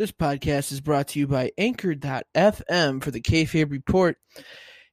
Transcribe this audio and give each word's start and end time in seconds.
This 0.00 0.12
podcast 0.12 0.72
is 0.72 0.80
brought 0.80 1.08
to 1.08 1.18
you 1.18 1.26
by 1.26 1.52
Anchor.fm 1.58 3.02
for 3.04 3.10
the 3.10 3.20
Kayfabe 3.20 3.70
Report. 3.70 4.16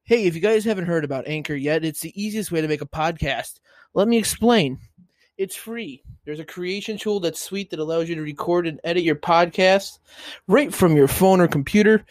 Hey, 0.04 0.26
if 0.26 0.36
you 0.36 0.42
guys 0.42 0.66
haven't 0.66 0.88
heard 0.88 1.06
about 1.06 1.30
Anchor 1.30 1.56
yet, 1.56 1.86
it's 1.86 2.02
the 2.02 2.12
easiest 2.22 2.52
way 2.52 2.60
to 2.60 2.68
make 2.68 2.82
a 2.82 2.86
podcast. 2.86 3.62
Let 3.94 4.10
me 4.10 4.18
explain. 4.18 4.80
It's 5.38 5.56
free. 5.56 6.04
There's 6.26 6.42
a 6.42 6.46
creation 6.46 6.98
tool 6.98 7.22
that's 7.22 7.40
sweet 7.42 7.70
that 7.70 7.80
allows 7.80 8.10
you 8.10 8.16
to 8.16 8.22
record 8.22 8.68
and 8.68 8.82
edit 8.84 9.04
your 9.04 9.16
podcast 9.16 10.00
right 10.46 10.74
from 10.74 10.98
your 10.98 11.08
phone 11.08 11.40
or 11.40 11.48
computer. 11.48 12.04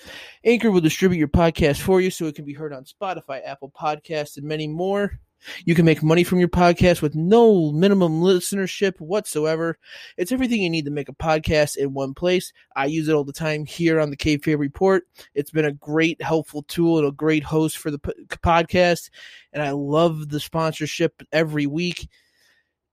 Anchor 0.42 0.70
will 0.70 0.80
distribute 0.80 1.18
your 1.18 1.28
podcast 1.28 1.82
for 1.82 2.00
you 2.00 2.10
so 2.10 2.24
it 2.24 2.34
can 2.34 2.46
be 2.46 2.54
heard 2.54 2.72
on 2.72 2.84
Spotify, 2.84 3.46
Apple 3.46 3.70
Podcasts, 3.78 4.38
and 4.38 4.46
many 4.46 4.68
more. 4.68 5.20
You 5.64 5.74
can 5.74 5.84
make 5.84 6.02
money 6.02 6.24
from 6.24 6.38
your 6.38 6.48
podcast 6.48 7.02
with 7.02 7.14
no 7.14 7.72
minimum 7.72 8.20
listenership 8.20 8.98
whatsoever. 9.00 9.78
It's 10.16 10.32
everything 10.32 10.62
you 10.62 10.70
need 10.70 10.86
to 10.86 10.90
make 10.90 11.08
a 11.08 11.14
podcast 11.14 11.76
in 11.76 11.94
one 11.94 12.14
place. 12.14 12.52
I 12.74 12.86
use 12.86 13.08
it 13.08 13.14
all 13.14 13.24
the 13.24 13.32
time 13.32 13.64
here 13.64 14.00
on 14.00 14.10
the 14.10 14.16
Kayfabe 14.16 14.58
Report. 14.58 15.04
It's 15.34 15.50
been 15.50 15.64
a 15.64 15.72
great, 15.72 16.20
helpful 16.22 16.62
tool 16.62 16.98
and 16.98 17.06
a 17.06 17.12
great 17.12 17.44
host 17.44 17.78
for 17.78 17.90
the 17.90 17.98
podcast. 17.98 19.10
And 19.52 19.62
I 19.62 19.70
love 19.70 20.28
the 20.28 20.40
sponsorship 20.40 21.22
every 21.32 21.66
week. 21.66 22.08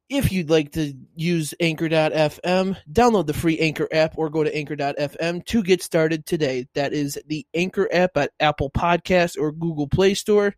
If 0.10 0.32
you'd 0.32 0.50
like 0.50 0.74
to 0.74 0.94
use 1.16 1.56
Anchor.fm, 1.60 2.78
download 2.92 3.26
the 3.26 3.34
free 3.34 3.58
Anchor 3.58 3.88
app 3.92 4.16
or 4.18 4.30
go 4.30 4.44
to 4.44 4.56
Anchor.fm 4.56 5.46
to 5.46 5.64
get 5.64 5.82
started 5.82 6.26
today. 6.26 6.68
That 6.76 6.94
is 6.94 7.18
the 7.26 7.48
Anchor 7.54 7.90
app 7.92 8.16
at 8.18 8.32
Apple 8.40 8.70
Podcasts 8.70 9.40
or 9.40 9.52
Google 9.52 9.88
Play 9.88 10.14
Store 10.14 10.56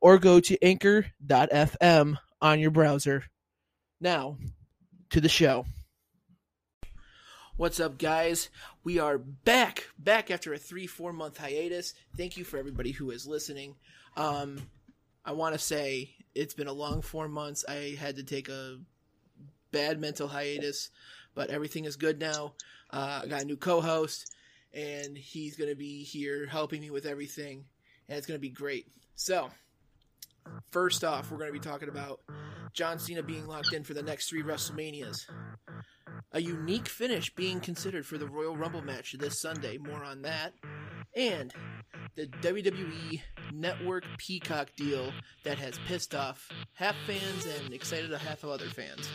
or 0.00 0.18
go 0.18 0.40
to 0.40 0.62
anchor.fm 0.62 2.16
on 2.40 2.60
your 2.60 2.70
browser. 2.70 3.24
Now, 4.00 4.36
to 5.10 5.20
the 5.20 5.28
show. 5.28 5.66
What's 7.56 7.80
up, 7.80 7.98
guys? 7.98 8.50
We 8.84 9.00
are 9.00 9.18
back, 9.18 9.88
back 9.98 10.30
after 10.30 10.52
a 10.52 10.58
three, 10.58 10.86
four 10.86 11.12
month 11.12 11.38
hiatus. 11.38 11.94
Thank 12.16 12.36
you 12.36 12.44
for 12.44 12.56
everybody 12.56 12.92
who 12.92 13.10
is 13.10 13.26
listening. 13.26 13.74
Um, 14.16 14.58
I 15.24 15.32
want 15.32 15.54
to 15.54 15.58
say 15.58 16.10
it's 16.34 16.54
been 16.54 16.68
a 16.68 16.72
long 16.72 17.02
four 17.02 17.26
months. 17.26 17.64
I 17.68 17.96
had 17.98 18.16
to 18.16 18.22
take 18.22 18.48
a 18.48 18.78
bad 19.72 20.00
mental 20.00 20.28
hiatus, 20.28 20.90
but 21.34 21.50
everything 21.50 21.84
is 21.84 21.96
good 21.96 22.20
now. 22.20 22.54
Uh, 22.90 23.22
I 23.24 23.26
got 23.26 23.42
a 23.42 23.44
new 23.44 23.56
co 23.56 23.80
host, 23.80 24.32
and 24.72 25.18
he's 25.18 25.56
going 25.56 25.70
to 25.70 25.76
be 25.76 26.04
here 26.04 26.46
helping 26.46 26.80
me 26.80 26.90
with 26.90 27.06
everything, 27.06 27.64
and 28.08 28.16
it's 28.16 28.26
going 28.26 28.38
to 28.38 28.40
be 28.40 28.50
great. 28.50 28.86
So, 29.16 29.50
First 30.70 31.04
off, 31.04 31.30
we're 31.30 31.38
going 31.38 31.52
to 31.52 31.58
be 31.58 31.64
talking 31.64 31.88
about 31.88 32.20
John 32.72 32.98
Cena 32.98 33.22
being 33.22 33.46
locked 33.46 33.72
in 33.72 33.84
for 33.84 33.94
the 33.94 34.02
next 34.02 34.28
three 34.28 34.42
WrestleManias. 34.42 35.24
A 36.32 36.40
unique 36.40 36.88
finish 36.88 37.34
being 37.34 37.60
considered 37.60 38.04
for 38.04 38.18
the 38.18 38.26
Royal 38.26 38.56
Rumble 38.56 38.82
match 38.82 39.16
this 39.18 39.40
Sunday. 39.40 39.78
More 39.78 40.04
on 40.04 40.22
that. 40.22 40.52
And 41.16 41.52
the 42.16 42.26
WWE 42.26 43.20
Network 43.52 44.04
Peacock 44.18 44.68
deal 44.76 45.12
that 45.44 45.58
has 45.58 45.78
pissed 45.86 46.14
off 46.14 46.48
half 46.74 46.96
fans 47.06 47.46
and 47.46 47.72
excited 47.72 48.12
a 48.12 48.18
half 48.18 48.44
of 48.44 48.50
other 48.50 48.66
fans. 48.66 49.08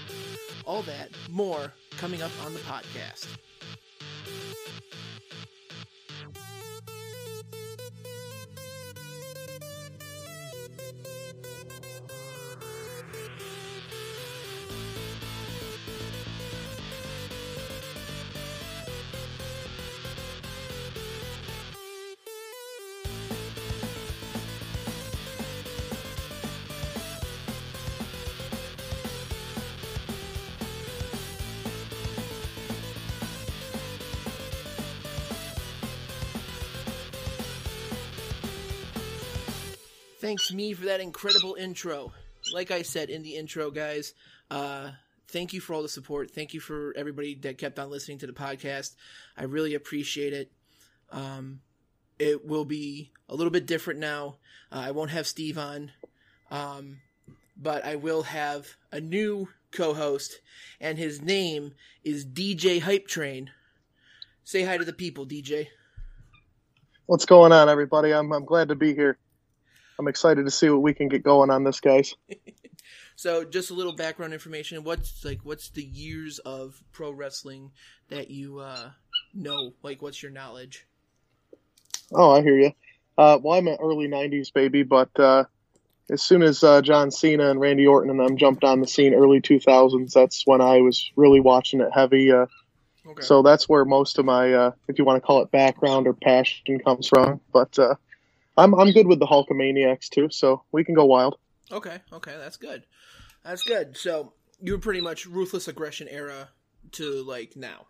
All 0.66 0.82
that, 0.84 1.10
more 1.30 1.72
coming 1.98 2.22
up 2.22 2.32
on 2.46 2.54
the 2.54 2.60
podcast. 2.62 3.28
Thanks 40.24 40.54
me 40.54 40.72
for 40.72 40.86
that 40.86 41.02
incredible 41.02 41.56
intro. 41.56 42.14
Like 42.54 42.72
I 42.72 42.82
said 42.82 43.10
in 43.10 43.24
the 43.24 43.36
intro, 43.36 43.70
guys, 43.70 44.14
uh, 44.50 44.92
thank 45.28 45.52
you 45.52 45.60
for 45.60 45.74
all 45.74 45.82
the 45.82 45.90
support. 45.90 46.32
Thank 46.32 46.54
you 46.54 46.62
for 46.62 46.94
everybody 46.96 47.36
that 47.36 47.58
kept 47.58 47.78
on 47.78 47.92
listening 47.92 48.20
to 48.20 48.28
the 48.28 48.34
podcast. 48.34 48.96
I 49.38 49.44
really 49.44 49.74
appreciate 49.76 50.32
it. 50.32 50.50
Um, 51.12 51.60
it 52.20 52.48
will 52.48 52.64
be 52.64 53.12
a 53.28 53.36
little 53.36 53.52
bit 53.52 53.66
different 53.66 54.00
now. 54.00 54.38
Uh, 54.72 54.84
I 54.86 54.92
won't 54.92 55.12
have 55.12 55.28
Steve 55.28 55.58
on, 55.58 55.92
um, 56.50 57.00
but 57.58 57.84
I 57.84 57.98
will 57.98 58.24
have 58.24 58.78
a 58.94 59.02
new 59.02 59.50
co-host, 59.72 60.40
and 60.80 60.98
his 60.98 61.22
name 61.22 61.74
is 62.06 62.26
DJ 62.26 62.80
Hype 62.80 63.08
Train. 63.08 63.52
Say 64.46 64.64
hi 64.64 64.78
to 64.78 64.86
the 64.86 64.94
people, 64.94 65.26
DJ. 65.26 65.68
What's 67.08 67.26
going 67.26 67.52
on, 67.52 67.68
everybody? 67.68 68.14
I'm 68.14 68.32
I'm 68.32 68.46
glad 68.46 68.70
to 68.70 68.76
be 68.76 68.96
here. 68.96 69.18
I'm 70.00 70.08
excited 70.08 70.46
to 70.46 70.52
see 70.52 70.70
what 70.70 70.82
we 70.82 70.94
can 70.94 71.08
get 71.08 71.24
going 71.24 71.50
on 71.50 71.64
this, 71.64 71.80
guys. 71.80 72.16
So, 73.16 73.46
just 73.46 73.70
a 73.70 73.76
little 73.76 73.94
background 73.94 74.34
information. 74.34 74.84
What's 74.84 75.24
like? 75.24 75.42
What's 75.44 75.70
the 75.70 75.84
years 75.84 76.40
of 76.40 76.82
pro 76.92 77.12
wrestling 77.12 77.72
that 78.10 78.32
you 78.32 78.58
uh, 78.58 78.90
know? 79.36 79.74
Like, 79.84 80.02
what's 80.02 80.24
your 80.24 80.32
knowledge? 80.32 80.88
Oh, 82.12 82.32
I 82.32 82.42
hear 82.42 82.58
you. 82.58 82.72
Uh, 83.16 83.38
well, 83.42 83.58
I'm 83.58 83.68
an 83.68 83.78
early 83.80 84.08
'90s 84.08 84.52
baby, 84.52 84.82
but 84.82 85.12
uh, 85.20 85.44
as 86.10 86.24
soon 86.24 86.42
as 86.42 86.64
uh, 86.64 86.82
John 86.82 87.12
Cena 87.12 87.52
and 87.52 87.60
Randy 87.60 87.86
Orton 87.86 88.10
and 88.10 88.20
them 88.20 88.36
jumped 88.36 88.64
on 88.64 88.82
the 88.82 88.88
scene, 88.88 89.14
early 89.14 89.42
2000s, 89.42 90.12
that's 90.12 90.46
when 90.48 90.62
I 90.62 90.82
was 90.82 91.12
really 91.16 91.40
watching 91.40 91.82
it 91.82 91.92
heavy. 91.94 92.32
Uh, 92.32 92.48
Okay. 93.06 93.24
So 93.24 93.42
that's 93.42 93.68
where 93.68 93.84
most 93.84 94.18
of 94.18 94.26
my, 94.26 94.54
uh, 94.54 94.72
if 94.88 94.98
you 94.98 95.06
want 95.06 95.22
to 95.22 95.26
call 95.26 95.42
it 95.42 95.52
background 95.52 96.08
or 96.08 96.14
passion, 96.14 96.80
comes 96.80 97.08
from. 97.08 97.42
But 97.52 97.78
uh, 97.78 97.96
I'm 98.58 98.74
I'm 98.76 98.92
good 98.92 99.08
with 99.08 99.20
the 99.20 99.26
Hulkamaniacs 99.26 100.10
too, 100.10 100.30
so 100.32 100.64
we 100.72 100.84
can 100.84 100.96
go 100.96 101.06
wild. 101.06 101.38
Okay, 101.72 102.00
okay, 102.12 102.36
that's 102.38 102.58
good. 102.58 102.84
That's 103.44 103.64
good. 103.64 103.98
So 103.98 104.34
you 104.62 104.74
were 104.74 104.80
pretty 104.80 105.02
much 105.02 105.26
ruthless 105.26 105.68
aggression 105.68 106.08
era 106.08 106.50
to 106.94 107.24
like 107.24 107.56
now. 107.56 107.88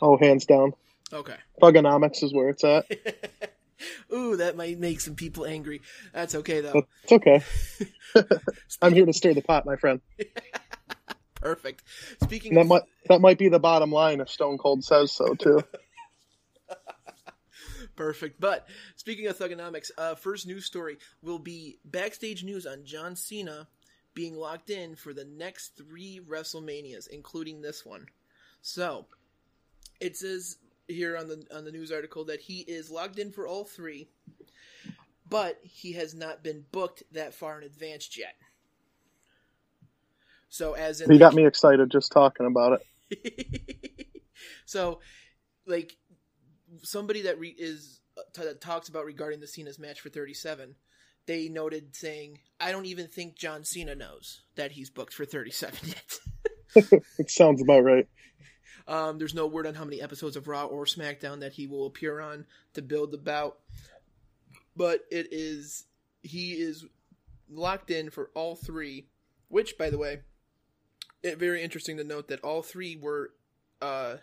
Oh, 0.00 0.16
hands 0.16 0.46
down. 0.46 0.72
Okay. 1.12 1.36
Thuganomics 1.60 2.22
is 2.22 2.32
where 2.32 2.50
it's 2.50 2.64
at. 2.64 2.84
Ooh, 4.12 4.36
that 4.36 4.56
might 4.56 4.78
make 4.78 5.00
some 5.00 5.14
people 5.14 5.46
angry. 5.46 5.82
That's 6.12 6.34
okay 6.36 6.60
though. 6.60 6.82
It's 7.04 7.12
okay. 7.12 7.42
I'm 8.82 8.92
here 8.92 9.06
to 9.06 9.12
stir 9.12 9.34
the 9.34 9.42
pot, 9.42 9.66
my 9.66 9.76
friend. 9.76 10.00
Perfect. 11.36 11.84
Speaking 12.22 12.54
that 12.54 12.62
of 12.62 12.66
might 12.66 12.82
that 13.08 13.20
might 13.20 13.38
be 13.38 13.48
the 13.48 13.60
bottom 13.60 13.92
line 13.92 14.20
if 14.20 14.28
Stone 14.28 14.58
Cold 14.58 14.82
says 14.82 15.12
so 15.12 15.34
too. 15.34 15.62
Perfect. 17.98 18.40
But 18.40 18.68
speaking 18.94 19.26
of 19.26 19.36
thuganomics, 19.36 19.90
uh, 19.98 20.14
first 20.14 20.46
news 20.46 20.64
story 20.64 20.98
will 21.20 21.40
be 21.40 21.80
backstage 21.84 22.44
news 22.44 22.64
on 22.64 22.84
John 22.84 23.16
Cena 23.16 23.66
being 24.14 24.36
locked 24.36 24.70
in 24.70 24.94
for 24.94 25.12
the 25.12 25.24
next 25.24 25.76
three 25.76 26.20
WrestleManias, 26.28 27.08
including 27.08 27.60
this 27.60 27.84
one. 27.84 28.06
So 28.62 29.06
it 30.00 30.16
says 30.16 30.58
here 30.86 31.16
on 31.16 31.26
the 31.26 31.44
on 31.52 31.64
the 31.64 31.72
news 31.72 31.90
article 31.90 32.24
that 32.26 32.40
he 32.40 32.60
is 32.60 32.88
locked 32.88 33.18
in 33.18 33.32
for 33.32 33.48
all 33.48 33.64
three, 33.64 34.08
but 35.28 35.58
he 35.64 35.94
has 35.94 36.14
not 36.14 36.44
been 36.44 36.64
booked 36.70 37.02
that 37.10 37.34
far 37.34 37.58
in 37.58 37.64
advance 37.64 38.16
yet. 38.16 38.36
So 40.48 40.74
as 40.74 41.00
in 41.00 41.10
He 41.10 41.18
got 41.18 41.34
me 41.34 41.44
excited 41.44 41.90
just 41.90 42.12
talking 42.12 42.46
about 42.46 42.80
it. 43.10 44.06
so, 44.66 45.00
like 45.66 45.96
somebody 46.82 47.22
that 47.22 47.38
re- 47.38 47.54
is 47.56 48.00
uh, 48.16 48.22
t- 48.34 48.44
that 48.44 48.60
talks 48.60 48.88
about 48.88 49.04
regarding 49.04 49.40
the 49.40 49.46
Cena's 49.46 49.78
match 49.78 50.00
for 50.00 50.08
37, 50.08 50.74
they 51.26 51.48
noted 51.48 51.94
saying, 51.94 52.40
"I 52.60 52.72
don't 52.72 52.86
even 52.86 53.06
think 53.08 53.36
John 53.36 53.64
Cena 53.64 53.94
knows 53.94 54.42
that 54.56 54.72
he's 54.72 54.90
booked 54.90 55.14
for 55.14 55.24
37 55.24 55.78
yet." 55.84 56.18
it 57.18 57.30
sounds 57.30 57.62
about 57.62 57.84
right. 57.84 58.08
Um, 58.86 59.18
there's 59.18 59.34
no 59.34 59.46
word 59.46 59.66
on 59.66 59.74
how 59.74 59.84
many 59.84 60.00
episodes 60.00 60.36
of 60.36 60.48
Raw 60.48 60.64
or 60.64 60.86
SmackDown 60.86 61.40
that 61.40 61.52
he 61.52 61.66
will 61.66 61.86
appear 61.86 62.20
on 62.20 62.46
to 62.72 62.82
build 62.82 63.12
the 63.12 63.18
bout, 63.18 63.58
but 64.74 65.00
it 65.10 65.28
is 65.30 65.84
he 66.22 66.52
is 66.52 66.86
locked 67.50 67.90
in 67.90 68.10
for 68.10 68.30
all 68.34 68.56
three. 68.56 69.06
Which, 69.48 69.78
by 69.78 69.90
the 69.90 69.98
way, 69.98 70.20
it, 71.22 71.38
very 71.38 71.62
interesting 71.62 71.96
to 71.98 72.04
note 72.04 72.28
that 72.28 72.40
all 72.40 72.62
three 72.62 72.96
were 72.96 73.30
uh, 73.80 74.16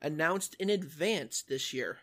announced 0.00 0.54
in 0.58 0.70
advance 0.70 1.42
this 1.42 1.72
year. 1.72 1.98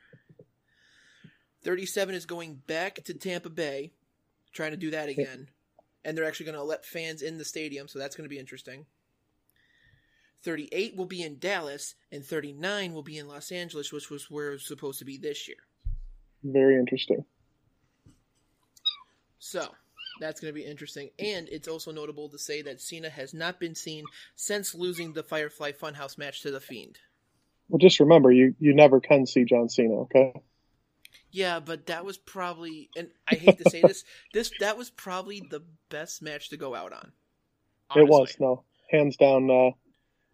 37 1.63 2.13
is 2.15 2.25
going 2.25 2.61
back 2.67 3.03
to 3.05 3.13
Tampa 3.13 3.49
Bay, 3.49 3.91
trying 4.53 4.71
to 4.71 4.77
do 4.77 4.91
that 4.91 5.09
again. 5.09 5.47
And 6.03 6.15
they're 6.15 6.25
actually 6.25 6.45
going 6.45 6.57
to 6.57 6.63
let 6.63 6.85
fans 6.85 7.21
in 7.23 7.37
the 7.37 7.45
stadium, 7.45 7.87
so 7.87 7.97
that's 7.97 8.15
going 8.15 8.25
to 8.25 8.33
be 8.33 8.39
interesting. 8.39 8.85
38 10.43 10.95
will 10.95 11.07
be 11.07 11.23
in 11.23 11.39
Dallas, 11.39 11.95
and 12.11 12.23
39 12.23 12.93
will 12.93 13.01
be 13.01 13.17
in 13.17 13.27
Los 13.27 13.51
Angeles, 13.51 13.91
which 13.91 14.11
was 14.11 14.29
where 14.29 14.49
it 14.49 14.53
was 14.53 14.67
supposed 14.67 14.99
to 14.99 15.05
be 15.05 15.17
this 15.17 15.47
year. 15.47 15.57
Very 16.43 16.77
interesting. 16.77 17.25
So, 19.39 19.73
that's 20.19 20.39
going 20.39 20.53
to 20.53 20.59
be 20.59 20.65
interesting. 20.65 21.09
And 21.17 21.49
it's 21.49 21.67
also 21.67 21.91
notable 21.91 22.29
to 22.29 22.37
say 22.37 22.61
that 22.61 22.81
Cena 22.81 23.09
has 23.09 23.33
not 23.33 23.59
been 23.59 23.75
seen 23.75 24.05
since 24.35 24.75
losing 24.75 25.13
the 25.13 25.23
Firefly 25.23 25.71
Funhouse 25.71 26.17
match 26.17 26.41
to 26.41 26.51
The 26.51 26.59
Fiend. 26.59 26.99
Well, 27.69 27.79
just 27.79 27.99
remember, 27.99 28.31
you, 28.31 28.55
you 28.59 28.73
never 28.73 28.99
can 28.99 29.25
see 29.25 29.43
John 29.43 29.69
Cena, 29.69 30.01
okay? 30.01 30.33
Yeah, 31.31 31.59
but 31.59 31.87
that 31.87 32.05
was 32.05 32.17
probably, 32.17 32.89
and 32.95 33.09
I 33.27 33.35
hate 33.35 33.57
to 33.57 33.69
say 33.69 33.81
this, 33.81 34.03
this 34.33 34.51
that 34.59 34.77
was 34.77 34.89
probably 34.89 35.41
the 35.49 35.63
best 35.89 36.21
match 36.21 36.49
to 36.49 36.57
go 36.57 36.75
out 36.75 36.93
on. 36.93 37.11
Honestly. 37.89 38.03
It 38.03 38.09
was, 38.09 38.35
no, 38.39 38.63
hands 38.91 39.17
down. 39.17 39.49
Uh, 39.49 39.71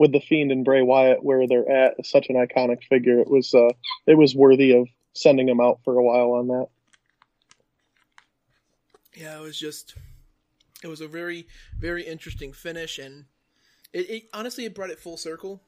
with 0.01 0.12
the 0.12 0.19
Fiend 0.19 0.51
and 0.51 0.66
Bray 0.66 0.81
Wyatt, 0.81 1.24
where 1.24 1.48
they're 1.48 1.69
at, 1.69 2.04
such 2.07 2.25
an 2.30 2.36
iconic 2.36 2.83
figure. 2.89 3.19
It 3.19 3.30
was, 3.30 3.54
uh, 3.54 3.69
it 4.07 4.18
was 4.18 4.33
worthy 4.33 4.72
of 4.72 4.88
sending 5.13 5.48
him 5.48 5.62
out 5.62 5.80
for 5.83 5.95
a 5.95 6.04
while 6.04 6.31
on 6.31 6.48
that. 6.48 6.68
Yeah, 9.16 9.38
it 9.38 9.42
was 9.42 9.60
just, 9.60 9.94
it 10.83 10.88
was 10.88 11.01
a 11.01 11.07
very, 11.07 11.45
very 11.78 12.04
interesting 12.04 12.51
finish, 12.51 12.98
and 12.98 13.25
it, 13.94 14.10
it 14.10 14.24
honestly 14.33 14.66
it 14.66 14.74
brought 14.74 14.89
it 14.89 15.00
full 15.00 15.18
circle. 15.18 15.62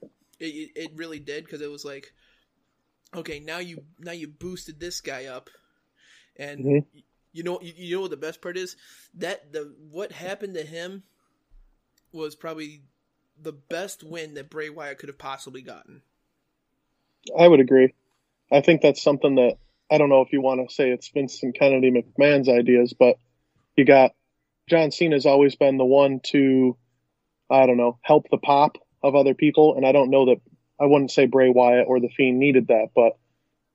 It, 0.46 0.72
it, 0.76 0.92
really 0.96 1.20
did 1.20 1.46
because 1.46 1.62
it 1.62 1.72
was 1.72 1.86
like, 1.86 2.12
okay, 3.16 3.40
now 3.40 3.60
you 3.60 3.84
now 4.00 4.12
you 4.12 4.28
boosted 4.28 4.80
this 4.80 5.00
guy 5.00 5.26
up, 5.26 5.50
and 6.36 6.60
mm-hmm. 6.60 7.00
you 7.32 7.44
know 7.44 7.60
you, 7.62 7.74
you 7.76 7.96
know 7.96 8.02
what 8.02 8.12
the 8.12 8.18
best 8.18 8.42
part 8.42 8.58
is 8.58 8.76
that 9.16 9.54
the 9.54 9.74
what 9.90 10.12
happened 10.12 10.56
to 10.56 10.64
him 10.64 11.04
was 12.12 12.36
probably 12.36 12.84
the 13.42 13.54
best 13.54 14.04
win 14.04 14.34
that 14.34 14.50
Bray 14.50 14.70
Wyatt 14.70 15.00
could 15.00 15.10
have 15.10 15.18
possibly 15.18 15.62
gotten. 15.62 16.02
I 17.38 17.48
would 17.48 17.60
agree. 17.60 17.94
I 18.52 18.62
think 18.62 18.82
that's 18.82 19.02
something 19.02 19.36
that 19.36 19.58
I 19.90 19.98
don't 19.98 20.10
know 20.10 20.22
if 20.22 20.34
you 20.34 20.42
want 20.42 20.68
to 20.68 20.74
say 20.74 20.90
it's 20.90 21.08
Vincent 21.08 21.58
Kennedy 21.58 21.92
McMahon's 21.92 22.50
ideas, 22.50 22.94
but 22.98 23.18
you 23.76 23.86
got 23.86 24.12
John 24.68 24.92
Cena's 24.92 25.26
always 25.26 25.56
been 25.56 25.78
the 25.78 25.86
one 25.86 26.20
to 26.26 26.78
I 27.50 27.66
don't 27.66 27.78
know 27.78 27.98
help 28.02 28.28
the 28.30 28.38
pop 28.38 28.78
of 29.04 29.16
other 29.16 29.34
people, 29.34 29.76
and 29.76 29.86
I 29.86 29.92
don't 29.92 30.10
know 30.10 30.28
that 30.28 30.42
I 30.80 30.86
wouldn't 30.86 31.12
say 31.12 31.26
Bray 31.26 31.50
Wyatt 31.50 31.88
or 31.88 32.00
the 32.00 32.10
Fiend 32.10 32.40
needed 32.40 32.68
that, 32.68 32.90
but 32.96 33.18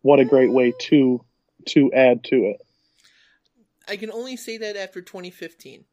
what 0.03 0.21
a 0.21 0.25
great 0.25 0.51
way 0.51 0.73
to 0.89 1.25
to 1.67 1.93
add 1.93 2.25
to 2.25 2.37
it. 2.37 2.61
I 3.89 3.97
can 3.97 4.11
only 4.11 4.37
say 4.37 4.59
that 4.59 4.77
after 4.77 5.01
2015. 5.01 5.85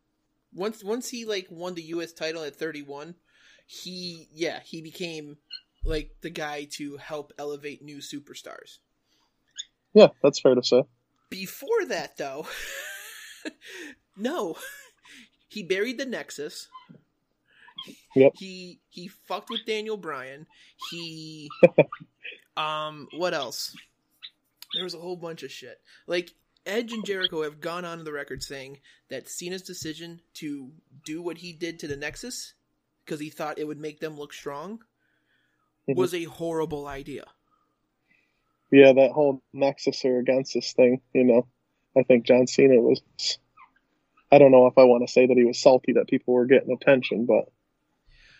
Once 0.53 0.83
once 0.83 1.09
he 1.09 1.25
like 1.25 1.47
won 1.49 1.75
the 1.75 1.83
US 1.83 2.13
title 2.13 2.43
at 2.43 2.55
31, 2.55 3.15
he 3.65 4.27
yeah, 4.33 4.59
he 4.63 4.81
became 4.81 5.37
like 5.83 6.11
the 6.21 6.29
guy 6.29 6.67
to 6.71 6.97
help 6.97 7.33
elevate 7.37 7.83
new 7.83 7.97
superstars. 7.97 8.77
Yeah, 9.93 10.07
that's 10.21 10.39
fair 10.39 10.55
to 10.55 10.63
say. 10.63 10.83
Before 11.29 11.85
that 11.87 12.17
though, 12.17 12.47
no. 14.17 14.57
He 15.47 15.63
buried 15.63 15.97
the 15.97 16.05
Nexus. 16.05 16.67
Yep. 18.15 18.33
He 18.35 18.79
he 18.89 19.07
fucked 19.07 19.49
with 19.49 19.65
Daniel 19.65 19.97
Bryan. 19.97 20.47
He 20.89 21.49
um 22.57 23.07
what 23.15 23.33
else? 23.33 23.75
There 24.73 24.83
was 24.83 24.93
a 24.93 24.99
whole 24.99 25.15
bunch 25.15 25.43
of 25.43 25.51
shit. 25.51 25.79
Like 26.07 26.31
Edge 26.65 26.91
and 26.91 27.05
Jericho 27.05 27.43
have 27.43 27.61
gone 27.61 27.85
on 27.85 28.03
the 28.03 28.11
record 28.11 28.41
saying 28.41 28.79
that 29.09 29.29
Cena's 29.29 29.61
decision 29.61 30.21
to 30.35 30.71
do 31.03 31.21
what 31.21 31.37
he 31.37 31.53
did 31.53 31.79
to 31.79 31.87
the 31.87 31.95
Nexus 31.95 32.53
because 33.05 33.19
he 33.19 33.29
thought 33.29 33.59
it 33.59 33.67
would 33.67 33.79
make 33.79 33.99
them 33.99 34.17
look 34.17 34.33
strong 34.33 34.79
mm-hmm. 35.87 35.99
was 35.99 36.13
a 36.13 36.23
horrible 36.23 36.87
idea. 36.87 37.25
Yeah, 38.71 38.93
that 38.93 39.11
whole 39.11 39.41
Nexus 39.53 40.03
or 40.05 40.19
against 40.19 40.53
this 40.53 40.73
thing, 40.73 41.01
you 41.13 41.23
know. 41.23 41.47
I 41.97 42.03
think 42.03 42.25
John 42.25 42.47
Cena 42.47 42.75
was 42.81 43.01
I 44.31 44.37
don't 44.37 44.51
know 44.51 44.67
if 44.67 44.77
I 44.77 44.83
want 44.83 45.07
to 45.07 45.11
say 45.11 45.27
that 45.27 45.37
he 45.37 45.45
was 45.45 45.59
salty 45.59 45.93
that 45.93 46.09
people 46.09 46.33
were 46.33 46.45
getting 46.45 46.71
attention, 46.71 47.25
but 47.25 47.45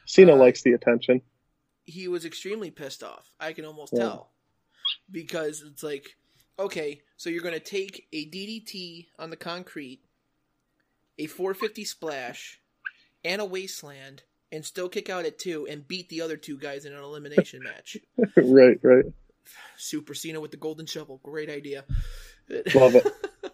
Cena 0.06 0.34
uh, 0.34 0.38
likes 0.38 0.62
the 0.62 0.74
attention. 0.74 1.22
He 1.86 2.07
was 2.07 2.25
extremely 2.25 2.72
pissed 2.72 3.04
off. 3.04 3.31
I 3.40 3.54
can 3.54 3.66
almost 3.66 3.94
yeah. 3.94 4.04
tell. 4.04 4.31
Because 5.12 5.62
it's 5.62 5.84
like, 5.84 6.16
okay, 6.57 7.02
so 7.18 7.30
you're 7.30 7.44
going 7.44 7.54
to 7.54 7.60
take 7.60 8.07
a 8.13 8.25
DDT 8.25 9.07
on 9.19 9.30
the 9.30 9.36
concrete, 9.36 10.02
a 11.18 11.28
450 11.28 11.86
splash, 11.86 12.60
and 13.24 13.42
a 13.42 13.46
wasteland, 13.46 14.24
and 14.52 14.66
still 14.66 14.90
kick 14.90 15.10
out 15.10 15.25
at 15.25 15.40
two 15.40 15.68
and 15.69 15.88
beat 15.88 16.10
the 16.10 16.22
other 16.22 16.38
two 16.38 16.57
guys 16.57 16.86
in 16.86 16.94
an 16.94 17.04
elimination 17.04 17.62
match. 17.64 17.97
right, 18.35 18.80
right. 18.81 19.06
Super 19.78 20.14
Cena 20.14 20.40
with 20.40 20.52
the 20.52 20.57
golden 20.57 20.85
shovel. 20.85 21.19
Great 21.24 21.50
idea. 21.50 21.83
Love 22.74 22.95
it. 22.95 23.07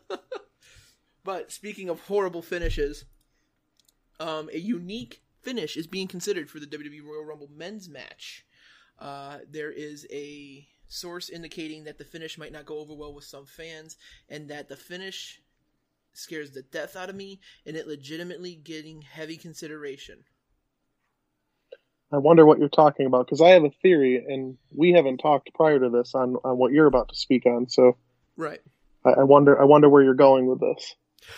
but 1.23 1.51
speaking 1.51 1.89
of 1.89 1.99
horrible 2.01 2.41
finishes, 2.41 3.05
um, 4.19 4.49
a 4.53 4.57
unique 4.57 5.21
finish 5.41 5.77
is 5.77 5.87
being 5.87 6.07
considered 6.07 6.49
for 6.49 6.59
the 6.59 6.67
WWE 6.67 7.03
Royal 7.03 7.25
Rumble 7.25 7.49
men's 7.55 7.89
match. 7.89 8.45
Uh, 8.99 9.39
there 9.49 9.71
is 9.71 10.05
a 10.11 10.67
source 10.87 11.29
indicating 11.29 11.85
that 11.85 11.97
the 11.97 12.03
finish 12.03 12.37
might 12.37 12.51
not 12.51 12.65
go 12.65 12.79
over 12.79 12.93
well 12.93 13.13
with 13.13 13.23
some 13.23 13.45
fans, 13.45 13.97
and 14.29 14.49
that 14.49 14.69
the 14.69 14.75
finish 14.75 15.41
scares 16.13 16.51
the 16.51 16.61
death 16.61 16.95
out 16.95 17.09
of 17.09 17.15
me, 17.15 17.39
and 17.65 17.75
it 17.75 17.87
legitimately 17.87 18.55
getting 18.55 19.01
heavy 19.01 19.37
consideration. 19.37 20.23
I 22.13 22.17
wonder 22.17 22.45
what 22.45 22.59
you're 22.59 22.67
talking 22.69 23.05
about 23.05 23.25
because 23.25 23.41
I 23.41 23.49
have 23.49 23.63
a 23.63 23.69
theory, 23.81 24.23
and 24.27 24.57
we 24.75 24.91
haven't 24.91 25.19
talked 25.19 25.53
prior 25.53 25.79
to 25.79 25.89
this 25.89 26.13
on, 26.13 26.35
on 26.43 26.57
what 26.57 26.73
you're 26.73 26.87
about 26.87 27.09
to 27.09 27.15
speak 27.15 27.45
on. 27.45 27.69
So, 27.69 27.95
right. 28.35 28.59
I, 29.05 29.11
I 29.11 29.23
wonder. 29.23 29.59
I 29.59 29.63
wonder 29.63 29.87
where 29.87 30.03
you're 30.03 30.13
going 30.13 30.45
with 30.45 30.59
this. 30.59 30.95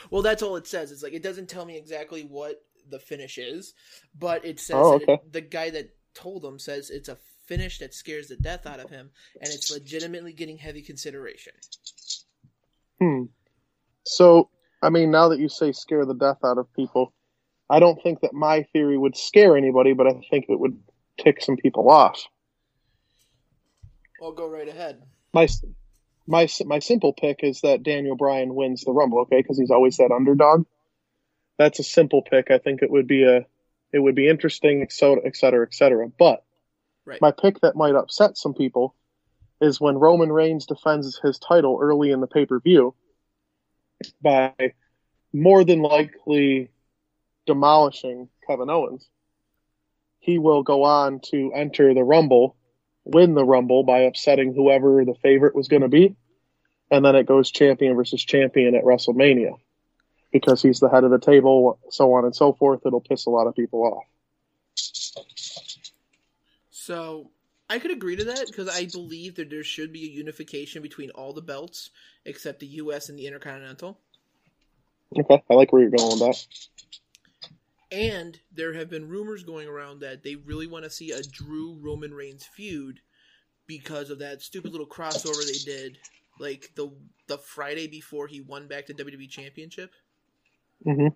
Well, 0.10 0.24
that's 0.24 0.42
all 0.42 0.56
it 0.56 0.66
says. 0.66 0.92
It's 0.92 1.04
like 1.04 1.14
it 1.14 1.22
doesn't 1.22 1.48
tell 1.48 1.66
me 1.66 1.78
exactly 1.78 2.24
what 2.24 2.64
the 2.90 3.00
finish 3.00 3.38
is, 3.38 3.74
but 4.18 4.46
it 4.46 4.60
says 4.60 4.76
oh, 4.78 4.94
okay. 4.96 5.14
it, 5.14 5.34
the 5.34 5.42
guy 5.42 5.70
that 5.70 5.96
told 6.14 6.46
him 6.46 6.60
says 6.60 6.90
it's 6.90 7.10
a 7.10 7.18
finish 7.46 7.80
that 7.80 7.94
scares 7.94 8.28
the 8.28 8.38
death 8.38 8.66
out 8.66 8.80
of 8.80 8.90
him, 8.90 9.10
and 9.42 9.50
it's 9.50 9.72
legitimately 9.72 10.34
getting 10.34 10.58
heavy 10.58 10.82
consideration. 10.82 11.54
Hmm. 13.00 13.24
So, 14.06 14.50
I 14.82 14.90
mean, 14.90 15.12
now 15.12 15.30
that 15.30 15.40
you 15.40 15.50
say 15.50 15.72
scare 15.72 16.06
the 16.06 16.14
death 16.14 16.40
out 16.44 16.58
of 16.58 16.74
people, 16.74 17.14
I 17.70 17.80
don't 17.80 18.02
think 18.02 18.22
that 18.22 18.34
my 18.34 18.64
theory 18.74 18.98
would 18.98 19.18
scare 19.18 19.58
anybody, 19.58 19.94
but 19.94 20.08
I 20.08 20.14
think 20.30 20.46
it 20.50 20.60
would 20.60 20.80
tick 21.18 21.42
some 21.42 21.58
people 21.58 21.90
off. 21.90 22.24
I'll 24.22 24.32
go 24.32 24.48
right 24.48 24.68
ahead. 24.68 25.02
My 25.34 25.48
my 26.28 26.48
my 26.66 26.80
simple 26.80 27.14
pick 27.14 27.40
is 27.44 27.62
that 27.62 27.84
Daniel 27.84 28.16
Bryan 28.16 28.56
wins 28.56 28.84
the 28.84 28.92
Rumble, 28.92 29.22
okay? 29.22 29.42
Because 29.42 29.58
he's 29.58 29.72
always 29.72 29.98
that 29.98 30.12
underdog. 30.12 30.66
That's 31.58 31.80
a 31.80 31.84
simple 31.84 32.22
pick. 32.22 32.52
I 32.52 32.58
think 32.58 32.82
it 32.82 32.92
would 32.92 33.08
be 33.08 33.24
a 33.24 33.46
it 33.92 34.00
would 34.00 34.16
be 34.16 34.28
interesting, 34.28 34.82
et 34.82 34.92
cetera, 34.92 35.22
et 35.24 35.36
cetera, 35.36 35.66
et 35.66 35.74
cetera. 35.74 36.08
But 36.08 36.44
right. 37.06 37.22
my 37.22 37.32
pick 37.32 37.62
that 37.62 37.76
might 37.76 37.96
upset 37.96 38.38
some 38.38 38.56
people 38.56 38.96
is 39.62 39.80
when 39.80 39.98
Roman 39.98 40.32
Reigns 40.32 40.66
defends 40.66 41.20
his 41.24 41.38
title 41.38 41.78
early 41.80 42.12
in 42.12 42.20
the 42.20 42.28
pay 42.28 42.46
per 42.46 42.60
view 42.60 42.96
by 44.22 44.54
more 45.32 45.64
than 45.64 45.82
likely 45.82 46.72
demolishing 47.46 48.30
Kevin 48.48 48.70
Owens. 48.70 49.08
He 50.20 50.40
will 50.40 50.64
go 50.64 50.84
on 50.84 51.20
to 51.32 51.52
enter 51.54 51.94
the 51.94 52.04
Rumble, 52.04 52.56
win 53.04 53.36
the 53.36 53.46
Rumble 53.46 53.84
by 53.84 54.00
upsetting 54.00 54.54
whoever 54.54 55.06
the 55.06 55.16
favorite 55.16 55.56
was 55.56 55.68
going 55.68 55.82
to 55.82 55.90
be, 55.90 56.16
and 56.90 57.04
then 57.04 57.16
it 57.16 57.26
goes 57.26 57.52
champion 57.52 57.96
versus 57.96 58.24
champion 58.24 58.76
at 58.76 58.86
WrestleMania 58.86 59.58
because 60.34 60.62
he's 60.62 60.80
the 60.80 60.90
head 60.90 61.06
of 61.06 61.12
the 61.12 61.20
table, 61.20 61.80
so 61.90 62.12
on 62.14 62.26
and 62.26 62.36
so 62.36 62.52
forth. 62.52 62.82
It'll 62.86 63.00
piss 63.00 63.28
a 63.28 63.30
lot 63.30 63.48
of 63.48 63.56
people 63.56 63.84
off. 63.84 64.04
So 66.72 67.30
I 67.70 67.80
could 67.80 67.92
agree 67.92 68.18
to 68.18 68.26
that 68.26 68.48
because 68.48 68.68
I 68.68 68.88
believe 68.88 69.36
that 69.36 69.50
there 69.50 69.64
should 69.64 69.94
be 69.94 70.04
a 70.04 70.12
unification 70.12 70.82
between 70.82 71.12
all 71.12 71.32
the 71.32 71.42
belts 71.42 71.92
except 72.26 72.60
the 72.60 72.66
U.S. 72.66 73.08
and 73.08 73.18
the 73.18 73.28
Intercontinental. 73.28 74.00
Okay, 75.18 75.44
I 75.50 75.54
like 75.54 75.72
where 75.72 75.84
you're 75.84 75.92
going 75.92 76.10
with 76.10 76.20
that. 76.20 76.46
And 77.92 78.40
there 78.52 78.74
have 78.74 78.90
been 78.90 79.08
rumors 79.08 79.44
going 79.44 79.68
around 79.68 80.00
that 80.00 80.24
they 80.24 80.36
really 80.36 80.66
want 80.66 80.84
to 80.84 80.90
see 80.90 81.12
a 81.12 81.22
Drew 81.22 81.78
Roman 81.80 82.12
Reigns 82.12 82.44
feud 82.44 83.00
because 83.68 84.10
of 84.10 84.20
that 84.20 84.42
stupid 84.42 84.72
little 84.72 84.88
crossover 84.88 85.46
they 85.46 85.72
did, 85.72 86.00
like 86.40 86.72
the 86.76 86.92
the 87.28 87.38
Friday 87.38 87.88
before 87.88 88.26
he 88.26 88.42
won 88.42 88.68
back 88.68 88.88
the 88.88 88.94
WWE 88.96 89.30
Championship, 89.30 89.92
hmm 90.84 91.08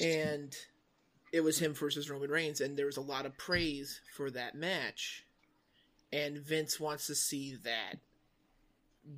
and 0.00 0.56
it 1.32 1.40
was 1.40 1.58
him 1.58 1.74
versus 1.74 2.10
Roman 2.10 2.30
Reigns, 2.30 2.60
and 2.60 2.76
there 2.76 2.86
was 2.86 2.96
a 2.96 3.02
lot 3.02 3.26
of 3.26 3.36
praise 3.36 4.00
for 4.16 4.30
that 4.30 4.54
match, 4.54 5.24
and 6.12 6.38
Vince 6.38 6.80
wants 6.80 7.06
to 7.06 7.14
see 7.14 7.56
that 7.64 7.96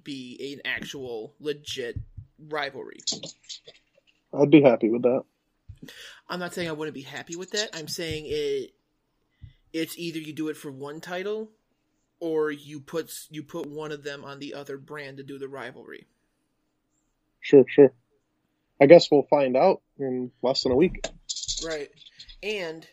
be 0.04 0.54
an 0.54 0.70
actual 0.70 1.34
legit 1.40 1.98
rivalry. 2.48 3.00
I'd 4.32 4.50
be 4.50 4.62
happy 4.62 4.88
with 4.88 5.02
that. 5.02 5.24
I'm 6.28 6.40
not 6.40 6.54
saying 6.54 6.68
I 6.68 6.72
wouldn't 6.72 6.94
be 6.94 7.02
happy 7.02 7.36
with 7.36 7.52
that. 7.52 7.70
I'm 7.74 7.88
saying 7.88 8.24
it. 8.28 8.72
It's 9.72 9.98
either 9.98 10.18
you 10.18 10.32
do 10.32 10.48
it 10.48 10.56
for 10.56 10.70
one 10.70 11.00
title, 11.00 11.50
or 12.20 12.50
you 12.50 12.80
put 12.80 13.12
you 13.30 13.42
put 13.42 13.66
one 13.66 13.92
of 13.92 14.04
them 14.04 14.24
on 14.24 14.38
the 14.38 14.54
other 14.54 14.78
brand 14.78 15.18
to 15.18 15.22
do 15.22 15.38
the 15.38 15.48
rivalry. 15.48 16.06
Sure, 17.40 17.64
sure. 17.68 17.92
I 18.80 18.86
guess 18.86 19.10
we'll 19.10 19.26
find 19.28 19.56
out 19.56 19.82
in 19.98 20.30
less 20.42 20.62
than 20.62 20.72
a 20.72 20.76
week. 20.76 21.04
Right. 21.64 21.90
And 22.42 22.86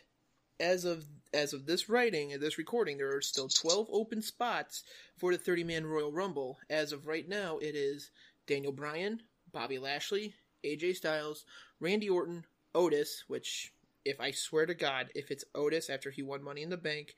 as 0.60 0.84
of 0.84 1.04
as 1.32 1.52
of 1.52 1.66
this 1.66 1.88
writing 1.88 2.32
and 2.32 2.42
this 2.42 2.58
recording, 2.58 2.98
there 2.98 3.14
are 3.14 3.20
still 3.20 3.48
12 3.48 3.88
open 3.92 4.22
spots 4.22 4.82
for 5.18 5.32
the 5.32 5.38
30 5.38 5.64
man 5.64 5.86
Royal 5.86 6.12
Rumble. 6.12 6.58
As 6.70 6.92
of 6.92 7.06
right 7.06 7.28
now, 7.28 7.58
it 7.58 7.74
is 7.74 8.10
Daniel 8.46 8.72
Bryan, 8.72 9.20
Bobby 9.52 9.78
Lashley, 9.78 10.34
AJ 10.64 10.96
Styles, 10.96 11.44
Randy 11.80 12.08
Orton, 12.08 12.44
Otis, 12.74 13.24
which 13.28 13.72
if 14.04 14.20
I 14.20 14.30
swear 14.30 14.66
to 14.66 14.74
God, 14.74 15.08
if 15.14 15.30
it's 15.30 15.44
Otis 15.54 15.90
after 15.90 16.10
he 16.10 16.22
won 16.22 16.42
Money 16.42 16.62
in 16.62 16.70
the 16.70 16.76
Bank, 16.76 17.14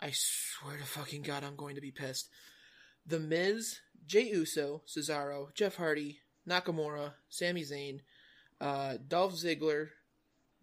I 0.00 0.10
swear 0.12 0.76
to 0.76 0.84
fucking 0.84 1.22
God, 1.22 1.42
I'm 1.42 1.56
going 1.56 1.74
to 1.74 1.80
be 1.80 1.90
pissed. 1.90 2.28
The 3.06 3.18
Miz, 3.18 3.80
Jey 4.06 4.28
Uso, 4.28 4.82
Cesaro, 4.86 5.54
Jeff 5.54 5.76
Hardy, 5.76 6.20
Nakamura, 6.48 7.12
Sami 7.28 7.62
Zayn, 7.62 8.00
uh, 8.60 8.94
Dolph 9.08 9.34
Ziggler, 9.34 9.88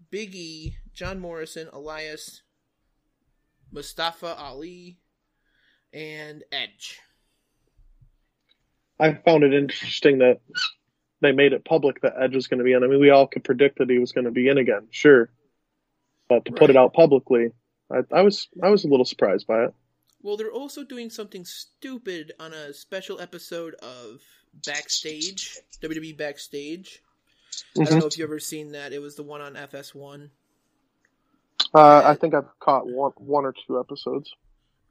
Big 0.09 0.35
E, 0.35 0.77
John 0.93 1.19
Morrison, 1.19 1.69
Elias, 1.71 2.41
Mustafa 3.71 4.35
Ali, 4.37 4.99
and 5.91 6.43
Edge. 6.51 6.99
I 8.99 9.13
found 9.13 9.43
it 9.43 9.53
interesting 9.53 10.19
that 10.19 10.39
they 11.21 11.31
made 11.31 11.53
it 11.53 11.65
public 11.65 12.01
that 12.01 12.13
Edge 12.19 12.35
was 12.35 12.47
going 12.47 12.59
to 12.59 12.63
be 12.63 12.73
in. 12.73 12.83
I 12.83 12.87
mean, 12.87 12.99
we 12.99 13.09
all 13.09 13.27
could 13.27 13.43
predict 13.43 13.79
that 13.79 13.89
he 13.89 13.99
was 13.99 14.11
going 14.11 14.25
to 14.25 14.31
be 14.31 14.47
in 14.47 14.57
again, 14.57 14.87
sure, 14.91 15.29
but 16.29 16.45
to 16.45 16.51
put 16.51 16.69
it 16.69 16.77
out 16.77 16.93
publicly, 16.93 17.49
I, 17.91 18.01
I 18.11 18.21
was 18.21 18.47
I 18.61 18.69
was 18.69 18.85
a 18.85 18.87
little 18.87 19.05
surprised 19.05 19.47
by 19.47 19.65
it. 19.65 19.73
Well, 20.21 20.37
they're 20.37 20.51
also 20.51 20.83
doing 20.83 21.09
something 21.09 21.43
stupid 21.43 22.31
on 22.39 22.53
a 22.53 22.73
special 22.73 23.19
episode 23.19 23.75
of 23.75 24.21
Backstage, 24.65 25.57
WWE 25.81 26.13
Backstage. 26.17 27.01
I 27.77 27.79
Mhm. 27.81 27.89
don't 27.89 28.00
know 28.00 28.05
if 28.07 28.17
you've 28.17 28.29
ever 28.29 28.39
seen 28.39 28.72
that. 28.72 28.93
It 28.93 29.00
was 29.00 29.15
the 29.15 29.24
one 29.24 29.41
on 29.41 29.55
FS1. 29.55 30.31
Uh, 31.74 32.01
I 32.05 32.15
think 32.15 32.33
I've 32.33 32.60
caught 32.60 32.86
one 32.88 33.12
one 33.17 33.45
or 33.45 33.53
two 33.65 33.79
episodes. 33.79 34.31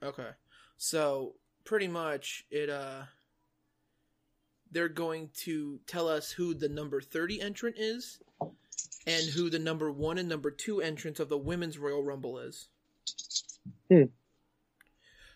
Okay. 0.01 0.29
So 0.77 1.35
pretty 1.63 1.87
much 1.87 2.45
it 2.51 2.69
uh 2.69 3.03
they're 4.71 4.89
going 4.89 5.29
to 5.29 5.79
tell 5.85 6.07
us 6.07 6.31
who 6.31 6.53
the 6.55 6.67
number 6.67 6.99
30 6.99 7.39
entrant 7.39 7.77
is 7.77 8.19
and 9.05 9.29
who 9.29 9.49
the 9.49 9.59
number 9.59 9.91
1 9.91 10.17
and 10.17 10.27
number 10.27 10.49
2 10.49 10.81
entrants 10.81 11.19
of 11.19 11.29
the 11.29 11.37
women's 11.37 11.77
Royal 11.77 12.03
Rumble 12.03 12.39
is. 12.39 12.69
Hmm. 13.89 14.05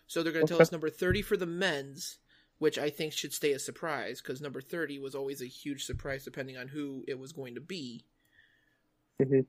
So 0.08 0.22
they're 0.22 0.32
going 0.32 0.44
to 0.46 0.52
tell 0.52 0.60
us 0.60 0.72
number 0.72 0.90
30 0.90 1.22
for 1.22 1.36
the 1.36 1.46
men's, 1.46 2.18
which 2.58 2.78
I 2.78 2.90
think 2.90 3.12
should 3.12 3.32
stay 3.32 3.52
a 3.52 3.58
surprise 3.58 4.20
cuz 4.20 4.40
number 4.40 4.60
30 4.60 4.98
was 4.98 5.14
always 5.14 5.40
a 5.42 5.46
huge 5.46 5.84
surprise 5.84 6.24
depending 6.24 6.56
on 6.56 6.68
who 6.68 7.04
it 7.06 7.18
was 7.18 7.32
going 7.32 7.54
to 7.54 7.60
be. 7.60 8.04
Mhm. 9.20 9.46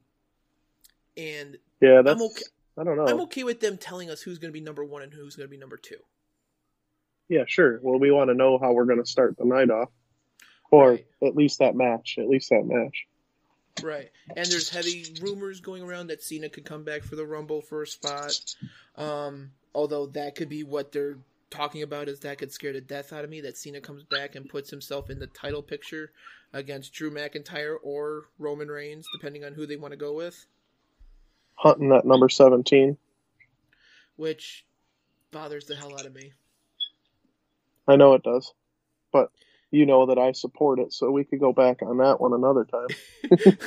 And 1.18 1.58
Yeah, 1.82 2.02
that's 2.02 2.22
okay- 2.22 2.44
I 2.78 2.84
don't 2.84 2.96
know. 2.98 3.06
I'm 3.08 3.20
okay 3.22 3.44
with 3.44 3.60
them 3.60 3.78
telling 3.78 4.10
us 4.10 4.22
who's 4.22 4.38
going 4.38 4.50
to 4.50 4.58
be 4.58 4.64
number 4.64 4.84
1 4.86 5.02
and 5.02 5.14
who's 5.14 5.36
going 5.36 5.48
to 5.48 5.52
be 5.52 5.58
number 5.58 5.76
2. 5.78 5.98
Yeah, 7.28 7.44
sure. 7.46 7.80
Well, 7.82 8.00
we 8.00 8.10
want 8.12 8.30
to 8.30 8.34
know 8.34 8.58
how 8.58 8.72
we're 8.74 8.86
going 8.86 9.04
to 9.04 9.06
start 9.10 9.38
the 9.38 9.46
night 9.46 9.70
off, 9.70 9.92
or 10.72 10.92
Right. 10.92 11.08
at 11.22 11.36
least 11.36 11.60
that 11.60 11.76
match. 11.76 12.16
At 12.18 12.28
least 12.30 12.50
that 12.50 12.64
match. 12.66 13.06
Right. 13.84 14.12
And 14.36 14.46
there's 14.48 14.70
heavy 14.70 15.14
rumors 15.22 15.60
going 15.62 15.84
around 15.84 16.08
that 16.08 16.24
Cena 16.24 16.50
could 16.50 16.66
come 16.66 16.84
back 16.84 17.04
for 17.04 17.16
the 17.16 17.26
Rumble 17.26 17.62
for 17.62 17.84
a 17.84 17.88
spot. 17.88 18.56
Um, 18.96 19.52
although 19.76 20.08
that 20.08 20.36
could 20.36 20.50
be 20.50 20.64
what 20.64 20.92
they're 20.92 21.20
talking 21.50 21.82
about 21.82 22.08
is 22.08 22.20
that 22.22 22.38
could 22.38 22.52
scare 22.52 22.74
the 22.74 22.82
death 22.82 23.12
out 23.14 23.24
of 23.24 23.30
me 23.30 23.42
that 23.42 23.58
Cena 23.58 23.82
comes 23.82 24.04
back 24.04 24.36
and 24.36 24.48
puts 24.50 24.70
himself 24.70 25.10
in 25.10 25.20
the 25.20 25.28
title 25.28 25.62
picture 25.64 26.12
against 26.54 26.94
Drew 26.94 27.12
McIntyre 27.12 27.76
or 27.84 28.26
Roman 28.38 28.68
Reigns, 28.70 29.08
depending 29.14 29.44
on 29.44 29.54
who 29.54 29.66
they 29.66 29.76
want 29.78 29.92
to 29.92 29.98
go 29.98 30.14
with, 30.14 30.46
Hunting 31.56 31.90
that 31.90 32.06
number 32.06 32.30
seventeen. 32.30 32.98
which 34.16 34.66
bothers 35.32 35.66
the 35.66 35.76
hell 35.76 35.94
out 35.94 36.06
of 36.06 36.14
me. 36.16 36.34
I 37.88 37.96
know 37.96 38.14
it 38.14 38.24
does, 38.24 38.54
but 39.12 39.32
you 39.72 39.86
know 39.86 40.06
that 40.08 40.18
I 40.18 40.32
support 40.32 40.80
it, 40.80 40.94
so 40.94 41.12
we 41.12 41.24
could 41.24 41.40
go 41.40 41.54
back 41.54 41.82
on 41.82 41.98
that 41.98 42.20
one 42.22 42.34
another 42.34 42.66
time. 42.66 43.58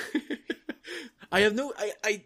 I 1.32 1.40
have 1.40 1.54
no 1.54 1.72
I, 1.76 1.92
I 2.04 2.24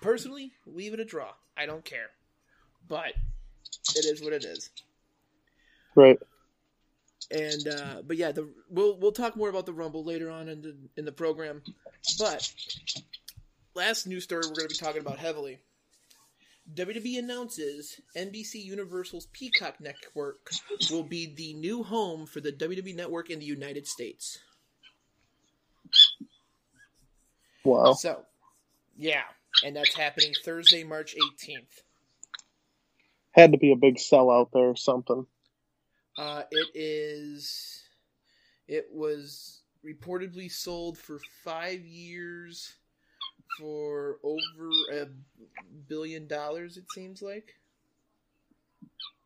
personally 0.00 0.52
leave 0.66 0.94
it 0.94 1.00
a 1.00 1.04
draw. 1.04 1.32
I 1.56 1.66
don't 1.66 1.84
care. 1.84 2.10
But 2.88 3.14
it 3.96 4.04
is 4.04 4.22
what 4.22 4.32
it 4.32 4.44
is. 4.44 4.70
Right. 5.94 6.18
and 7.30 7.68
uh, 7.68 8.02
but 8.06 8.16
yeah, 8.16 8.32
the 8.32 8.48
we'll 8.68 8.98
we'll 8.98 9.12
talk 9.12 9.36
more 9.36 9.48
about 9.48 9.66
the 9.66 9.72
Rumble 9.72 10.04
later 10.04 10.30
on 10.30 10.48
in 10.48 10.62
the 10.62 10.76
in 10.96 11.04
the 11.04 11.12
program. 11.12 11.62
But 12.18 12.52
last 13.74 14.06
news 14.06 14.24
story 14.24 14.42
we're 14.46 14.54
going 14.54 14.68
to 14.68 14.74
be 14.74 14.84
talking 14.84 15.00
about 15.00 15.18
heavily. 15.18 15.58
WWE 16.72 17.18
announces 17.18 18.00
NBC 18.16 18.64
Universal's 18.64 19.26
Peacock 19.32 19.80
Network 19.80 20.50
will 20.90 21.02
be 21.02 21.34
the 21.34 21.52
new 21.54 21.82
home 21.82 22.24
for 22.24 22.40
the 22.40 22.52
WWE 22.52 22.96
Network 22.96 23.28
in 23.28 23.38
the 23.38 23.44
United 23.44 23.86
States. 23.86 24.38
Wow. 27.64 27.92
So, 27.92 28.22
yeah, 28.96 29.22
and 29.62 29.76
that's 29.76 29.94
happening 29.94 30.32
Thursday, 30.44 30.84
March 30.84 31.14
18th. 31.16 31.82
Had 33.34 33.52
to 33.52 33.58
be 33.58 33.72
a 33.72 33.76
big 33.76 33.96
sellout 33.96 34.50
there 34.52 34.70
or 34.70 34.76
something. 34.76 35.26
Uh, 36.16 36.42
it 36.50 36.68
is. 36.74 37.82
It 38.68 38.86
was 38.92 39.62
reportedly 39.84 40.50
sold 40.50 40.96
for 40.96 41.18
five 41.42 41.80
years 41.80 42.74
for 43.58 44.18
over 44.22 44.70
a 44.92 45.06
billion 45.88 46.26
dollars. 46.26 46.76
It 46.76 46.84
seems 46.94 47.22
like. 47.22 47.54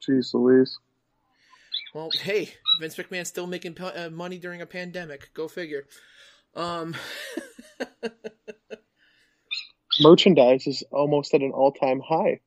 Jeez 0.06 0.32
Louise. 0.32 0.78
Well, 1.94 2.10
hey, 2.22 2.54
Vince 2.80 2.96
McMahon's 2.96 3.28
still 3.28 3.46
making 3.46 3.78
uh, 3.80 4.10
money 4.12 4.38
during 4.38 4.60
a 4.60 4.66
pandemic. 4.66 5.30
Go 5.34 5.48
figure. 5.48 5.84
Um, 6.54 6.94
Merchandise 10.00 10.66
is 10.66 10.82
almost 10.90 11.34
at 11.34 11.40
an 11.40 11.50
all-time 11.50 12.00
high 12.00 12.40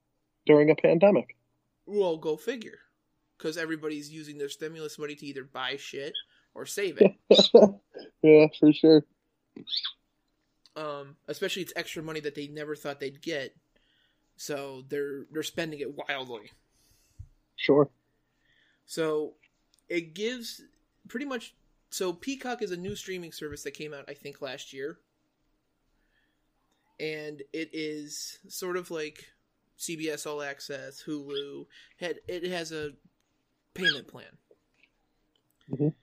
during 0.46 0.70
a 0.70 0.76
pandemic. 0.76 1.36
Well, 1.86 2.18
go 2.18 2.38
figure. 2.38 2.80
Because 3.38 3.58
everybody's 3.58 4.12
using 4.12 4.38
their 4.38 4.50
stimulus 4.50 5.00
money 5.00 5.16
to 5.16 5.26
either 5.26 5.44
buy 5.44 5.76
shit 5.78 6.14
or 6.54 6.66
save 6.66 7.00
it. 7.02 7.12
yeah, 8.24 8.48
for 8.60 8.72
sure. 8.74 9.04
um, 10.76 11.16
especially 11.28 11.62
it's 11.64 11.74
extra 11.76 12.04
money 12.04 12.20
that 12.22 12.36
they 12.36 12.48
never 12.48 12.76
thought 12.76 13.00
they'd 13.00 13.22
get. 13.22 13.56
So 14.38 14.84
they're 14.90 15.26
they're 15.32 15.44
spending 15.44 15.80
it 15.82 15.96
wildly. 15.98 16.52
Sure. 17.56 17.90
So 18.86 19.34
it 19.90 20.14
gives 20.14 20.62
pretty 21.08 21.26
much. 21.26 21.56
So 21.90 22.14
Peacock 22.14 22.62
is 22.62 22.72
a 22.72 22.78
new 22.78 22.96
streaming 22.96 23.32
service 23.34 23.64
that 23.64 23.72
came 23.74 23.94
out, 23.94 24.06
I 24.10 24.14
think, 24.14 24.42
last 24.42 24.74
year. 24.74 25.00
and 27.00 27.42
it 27.54 27.70
is 27.74 28.40
sort 28.48 28.78
of 28.78 28.92
like 28.92 29.26
CBS 29.82 30.28
All 30.28 30.42
Access, 30.42 31.04
Hulu. 31.04 31.66
Had 31.98 32.20
it 32.28 32.44
has 32.44 32.72
a 32.72 32.92
payment 33.74 34.08
plan. 34.08 34.38
Mhm. 35.70 35.96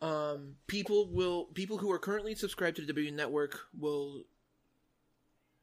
Um, 0.00 0.56
people 0.66 1.08
will 1.10 1.46
people 1.46 1.78
who 1.78 1.90
are 1.90 1.98
currently 1.98 2.34
subscribed 2.34 2.76
to 2.76 2.82
the 2.82 2.92
W 2.92 3.10
Network 3.10 3.60
will 3.76 4.24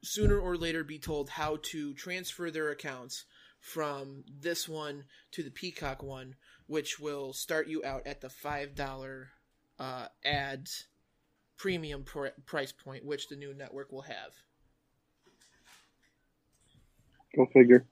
sooner 0.02 0.38
or 0.38 0.56
later 0.56 0.84
be 0.84 0.98
told 0.98 1.30
how 1.30 1.56
to 1.62 1.94
transfer 1.94 2.50
their 2.50 2.70
accounts 2.70 3.24
from 3.58 4.24
this 4.28 4.68
one 4.68 5.04
to 5.32 5.42
the 5.42 5.50
Peacock 5.50 6.02
one, 6.02 6.36
which 6.66 7.00
will 7.00 7.32
start 7.32 7.66
you 7.66 7.84
out 7.84 8.06
at 8.06 8.20
the 8.20 8.28
five 8.28 8.74
dollar 8.74 9.30
uh, 9.78 10.08
ads 10.24 10.86
premium 11.56 12.04
pr- 12.04 12.28
price 12.44 12.72
point, 12.72 13.04
which 13.04 13.28
the 13.28 13.36
new 13.36 13.54
network 13.54 13.90
will 13.90 14.02
have. 14.02 14.34
Go 17.36 17.46
figure. 17.46 17.86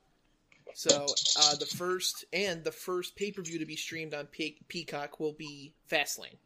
So 0.74 1.06
uh, 1.38 1.54
the 1.56 1.66
first 1.66 2.24
and 2.32 2.64
the 2.64 2.72
first 2.72 3.14
pay 3.14 3.30
per 3.30 3.42
view 3.42 3.58
to 3.58 3.66
be 3.66 3.76
streamed 3.76 4.14
on 4.14 4.26
Pe- 4.26 4.56
Peacock 4.66 5.20
will 5.20 5.32
be 5.32 5.74
Fastlane. 5.90 6.38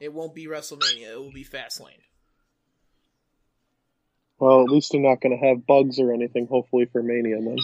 It 0.00 0.12
won't 0.12 0.34
be 0.34 0.46
WrestleMania. 0.46 1.12
It 1.12 1.18
will 1.20 1.32
be 1.32 1.44
Fastlane. 1.44 2.02
Well, 4.38 4.62
at 4.62 4.70
least 4.70 4.92
they're 4.92 5.00
not 5.00 5.20
going 5.20 5.38
to 5.38 5.46
have 5.46 5.66
bugs 5.66 6.00
or 6.00 6.12
anything. 6.12 6.46
Hopefully 6.46 6.86
for 6.86 7.02
Mania 7.02 7.36
then. 7.40 7.58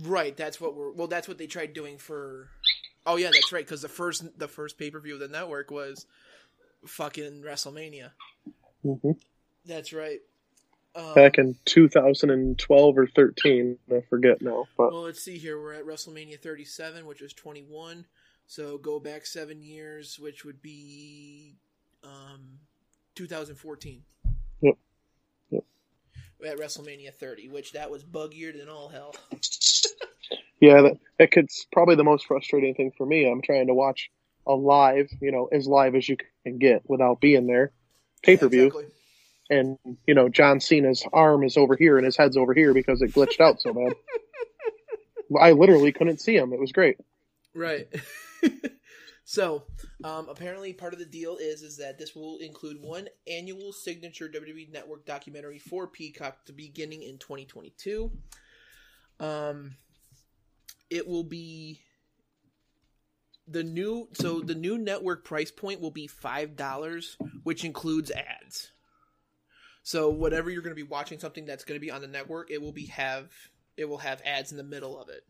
Right. 0.00 0.36
That's 0.36 0.60
what 0.60 0.74
we're. 0.74 0.92
Well, 0.92 1.08
that's 1.08 1.28
what 1.28 1.38
they 1.38 1.46
tried 1.46 1.74
doing 1.74 1.98
for. 1.98 2.48
Oh 3.04 3.16
yeah, 3.16 3.30
that's 3.32 3.52
right. 3.52 3.64
Because 3.64 3.82
the 3.82 3.88
first 3.88 4.38
the 4.38 4.48
first 4.48 4.78
pay 4.78 4.90
per 4.90 5.00
view 5.00 5.14
of 5.14 5.20
the 5.20 5.28
network 5.28 5.70
was 5.70 6.06
fucking 6.86 7.42
WrestleMania. 7.42 8.10
hmm 8.82 9.10
That's 9.66 9.92
right. 9.92 10.20
Um, 10.96 11.14
Back 11.14 11.38
in 11.38 11.56
2012 11.64 12.98
or 12.98 13.06
13, 13.08 13.78
I 13.90 14.00
forget 14.08 14.40
now. 14.40 14.66
But 14.76 14.92
Well, 14.92 15.02
let's 15.02 15.20
see 15.20 15.38
here. 15.38 15.60
We're 15.60 15.74
at 15.74 15.84
WrestleMania 15.84 16.40
37, 16.40 17.04
which 17.04 17.20
was 17.20 17.32
21. 17.32 18.04
So 18.46 18.78
go 18.78 19.00
back 19.00 19.26
seven 19.26 19.60
years, 19.62 20.18
which 20.20 20.44
would 20.44 20.62
be 20.62 21.56
um, 22.04 22.60
2014. 23.16 24.02
Yep. 24.60 24.74
Yep. 25.50 25.64
At 26.46 26.58
WrestleMania 26.58 27.12
30, 27.12 27.48
which 27.48 27.72
that 27.72 27.90
was 27.90 28.04
buggier 28.04 28.56
than 28.56 28.68
all 28.68 28.88
hell. 28.88 29.16
yeah, 30.60 30.82
that, 30.82 30.98
that 31.18 31.30
could 31.32 31.48
probably 31.72 31.96
the 31.96 32.04
most 32.04 32.26
frustrating 32.26 32.74
thing 32.74 32.92
for 32.96 33.06
me. 33.06 33.28
I'm 33.28 33.42
trying 33.42 33.66
to 33.66 33.74
watch 33.74 34.10
a 34.46 34.54
live, 34.54 35.08
you 35.20 35.32
know, 35.32 35.48
as 35.50 35.66
live 35.66 35.94
as 35.94 36.08
you 36.08 36.16
can 36.44 36.58
get 36.58 36.82
without 36.88 37.20
being 37.20 37.46
there, 37.46 37.72
pay 38.22 38.36
per 38.36 38.48
view, 38.48 38.60
Yeah, 38.60 38.66
exactly. 38.66 38.86
And 39.50 39.78
you 40.06 40.14
know, 40.14 40.28
John 40.28 40.60
Cena's 40.60 41.04
arm 41.12 41.44
is 41.44 41.56
over 41.56 41.76
here 41.76 41.96
and 41.96 42.04
his 42.04 42.16
head's 42.16 42.36
over 42.36 42.54
here 42.54 42.72
because 42.72 43.02
it 43.02 43.12
glitched 43.12 43.40
out 43.40 43.60
so 43.60 43.72
bad. 43.72 43.94
I 45.40 45.52
literally 45.52 45.92
couldn't 45.92 46.20
see 46.20 46.36
him. 46.36 46.52
It 46.52 46.60
was 46.60 46.72
great. 46.72 46.96
Right. 47.54 47.88
so, 49.24 49.64
um, 50.02 50.28
apparently, 50.28 50.72
part 50.72 50.92
of 50.92 50.98
the 50.98 51.06
deal 51.06 51.36
is 51.36 51.62
is 51.62 51.78
that 51.78 51.98
this 51.98 52.14
will 52.14 52.38
include 52.38 52.80
one 52.80 53.08
annual 53.26 53.72
signature 53.72 54.28
WWE 54.28 54.70
Network 54.70 55.06
documentary 55.06 55.58
for 55.58 55.86
Peacock 55.86 56.44
to 56.46 56.52
beginning 56.52 57.02
in 57.02 57.18
2022. 57.18 58.10
Um, 59.20 59.76
it 60.90 61.06
will 61.06 61.24
be 61.24 61.80
the 63.46 63.62
new 63.62 64.08
so 64.12 64.40
the 64.40 64.54
new 64.54 64.78
network 64.78 65.24
price 65.24 65.50
point 65.50 65.80
will 65.80 65.90
be 65.90 66.06
five 66.06 66.56
dollars, 66.56 67.16
which 67.42 67.64
includes 67.64 68.10
ads. 68.10 68.72
So 69.84 70.08
whatever 70.08 70.50
you're 70.50 70.62
going 70.62 70.74
to 70.74 70.82
be 70.82 70.88
watching 70.88 71.18
something 71.18 71.44
that's 71.44 71.62
going 71.62 71.78
to 71.78 71.84
be 71.84 71.90
on 71.90 72.00
the 72.00 72.08
network, 72.08 72.50
it 72.50 72.60
will 72.60 72.72
be 72.72 72.86
have 72.86 73.30
it 73.76 73.84
will 73.84 73.98
have 73.98 74.22
ads 74.24 74.50
in 74.50 74.56
the 74.56 74.64
middle 74.64 74.98
of 74.98 75.08
it. 75.10 75.24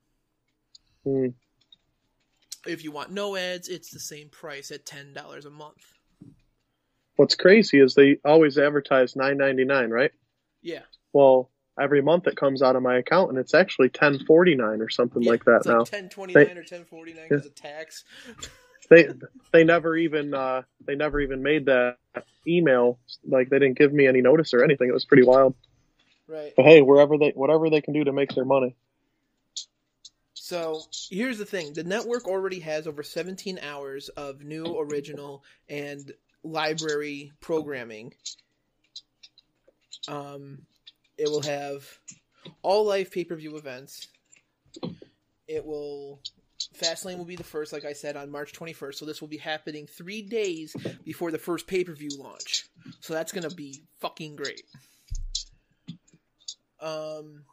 Hmm. 1.05 1.29
If 2.71 2.85
you 2.85 2.93
want 2.93 3.11
no 3.11 3.37
ads, 3.37 3.69
it's 3.69 3.90
the 3.90 3.99
same 4.01 4.29
price 4.29 4.71
at 4.71 4.87
ten 4.87 5.12
dollars 5.12 5.45
a 5.45 5.51
month. 5.51 5.85
What's 7.17 7.35
crazy 7.35 7.81
is 7.81 7.95
they 7.95 8.19
always 8.25 8.59
advertise 8.59 9.14
9.99, 9.14 9.88
right? 9.90 10.11
Yeah, 10.62 10.81
Well, 11.12 11.51
every 11.79 12.03
month 12.03 12.27
it 12.27 12.37
comes 12.37 12.61
out 12.61 12.75
of 12.75 12.83
my 12.83 12.97
account 12.97 13.31
and 13.31 13.38
it's 13.38 13.55
actually 13.55 13.88
10.49 13.90 14.81
or 14.81 14.88
something 14.88 15.23
yeah, 15.23 15.31
like 15.31 15.45
that 15.45 15.59
it's 15.59 15.67
now. 15.67 15.79
like 15.81 15.90
ten 15.90 16.09
twenty 16.09 16.33
nine 16.33 16.57
or 16.57 16.64
ten 16.64 16.85
forty 16.85 17.12
nine 17.12 17.27
because 17.29 17.47
of 17.47 17.55
tax. 17.55 18.05
they 18.90 19.09
they 19.53 19.64
never 19.64 19.97
even 19.97 20.35
uh 20.35 20.62
they 20.85 20.94
never 20.94 21.20
even 21.20 21.42
made 21.42 21.66
that 21.66 21.97
email 22.47 22.99
like 23.27 23.49
they 23.49 23.59
didn't 23.59 23.79
give 23.79 23.92
me 23.92 24.07
any 24.07 24.20
notice 24.20 24.55
or 24.55 24.62
anything. 24.62 24.88
It 24.88 24.94
was 24.94 25.05
pretty 25.05 25.25
wild. 25.25 25.55
Right. 26.27 26.53
But 26.57 26.66
hey, 26.66 26.83
wherever 26.83 27.18
they 27.18 27.31
whatever 27.31 27.70
they 27.70 27.81
can 27.81 27.94
do 27.94 28.05
to 28.05 28.12
make 28.12 28.35
their 28.35 28.44
money. 28.44 28.77
So 30.35 30.83
here's 31.11 31.38
the 31.38 31.47
thing: 31.47 31.73
the 31.73 31.85
network 31.85 32.27
already 32.27 32.61
has 32.61 32.87
over 32.87 33.03
17 33.03 33.59
hours 33.62 34.09
of 34.11 34.42
new, 34.42 34.79
original, 34.79 35.42
and 35.68 36.12
library 36.42 37.33
programming. 37.40 38.12
Um, 40.07 40.66
it 41.16 41.29
will 41.29 41.42
have 41.42 41.87
all 42.62 42.85
live 42.85 43.11
pay 43.11 43.25
per 43.25 43.37
view 43.37 43.57
events. 43.57 44.09
It 45.49 45.64
will. 45.64 46.20
Fastlane 46.79 47.19
will 47.19 47.25
be 47.25 47.37
the 47.37 47.45
first, 47.45 47.73
like 47.73 47.85
I 47.85 47.93
said, 47.93 48.17
on 48.17 48.31
March 48.31 48.53
21st. 48.53 48.95
So 48.97 49.05
this 49.05 49.21
will 49.21 49.29
be 49.29 49.37
happening 49.37 49.87
three 49.87 50.23
days 50.23 50.75
before 51.05 51.31
the 51.31 51.38
first 51.38 51.67
pay 51.67 51.85
per 51.85 51.95
view 51.95 52.11
launch. 52.19 52.67
So 53.01 53.14
that's 53.14 53.33
gonna 53.33 53.51
be 53.51 53.83
fucking 54.01 54.37
great. 54.37 54.62
Um, 56.81 57.45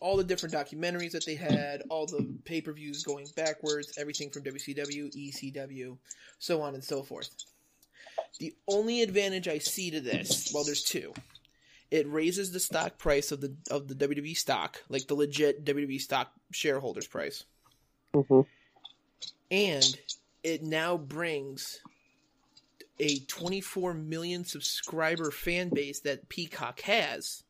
all 0.00 0.16
the 0.16 0.24
different 0.24 0.54
documentaries 0.54 1.12
that 1.12 1.24
they 1.24 1.34
had, 1.34 1.82
all 1.88 2.06
the 2.06 2.26
pay 2.44 2.60
per 2.60 2.72
views 2.72 3.02
going 3.02 3.26
backwards, 3.36 3.96
everything 3.98 4.30
from 4.30 4.44
WCW, 4.44 5.14
ECW, 5.14 5.96
so 6.38 6.62
on 6.62 6.74
and 6.74 6.84
so 6.84 7.02
forth. 7.02 7.30
The 8.38 8.54
only 8.68 9.02
advantage 9.02 9.48
I 9.48 9.58
see 9.58 9.90
to 9.90 10.00
this, 10.00 10.52
well, 10.54 10.64
there's 10.64 10.82
two. 10.82 11.12
It 11.90 12.06
raises 12.08 12.52
the 12.52 12.60
stock 12.60 12.98
price 12.98 13.32
of 13.32 13.40
the 13.40 13.54
of 13.70 13.88
the 13.88 13.94
WWE 13.94 14.36
stock, 14.36 14.82
like 14.88 15.06
the 15.06 15.14
legit 15.14 15.64
WWE 15.64 16.00
stock 16.00 16.32
shareholders 16.52 17.06
price, 17.06 17.44
hmm 18.14 18.42
and 19.50 19.98
it 20.42 20.62
now 20.62 20.96
brings 20.96 21.80
a 23.00 23.18
24 23.20 23.94
million 23.94 24.44
subscriber 24.44 25.30
fan 25.30 25.68
base 25.70 26.00
that 26.00 26.28
Peacock 26.28 26.80
has. 26.82 27.42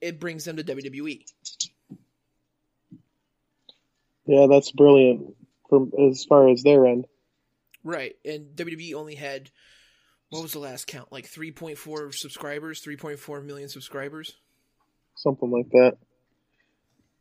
It 0.00 0.18
brings 0.18 0.44
them 0.44 0.56
to. 0.56 0.64
WWE. 0.64 1.24
Yeah, 4.26 4.46
that's 4.48 4.70
brilliant 4.72 5.34
from 5.68 5.92
as 5.98 6.24
far 6.24 6.48
as 6.48 6.62
their 6.62 6.86
end. 6.86 7.06
Right, 7.82 8.16
and 8.24 8.54
WWE 8.56 8.94
only 8.94 9.14
had 9.14 9.50
what 10.30 10.42
was 10.42 10.52
the 10.52 10.58
last 10.58 10.86
count? 10.86 11.10
Like 11.12 11.26
3.4 11.26 12.14
subscribers, 12.14 12.80
3.4 12.82 13.44
million 13.44 13.68
subscribers. 13.68 14.36
Something 15.16 15.50
like 15.50 15.68
that. 15.70 15.98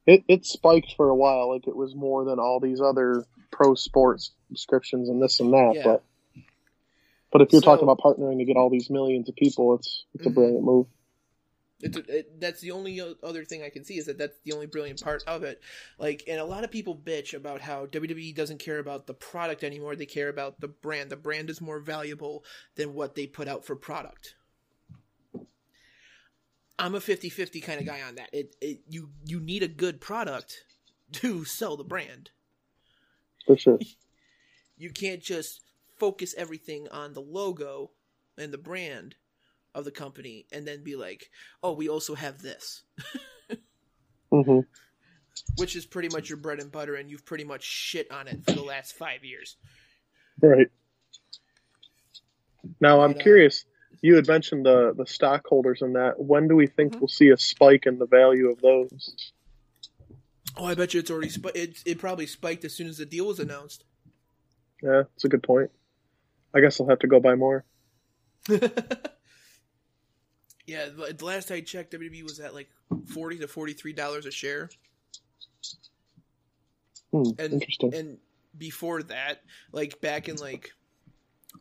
It 0.05 0.23
it 0.27 0.45
spiked 0.45 0.93
for 0.95 1.09
a 1.09 1.15
while, 1.15 1.49
like 1.53 1.67
it 1.67 1.75
was 1.75 1.93
more 1.95 2.23
than 2.25 2.39
all 2.39 2.59
these 2.59 2.79
other 2.81 3.25
pro 3.51 3.75
sports 3.75 4.31
subscriptions 4.47 5.09
and 5.09 5.21
this 5.21 5.39
and 5.39 5.51
that, 5.53 5.73
Yeah. 5.75 5.83
but 5.83 6.03
but 7.31 7.41
if 7.41 7.51
you're 7.51 7.61
So- 7.61 7.65
talking 7.65 7.83
about 7.83 7.99
partnering 7.99 8.37
to 8.39 8.45
get 8.45 8.57
all 8.57 8.69
these 8.69 8.89
millions 8.89 9.29
of 9.29 9.35
people, 9.35 9.75
it's 9.75 10.05
it's 10.15 10.25
a 10.25 10.29
Mhm. 10.29 10.33
brilliant 10.33 10.63
move. 10.63 10.87
It's 11.81 11.97
it, 11.97 12.41
that's 12.41 12.59
the 12.59 12.71
only 12.71 13.01
other 13.23 13.45
thing 13.45 13.63
I 13.63 13.69
can 13.69 13.85
see 13.85 13.97
is 13.97 14.05
that 14.07 14.17
that's 14.17 14.37
the 14.43 14.51
only 14.51 14.65
brilliant 14.65 15.01
part 15.01 15.23
of 15.25 15.43
it. 15.43 15.61
Like, 15.97 16.23
and 16.27 16.39
a 16.39 16.45
lot 16.45 16.63
of 16.63 16.71
people 16.71 16.95
bitch 16.95 17.33
about 17.33 17.61
how 17.61 17.85
WWE 17.85 18.35
doesn't 18.35 18.59
care 18.59 18.79
about 18.79 19.07
the 19.07 19.13
product 19.13 19.63
anymore; 19.63 19.95
they 19.95 20.05
care 20.05 20.29
about 20.29 20.59
the 20.59 20.67
brand. 20.67 21.09
The 21.09 21.15
brand 21.15 21.49
is 21.49 21.61
more 21.61 21.79
valuable 21.79 22.43
than 22.75 22.93
what 22.93 23.15
they 23.15 23.27
put 23.27 23.47
out 23.47 23.63
for 23.63 23.75
product. 23.75 24.35
I'm 26.77 26.95
a 26.95 26.99
50-50 26.99 27.61
kind 27.61 27.79
of 27.81 27.85
guy 27.85 28.01
on 28.01 28.15
that. 28.15 28.29
It, 28.31 28.55
it 28.61 28.81
you 28.89 29.09
you 29.25 29.39
need 29.39 29.63
a 29.63 29.67
good 29.67 30.01
product 30.01 30.63
to 31.13 31.45
sell 31.45 31.77
the 31.77 31.83
brand. 31.83 32.31
For 33.45 33.57
sure. 33.57 33.79
you 34.77 34.89
can't 34.89 35.21
just 35.21 35.61
focus 35.97 36.33
everything 36.37 36.87
on 36.89 37.13
the 37.13 37.21
logo 37.21 37.91
and 38.37 38.53
the 38.53 38.57
brand 38.57 39.15
of 39.79 39.85
the 39.85 39.91
company 39.91 40.45
and 40.51 40.67
then 40.67 40.83
be 40.83 40.95
like, 40.95 41.29
oh, 41.63 41.73
we 41.73 41.89
also 41.89 42.15
have 42.15 42.41
this, 42.41 42.83
hmm 44.31 44.59
which 45.55 45.75
is 45.75 45.85
pretty 45.85 46.09
much 46.09 46.29
your 46.29 46.37
bread 46.37 46.59
and 46.59 46.71
butter, 46.71 46.95
and 46.95 47.09
you've 47.09 47.25
pretty 47.25 47.43
much 47.43 47.63
shit 47.63 48.11
on 48.11 48.27
it 48.27 48.43
for 48.45 48.51
the 48.51 48.61
last 48.63 48.93
five 48.93 49.23
years. 49.23 49.57
Right. 50.41 50.67
Now 52.79 53.01
I'm 53.01 53.13
But, 53.13 53.21
uh, 53.21 53.23
curious. 53.23 53.65
You 54.01 54.15
had 54.15 54.27
mentioned 54.27 54.65
the 54.65 54.93
the 54.95 55.05
stockholders 55.07 55.81
and 55.81 55.95
that. 55.95 56.19
When 56.19 56.47
do 56.47 56.55
we 56.55 56.67
think 56.67 56.93
Mhm. 56.93 57.01
we'll 57.01 57.07
see 57.07 57.29
a 57.29 57.37
spike 57.37 57.85
in 57.85 57.97
the 57.99 58.05
value 58.05 58.49
of 58.49 58.61
those? 58.61 59.33
Oh, 60.55 60.65
I 60.65 60.75
bet 60.75 60.93
you 60.93 60.99
it's 60.99 61.11
already 61.11 61.29
sp- 61.31 61.55
it, 61.55 61.79
it 61.85 61.99
probably 61.99 62.25
spiked 62.25 62.63
as 62.65 62.73
soon 62.73 62.87
as 62.87 62.97
the 62.97 63.05
deal 63.05 63.27
was 63.27 63.39
announced. 63.39 63.83
Yeah, 64.81 65.03
that's 65.03 65.25
a 65.25 65.29
good 65.29 65.43
point. 65.43 65.71
I 66.53 66.61
guess 66.61 66.79
I'll 66.79 66.87
have 66.89 66.99
to 66.99 67.07
go 67.07 67.19
buy 67.19 67.35
more. 67.35 67.65
Yeah, 70.69 70.85
the 70.89 71.25
last 71.25 71.51
I 71.51 71.61
checked, 71.61 71.93
WWE 71.93 72.23
was 72.23 72.39
at 72.39 72.53
like 72.53 72.69
forty 73.13 73.37
to 73.39 73.47
forty 73.47 73.73
three 73.73 73.93
dollars 73.93 74.25
a 74.25 74.31
share, 74.31 74.69
Hmm, 77.11 77.23
and 77.39 77.53
interesting. 77.53 77.93
and 77.95 78.17
before 78.57 79.03
that, 79.03 79.41
like 79.71 79.99
back 80.01 80.29
in 80.29 80.35
like 80.37 80.71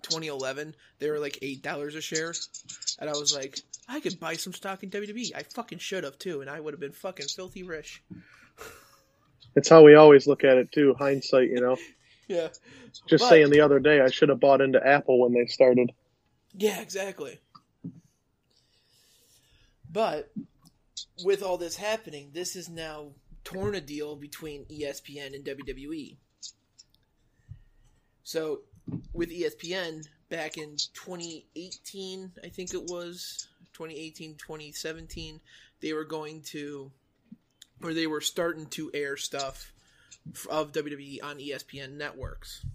2011, 0.03 0.75
they 0.99 1.11
were 1.11 1.19
like 1.19 1.39
eight 1.43 1.63
dollars 1.63 1.95
a 1.95 2.01
share, 2.03 2.35
and 2.99 3.09
I 3.09 3.13
was 3.15 3.35
like, 3.35 3.61
I 3.89 4.01
could 4.01 4.21
buy 4.21 4.35
some 4.35 4.53
stock 4.53 4.83
in 4.83 4.91
WWE. 4.91 5.35
I 5.35 5.43
fucking 5.43 5.79
should 5.79 6.05
have 6.05 6.19
too, 6.19 6.41
and 6.43 6.51
I 6.51 6.61
would 6.61 6.75
have 6.75 6.81
been 6.81 6.93
fucking 6.93 7.27
filthy 7.29 7.63
rich. 7.63 8.03
That's 9.55 9.69
how 9.71 9.83
we 9.83 9.95
always 9.95 10.27
look 10.27 10.45
at 10.45 10.59
it 10.59 10.71
too. 10.71 10.95
Hindsight, 10.99 11.49
you 11.51 11.61
know. 11.61 11.77
Yeah, 12.31 12.49
Just 13.09 13.25
But- 13.25 13.31
saying 13.31 13.49
the 13.49 13.63
other 13.63 13.79
day, 13.81 14.03
I 14.03 14.11
should 14.11 14.29
have 14.29 14.39
bought 14.39 14.61
into 14.61 14.87
Apple 14.87 15.19
when 15.19 15.33
they 15.33 15.47
started. 15.47 15.93
yeah, 16.53 16.83
exactly. 16.83 17.41
But 19.91 20.31
with 21.25 21.43
all 21.43 21.57
this 21.57 21.77
happening, 21.77 22.31
this 22.33 22.57
is 22.57 22.69
now 22.69 23.13
torn 23.45 23.75
a 23.75 23.81
deal 23.81 24.17
between 24.17 24.65
ESPN 24.67 25.35
and 25.35 25.45
WWE. 25.45 26.17
So, 28.23 28.61
with 29.13 29.31
ESPN 29.31 30.07
back 30.29 30.59
in 30.59 30.77
2018, 30.95 32.33
I 32.45 32.49
think 32.49 32.75
it 32.75 32.85
was 32.85 33.49
2018, 33.73 34.35
2017, 34.35 35.41
they 35.81 35.93
were 35.93 36.05
going 36.05 36.43
to, 36.43 36.91
or 37.83 37.95
they 37.95 38.07
were 38.07 38.21
starting 38.21 38.67
to 38.67 38.91
air 38.93 39.17
stuff 39.17 39.73
of 40.51 40.73
WWE 40.73 41.23
on 41.23 41.39
ESPN 41.39 41.93
networks. 41.97 42.67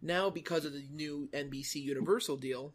Now, 0.00 0.30
because 0.30 0.64
of 0.64 0.72
the 0.72 0.84
new 0.92 1.28
NBC 1.32 1.82
Universal 1.82 2.36
deal, 2.36 2.72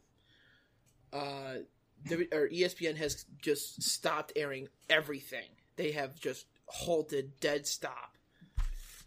uh, 1.13 1.59
W- 2.09 2.27
or 2.31 2.47
ESPN 2.49 2.95
has 2.97 3.25
just 3.41 3.81
stopped 3.81 4.33
airing 4.35 4.67
everything. 4.89 5.49
They 5.75 5.91
have 5.91 6.19
just 6.19 6.45
halted, 6.65 7.39
dead 7.39 7.65
stop. 7.67 8.17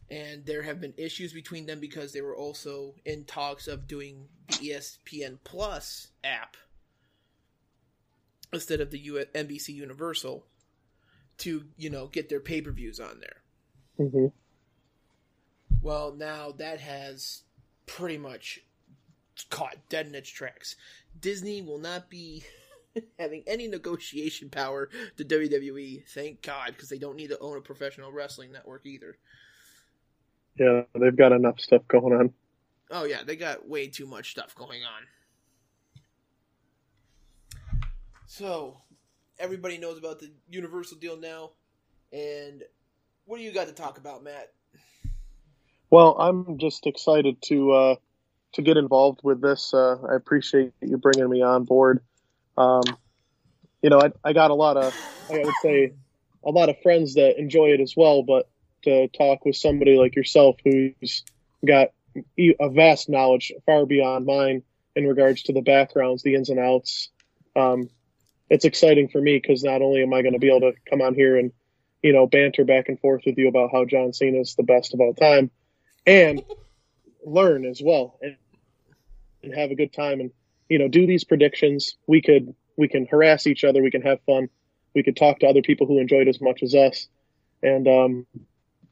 And 0.08 0.46
there 0.46 0.62
have 0.62 0.80
been 0.80 0.94
issues 0.96 1.32
between 1.32 1.66
them 1.66 1.80
because 1.80 2.12
they 2.12 2.20
were 2.20 2.36
also 2.36 2.94
in 3.04 3.24
talks 3.24 3.66
of 3.66 3.88
doing 3.88 4.28
the 4.48 4.70
ESPN 4.70 5.38
Plus 5.42 6.08
app 6.22 6.56
instead 8.52 8.80
of 8.80 8.90
the 8.90 8.98
U- 8.98 9.24
NBC 9.34 9.70
Universal 9.70 10.46
to, 11.38 11.64
you 11.76 11.90
know, 11.90 12.06
get 12.06 12.28
their 12.28 12.40
pay 12.40 12.60
per 12.62 12.70
views 12.70 13.00
on 13.00 13.20
there. 13.20 14.08
hmm 14.08 14.26
Well, 15.82 16.14
now 16.14 16.52
that 16.52 16.80
has 16.80 17.42
pretty 17.86 18.18
much 18.18 18.60
caught 19.50 19.76
dead 19.88 20.06
in 20.06 20.14
its 20.14 20.30
tracks. 20.30 20.76
Disney 21.18 21.62
will 21.62 21.78
not 21.78 22.08
be 22.08 22.44
having 23.18 23.42
any 23.46 23.68
negotiation 23.68 24.50
power 24.50 24.88
to 25.16 25.24
WWE, 25.24 26.06
thank 26.08 26.42
God, 26.42 26.68
because 26.68 26.88
they 26.88 26.98
don't 26.98 27.16
need 27.16 27.28
to 27.28 27.38
own 27.38 27.56
a 27.56 27.60
professional 27.60 28.12
wrestling 28.12 28.52
network 28.52 28.86
either. 28.86 29.16
Yeah, 30.58 30.82
they've 30.98 31.16
got 31.16 31.32
enough 31.32 31.60
stuff 31.60 31.82
going 31.88 32.14
on. 32.14 32.32
Oh, 32.90 33.04
yeah, 33.04 33.22
they 33.24 33.36
got 33.36 33.68
way 33.68 33.88
too 33.88 34.06
much 34.06 34.30
stuff 34.30 34.54
going 34.54 34.82
on. 34.84 35.02
So, 38.26 38.78
everybody 39.38 39.78
knows 39.78 39.98
about 39.98 40.18
the 40.18 40.32
Universal 40.48 40.98
deal 40.98 41.16
now, 41.16 41.50
and 42.12 42.62
what 43.24 43.38
do 43.38 43.42
you 43.42 43.52
got 43.52 43.66
to 43.66 43.72
talk 43.72 43.98
about, 43.98 44.22
Matt? 44.22 44.52
Well, 45.90 46.16
I'm 46.18 46.58
just 46.58 46.86
excited 46.86 47.40
to 47.42 47.72
uh, 47.72 47.94
to 48.54 48.62
get 48.62 48.76
involved 48.76 49.20
with 49.22 49.40
this. 49.40 49.72
Uh, 49.72 49.96
I 50.10 50.16
appreciate 50.16 50.72
you 50.80 50.96
bringing 50.96 51.30
me 51.30 51.42
on 51.42 51.64
board. 51.64 52.02
Um, 52.56 52.82
you 53.82 53.90
know, 53.90 54.00
I, 54.00 54.12
I 54.24 54.32
got 54.32 54.50
a 54.50 54.54
lot 54.54 54.76
of, 54.76 54.94
I 55.30 55.38
would 55.38 55.54
say, 55.62 55.92
a 56.44 56.50
lot 56.50 56.68
of 56.68 56.80
friends 56.82 57.14
that 57.14 57.38
enjoy 57.38 57.68
it 57.68 57.80
as 57.80 57.94
well. 57.96 58.22
But 58.22 58.48
to 58.82 59.08
talk 59.08 59.44
with 59.44 59.56
somebody 59.56 59.96
like 59.96 60.16
yourself, 60.16 60.56
who's 60.64 61.24
got 61.64 61.88
a 62.38 62.70
vast 62.70 63.08
knowledge 63.08 63.52
far 63.66 63.86
beyond 63.86 64.26
mine 64.26 64.62
in 64.94 65.06
regards 65.06 65.42
to 65.44 65.52
the 65.52 65.60
backgrounds, 65.60 66.22
the 66.22 66.34
ins 66.34 66.48
and 66.48 66.58
outs, 66.58 67.10
um, 67.54 67.90
it's 68.48 68.64
exciting 68.64 69.08
for 69.08 69.20
me 69.20 69.38
because 69.38 69.64
not 69.64 69.82
only 69.82 70.02
am 70.02 70.14
I 70.14 70.22
going 70.22 70.34
to 70.34 70.38
be 70.38 70.48
able 70.48 70.72
to 70.72 70.72
come 70.88 71.02
on 71.02 71.14
here 71.14 71.36
and 71.36 71.52
you 72.02 72.12
know 72.12 72.26
banter 72.26 72.64
back 72.64 72.88
and 72.88 73.00
forth 73.00 73.22
with 73.26 73.36
you 73.38 73.48
about 73.48 73.70
how 73.72 73.84
John 73.84 74.12
Cena 74.12 74.38
is 74.38 74.54
the 74.54 74.62
best 74.62 74.94
of 74.94 75.00
all 75.00 75.14
time 75.14 75.50
and 76.06 76.42
learn 77.24 77.64
as 77.64 77.80
well 77.82 78.18
and, 78.22 78.36
and 79.42 79.54
have 79.54 79.70
a 79.70 79.74
good 79.74 79.92
time 79.92 80.20
and 80.20 80.30
you 80.68 80.78
know 80.78 80.88
do 80.88 81.06
these 81.06 81.24
predictions. 81.24 81.96
We 82.06 82.22
could 82.22 82.54
we 82.76 82.88
can 82.88 83.06
harass 83.06 83.46
each 83.46 83.64
other. 83.64 83.82
We 83.82 83.90
can 83.90 84.02
have 84.02 84.20
fun. 84.26 84.48
We 84.94 85.02
could 85.02 85.16
talk 85.16 85.40
to 85.40 85.46
other 85.46 85.62
people 85.62 85.86
who 85.86 85.98
enjoyed 85.98 86.28
as 86.28 86.40
much 86.40 86.62
as 86.62 86.74
us. 86.74 87.08
And 87.62 87.86
um 87.88 88.26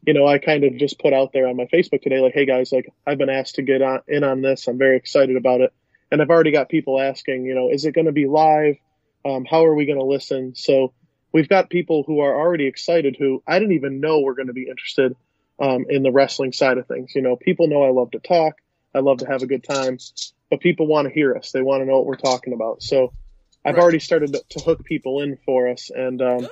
you 0.06 0.12
know 0.12 0.26
i 0.26 0.38
kind 0.38 0.64
of 0.64 0.76
just 0.76 0.98
put 0.98 1.14
out 1.14 1.32
there 1.32 1.48
on 1.48 1.56
my 1.56 1.64
facebook 1.64 2.02
today 2.02 2.20
like 2.20 2.34
hey 2.34 2.44
guys 2.44 2.70
like 2.72 2.92
i've 3.06 3.16
been 3.16 3.30
asked 3.30 3.54
to 3.54 3.62
get 3.62 3.80
on 3.82 4.00
in 4.06 4.24
on 4.24 4.42
this. 4.42 4.68
I'm 4.68 4.78
very 4.78 4.96
excited 4.96 5.36
about 5.36 5.60
it. 5.60 5.72
And 6.10 6.20
i've 6.20 6.30
already 6.30 6.52
got 6.52 6.68
people 6.68 7.00
asking 7.00 7.44
you 7.44 7.54
know 7.54 7.70
is 7.70 7.84
it 7.84 7.94
going 7.94 8.06
to 8.06 8.12
be 8.12 8.26
live? 8.26 8.76
Um, 9.24 9.46
how 9.46 9.64
are 9.64 9.74
we 9.74 9.86
going 9.86 9.98
to 9.98 10.04
listen? 10.04 10.54
So 10.54 10.92
we've 11.32 11.48
got 11.48 11.70
people 11.70 12.04
who 12.06 12.20
are 12.20 12.38
already 12.38 12.66
excited 12.66 13.16
who 13.18 13.42
i 13.46 13.58
didn't 13.58 13.74
even 13.74 14.00
know 14.00 14.20
were 14.20 14.34
going 14.34 14.48
to 14.48 14.52
be 14.52 14.68
interested 14.68 15.16
um, 15.58 15.86
in 15.88 16.02
the 16.02 16.12
wrestling 16.12 16.52
side 16.52 16.78
of 16.78 16.86
things. 16.86 17.12
You 17.14 17.22
know, 17.22 17.36
people 17.36 17.68
know 17.68 17.82
I 17.82 17.90
love 17.90 18.10
to 18.12 18.18
talk, 18.18 18.54
I 18.94 19.00
love 19.00 19.18
to 19.18 19.26
have 19.26 19.42
a 19.42 19.46
good 19.46 19.64
time, 19.64 19.98
but 20.50 20.60
people 20.60 20.86
want 20.86 21.08
to 21.08 21.14
hear 21.14 21.34
us. 21.36 21.52
They 21.52 21.62
want 21.62 21.82
to 21.82 21.86
know 21.86 21.96
what 21.96 22.06
we're 22.06 22.16
talking 22.16 22.52
about. 22.52 22.82
So 22.82 23.12
I've 23.64 23.74
Right. 23.76 23.82
already 23.82 23.98
started 23.98 24.32
to, 24.34 24.42
to 24.50 24.60
hook 24.60 24.84
people 24.84 25.20
in 25.22 25.38
for 25.44 25.68
us, 25.68 25.90
and 25.94 26.20
um. 26.22 26.48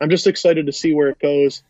I'm 0.00 0.10
just 0.10 0.28
excited 0.28 0.66
to 0.66 0.72
see 0.72 0.94
where 0.94 1.08
it 1.08 1.18
goes. 1.18 1.64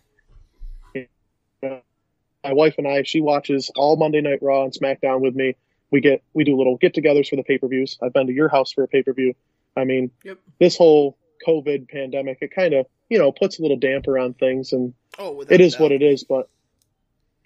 My 1.64 2.52
wife 2.52 2.74
and 2.76 2.86
I, 2.86 3.02
she 3.02 3.20
watches 3.22 3.70
all 3.74 3.96
Monday 3.96 4.20
Night 4.20 4.40
Raw 4.42 4.64
and 4.64 4.72
SmackDown 4.72 5.20
with 5.20 5.34
me. 5.34 5.56
We 5.90 6.00
get 6.02 6.22
we 6.34 6.44
do 6.44 6.54
little 6.56 6.76
get-togethers 6.76 7.28
for 7.30 7.36
the 7.36 7.42
pay-per-views. 7.42 7.98
I've 8.02 8.12
been 8.12 8.26
to 8.26 8.32
your 8.34 8.48
house 8.50 8.72
for 8.72 8.84
a 8.84 8.88
pay-per-view. 8.88 9.34
I 9.76 9.84
mean, 9.84 10.10
Yep. 10.24 10.38
this 10.60 10.76
whole 10.76 11.16
COVID 11.46 11.88
pandemic, 11.88 12.38
it 12.42 12.50
kind 12.54 12.74
of 12.74 12.86
you 13.08 13.18
know 13.18 13.32
puts 13.32 13.58
a 13.58 13.62
little 13.62 13.78
damper 13.78 14.18
on 14.18 14.34
things, 14.34 14.72
and 14.74 14.92
Oh, 15.18 15.40
it 15.40 15.60
is 15.60 15.72
doubt. 15.72 15.80
what 15.80 15.92
it 15.92 16.02
is. 16.02 16.24
But 16.24 16.48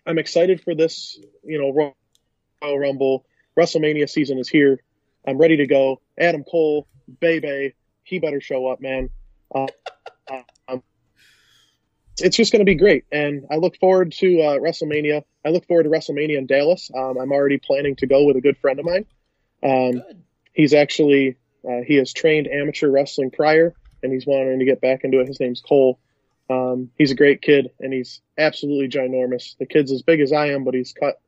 I'm 0.04 0.18
excited 0.18 0.60
for 0.62 0.74
this. 0.74 1.16
You 1.44 1.58
know, 1.60 1.70
Royal 2.62 2.78
Rumble, 2.78 3.24
WrestleMania 3.58 4.08
season 4.08 4.38
is 4.38 4.48
here. 4.48 4.80
I'm 5.26 5.38
ready 5.38 5.58
to 5.58 5.66
go. 5.66 6.00
Adam 6.18 6.44
Cole, 6.44 6.86
Bebe, 7.20 7.74
he 8.02 8.18
better 8.18 8.40
show 8.40 8.66
up, 8.66 8.80
man. 8.80 9.10
Uh, 9.54 9.66
um, 10.68 10.82
it's 12.18 12.36
just 12.36 12.52
going 12.52 12.60
to 12.60 12.66
be 12.66 12.74
great, 12.74 13.04
and 13.10 13.46
I 13.50 13.56
look 13.56 13.76
forward 13.78 14.12
to 14.12 14.40
uh, 14.40 14.58
WrestleMania. 14.58 15.22
I 15.44 15.48
look 15.50 15.66
forward 15.66 15.84
to 15.84 15.90
WrestleMania 15.90 16.38
in 16.38 16.46
Dallas. 16.46 16.90
Um, 16.94 17.16
I'm 17.18 17.32
already 17.32 17.58
planning 17.58 17.96
to 17.96 18.06
go 18.06 18.24
with 18.24 18.36
a 18.36 18.40
good 18.40 18.58
friend 18.58 18.78
of 18.78 18.84
mine. 18.84 19.06
Um, 19.62 20.02
he's 20.52 20.74
actually 20.74 21.36
uh, 21.68 21.82
he 21.86 21.96
has 21.96 22.12
trained 22.12 22.48
amateur 22.48 22.90
wrestling 22.90 23.30
prior, 23.30 23.74
and 24.02 24.12
he's 24.12 24.26
wanting 24.26 24.58
to 24.58 24.64
get 24.64 24.80
back 24.80 25.04
into 25.04 25.20
it. 25.20 25.28
His 25.28 25.40
name's 25.40 25.60
Cole. 25.60 25.98
Um, 26.50 26.90
he's 26.98 27.12
a 27.12 27.16
great 27.16 27.40
kid, 27.40 27.70
and 27.80 27.92
he's 27.92 28.20
absolutely 28.36 28.88
ginormous. 28.88 29.56
The 29.58 29.66
kid's 29.66 29.92
as 29.92 30.02
big 30.02 30.20
as 30.20 30.32
I 30.32 30.48
am, 30.48 30.64
but 30.64 30.74
he's 30.74 30.92
cut 30.92 31.20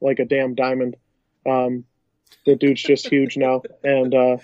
like 0.00 0.18
a 0.18 0.24
damn 0.24 0.54
diamond. 0.54 0.96
Um, 1.46 1.84
the 2.46 2.56
dude's 2.56 2.82
just 2.82 3.06
huge 3.06 3.36
now, 3.36 3.62
and 3.82 4.14
uh, 4.14 4.36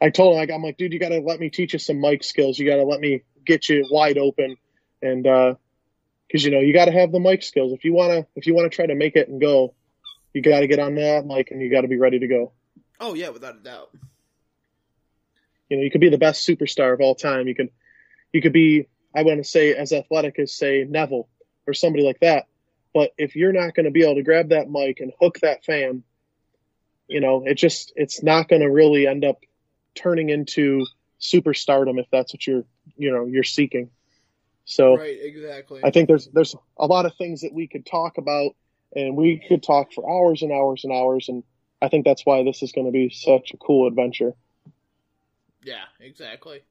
I 0.00 0.10
told 0.10 0.34
him, 0.34 0.38
like, 0.38 0.50
I'm 0.50 0.62
like, 0.62 0.76
dude, 0.76 0.92
you 0.92 0.98
got 0.98 1.10
to 1.10 1.20
let 1.20 1.40
me 1.40 1.50
teach 1.50 1.72
you 1.72 1.78
some 1.78 2.00
mic 2.00 2.24
skills. 2.24 2.58
You 2.58 2.66
got 2.68 2.76
to 2.76 2.84
let 2.84 3.00
me 3.00 3.22
get 3.44 3.68
you 3.68 3.86
wide 3.90 4.18
open, 4.18 4.56
and 5.02 5.22
because 5.22 6.44
you 6.44 6.50
know 6.50 6.60
you 6.60 6.72
got 6.72 6.86
to 6.86 6.92
have 6.92 7.12
the 7.12 7.20
mic 7.20 7.42
skills 7.42 7.72
if 7.72 7.84
you 7.84 7.92
wanna 7.92 8.26
if 8.34 8.46
you 8.46 8.54
wanna 8.54 8.68
try 8.68 8.86
to 8.86 8.94
make 8.94 9.14
it 9.14 9.28
and 9.28 9.40
go, 9.40 9.74
you 10.36 10.42
got 10.42 10.60
to 10.60 10.66
get 10.66 10.78
on 10.78 10.94
that 10.96 11.24
mic 11.24 11.50
and 11.50 11.62
you 11.62 11.70
got 11.70 11.80
to 11.80 11.88
be 11.88 11.96
ready 11.96 12.18
to 12.18 12.26
go. 12.26 12.52
Oh 13.00 13.14
yeah, 13.14 13.30
without 13.30 13.56
a 13.56 13.60
doubt. 13.60 13.90
You 15.70 15.78
know, 15.78 15.82
you 15.82 15.90
could 15.90 16.02
be 16.02 16.10
the 16.10 16.18
best 16.18 16.46
superstar 16.46 16.92
of 16.92 17.00
all 17.00 17.14
time. 17.14 17.48
You 17.48 17.54
could, 17.54 17.70
you 18.32 18.42
could 18.42 18.52
be, 18.52 18.86
I 19.14 19.22
want 19.22 19.38
to 19.38 19.44
say, 19.44 19.74
as 19.74 19.92
athletic 19.92 20.38
as 20.38 20.52
say 20.52 20.86
Neville 20.88 21.28
or 21.66 21.74
somebody 21.74 22.04
like 22.04 22.20
that. 22.20 22.46
But 22.96 23.12
if 23.18 23.36
you're 23.36 23.52
not 23.52 23.74
going 23.74 23.84
to 23.84 23.90
be 23.90 24.04
able 24.04 24.14
to 24.14 24.22
grab 24.22 24.48
that 24.48 24.70
mic 24.70 25.00
and 25.00 25.12
hook 25.20 25.40
that 25.40 25.66
fan, 25.66 26.02
you 27.08 27.20
know, 27.20 27.44
it 27.44 27.56
just, 27.56 27.92
it's 27.94 28.22
not 28.22 28.48
going 28.48 28.62
to 28.62 28.70
really 28.70 29.06
end 29.06 29.22
up 29.22 29.40
turning 29.94 30.30
into 30.30 30.86
superstardom 31.20 32.00
if 32.00 32.06
that's 32.10 32.32
what 32.32 32.46
you're, 32.46 32.64
you 32.96 33.12
know, 33.12 33.26
you're 33.26 33.44
seeking. 33.44 33.90
So 34.64 34.96
right, 34.96 35.14
exactly. 35.20 35.82
I 35.84 35.90
think 35.90 36.08
there's 36.08 36.26
there's 36.28 36.56
a 36.78 36.86
lot 36.86 37.04
of 37.04 37.14
things 37.16 37.42
that 37.42 37.52
we 37.52 37.66
could 37.66 37.84
talk 37.84 38.16
about, 38.16 38.56
and 38.94 39.14
we 39.14 39.44
could 39.46 39.62
talk 39.62 39.92
for 39.92 40.10
hours 40.10 40.40
and 40.40 40.50
hours 40.50 40.84
and 40.84 40.92
hours. 40.92 41.28
And 41.28 41.44
I 41.82 41.88
think 41.90 42.06
that's 42.06 42.24
why 42.24 42.44
this 42.44 42.62
is 42.62 42.72
going 42.72 42.86
to 42.86 42.92
be 42.92 43.10
such 43.10 43.52
a 43.52 43.58
cool 43.58 43.86
adventure. 43.88 44.32
Yeah, 45.62 45.84
exactly. 46.00 46.62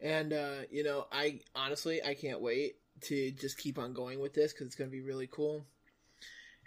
And 0.00 0.32
uh, 0.32 0.62
you 0.72 0.82
know, 0.82 1.06
I 1.12 1.38
honestly 1.54 2.02
I 2.02 2.14
can't 2.14 2.40
wait 2.40 2.78
to 3.02 3.30
just 3.32 3.58
keep 3.58 3.78
on 3.78 3.92
going 3.92 4.20
with 4.20 4.34
this 4.34 4.52
because 4.52 4.66
it's 4.66 4.76
going 4.76 4.90
to 4.90 4.96
be 4.96 5.02
really 5.02 5.26
cool. 5.26 5.64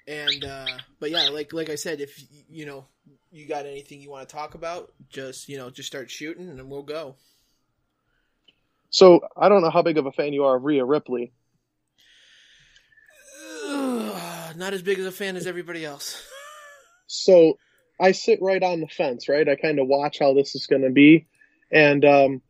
And 0.07 0.43
uh, 0.43 0.65
but 0.99 1.11
yeah, 1.11 1.29
like 1.29 1.53
like 1.53 1.69
I 1.69 1.75
said, 1.75 2.01
if 2.01 2.19
you 2.49 2.65
know 2.65 2.85
you 3.31 3.47
got 3.47 3.67
anything 3.67 4.01
you 4.01 4.09
want 4.09 4.27
to 4.27 4.35
talk 4.35 4.55
about, 4.55 4.91
just 5.09 5.47
you 5.47 5.57
know 5.57 5.69
just 5.69 5.87
start 5.87 6.09
shooting 6.09 6.49
and 6.49 6.69
we'll 6.69 6.81
go. 6.81 7.15
So 8.89 9.21
I 9.37 9.49
don't 9.49 9.61
know 9.61 9.69
how 9.69 9.83
big 9.83 9.99
of 9.99 10.07
a 10.07 10.11
fan 10.11 10.33
you 10.33 10.45
are 10.45 10.55
of 10.55 10.63
Rhea 10.63 10.83
Ripley. 10.83 11.31
Not 13.67 14.73
as 14.73 14.81
big 14.81 14.97
as 14.97 15.05
a 15.05 15.11
fan 15.11 15.35
as 15.35 15.45
everybody 15.45 15.85
else. 15.85 16.25
So 17.05 17.59
I 17.99 18.13
sit 18.13 18.39
right 18.41 18.63
on 18.63 18.81
the 18.81 18.87
fence, 18.87 19.29
right? 19.29 19.47
I 19.47 19.55
kind 19.55 19.79
of 19.79 19.87
watch 19.87 20.17
how 20.19 20.33
this 20.33 20.55
is 20.55 20.65
going 20.65 20.81
to 20.81 20.89
be, 20.89 21.27
and 21.71 22.03
um, 22.03 22.41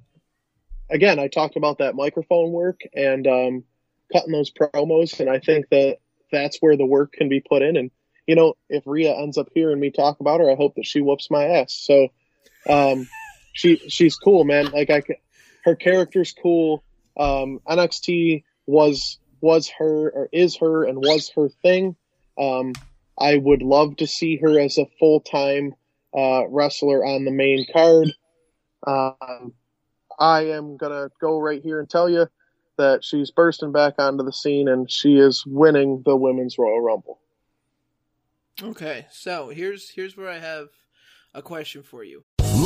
again, 0.89 1.19
I 1.19 1.27
talked 1.27 1.55
about 1.55 1.79
that 1.79 1.95
microphone 1.95 2.51
work 2.51 2.81
and 2.93 3.25
um, 3.27 3.63
cutting 4.11 4.31
those 4.31 4.51
promos, 4.51 5.19
and 5.19 5.29
I 5.29 5.39
think 5.39 5.69
that 5.69 5.97
that's 6.31 6.57
where 6.59 6.77
the 6.77 6.85
work 6.85 7.13
can 7.13 7.29
be 7.29 7.41
put 7.41 7.61
in. 7.61 7.77
And 7.77 7.91
you 8.27 8.35
know, 8.35 8.55
if 8.69 8.83
Rhea 8.85 9.13
ends 9.15 9.37
up 9.37 9.49
hearing 9.53 9.79
me 9.79 9.91
talk 9.91 10.19
about 10.19 10.39
her, 10.39 10.51
I 10.51 10.55
hope 10.55 10.75
that 10.75 10.85
she 10.85 11.01
whoops 11.01 11.31
my 11.31 11.45
ass. 11.45 11.73
So 11.73 12.09
um, 12.69 13.07
she 13.53 13.77
she's 13.89 14.15
cool, 14.17 14.43
man. 14.43 14.67
Like 14.71 14.89
I, 14.89 15.01
her 15.65 15.75
character's 15.75 16.33
cool. 16.33 16.83
Um, 17.19 17.59
NXT 17.67 18.43
was 18.67 19.17
was 19.41 19.69
her 19.79 20.09
or 20.09 20.29
is 20.31 20.57
her 20.57 20.83
and 20.85 20.97
was 20.97 21.31
her 21.35 21.49
thing. 21.63 21.95
Um, 22.39 22.73
I 23.19 23.37
would 23.37 23.61
love 23.61 23.97
to 23.97 24.07
see 24.07 24.37
her 24.37 24.59
as 24.59 24.77
a 24.77 24.85
full 24.99 25.21
time 25.21 25.73
uh, 26.15 26.47
wrestler 26.47 27.05
on 27.05 27.25
the 27.25 27.31
main 27.31 27.65
card. 27.71 28.09
Um, 28.85 29.53
I 30.19 30.47
am 30.47 30.77
gonna 30.77 31.09
go 31.21 31.39
right 31.39 31.61
here 31.61 31.79
and 31.79 31.89
tell 31.89 32.09
you 32.09 32.27
that 32.77 33.03
she's 33.03 33.31
bursting 33.31 33.71
back 33.71 33.95
onto 33.97 34.23
the 34.23 34.33
scene 34.33 34.67
and 34.67 34.89
she 34.89 35.17
is 35.17 35.45
winning 35.45 36.01
the 36.05 36.15
women's 36.15 36.57
Royal 36.57 36.81
Rumble. 36.81 37.19
Okay, 38.61 39.07
so 39.11 39.49
here's 39.49 39.89
here's 39.89 40.17
where 40.17 40.29
I 40.29 40.39
have 40.39 40.69
a 41.33 41.41
question 41.41 41.83
for 41.83 42.03
you. 42.03 42.23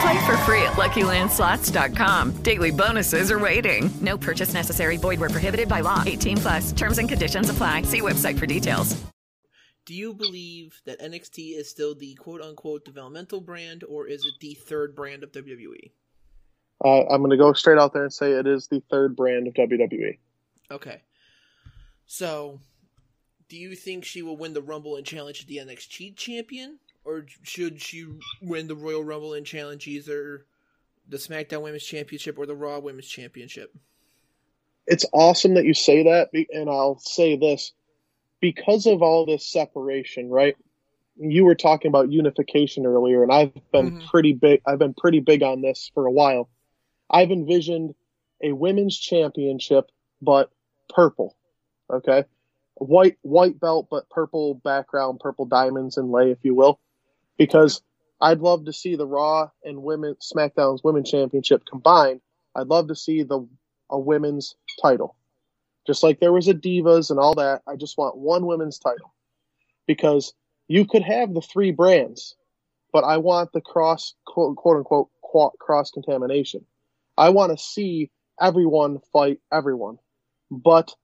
Play 0.00 0.26
for 0.26 0.36
free 0.38 0.62
at 0.62 0.74
LuckyLandSlots.com. 0.74 2.42
Daily 2.42 2.70
bonuses 2.70 3.30
are 3.30 3.38
waiting. 3.38 3.90
No 4.00 4.16
purchase 4.16 4.54
necessary. 4.54 4.96
Void 4.96 5.18
where 5.18 5.30
prohibited 5.30 5.68
by 5.68 5.80
law. 5.80 6.02
18 6.06 6.36
plus. 6.36 6.72
Terms 6.72 6.98
and 6.98 7.08
conditions 7.08 7.50
apply. 7.50 7.82
See 7.82 8.00
website 8.00 8.38
for 8.38 8.46
details. 8.46 8.96
Do 9.86 9.94
you 9.94 10.12
believe 10.12 10.82
that 10.84 11.00
NXT 11.00 11.56
is 11.58 11.70
still 11.70 11.94
the 11.94 12.14
quote 12.16 12.42
unquote 12.42 12.84
developmental 12.84 13.40
brand, 13.40 13.84
or 13.84 14.06
is 14.06 14.22
it 14.22 14.34
the 14.38 14.52
third 14.52 14.94
brand 14.94 15.22
of 15.24 15.32
WWE? 15.32 15.92
Uh, 16.84 17.04
I'm 17.06 17.22
going 17.22 17.30
to 17.30 17.38
go 17.38 17.54
straight 17.54 17.78
out 17.78 17.94
there 17.94 18.02
and 18.02 18.12
say 18.12 18.32
it 18.32 18.46
is 18.46 18.68
the 18.68 18.82
third 18.90 19.16
brand 19.16 19.48
of 19.48 19.54
WWE. 19.54 20.18
Okay. 20.70 21.00
So, 22.04 22.60
do 23.48 23.56
you 23.56 23.74
think 23.74 24.04
she 24.04 24.20
will 24.22 24.36
win 24.36 24.52
the 24.52 24.60
Rumble 24.62 24.96
and 24.96 25.06
challenge 25.06 25.46
the 25.46 25.56
NXT 25.56 26.16
champion? 26.16 26.78
Or 27.08 27.24
should 27.42 27.80
she 27.80 28.04
win 28.42 28.68
the 28.68 28.76
Royal 28.76 29.02
Rumble 29.02 29.32
and 29.32 29.46
challenge 29.46 29.88
either 29.88 30.44
the 31.08 31.16
SmackDown 31.16 31.62
Women's 31.62 31.84
Championship 31.84 32.38
or 32.38 32.44
the 32.44 32.54
Raw 32.54 32.80
Women's 32.80 33.08
Championship? 33.08 33.74
It's 34.86 35.06
awesome 35.14 35.54
that 35.54 35.64
you 35.64 35.72
say 35.72 36.02
that, 36.02 36.28
and 36.52 36.68
I'll 36.68 36.98
say 36.98 37.36
this 37.36 37.72
because 38.40 38.84
of 38.84 39.00
all 39.00 39.24
this 39.24 39.46
separation, 39.46 40.28
right? 40.28 40.54
You 41.16 41.46
were 41.46 41.54
talking 41.54 41.88
about 41.88 42.12
unification 42.12 42.84
earlier, 42.84 43.22
and 43.22 43.32
I've 43.32 43.54
been 43.72 43.92
mm-hmm. 43.92 44.06
pretty 44.08 44.34
big. 44.34 44.60
I've 44.66 44.78
been 44.78 44.92
pretty 44.92 45.20
big 45.20 45.42
on 45.42 45.62
this 45.62 45.90
for 45.94 46.04
a 46.04 46.12
while. 46.12 46.50
I've 47.08 47.30
envisioned 47.30 47.94
a 48.42 48.52
women's 48.52 48.98
championship, 48.98 49.90
but 50.20 50.50
purple. 50.90 51.34
Okay, 51.90 52.24
white 52.74 53.16
white 53.22 53.58
belt, 53.58 53.86
but 53.90 54.10
purple 54.10 54.56
background, 54.56 55.20
purple 55.20 55.46
diamonds 55.46 55.96
inlay, 55.96 56.32
if 56.32 56.38
you 56.42 56.54
will 56.54 56.78
because 57.38 57.80
I'd 58.20 58.40
love 58.40 58.66
to 58.66 58.72
see 58.72 58.96
the 58.96 59.06
Raw 59.06 59.50
and 59.64 59.82
Women 59.82 60.16
SmackDown's 60.20 60.82
Women's 60.84 61.10
Championship 61.10 61.64
combined. 61.64 62.20
I'd 62.54 62.66
love 62.66 62.88
to 62.88 62.96
see 62.96 63.22
the 63.22 63.46
a 63.90 63.98
women's 63.98 64.54
title, 64.82 65.16
just 65.86 66.02
like 66.02 66.20
there 66.20 66.32
was 66.32 66.48
a 66.48 66.54
Divas 66.54 67.10
and 67.10 67.18
all 67.18 67.34
that. 67.36 67.62
I 67.66 67.76
just 67.76 67.96
want 67.96 68.18
one 68.18 68.44
women's 68.44 68.78
title 68.78 69.14
because 69.86 70.34
you 70.66 70.84
could 70.84 71.02
have 71.02 71.32
the 71.32 71.40
three 71.40 71.70
brands, 71.70 72.36
but 72.92 73.04
I 73.04 73.16
want 73.16 73.52
the 73.52 73.62
cross 73.62 74.14
quote, 74.26 74.56
quote 74.56 74.76
unquote 74.76 75.08
cross 75.58 75.90
contamination. 75.90 76.64
I 77.16 77.30
want 77.30 77.56
to 77.56 77.62
see 77.62 78.10
everyone 78.40 79.00
fight 79.12 79.40
everyone, 79.52 79.98
but 80.50 80.94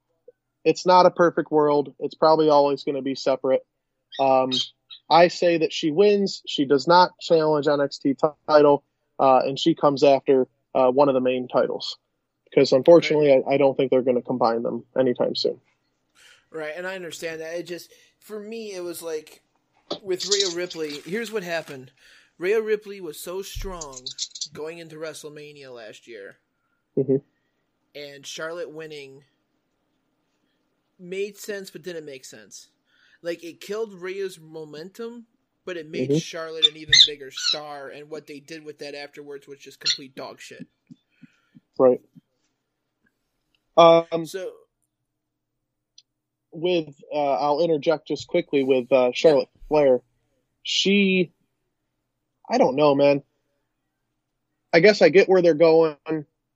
it's 0.65 0.87
not 0.87 1.07
a 1.07 1.11
perfect 1.11 1.51
world. 1.51 1.95
It's 1.99 2.15
probably 2.15 2.49
always 2.49 2.85
going 2.85 2.97
to 2.97 3.03
be 3.03 3.15
separate. 3.15 3.65
Um, 4.21 4.51
I 5.09 5.29
say 5.29 5.59
that 5.59 5.73
she 5.73 5.91
wins. 5.91 6.43
She 6.47 6.65
does 6.65 6.87
not 6.87 7.19
challenge 7.21 7.67
NXT 7.67 8.19
title, 8.49 8.85
uh, 9.19 9.41
and 9.45 9.59
she 9.59 9.75
comes 9.75 10.03
after 10.03 10.47
uh, 10.75 10.91
one 10.91 11.09
of 11.09 11.15
the 11.15 11.21
main 11.21 11.49
titles. 11.49 11.99
Because 12.45 12.73
unfortunately, 12.73 13.33
I, 13.33 13.55
I, 13.55 13.57
don't 13.57 13.77
think 13.77 13.91
they're 13.91 14.03
going 14.03 14.17
to 14.17 14.23
combine 14.23 14.63
them 14.63 14.85
anytime 14.99 15.35
soon. 15.35 15.61
Right, 16.51 16.73
and 16.77 16.87
I 16.87 16.95
understand 16.95 17.41
that. 17.41 17.55
It 17.55 17.67
just 17.67 17.93
for 18.21 18.39
me, 18.39 18.75
it 18.75 18.83
was 18.83 19.03
like 19.03 19.43
with 20.03 20.27
Rhea 20.27 20.55
Ripley. 20.55 21.01
Here's 21.05 21.33
what 21.33 21.43
happened: 21.43 21.91
Rhea 22.39 22.63
Ripley 22.63 23.01
was 23.01 23.19
so 23.19 23.43
strong 23.43 23.99
going 24.53 24.79
into 24.79 24.97
WrestleMania 24.97 25.75
last 25.75 26.07
year, 26.07 26.37
mm-hmm. 26.97 27.17
and 27.97 28.25
Charlotte 28.25 28.71
winning 28.71 29.25
made 30.97 31.37
sense, 31.37 31.71
but 31.71 31.83
didn't 31.83 32.07
make 32.07 32.25
sense 32.25 32.69
like 33.25 33.43
it 33.43 33.61
killed 33.61 33.95
Rhea's 33.95 34.39
momentum, 34.39 35.27
but 35.65 35.77
it 35.77 35.91
made 35.91 36.11
mm-hmm. 36.11 36.19
Charlotte 36.19 36.67
an 36.67 36.77
even 36.77 36.93
bigger 37.07 37.31
star. 37.31 37.89
And 37.89 38.11
what 38.11 38.27
they 38.27 38.39
did 38.39 38.65
with 38.65 38.79
that 38.81 38.95
afterwards 38.95 39.49
was 39.49 39.59
just 39.59 39.81
complete 39.81 40.15
dog 40.15 40.41
shit. 40.41 40.67
Right. 41.79 42.01
Um. 43.77 44.27
So. 44.27 44.53
With 46.53 46.95
uh, 47.13 47.35
I'll 47.35 47.61
interject 47.63 48.07
just 48.07 48.29
quickly 48.29 48.63
with 48.63 48.93
uh, 48.93 49.11
Charlotte 49.13 49.49
yeah. 49.55 49.63
Flair. 49.69 50.01
She, 50.63 51.33
I 52.49 52.59
don't 52.59 52.77
know, 52.77 52.95
man. 52.95 53.23
I 54.73 54.81
guess 54.81 55.03
I 55.03 55.09
get 55.09 55.29
where 55.29 55.43
they're 55.43 55.55
going. 55.55 55.97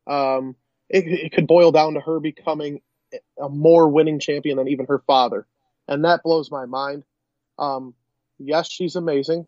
Um, 0.07 0.55
it, 0.89 1.05
it 1.07 1.33
could 1.33 1.49
boil 1.49 1.73
down 1.73 1.95
to 1.95 2.01
her 2.01 2.21
becoming 2.21 2.81
a 3.43 3.49
more 3.49 3.89
winning 3.89 4.21
champion 4.21 4.57
than 4.57 4.69
even 4.69 4.87
her 4.87 5.01
father 5.01 5.47
and 5.89 6.05
that 6.05 6.23
blows 6.23 6.51
my 6.51 6.67
mind. 6.67 7.05
Um, 7.59 7.95
yes, 8.39 8.71
she's 8.71 8.95
amazing. 8.95 9.47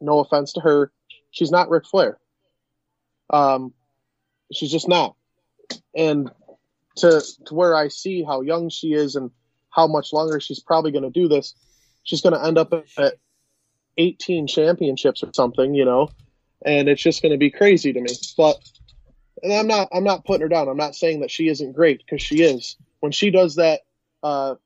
No 0.00 0.20
offense 0.20 0.52
to 0.54 0.60
her, 0.60 0.92
she's 1.30 1.50
not 1.50 1.70
Ric 1.70 1.86
Flair. 1.86 2.18
Um, 3.30 3.72
she's 4.52 4.70
just 4.70 4.88
not. 4.88 5.16
And 5.96 6.30
to 6.96 7.22
to 7.46 7.54
where 7.54 7.74
I 7.74 7.88
see 7.88 8.22
how 8.22 8.42
young 8.42 8.68
she 8.68 8.92
is 8.92 9.16
and 9.16 9.30
how 9.70 9.86
much 9.86 10.12
longer 10.12 10.38
she's 10.38 10.60
probably 10.60 10.92
going 10.92 11.04
to 11.04 11.10
do 11.10 11.28
this, 11.28 11.54
she's 12.02 12.20
going 12.20 12.34
to 12.34 12.44
end 12.44 12.58
up 12.58 12.74
at 12.98 13.14
18 13.96 14.46
championships 14.46 15.22
or 15.22 15.30
something, 15.34 15.74
you 15.74 15.84
know, 15.84 16.10
and 16.64 16.88
it's 16.88 17.02
just 17.02 17.22
going 17.22 17.32
to 17.32 17.38
be 17.38 17.50
crazy 17.50 17.92
to 17.92 18.00
me. 18.00 18.10
But 18.36 18.60
and 19.42 19.52
I'm 19.52 19.66
not 19.66 19.88
I'm 19.92 20.04
not 20.04 20.24
putting 20.24 20.42
her 20.42 20.48
down. 20.48 20.68
I'm 20.68 20.76
not 20.76 20.94
saying 20.94 21.20
that 21.20 21.30
she 21.30 21.48
isn't 21.48 21.72
great 21.72 22.02
because 22.04 22.22
she 22.22 22.42
is. 22.42 22.76
When 23.00 23.12
she 23.12 23.30
does 23.30 23.56
that 23.56 23.80
uh, 24.22 24.56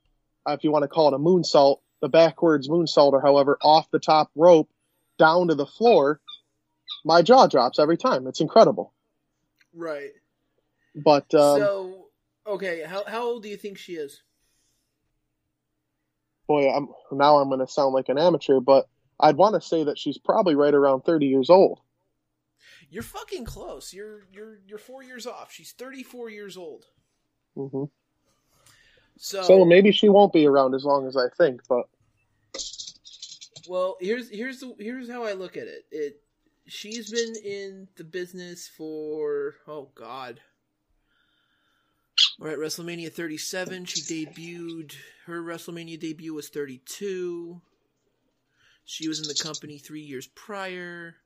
if 0.46 0.64
you 0.64 0.70
want 0.70 0.82
to 0.82 0.88
call 0.88 1.08
it 1.08 1.14
a 1.14 1.18
moonsault, 1.18 1.78
the 2.00 2.08
backwards 2.08 2.68
moonsault, 2.68 3.12
or 3.12 3.20
however, 3.20 3.58
off 3.62 3.90
the 3.90 3.98
top 3.98 4.30
rope 4.34 4.70
down 5.18 5.48
to 5.48 5.54
the 5.54 5.66
floor, 5.66 6.20
my 7.04 7.22
jaw 7.22 7.46
drops 7.46 7.78
every 7.78 7.96
time. 7.96 8.26
It's 8.26 8.40
incredible. 8.40 8.92
Right. 9.74 10.12
But 10.94 11.32
um, 11.34 11.60
so 11.60 12.06
okay, 12.46 12.82
how 12.86 13.04
how 13.06 13.22
old 13.24 13.42
do 13.42 13.48
you 13.48 13.56
think 13.56 13.78
she 13.78 13.94
is? 13.94 14.22
boy, 16.46 16.70
I'm 16.70 16.88
now 17.12 17.36
I'm 17.36 17.48
going 17.48 17.60
to 17.60 17.66
sound 17.66 17.94
like 17.94 18.08
an 18.08 18.18
amateur, 18.18 18.60
but 18.60 18.88
I'd 19.18 19.36
want 19.36 19.54
to 19.54 19.66
say 19.66 19.84
that 19.84 19.98
she's 19.98 20.18
probably 20.18 20.54
right 20.54 20.74
around 20.74 21.02
30 21.02 21.26
years 21.26 21.50
old. 21.50 21.80
You're 22.88 23.02
fucking 23.02 23.44
close. 23.44 23.92
You're 23.92 24.26
you're 24.32 24.60
you're 24.66 24.78
four 24.78 25.02
years 25.02 25.26
off. 25.26 25.52
She's 25.52 25.72
34 25.72 26.30
years 26.30 26.56
old. 26.56 26.84
hmm 27.56 27.84
So, 29.18 29.42
So 29.42 29.64
maybe 29.64 29.92
she 29.92 30.08
won't 30.08 30.32
be 30.32 30.46
around 30.46 30.74
as 30.74 30.84
long 30.84 31.06
as 31.06 31.16
I 31.16 31.28
think, 31.36 31.62
but 31.68 31.88
well, 33.68 33.96
here's 34.00 34.30
here's 34.30 34.60
the 34.60 34.74
here's 34.78 35.10
how 35.10 35.24
I 35.24 35.32
look 35.32 35.56
at 35.56 35.66
it. 35.66 35.86
It 35.90 36.20
she's 36.66 37.10
been 37.10 37.34
in 37.44 37.88
the 37.96 38.04
business 38.04 38.68
for 38.68 39.54
oh 39.66 39.90
god. 39.94 40.40
We're 42.38 42.50
at 42.50 42.58
WrestleMania 42.58 43.12
37. 43.12 43.86
She 43.86 44.26
debuted. 44.26 44.94
Her 45.24 45.42
WrestleMania 45.42 45.98
debut 45.98 46.34
was 46.34 46.48
32. 46.48 47.60
She 48.84 49.08
was 49.08 49.20
in 49.20 49.28
the 49.28 49.42
company 49.42 49.78
three 49.78 50.02
years 50.02 50.26
prior. 50.28 51.16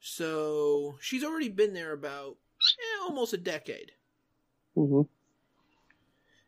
So 0.00 0.96
she's 1.00 1.24
already 1.24 1.48
been 1.48 1.74
there 1.74 1.92
about 1.92 2.36
eh, 2.62 3.02
almost 3.02 3.32
a 3.32 3.36
decade. 3.36 3.92
hmm 4.74 5.02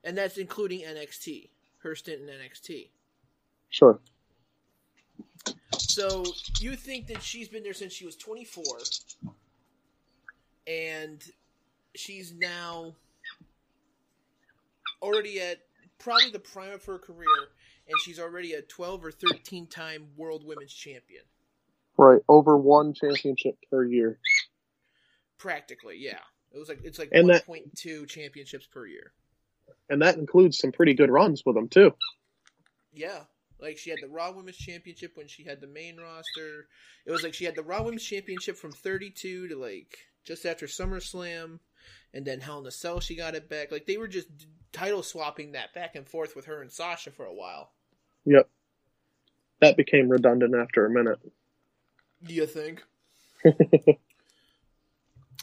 And 0.04 0.16
that's 0.16 0.38
including 0.38 0.80
NXT. 0.80 1.50
Her 1.78 1.94
stint 1.94 2.22
in 2.22 2.28
NXT. 2.28 2.88
sure. 3.70 3.98
So 5.78 6.24
you 6.60 6.76
think 6.76 7.06
that 7.08 7.22
she's 7.22 7.48
been 7.48 7.62
there 7.62 7.72
since 7.74 7.92
she 7.92 8.04
was 8.06 8.14
24, 8.16 8.64
and 10.66 11.22
she's 11.94 12.32
now 12.34 12.94
already 15.02 15.40
at 15.40 15.58
probably 15.98 16.30
the 16.30 16.38
prime 16.38 16.72
of 16.72 16.84
her 16.84 16.98
career, 16.98 17.26
and 17.88 17.98
she's 18.04 18.18
already 18.20 18.52
a 18.54 18.62
12 18.62 19.04
or 19.04 19.10
13 19.10 19.66
time 19.66 20.06
World 20.16 20.44
Women's 20.46 20.72
Champion. 20.72 21.22
Right, 21.96 22.20
over 22.28 22.56
one 22.56 22.92
championship 22.94 23.56
per 23.70 23.84
year. 23.84 24.18
Practically, 25.38 25.96
yeah. 25.98 26.18
It 26.52 26.58
was 26.58 26.68
like 26.68 26.80
it's 26.84 26.98
like 26.98 27.08
And 27.12 27.28
that- 27.30 27.46
1.2 27.46 28.06
championships 28.08 28.66
per 28.66 28.86
year. 28.86 29.12
And 29.90 30.00
that 30.03 30.16
includes 30.16 30.59
some 30.59 30.72
pretty 30.72 30.94
good 30.94 31.11
runs 31.11 31.42
with 31.44 31.57
them, 31.57 31.68
too. 31.68 31.92
Yeah. 32.92 33.20
Like 33.61 33.79
she 33.79 33.90
had 33.90 33.98
the 34.00 34.09
Raw 34.09 34.33
Women's 34.33 34.57
Championship 34.57 35.16
when 35.16 35.29
she 35.29 35.44
had 35.44 35.61
the 35.61 35.66
main 35.66 35.98
roster. 35.98 36.68
It 37.05 37.11
was 37.11 37.22
like 37.22 37.35
she 37.35 37.44
had 37.44 37.57
the 37.57 37.62
Raw 37.62 37.83
Women's 37.83 38.05
Championship 38.05 38.57
from 38.57 38.72
32 38.72 39.48
to 39.48 39.57
like 39.57 39.98
just 40.24 40.46
after 40.46 40.66
SummerSlam, 40.66 41.59
and 42.14 42.24
then 42.24 42.40
Hell 42.40 42.61
in 42.61 42.66
a 42.66 42.70
Cell 42.70 43.00
she 43.00 43.16
got 43.16 43.35
it 43.35 43.48
back. 43.48 43.70
Like 43.70 43.87
they 43.87 43.98
were 43.98 44.09
just 44.09 44.37
d- 44.37 44.46
title 44.72 45.03
swapping 45.03 45.53
that 45.53 45.74
back 45.74 45.94
and 45.94 46.09
forth 46.09 46.35
with 46.35 46.46
her 46.46 46.62
and 46.62 46.72
Sasha 46.72 47.11
for 47.11 47.26
a 47.26 47.35
while. 47.35 47.72
Yep. 48.24 48.48
That 49.61 49.76
became 49.76 50.09
redundant 50.09 50.55
after 50.55 50.87
a 50.87 50.90
minute. 50.90 51.20
Do 52.22 52.35
you 52.35 52.46
think? 52.46 52.83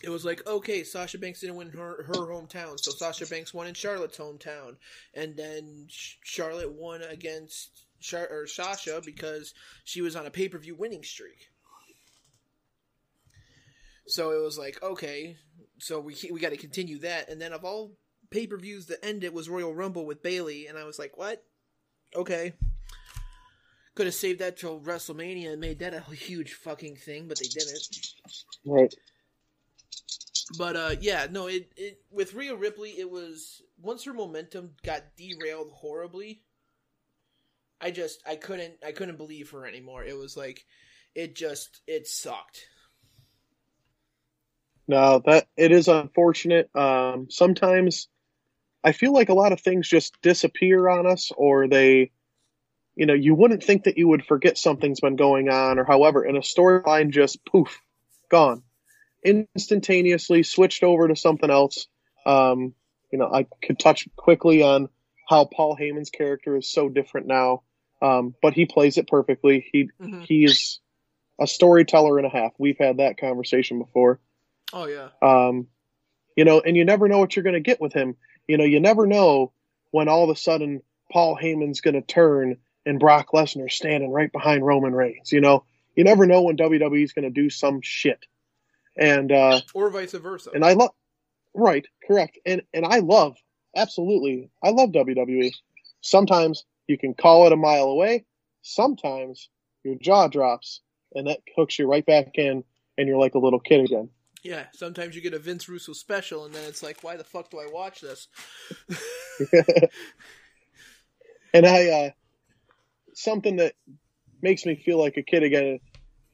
it 0.04 0.10
was 0.10 0.26
like 0.26 0.46
okay, 0.48 0.84
Sasha 0.84 1.18
Banks 1.18 1.42
didn't 1.42 1.56
win 1.56 1.70
her 1.72 2.04
her 2.04 2.14
hometown, 2.14 2.80
so 2.80 2.92
Sasha 2.92 3.26
Banks 3.26 3.54
won 3.54 3.68
in 3.68 3.74
Charlotte's 3.74 4.18
hometown, 4.18 4.78
and 5.14 5.36
then 5.36 5.88
Charlotte 5.90 6.72
won 6.72 7.02
against 7.02 7.86
Char- 8.00 8.30
or 8.30 8.48
Sasha 8.48 9.02
because 9.04 9.54
she 9.84 10.02
was 10.02 10.16
on 10.16 10.26
a 10.26 10.32
pay 10.32 10.50
per 10.50 10.58
view 10.58 10.76
winning 10.76 11.04
streak. 11.04 11.50
So 14.08 14.32
it 14.32 14.44
was 14.44 14.58
like 14.58 14.82
okay, 14.84 15.38
so 15.80 16.00
we 16.00 16.16
we 16.32 16.40
got 16.40 16.52
to 16.52 16.58
continue 16.58 17.00
that, 17.00 17.30
and 17.30 17.42
then 17.42 17.54
of 17.54 17.66
all 17.66 17.98
pay 18.30 18.48
per 18.48 18.58
views 18.58 18.88
that 18.88 19.04
ended 19.04 19.34
was 19.34 19.50
Royal 19.50 19.74
Rumble 19.74 20.06
with 20.06 20.24
Bayley, 20.24 20.68
and 20.68 20.78
I 20.78 20.84
was 20.84 21.00
like, 21.00 21.18
what? 21.18 21.44
Okay. 22.16 22.54
Could 23.96 24.06
have 24.06 24.16
saved 24.16 24.40
that 24.40 24.58
till 24.58 24.80
WrestleMania 24.80 25.52
and 25.52 25.62
made 25.62 25.80
that 25.80 25.94
a 25.94 26.02
huge 26.14 26.54
fucking 26.54 26.98
thing, 26.98 27.28
but 27.28 27.40
they 27.40 27.48
didn't. 27.48 28.14
Right. 28.66 28.94
But 30.58 30.76
uh, 30.76 30.96
yeah, 31.02 31.28
no, 31.30 31.48
it, 31.48 31.72
it 31.76 32.02
with 32.12 32.34
Rhea 32.34 32.56
Ripley, 32.56 32.92
it 32.92 33.10
was 33.10 33.62
once 33.82 34.06
her 34.06 34.14
momentum 34.14 34.72
got 34.84 35.04
derailed 35.18 35.72
horribly. 35.72 36.42
I 37.82 37.92
just 37.92 38.22
I 38.26 38.36
couldn't 38.36 38.76
I 38.86 38.92
couldn't 38.92 39.18
believe 39.18 39.52
her 39.52 39.66
anymore. 39.66 40.04
It 40.04 40.18
was 40.18 40.38
like 40.38 40.66
it 41.16 41.36
just 41.36 41.82
it 41.88 42.08
sucked. 42.08 42.68
No, 44.88 45.22
that 45.26 45.48
it 45.58 45.72
is 45.72 45.88
unfortunate. 45.88 46.74
Um, 46.76 47.28
sometimes 47.30 48.08
I 48.84 48.94
feel 48.94 49.12
like 49.12 49.30
a 49.30 49.34
lot 49.34 49.52
of 49.52 49.60
things 49.60 49.88
just 49.88 50.22
disappear 50.22 50.88
on 50.88 51.06
us, 51.06 51.32
or 51.36 51.68
they, 51.68 52.12
you 52.96 53.06
know, 53.06 53.14
you 53.14 53.36
wouldn't 53.36 53.64
think 53.64 53.84
that 53.84 53.98
you 53.98 54.08
would 54.08 54.26
forget 54.26 54.58
something's 54.58 55.02
been 55.02 55.18
going 55.18 55.50
on, 55.50 55.78
or 55.78 55.84
however, 55.84 56.24
and 56.24 56.38
a 56.38 56.42
storyline 56.42 57.10
just 57.10 57.44
poof, 57.46 57.82
gone, 58.30 58.64
instantaneously 59.26 60.44
switched 60.44 60.84
over 60.84 61.08
to 61.08 61.16
something 61.16 61.50
else. 61.50 61.88
Um, 62.26 62.74
you 63.12 63.20
know, 63.20 63.32
I 63.32 63.48
could 63.64 63.80
touch 63.80 64.08
quickly 64.16 64.62
on 64.62 64.90
how 65.28 65.46
Paul 65.46 65.78
Heyman's 65.78 66.10
character 66.10 66.58
is 66.58 66.70
so 66.72 66.90
different 66.90 67.28
now, 67.28 67.64
um, 68.02 68.36
but 68.42 68.54
he 68.54 68.66
plays 68.66 68.98
it 68.98 69.08
perfectly. 69.08 69.68
He 69.72 69.90
Mhm. 70.00 70.26
he 70.26 70.44
is 70.46 70.80
a 71.40 71.48
storyteller 71.48 72.18
and 72.18 72.26
a 72.26 72.30
half. 72.30 72.54
We've 72.58 72.78
had 72.78 72.98
that 72.98 73.18
conversation 73.18 73.80
before. 73.80 74.20
Oh 74.74 74.88
yeah. 74.88 75.10
Um, 75.22 75.68
you 76.36 76.46
know, 76.46 76.60
and 76.60 76.76
you 76.76 76.86
never 76.86 77.08
know 77.08 77.20
what 77.20 77.36
you're 77.36 77.44
going 77.44 77.54
to 77.54 77.60
get 77.60 77.82
with 77.82 77.94
him. 77.94 78.16
You 78.48 78.58
know, 78.58 78.64
you 78.64 78.80
never 78.80 79.06
know 79.08 79.52
when 79.92 80.08
all 80.08 80.24
of 80.24 80.30
a 80.30 80.40
sudden 80.40 80.82
Paul 81.12 81.38
Heyman's 81.42 81.82
going 81.82 81.96
to 81.96 82.02
turn 82.02 82.58
and 82.86 83.00
Brock 83.00 83.30
Lesnar 83.34 83.72
standing 83.72 84.12
right 84.12 84.32
behind 84.32 84.66
Roman 84.66 84.94
Reigns. 84.94 85.32
You 85.32 85.42
know, 85.42 85.64
you 85.96 86.04
never 86.04 86.26
know 86.26 86.44
when 86.44 86.56
WWE's 86.58 87.14
going 87.14 87.24
to 87.26 87.30
do 87.32 87.50
some 87.50 87.82
shit. 87.82 88.26
And 88.98 89.32
uh, 89.32 89.62
Or 89.74 89.90
vice 89.90 90.14
versa. 90.14 90.52
and 90.54 90.66
I 90.66 90.74
love, 90.74 90.92
right, 91.54 91.86
correct, 92.06 92.40
and 92.46 92.62
and 92.74 92.86
I 92.86 93.00
love 93.00 93.38
absolutely, 93.76 94.50
I 94.64 94.70
love 94.72 94.92
WWE. 94.92 95.52
Sometimes 96.02 96.66
you 96.88 96.98
can 96.98 97.14
call 97.14 97.46
it 97.46 97.54
a 97.54 97.58
mile 97.58 97.86
away. 97.86 98.26
Sometimes 98.62 99.50
your 99.84 99.96
jaw 99.96 100.28
drops, 100.28 100.82
and 101.14 101.28
that 101.28 101.40
hooks 101.56 101.78
you 101.78 101.88
right 101.88 102.06
back 102.06 102.32
in, 102.36 102.64
and 102.98 103.08
you're 103.08 103.20
like 103.20 103.36
a 103.36 103.40
little 103.40 103.60
kid 103.60 103.82
again. 103.82 104.10
Yeah, 104.44 104.66
sometimes 104.74 105.16
you 105.16 105.22
get 105.22 105.34
a 105.34 105.40
Vince 105.40 105.68
Russo 105.68 105.94
special, 105.94 106.46
and 106.46 106.54
then 106.54 106.68
it's 106.68 106.82
like, 106.84 107.04
why 107.04 107.18
the 107.18 107.24
fuck 107.24 107.50
do 107.50 107.60
I 107.60 107.68
watch 107.72 108.02
this? 108.02 108.28
and 111.54 111.66
I 111.66 111.90
uh, 111.90 112.10
something 113.14 113.58
that 113.58 113.74
makes 114.42 114.66
me 114.66 114.76
feel 114.76 115.00
like 115.00 115.18
a 115.18 115.24
kid 115.24 115.44
again. 115.44 115.80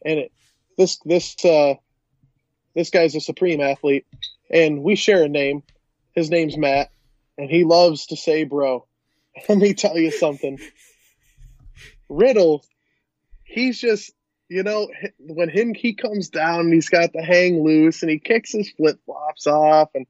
And 0.06 0.20
it, 0.20 0.32
this 0.78 1.00
this 1.06 1.36
uh, 1.46 1.76
this 2.76 2.90
guy's 2.90 3.16
a 3.16 3.22
supreme 3.22 3.62
athlete, 3.62 4.06
and 4.50 4.84
we 4.84 4.96
share 4.96 5.24
a 5.24 5.30
name. 5.30 5.64
His 6.14 6.30
name's 6.30 6.58
Matt, 6.58 6.92
and 7.38 7.50
he 7.50 7.64
loves 7.64 8.08
to 8.08 8.16
say 8.16 8.44
"bro." 8.44 8.86
Let 9.50 9.58
me 9.58 9.74
tell 9.74 9.98
you 9.98 10.12
something. 10.12 10.60
Riddle, 12.10 12.64
he's 13.44 13.80
just 13.80 14.12
you 14.50 14.64
know 14.64 14.88
when 15.20 15.50
him 15.50 15.74
he 15.74 15.94
comes 15.94 16.30
down 16.30 16.62
and 16.62 16.74
he's 16.74 16.90
got 16.90 17.14
the 17.14 17.24
hang 17.24 17.64
loose 17.64 18.04
and 18.04 18.12
he 18.12 18.20
kicks 18.20 18.52
his 18.52 18.70
flip 18.72 19.00
flops 19.06 19.48
off 19.48 19.90
and 19.96 20.06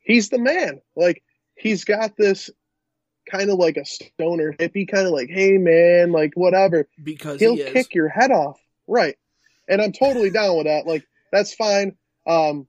he's 0.00 0.28
the 0.28 0.38
man. 0.38 0.80
Like 0.94 1.22
he's 1.56 1.84
got 1.84 2.16
this 2.16 2.50
kind 3.30 3.50
of 3.50 3.58
like 3.58 3.76
a 3.76 3.84
stoner 3.84 4.52
hippie 4.52 4.88
kind 4.88 5.06
of 5.06 5.12
like, 5.12 5.30
hey 5.30 5.58
man, 5.58 6.12
like 6.12 6.32
whatever. 6.34 6.86
Because 7.02 7.40
he'll 7.40 7.56
he 7.56 7.64
kick 7.64 7.94
your 7.94 8.08
head 8.08 8.30
off, 8.30 8.60
right? 8.86 9.16
And 9.68 9.80
I'm 9.80 9.92
totally 9.92 10.30
down 10.30 10.56
with 10.56 10.66
that. 10.66 10.86
Like 10.86 11.06
that's 11.34 11.52
fine. 11.54 11.96
Um, 12.26 12.66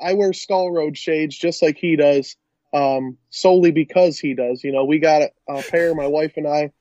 I 0.00 0.14
wear 0.14 0.32
Skull 0.32 0.70
Road 0.70 0.96
shades 0.96 1.36
just 1.36 1.62
like 1.62 1.76
he 1.76 1.96
does, 1.96 2.36
um, 2.72 3.18
solely 3.30 3.70
because 3.72 4.18
he 4.18 4.34
does. 4.34 4.62
You 4.62 4.72
know, 4.72 4.84
we 4.84 4.98
got 4.98 5.22
a, 5.22 5.30
a 5.48 5.62
pair, 5.62 5.94
my 5.94 6.06
wife 6.06 6.34
and 6.36 6.46
I. 6.46 6.72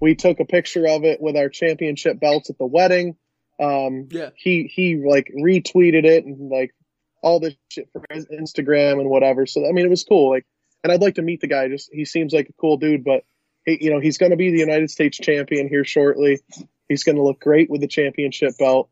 We 0.00 0.14
took 0.14 0.40
a 0.40 0.44
picture 0.44 0.86
of 0.88 1.04
it 1.04 1.20
with 1.20 1.36
our 1.36 1.48
championship 1.50 2.18
belts 2.18 2.50
at 2.50 2.58
the 2.58 2.66
wedding. 2.66 3.16
Um, 3.58 4.08
Yeah. 4.10 4.30
he 4.36 4.64
he 4.74 4.96
like 4.96 5.30
retweeted 5.36 6.04
it 6.04 6.24
and 6.24 6.50
like 6.50 6.74
all 7.22 7.38
this 7.40 7.54
shit 7.68 7.90
for 7.92 8.02
his 8.10 8.26
Instagram 8.26 9.00
and 9.00 9.10
whatever. 9.10 9.44
So 9.46 9.68
I 9.68 9.72
mean, 9.72 9.84
it 9.84 9.90
was 9.90 10.04
cool. 10.04 10.30
Like, 10.30 10.46
and 10.82 10.90
I'd 10.90 11.02
like 11.02 11.16
to 11.16 11.22
meet 11.22 11.42
the 11.42 11.46
guy. 11.46 11.68
Just 11.68 11.90
he 11.92 12.06
seems 12.06 12.32
like 12.32 12.48
a 12.48 12.54
cool 12.54 12.78
dude, 12.78 13.04
but 13.04 13.24
he, 13.66 13.76
you 13.84 13.90
know, 13.90 14.00
he's 14.00 14.16
going 14.16 14.30
to 14.30 14.36
be 14.36 14.50
the 14.50 14.58
United 14.58 14.90
States 14.90 15.18
champion 15.18 15.68
here 15.68 15.84
shortly. 15.84 16.40
He's 16.88 17.04
going 17.04 17.16
to 17.16 17.22
look 17.22 17.38
great 17.40 17.68
with 17.68 17.82
the 17.82 17.86
championship 17.86 18.56
belt, 18.58 18.88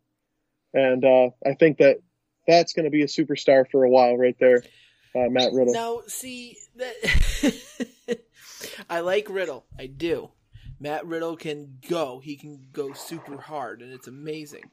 and 0.75 1.05
uh, 1.05 1.31
I 1.47 1.55
think 1.55 1.79
that 1.79 1.99
that's 2.47 2.73
going 2.73 2.85
to 2.85 2.91
be 2.91 3.03
a 3.03 3.07
superstar 3.07 3.69
for 3.71 3.85
a 3.85 3.91
while, 3.91 4.17
right 4.17 4.37
there, 4.41 4.63
uh, 5.15 5.29
Matt 5.29 5.53
Riddle. 5.53 5.75
Now, 5.75 6.01
see 6.07 6.57
that 6.77 8.21
I 8.91 9.01
like 9.01 9.29
Riddle. 9.29 9.67
I 9.79 9.87
do. 9.87 10.31
Matt 10.81 11.07
Riddle 11.07 11.37
can 11.37 11.79
go. 11.89 12.21
He 12.21 12.37
can 12.37 12.69
go 12.73 12.93
super 12.93 13.41
hard, 13.41 13.83
and 13.83 13.93
it's 13.93 14.09
amazing. 14.09 14.71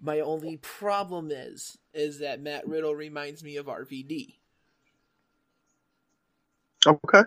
My 0.00 0.20
only 0.20 0.56
problem 0.56 1.30
is 1.30 1.76
is 1.92 2.20
that 2.20 2.40
Matt 2.40 2.66
Riddle 2.66 2.94
reminds 2.94 3.44
me 3.44 3.56
of 3.56 3.66
RVD. 3.66 4.36
Okay. 6.86 7.22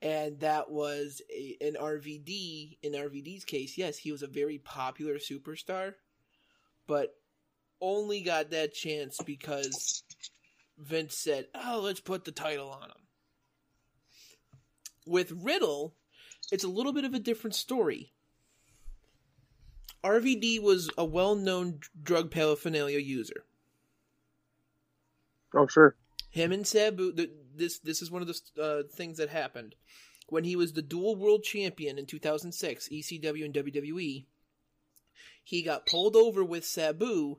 And 0.00 0.40
that 0.40 0.70
was 0.70 1.22
a, 1.34 1.56
an 1.60 1.76
RVD. 1.80 2.78
In 2.82 2.92
RVD's 2.92 3.44
case, 3.44 3.78
yes, 3.78 3.98
he 3.98 4.12
was 4.12 4.22
a 4.22 4.26
very 4.26 4.58
popular 4.58 5.14
superstar, 5.14 5.94
but 6.88 7.14
only 7.80 8.22
got 8.22 8.50
that 8.50 8.74
chance 8.74 9.18
because 9.24 10.02
Vince 10.76 11.16
said, 11.16 11.46
"Oh, 11.54 11.80
let's 11.84 12.00
put 12.00 12.24
the 12.24 12.32
title 12.32 12.70
on 12.70 12.90
him." 12.90 13.06
With 15.06 15.30
Riddle, 15.30 15.94
it's 16.50 16.64
a 16.64 16.68
little 16.68 16.92
bit 16.92 17.04
of 17.04 17.14
a 17.14 17.20
different 17.20 17.54
story. 17.54 18.12
RVD 20.02 20.60
was 20.60 20.90
a 20.96 21.04
well-known 21.04 21.80
drug 22.02 22.30
paraphernalia 22.30 22.98
user. 22.98 23.44
Oh, 25.54 25.66
sure. 25.66 25.96
Him 26.30 26.52
and 26.52 26.66
Sabu. 26.66 27.12
The, 27.12 27.30
this 27.54 27.78
this 27.78 28.02
is 28.02 28.10
one 28.10 28.22
of 28.22 28.28
the 28.28 28.62
uh, 28.62 28.82
things 28.92 29.18
that 29.18 29.28
happened 29.28 29.74
when 30.28 30.44
he 30.44 30.56
was 30.56 30.72
the 30.72 30.82
dual 30.82 31.16
world 31.16 31.42
champion 31.42 31.98
in 31.98 32.06
2006, 32.06 32.88
ECW 32.88 33.44
and 33.44 33.54
WWE. 33.54 34.26
He 35.42 35.62
got 35.62 35.86
pulled 35.86 36.16
over 36.16 36.44
with 36.44 36.64
Sabu, 36.64 37.38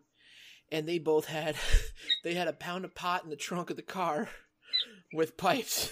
and 0.72 0.88
they 0.88 1.00
both 1.00 1.26
had 1.26 1.56
they 2.24 2.34
had 2.34 2.48
a 2.48 2.54
pound 2.54 2.86
of 2.86 2.96
pot 2.96 3.24
in 3.24 3.30
the 3.30 3.36
trunk 3.36 3.70
of 3.70 3.76
the 3.76 3.82
car 3.82 4.30
with 5.14 5.38
pipes. 5.38 5.92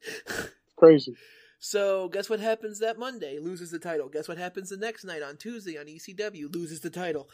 Crazy. 0.76 1.14
So 1.58 2.08
guess 2.08 2.28
what 2.28 2.40
happens 2.40 2.80
that 2.80 2.98
Monday? 2.98 3.38
Loses 3.38 3.70
the 3.70 3.78
title. 3.78 4.08
Guess 4.08 4.26
what 4.26 4.38
happens 4.38 4.70
the 4.70 4.76
next 4.76 5.04
night 5.04 5.22
on 5.22 5.36
Tuesday 5.36 5.78
on 5.78 5.86
ECW? 5.86 6.52
Loses 6.52 6.80
the 6.80 6.90
title, 6.90 7.28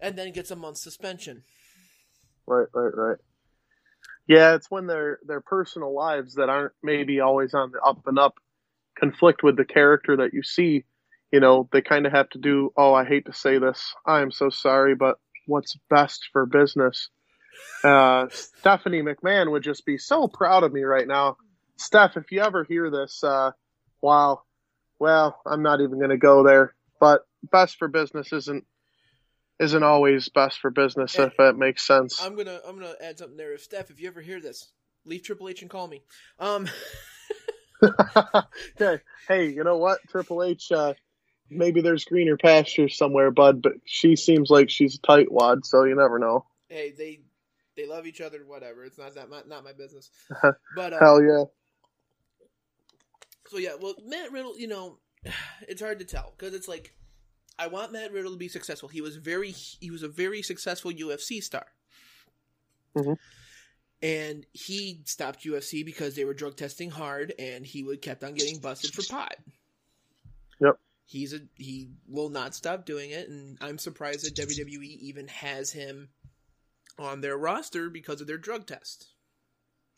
and 0.00 0.16
then 0.16 0.32
gets 0.32 0.50
a 0.50 0.56
month 0.56 0.78
suspension. 0.78 1.44
Right, 2.46 2.66
right, 2.74 2.94
right. 2.94 3.18
Yeah, 4.26 4.54
it's 4.54 4.70
when 4.70 4.86
their 4.86 5.20
their 5.26 5.40
personal 5.40 5.94
lives 5.94 6.34
that 6.34 6.48
aren't 6.48 6.72
maybe 6.82 7.20
always 7.20 7.54
on 7.54 7.72
the 7.72 7.80
up 7.80 8.06
and 8.06 8.18
up 8.18 8.34
conflict 8.98 9.42
with 9.42 9.56
the 9.56 9.64
character 9.64 10.16
that 10.16 10.34
you 10.34 10.42
see. 10.42 10.84
You 11.32 11.40
know, 11.40 11.68
they 11.72 11.82
kind 11.82 12.06
of 12.06 12.12
have 12.12 12.28
to 12.30 12.38
do. 12.38 12.72
Oh, 12.76 12.94
I 12.94 13.04
hate 13.04 13.26
to 13.26 13.32
say 13.32 13.58
this. 13.58 13.94
I 14.06 14.22
am 14.22 14.30
so 14.30 14.50
sorry, 14.50 14.94
but 14.94 15.18
what's 15.46 15.76
best 15.90 16.28
for 16.32 16.46
business? 16.46 17.10
Uh, 17.84 18.26
Stephanie 18.30 19.02
McMahon 19.02 19.50
would 19.50 19.62
just 19.62 19.84
be 19.84 19.98
so 19.98 20.26
proud 20.26 20.62
of 20.62 20.72
me 20.72 20.82
right 20.82 21.06
now. 21.06 21.36
Steph, 21.76 22.16
if 22.16 22.32
you 22.32 22.40
ever 22.40 22.64
hear 22.64 22.90
this, 22.90 23.22
uh, 23.22 23.52
wow. 24.00 24.42
Well, 24.98 25.38
I'm 25.46 25.62
not 25.62 25.80
even 25.80 25.98
going 25.98 26.10
to 26.10 26.16
go 26.16 26.42
there. 26.42 26.74
But 27.00 27.22
best 27.42 27.76
for 27.76 27.88
business 27.88 28.32
isn't 28.32 28.64
isn't 29.60 29.82
always 29.82 30.28
best 30.28 30.60
for 30.60 30.70
business 30.70 31.16
And 31.16 31.30
if 31.30 31.36
that 31.38 31.56
makes 31.56 31.86
sense. 31.86 32.20
I'm 32.22 32.36
gonna 32.36 32.60
I'm 32.66 32.78
gonna 32.78 32.94
add 33.00 33.18
something 33.18 33.36
there. 33.36 33.54
If 33.54 33.62
Steph, 33.62 33.90
if 33.90 34.00
you 34.00 34.08
ever 34.08 34.20
hear 34.20 34.40
this, 34.40 34.72
leave 35.04 35.22
Triple 35.22 35.48
H 35.48 35.62
and 35.62 35.70
call 35.70 35.88
me. 35.88 36.02
Um, 36.38 36.68
okay. 38.80 39.02
Hey, 39.28 39.50
you 39.50 39.62
know 39.62 39.76
what? 39.76 40.00
Triple 40.08 40.42
H, 40.42 40.72
uh, 40.72 40.94
maybe 41.50 41.80
there's 41.80 42.04
greener 42.04 42.36
pastures 42.36 42.96
somewhere, 42.96 43.30
bud, 43.30 43.62
but 43.62 43.74
she 43.84 44.16
seems 44.16 44.50
like 44.50 44.70
she's 44.70 44.96
a 44.96 44.98
tightwad, 44.98 45.64
so 45.64 45.84
you 45.84 45.94
never 45.94 46.18
know. 46.18 46.44
hey, 46.68 46.92
they 46.96 47.20
they 47.76 47.86
love 47.86 48.06
each 48.06 48.20
other. 48.20 48.38
Whatever. 48.46 48.84
It's 48.84 48.98
not 48.98 49.14
that 49.14 49.30
not 49.30 49.64
my 49.64 49.72
business. 49.72 50.10
But 50.76 50.92
uh, 50.92 50.98
Hell 50.98 51.22
yeah. 51.22 51.44
So 53.48 53.58
yeah, 53.58 53.76
well, 53.80 53.94
Matt 54.06 54.32
Riddle, 54.32 54.58
you 54.58 54.68
know, 54.68 54.98
it's 55.68 55.80
hard 55.80 55.98
to 56.00 56.04
tell 56.04 56.34
because 56.36 56.54
it's 56.54 56.68
like 56.68 56.94
I 57.58 57.66
want 57.68 57.92
Matt 57.92 58.12
Riddle 58.12 58.32
to 58.32 58.38
be 58.38 58.48
successful. 58.48 58.88
He 58.88 59.00
was 59.00 59.16
very 59.16 59.50
he 59.50 59.90
was 59.90 60.02
a 60.02 60.08
very 60.08 60.42
successful 60.42 60.90
UFC 60.90 61.42
star. 61.42 61.66
Mhm. 62.96 63.16
And 64.00 64.46
he 64.52 65.00
stopped 65.06 65.44
UFC 65.44 65.84
because 65.84 66.14
they 66.14 66.24
were 66.24 66.34
drug 66.34 66.56
testing 66.56 66.90
hard, 66.90 67.34
and 67.38 67.66
he 67.66 67.82
would 67.82 68.00
kept 68.00 68.22
on 68.22 68.34
getting 68.34 68.58
busted 68.58 68.92
for 68.94 69.02
pot. 69.02 69.34
Yep. 70.60 70.78
He's 71.08 71.34
a 71.34 71.40
he 71.56 71.90
will 72.06 72.30
not 72.30 72.54
stop 72.54 72.86
doing 72.86 73.10
it, 73.10 73.28
and 73.28 73.58
I'm 73.60 73.78
surprised 73.78 74.24
that 74.26 74.36
WWE 74.36 74.98
even 75.02 75.28
has 75.28 75.72
him 75.72 76.10
on 76.98 77.20
their 77.22 77.38
roster 77.38 77.90
because 77.90 78.20
of 78.20 78.28
their 78.28 78.38
drug 78.38 78.66
test. 78.66 79.08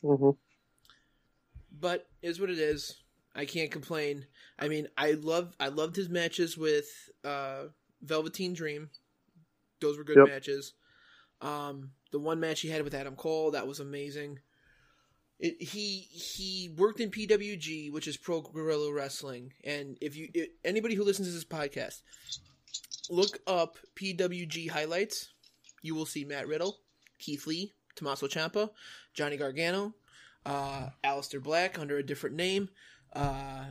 hmm 0.03 0.31
but 1.71 2.09
is 2.23 2.41
what 2.41 2.51
it 2.51 2.59
is. 2.59 2.97
I 3.35 3.45
can't 3.45 3.71
complain. 3.71 4.27
I 4.59 4.69
mean, 4.69 4.89
I 4.97 5.13
love 5.13 5.55
I 5.61 5.69
loved 5.69 5.97
his 5.97 6.09
matches 6.09 6.59
with 6.59 6.87
uh, 7.25 7.65
Velveteen 8.03 8.55
Dream. 8.55 8.91
Those 9.81 9.99
were 9.99 10.05
good 10.05 10.17
Yep. 10.17 10.25
matches. 10.25 10.75
Um, 11.41 11.93
the 12.13 12.19
one 12.21 12.41
match 12.41 12.61
he 12.61 12.69
had 12.69 12.83
with 12.85 12.95
Adam 12.95 13.17
Cole 13.17 13.53
that 13.53 13.67
was 13.69 13.81
amazing. 13.81 14.41
It, 15.41 15.61
he 15.61 16.07
he 16.11 16.71
worked 16.77 17.01
in 17.01 17.11
PWG, 17.11 17.91
which 17.93 18.07
is 18.07 18.19
Pro 18.19 18.43
Guerrilla 18.43 18.93
Wrestling, 18.93 19.55
and 19.65 19.97
if 20.03 20.15
you 20.15 20.29
if, 20.35 20.51
anybody 20.65 20.95
who 20.95 21.03
listens 21.03 21.29
to 21.29 21.35
this 21.35 21.45
podcast, 21.45 22.03
look 23.09 23.39
up 23.47 23.79
PWG 23.97 24.69
highlights. 24.69 25.31
You 25.81 25.95
will 25.95 26.05
see 26.05 26.27
Matt 26.27 26.47
Riddle, 26.47 26.77
Keith 27.19 27.47
Lee, 27.47 27.73
Tommaso 27.97 28.27
Ciampa, 28.27 28.69
Johnny 29.15 29.39
Gargano, 29.39 29.95
uh, 30.45 30.91
Aleister 31.03 31.43
Black 31.43 31.79
under 31.79 31.97
a 31.97 32.07
different 32.07 32.37
name, 32.37 32.69
uh, 33.15 33.65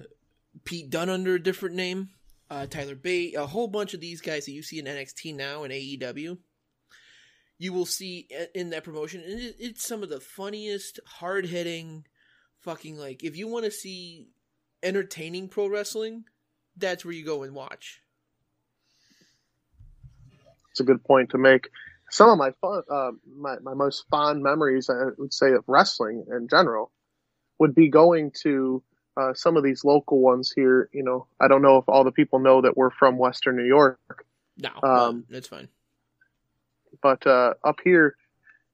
Pete 0.64 0.90
Dunne 0.90 1.10
under 1.10 1.36
a 1.36 1.44
different 1.44 1.76
name, 1.76 2.10
uh, 2.50 2.66
Tyler 2.66 2.96
Bate, 2.96 3.36
a 3.36 3.46
whole 3.46 3.68
bunch 3.68 3.94
of 3.94 4.02
these 4.02 4.22
guys 4.22 4.46
that 4.46 4.54
you 4.54 4.64
see 4.64 4.80
in 4.80 4.86
NXT 4.86 5.36
now 5.36 5.64
and 5.64 5.72
AEW. 5.72 6.40
You 7.60 7.74
will 7.74 7.86
see 7.86 8.28
in 8.56 8.70
that 8.70 8.86
promotion, 8.86 9.22
and 9.22 9.54
it's 9.60 9.86
some 9.86 10.02
of 10.02 10.08
the 10.10 10.22
funniest, 10.22 11.00
hard 11.06 11.46
hitting, 11.46 12.06
fucking 12.62 12.98
like. 12.98 13.22
If 13.24 13.36
you 13.36 13.50
want 13.50 13.66
to 13.66 13.72
see 13.72 14.30
entertaining 14.82 15.50
pro 15.50 15.68
wrestling, 15.68 16.24
that's 16.78 17.04
where 17.04 17.14
you 17.14 17.26
go 17.26 17.44
and 17.44 17.54
watch. 17.54 18.02
It's 20.72 20.80
a 20.80 20.84
good 20.84 21.04
point 21.04 21.32
to 21.32 21.38
make. 21.38 21.70
Some 22.10 22.30
of 22.30 22.38
my 22.38 22.52
fun, 22.62 22.84
uh, 22.90 23.12
my 23.38 23.58
my 23.60 23.74
most 23.74 24.06
fond 24.10 24.42
memories, 24.42 24.90
I 24.90 25.10
would 25.18 25.34
say, 25.34 25.52
of 25.52 25.66
wrestling 25.68 26.26
in 26.32 26.48
general, 26.48 26.92
would 27.60 27.76
be 27.76 27.90
going 27.90 28.32
to 28.44 28.82
uh, 29.18 29.34
some 29.34 29.58
of 29.58 29.64
these 29.64 29.84
local 29.84 30.20
ones 30.20 30.52
here. 30.56 30.90
You 30.94 31.04
know, 31.04 31.28
I 31.42 31.50
don't 31.50 31.62
know 31.62 31.78
if 31.78 31.90
all 31.90 32.06
the 32.06 32.12
people 32.12 32.40
know 32.40 32.62
that 32.62 32.78
we're 32.78 32.90
from 32.90 33.18
Western 33.18 33.58
New 33.58 33.66
York, 33.66 34.00
No, 34.58 34.70
Um, 34.82 35.26
no, 35.30 35.38
it's 35.38 35.48
fine. 35.50 35.68
But 37.02 37.26
uh, 37.28 37.54
up 37.64 37.78
here, 37.84 38.16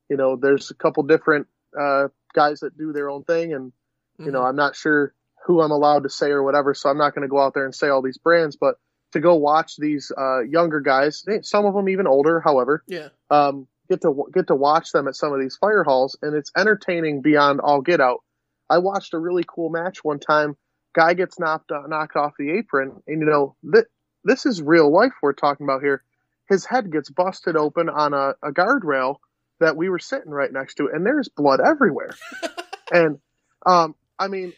you 0.09 0.17
know, 0.17 0.35
there's 0.35 0.71
a 0.71 0.75
couple 0.75 1.03
different 1.03 1.47
uh, 1.79 2.07
guys 2.33 2.59
that 2.61 2.77
do 2.77 2.93
their 2.93 3.09
own 3.09 3.23
thing, 3.23 3.53
and 3.53 3.71
you 4.19 4.31
know, 4.31 4.41
Mhm. 4.41 4.49
I'm 4.49 4.55
not 4.55 4.75
sure 4.75 5.13
who 5.45 5.61
I'm 5.61 5.71
allowed 5.71 6.03
to 6.03 6.09
say 6.09 6.31
or 6.31 6.41
whatever, 6.43 6.73
so 6.73 6.89
I'm 6.89 6.97
not 6.97 7.13
going 7.13 7.23
to 7.23 7.27
go 7.31 7.39
out 7.39 7.53
there 7.53 7.65
and 7.65 7.75
say 7.75 7.89
all 7.89 8.01
these 8.01 8.17
brands, 8.17 8.55
but 8.55 8.77
to 9.11 9.19
go 9.19 9.35
watch 9.35 9.77
these 9.77 10.11
uh, 10.17 10.39
younger 10.39 10.79
guys, 10.79 11.23
some 11.41 11.65
of 11.65 11.73
them 11.73 11.87
even 11.89 12.07
older, 12.07 12.39
however, 12.39 12.83
Yeah. 12.87 13.09
um, 13.29 13.67
get 13.89 14.01
to 14.01 14.25
get 14.33 14.47
to 14.47 14.55
watch 14.55 14.91
them 14.91 15.07
at 15.07 15.15
some 15.15 15.33
of 15.33 15.39
these 15.39 15.55
fire 15.57 15.83
halls, 15.83 16.17
and 16.21 16.35
it's 16.35 16.51
entertaining 16.57 17.21
beyond 17.21 17.59
all 17.61 17.81
get 17.81 18.01
out. 18.01 18.23
I 18.69 18.79
watched 18.79 19.13
a 19.13 19.19
really 19.19 19.43
cool 19.47 19.69
match 19.69 20.03
one 20.03 20.19
time. 20.19 20.57
Guy 20.93 21.13
gets 21.13 21.37
knocked 21.39 21.71
knocked 21.87 22.15
off 22.15 22.33
the 22.39 22.51
apron, 22.51 23.01
and 23.07 23.19
you 23.21 23.27
know 23.27 23.55
th- 23.71 23.85
this 24.23 24.45
is 24.45 24.61
real 24.61 24.89
life 24.91 25.13
we're 25.21 25.33
talking 25.33 25.65
about 25.65 25.81
here. 25.81 26.03
His 26.47 26.65
head 26.65 26.91
gets 26.91 27.09
busted 27.09 27.55
open 27.55 27.89
on 27.89 28.13
a, 28.13 28.35
a 28.43 28.51
guardrail 28.51 29.17
that 29.59 29.75
we 29.77 29.89
were 29.89 29.99
sitting 29.99 30.31
right 30.31 30.51
next 30.51 30.75
to, 30.75 30.89
and 30.91 31.05
there's 31.05 31.29
blood 31.29 31.59
everywhere. 31.59 32.11
and 32.91 33.19
um, 33.65 33.95
I 34.19 34.27
mean, 34.27 34.53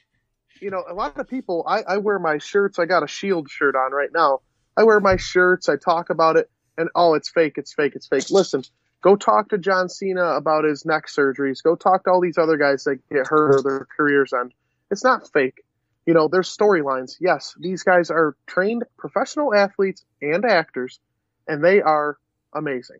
you 0.61 0.71
know, 0.71 0.83
a 0.87 0.93
lot 0.93 1.17
of 1.19 1.27
people. 1.27 1.63
I, 1.67 1.81
I 1.81 1.97
wear 1.97 2.19
my 2.19 2.39
shirts. 2.39 2.79
I 2.79 2.85
got 2.85 3.03
a 3.03 3.07
Shield 3.07 3.49
shirt 3.49 3.75
on 3.75 3.91
right 3.91 4.09
now. 4.13 4.39
I 4.75 4.83
wear 4.83 4.99
my 4.99 5.17
shirts. 5.17 5.69
I 5.69 5.75
talk 5.77 6.09
about 6.09 6.37
it, 6.37 6.49
and 6.77 6.89
oh, 6.95 7.13
it's 7.13 7.29
fake. 7.29 7.53
It's 7.57 7.73
fake. 7.73 7.93
It's 7.95 8.07
fake. 8.07 8.29
Listen, 8.29 8.63
go 9.01 9.15
talk 9.15 9.49
to 9.49 9.57
John 9.57 9.89
Cena 9.89 10.35
about 10.35 10.65
his 10.65 10.85
neck 10.85 11.07
surgeries. 11.07 11.63
Go 11.63 11.75
talk 11.75 12.03
to 12.03 12.11
all 12.11 12.21
these 12.21 12.37
other 12.37 12.57
guys 12.57 12.83
that 12.83 12.99
get 13.09 13.27
hurt 13.27 13.55
or 13.55 13.61
their 13.61 13.87
careers 13.95 14.33
end. 14.33 14.53
It's 14.91 15.03
not 15.03 15.31
fake. 15.31 15.63
You 16.05 16.13
know, 16.13 16.27
there's 16.27 16.55
storylines. 16.55 17.17
Yes, 17.19 17.53
these 17.59 17.83
guys 17.83 18.09
are 18.09 18.35
trained 18.45 18.83
professional 18.97 19.53
athletes 19.53 20.05
and 20.21 20.45
actors, 20.45 20.99
and 21.47 21.63
they 21.63 21.81
are 21.81 22.17
amazing. 22.53 22.97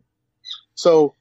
So 0.74 1.14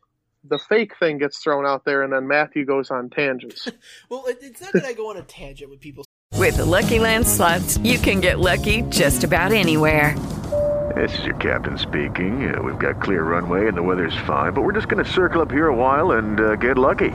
the 0.43 0.59
fake 0.59 0.97
thing 0.99 1.17
gets 1.17 1.39
thrown 1.39 1.65
out 1.65 1.86
there, 1.86 2.03
and 2.03 2.11
then 2.13 2.28
Matthew 2.28 2.65
goes 2.65 2.91
on 2.91 3.09
tangents. 3.09 3.67
Well, 4.09 4.23
it's 4.28 4.61
not 4.61 4.71
that 4.73 4.86
I 4.86 4.93
go 4.93 5.09
on 5.09 5.17
a 5.17 5.23
tangent 5.23 5.69
with 5.69 5.82
people. 5.82 6.05
With 6.36 6.57
the 6.57 6.65
Lucky 6.65 6.99
Land 6.99 7.28
slots, 7.28 7.78
you 7.80 7.97
can 7.97 8.21
get 8.21 8.39
lucky 8.39 8.84
just 8.84 9.23
about 9.23 9.51
anywhere. 9.51 10.15
This 10.95 11.19
is 11.19 11.25
your 11.25 11.36
captain 11.36 11.78
speaking. 11.78 12.53
Uh, 12.53 12.61
we've 12.63 12.80
got 12.80 13.01
clear 13.01 13.23
runway 13.23 13.67
and 13.67 13.75
the 13.75 13.84
weather's 13.84 14.15
fine, 14.25 14.53
but 14.53 14.61
we're 14.61 14.71
just 14.71 14.88
going 14.88 15.03
to 15.03 15.11
circle 15.11 15.41
up 15.41 15.51
here 15.51 15.67
a 15.67 15.75
while 15.75 16.11
and 16.11 16.39
uh, 16.39 16.55
get 16.55 16.78
lucky. 16.78 17.11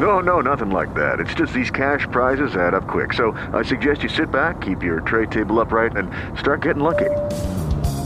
No, 0.00 0.20
no, 0.20 0.40
nothing 0.40 0.70
like 0.70 0.94
that. 0.94 1.20
It's 1.20 1.34
just 1.34 1.52
these 1.52 1.70
cash 1.70 2.06
prizes 2.10 2.56
add 2.56 2.74
up 2.74 2.88
quick. 2.88 3.12
So 3.12 3.32
I 3.52 3.62
suggest 3.62 4.02
you 4.02 4.08
sit 4.08 4.30
back, 4.30 4.60
keep 4.62 4.82
your 4.82 5.00
tray 5.00 5.26
table 5.26 5.60
upright, 5.60 5.96
and 5.96 6.10
start 6.38 6.62
getting 6.62 6.82
lucky. 6.82 7.10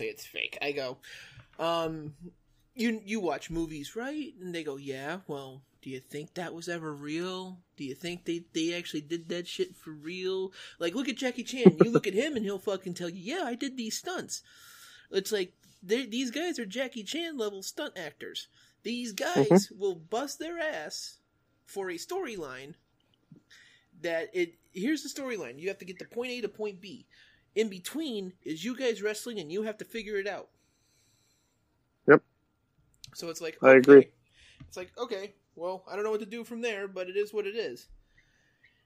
Say 0.00 0.06
it's 0.06 0.26
fake. 0.26 0.58
I 0.62 0.72
go, 0.72 0.98
um, 1.58 2.14
you 2.74 3.00
you 3.04 3.20
watch 3.20 3.50
movies, 3.50 3.94
right? 3.94 4.32
And 4.40 4.54
they 4.54 4.64
go, 4.64 4.76
yeah. 4.76 5.18
Well, 5.26 5.62
do 5.82 5.90
you 5.90 6.00
think 6.00 6.34
that 6.34 6.54
was 6.54 6.68
ever 6.68 6.92
real? 6.92 7.58
Do 7.76 7.84
you 7.84 7.94
think 7.94 8.24
they 8.24 8.44
they 8.52 8.74
actually 8.74 9.02
did 9.02 9.28
that 9.28 9.46
shit 9.46 9.76
for 9.76 9.90
real? 9.90 10.52
Like, 10.78 10.94
look 10.94 11.08
at 11.08 11.16
Jackie 11.16 11.44
Chan. 11.44 11.76
You 11.84 11.90
look 11.90 12.06
at 12.06 12.14
him, 12.14 12.36
and 12.36 12.44
he'll 12.44 12.58
fucking 12.58 12.94
tell 12.94 13.08
you, 13.08 13.36
yeah, 13.36 13.44
I 13.44 13.54
did 13.54 13.76
these 13.76 13.96
stunts. 13.96 14.42
It's 15.10 15.32
like 15.32 15.52
these 15.82 16.30
guys 16.30 16.58
are 16.58 16.66
Jackie 16.66 17.04
Chan 17.04 17.36
level 17.36 17.62
stunt 17.62 17.94
actors. 17.96 18.48
These 18.82 19.12
guys 19.12 19.70
will 19.78 19.94
bust 19.94 20.38
their 20.38 20.58
ass 20.58 21.18
for 21.66 21.90
a 21.90 21.94
storyline 21.94 22.74
that 24.02 24.30
it 24.32 24.54
here's 24.72 25.02
the 25.02 25.08
storyline. 25.08 25.58
You 25.58 25.68
have 25.68 25.78
to 25.78 25.84
get 25.84 25.98
to 25.98 26.04
point 26.04 26.30
A 26.30 26.40
to 26.42 26.48
point 26.48 26.80
B. 26.80 27.06
In 27.54 27.68
between 27.68 28.32
is 28.42 28.64
you 28.64 28.76
guys 28.76 29.02
wrestling 29.02 29.38
and 29.38 29.50
you 29.50 29.62
have 29.62 29.78
to 29.78 29.84
figure 29.84 30.16
it 30.16 30.26
out. 30.26 30.48
Yep. 32.08 32.22
So 33.14 33.28
it's 33.28 33.40
like 33.40 33.58
I 33.62 33.72
agree. 33.74 34.08
It's 34.66 34.76
like 34.76 34.96
okay, 34.98 35.34
well, 35.56 35.84
I 35.90 35.94
don't 35.94 36.04
know 36.04 36.10
what 36.10 36.20
to 36.20 36.26
do 36.26 36.44
from 36.44 36.60
there, 36.60 36.88
but 36.88 37.08
it 37.08 37.16
is 37.16 37.32
what 37.32 37.46
it 37.46 37.56
is. 37.56 37.88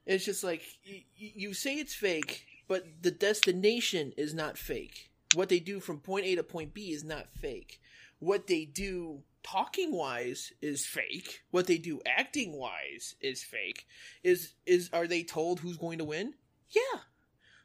It's 0.07 0.25
just 0.25 0.45
like 0.45 0.63
y- 0.87 1.05
you 1.17 1.55
say 1.55 1.77
it's 1.77 1.95
fake, 1.95 2.47
but 2.69 2.85
the 3.03 3.11
destination 3.11 4.13
is 4.17 4.35
not 4.35 4.59
fake. 4.59 5.11
What 5.35 5.49
they 5.49 5.61
do 5.61 5.81
from 5.81 6.01
point 6.01 6.27
A 6.27 6.37
to 6.37 6.43
point 6.43 6.75
B 6.75 6.93
is 6.93 7.05
not 7.05 7.33
fake. 7.33 7.81
What 8.19 8.47
they 8.47 8.65
do 8.65 9.23
talking 9.43 9.93
wise 9.93 10.53
is 10.63 10.87
fake. 10.87 11.43
What 11.51 11.67
they 11.67 11.79
do 11.79 12.01
acting 12.07 12.53
wise 12.57 13.15
is 13.21 13.43
fake. 13.43 13.87
Is 14.23 14.55
is 14.67 14.91
are 14.93 15.07
they 15.07 15.23
told 15.23 15.61
who's 15.61 15.77
going 15.77 15.99
to 15.99 16.05
win? 16.05 16.35
Yeah. 16.71 17.01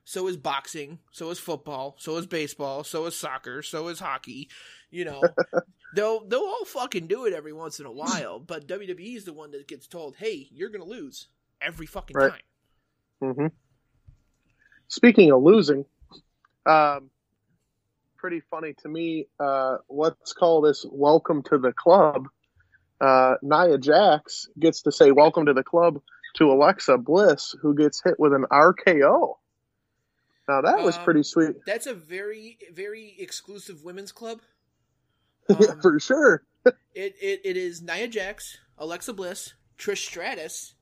So 0.10 0.28
is 0.28 0.38
boxing, 0.38 0.98
so 1.12 1.30
is 1.30 1.38
football, 1.38 1.94
so 2.00 2.18
is 2.18 2.26
baseball, 2.26 2.84
so 2.84 3.06
is 3.06 3.16
soccer, 3.16 3.62
so 3.62 3.90
is 3.90 4.00
hockey. 4.00 4.50
You 4.90 5.06
know, 5.06 5.36
they'll 5.94 6.26
they'll 6.26 6.40
all 6.40 6.66
fucking 6.66 7.06
do 7.06 7.28
it 7.28 7.34
every 7.34 7.54
once 7.54 7.80
in 7.80 7.86
a 7.86 7.92
while, 7.92 8.40
but 8.40 8.68
WWE 8.68 9.16
is 9.16 9.26
the 9.26 9.34
one 9.34 9.52
that 9.52 9.68
gets 9.68 9.86
told, 9.86 10.16
"Hey, 10.16 10.48
you're 10.50 10.72
gonna 10.72 10.84
lose 10.84 11.28
every 11.62 11.86
fucking 11.86 12.18
Right. 12.18 12.42
time." 13.22 13.34
hmm 13.36 13.48
Speaking 14.88 15.32
of 15.32 15.44
losing, 15.44 15.86
um, 16.66 17.12
pretty 18.18 18.42
funny 18.50 18.74
to 18.82 18.90
me. 18.90 19.28
Uh, 19.40 19.78
let's 19.90 20.34
call 20.34 20.62
this 20.62 20.88
"Welcome 20.90 21.44
to 21.44 21.60
the 21.60 21.72
Club." 21.72 22.30
Uh, 23.00 23.36
Nia 23.44 23.78
Jax 23.78 24.48
gets 24.58 24.82
to 24.82 24.92
say 24.92 25.12
"Welcome 25.12 25.46
to 25.46 25.54
the 25.54 25.64
club" 25.64 26.02
to 26.38 26.46
Alexa 26.46 26.98
Bliss, 26.98 27.56
who 27.62 27.76
gets 27.76 28.02
hit 28.04 28.20
with 28.20 28.34
an 28.34 28.46
RKO. 28.50 29.36
Now 30.50 30.62
that 30.62 30.82
was 30.82 30.98
Um, 30.98 31.04
pretty 31.04 31.22
sweet, 31.22 31.58
That's 31.68 31.86
a 31.86 31.94
very 31.94 32.58
very 32.74 33.16
exclusive 33.20 33.84
women's 33.84 34.12
club. 34.12 34.42
yeah, 35.50 35.76
for 35.82 36.00
sure. 36.00 36.44
It 36.96 37.16
it, 37.22 37.42
it 37.46 37.56
is 37.56 37.82
Nia 37.84 38.08
Jax, 38.08 38.58
Alexa 38.78 39.14
Bliss, 39.14 39.54
Trish 39.78 40.06
Stratus, 40.06 40.74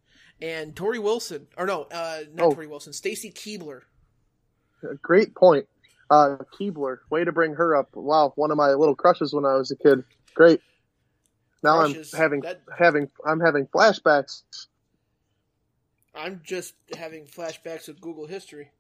and 0.42 0.74
Torrie 0.74 1.04
Wilson. 1.04 1.48
Or 1.58 1.66
no, 1.68 1.84
uh, 1.92 2.22
not 2.34 2.46
Oh. 2.48 2.52
Torrie 2.54 2.68
Wilson. 2.70 2.94
Stacy 2.94 3.30
Keibler. 3.30 3.82
Great 5.02 5.36
point, 5.36 5.68
uh, 6.10 6.38
Keibler. 6.58 7.00
Way 7.12 7.26
to 7.26 7.32
bring 7.34 7.54
her 7.56 7.76
up. 7.76 7.90
Wow, 7.94 8.32
one 8.38 8.52
of 8.52 8.58
my 8.58 8.70
little 8.72 8.96
crushes 8.96 9.34
when 9.34 9.46
I 9.46 9.56
was 9.56 9.70
a 9.70 9.76
kid. 9.76 10.04
Great. 10.34 10.62
Now 11.62 11.80
Crushes, 11.82 12.14
I'm 12.14 12.20
having 12.22 12.40
that- 12.42 12.62
having 12.76 13.10
I'm 13.26 13.40
having 13.42 13.68
flashbacks. 13.68 14.44
I'm 16.16 16.42
just 16.44 16.74
having 16.98 17.26
flashbacks 17.26 17.90
of 17.90 18.00
Google 18.02 18.26
history. 18.28 18.72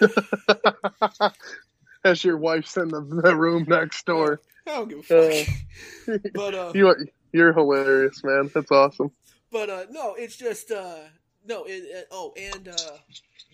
As 2.04 2.24
your 2.24 2.36
wife's 2.36 2.76
in 2.76 2.88
the, 2.88 3.00
the 3.00 3.36
room 3.36 3.64
next 3.68 4.04
door. 4.06 4.40
I 4.66 4.70
don't 4.70 4.88
give 4.88 5.10
a 5.10 5.44
fuck. 5.44 5.54
Uh, 6.08 6.18
but 6.34 6.54
uh, 6.54 6.72
you 6.74 6.88
are, 6.88 6.98
you're 7.32 7.52
hilarious, 7.52 8.22
man. 8.24 8.50
That's 8.52 8.70
awesome. 8.70 9.12
but 9.50 9.70
uh, 9.70 9.84
no, 9.90 10.14
it's 10.14 10.36
just 10.36 10.70
uh, 10.70 10.98
no. 11.46 11.64
It, 11.64 11.84
it, 11.84 12.08
oh, 12.10 12.32
and 12.36 12.68
uh, 12.68 12.98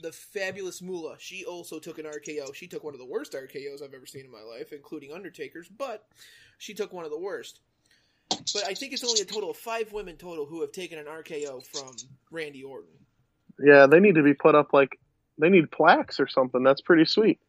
the 0.03 0.13
fabulous 0.13 0.81
Moolah. 0.81 1.17
She 1.19 1.45
also 1.45 1.79
took 1.79 1.99
an 1.99 2.07
RKO. 2.07 2.55
She 2.55 2.67
took 2.67 2.85
one 2.85 2.95
of 2.95 3.01
the 3.01 3.07
worst 3.07 3.33
RKOs 3.33 3.83
I've 3.83 3.95
ever 3.95 4.07
seen 4.07 4.25
in 4.25 4.31
my 4.31 4.43
life, 4.43 4.73
including 4.73 5.13
Undertaker's. 5.13 5.69
But 5.69 6.07
she 6.59 6.75
took 6.75 6.93
one 6.93 7.05
of 7.05 7.11
the 7.11 7.19
worst. 7.19 7.61
But 8.31 8.65
I 8.67 8.75
think 8.75 8.93
it's 8.93 9.05
only 9.05 9.21
a 9.21 9.25
total 9.25 9.51
of 9.51 9.57
five 9.57 9.93
women 9.93 10.17
total 10.17 10.47
who 10.47 10.61
have 10.61 10.73
taken 10.73 10.99
an 10.99 11.07
RKO 11.07 11.65
from 11.67 11.97
Randy 12.31 12.63
Orton. 12.63 12.91
Yeah, 13.59 13.87
they 13.87 14.01
need 14.01 14.15
to 14.17 14.23
be 14.23 14.35
put 14.35 14.55
up 14.55 14.73
like 14.73 14.99
they 15.39 15.49
need 15.49 15.71
plaques 15.71 16.21
or 16.21 16.29
something. 16.29 16.63
That's 16.63 16.81
pretty 16.81 17.05
sweet. 17.05 17.41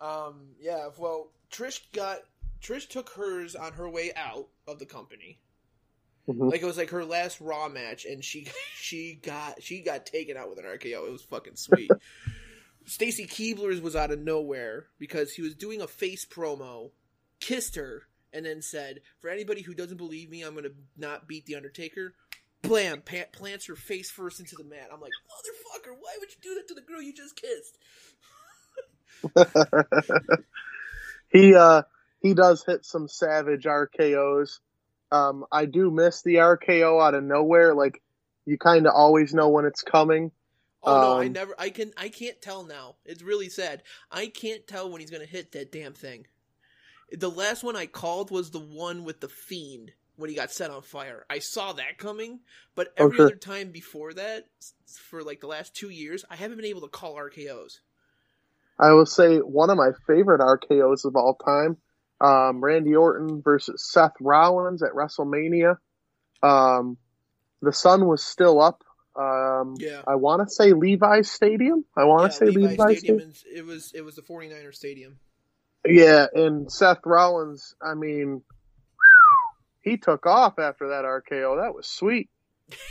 Um, 0.00 0.48
yeah, 0.60 0.88
well, 0.98 1.28
Trish 1.50 1.80
got 1.92 2.18
Trish 2.60 2.88
took 2.88 3.10
hers 3.10 3.54
on 3.54 3.72
her 3.74 3.88
way 3.88 4.12
out 4.16 4.48
of 4.66 4.78
the 4.78 4.86
company. 4.86 5.38
Mhm. 6.28 6.50
Like 6.50 6.62
it 6.62 6.66
was 6.66 6.76
like 6.76 6.90
her 6.90 7.04
last 7.04 7.40
Raw 7.40 7.68
match, 7.68 8.04
and 8.04 8.24
she 8.24 8.46
she 8.74 9.14
got 9.22 9.62
she 9.62 9.80
got 9.80 10.06
taken 10.06 10.36
out 10.36 10.48
with 10.48 10.58
an 10.58 10.64
RKO. 10.64 11.06
It 11.06 11.12
was 11.12 11.22
fucking 11.22 11.56
sweet. 11.56 11.90
Stacy 12.84 13.26
Keibler's 13.26 13.80
was 13.80 13.94
out 13.94 14.10
of 14.10 14.18
nowhere 14.18 14.86
because 14.98 15.32
he 15.32 15.42
was 15.42 15.54
doing 15.54 15.80
a 15.80 15.86
face 15.86 16.26
promo, 16.26 16.90
kissed 17.38 17.76
her, 17.76 18.08
and 18.32 18.44
then 18.44 18.60
said, 18.60 19.02
"For 19.20 19.30
anybody 19.30 19.62
who 19.62 19.74
doesn't 19.74 19.98
believe 19.98 20.30
me, 20.30 20.42
I'm 20.42 20.54
gonna 20.54 20.70
not 20.96 21.28
beat 21.28 21.46
the 21.46 21.54
Undertaker." 21.54 22.14
Blam! 22.62 23.02
Pa- 23.02 23.30
plants 23.32 23.66
her 23.66 23.76
face 23.76 24.10
first 24.10 24.40
into 24.40 24.54
the 24.56 24.64
mat. 24.64 24.88
I'm 24.92 25.00
like, 25.00 25.12
motherfucker, 25.28 25.94
why 26.00 26.16
would 26.20 26.30
you 26.30 26.36
do 26.40 26.54
that 26.54 26.68
to 26.68 26.74
the 26.74 26.80
girl 26.80 27.02
you 27.02 27.12
just 27.12 27.36
kissed? 27.36 27.78
he 31.32 31.54
uh 31.54 31.82
he 32.20 32.34
does 32.34 32.64
hit 32.64 32.84
some 32.84 33.08
savage 33.08 33.64
RKO's. 33.64 34.60
Um, 35.10 35.44
I 35.52 35.66
do 35.66 35.90
miss 35.90 36.22
the 36.22 36.36
RKO 36.36 37.02
out 37.02 37.14
of 37.14 37.24
nowhere. 37.24 37.74
Like 37.74 38.00
you 38.46 38.58
kind 38.58 38.86
of 38.86 38.94
always 38.94 39.34
know 39.34 39.48
when 39.50 39.64
it's 39.64 39.82
coming. 39.82 40.30
Oh 40.82 41.00
no, 41.00 41.18
I 41.20 41.26
Um, 41.26 41.32
never. 41.32 41.54
I 41.58 41.70
can. 41.70 41.92
I 41.96 42.08
can't 42.08 42.40
tell 42.40 42.64
now. 42.64 42.96
It's 43.04 43.22
really 43.22 43.48
sad. 43.48 43.82
I 44.10 44.26
can't 44.26 44.66
tell 44.66 44.90
when 44.90 45.00
he's 45.00 45.10
gonna 45.10 45.26
hit 45.26 45.52
that 45.52 45.70
damn 45.70 45.92
thing. 45.92 46.26
The 47.12 47.30
last 47.30 47.62
one 47.62 47.76
I 47.76 47.86
called 47.86 48.30
was 48.30 48.50
the 48.50 48.58
one 48.58 49.04
with 49.04 49.20
the 49.20 49.28
fiend 49.28 49.92
when 50.16 50.30
he 50.30 50.36
got 50.36 50.50
set 50.52 50.70
on 50.70 50.82
fire. 50.82 51.24
I 51.30 51.38
saw 51.38 51.72
that 51.74 51.98
coming, 51.98 52.40
but 52.74 52.92
every 52.96 53.16
Okay. 53.18 53.24
other 53.24 53.36
time 53.36 53.70
before 53.70 54.12
that, 54.14 54.46
for 55.08 55.22
like 55.22 55.40
the 55.40 55.46
last 55.46 55.74
two 55.74 55.88
years, 55.90 56.24
I 56.30 56.36
haven't 56.36 56.56
been 56.56 56.66
able 56.66 56.82
to 56.82 56.88
call 56.88 57.14
RKO's. 57.16 57.80
I 58.78 58.92
will 58.92 59.06
say 59.06 59.38
one 59.38 59.70
of 59.70 59.76
my 59.76 59.90
favorite 60.06 60.40
RKO's 60.40 61.04
of 61.04 61.14
all 61.16 61.34
time, 61.34 61.76
um, 62.20 62.62
Randy 62.62 62.94
Orton 62.94 63.42
versus 63.42 63.88
Seth 63.92 64.14
Rollins 64.20 64.82
at 64.82 64.92
WrestleMania. 64.92 65.76
Um, 66.42 66.96
the 67.60 67.72
sun 67.72 68.06
was 68.06 68.22
still 68.24 68.60
up. 68.60 68.82
Um, 69.14 69.74
Yeah. 69.78 70.02
I 70.06 70.16
want 70.16 70.46
to 70.46 70.52
say 70.52 70.72
Levi's 70.72 71.30
Stadium. 71.30 71.84
I 71.96 72.04
want 72.04 72.32
to 72.32 72.36
say 72.36 72.46
Levi 72.46 72.60
Levi's 72.70 72.98
Stadium. 72.98 73.32
Stadium. 73.34 73.58
It 73.58 73.66
was. 73.66 73.92
It 73.94 74.00
was 74.02 74.16
the 74.16 74.22
49er 74.22 74.74
Stadium. 74.74 75.18
Yeah, 75.84 76.26
and 76.34 76.72
Seth 76.72 77.00
Rollins. 77.04 77.74
I 77.82 77.94
mean, 77.94 78.42
he 79.82 79.96
took 79.96 80.26
off 80.26 80.58
after 80.58 80.88
that 80.88 81.04
RKO. 81.04 81.62
That 81.62 81.74
was 81.74 81.86
sweet. 81.86 82.30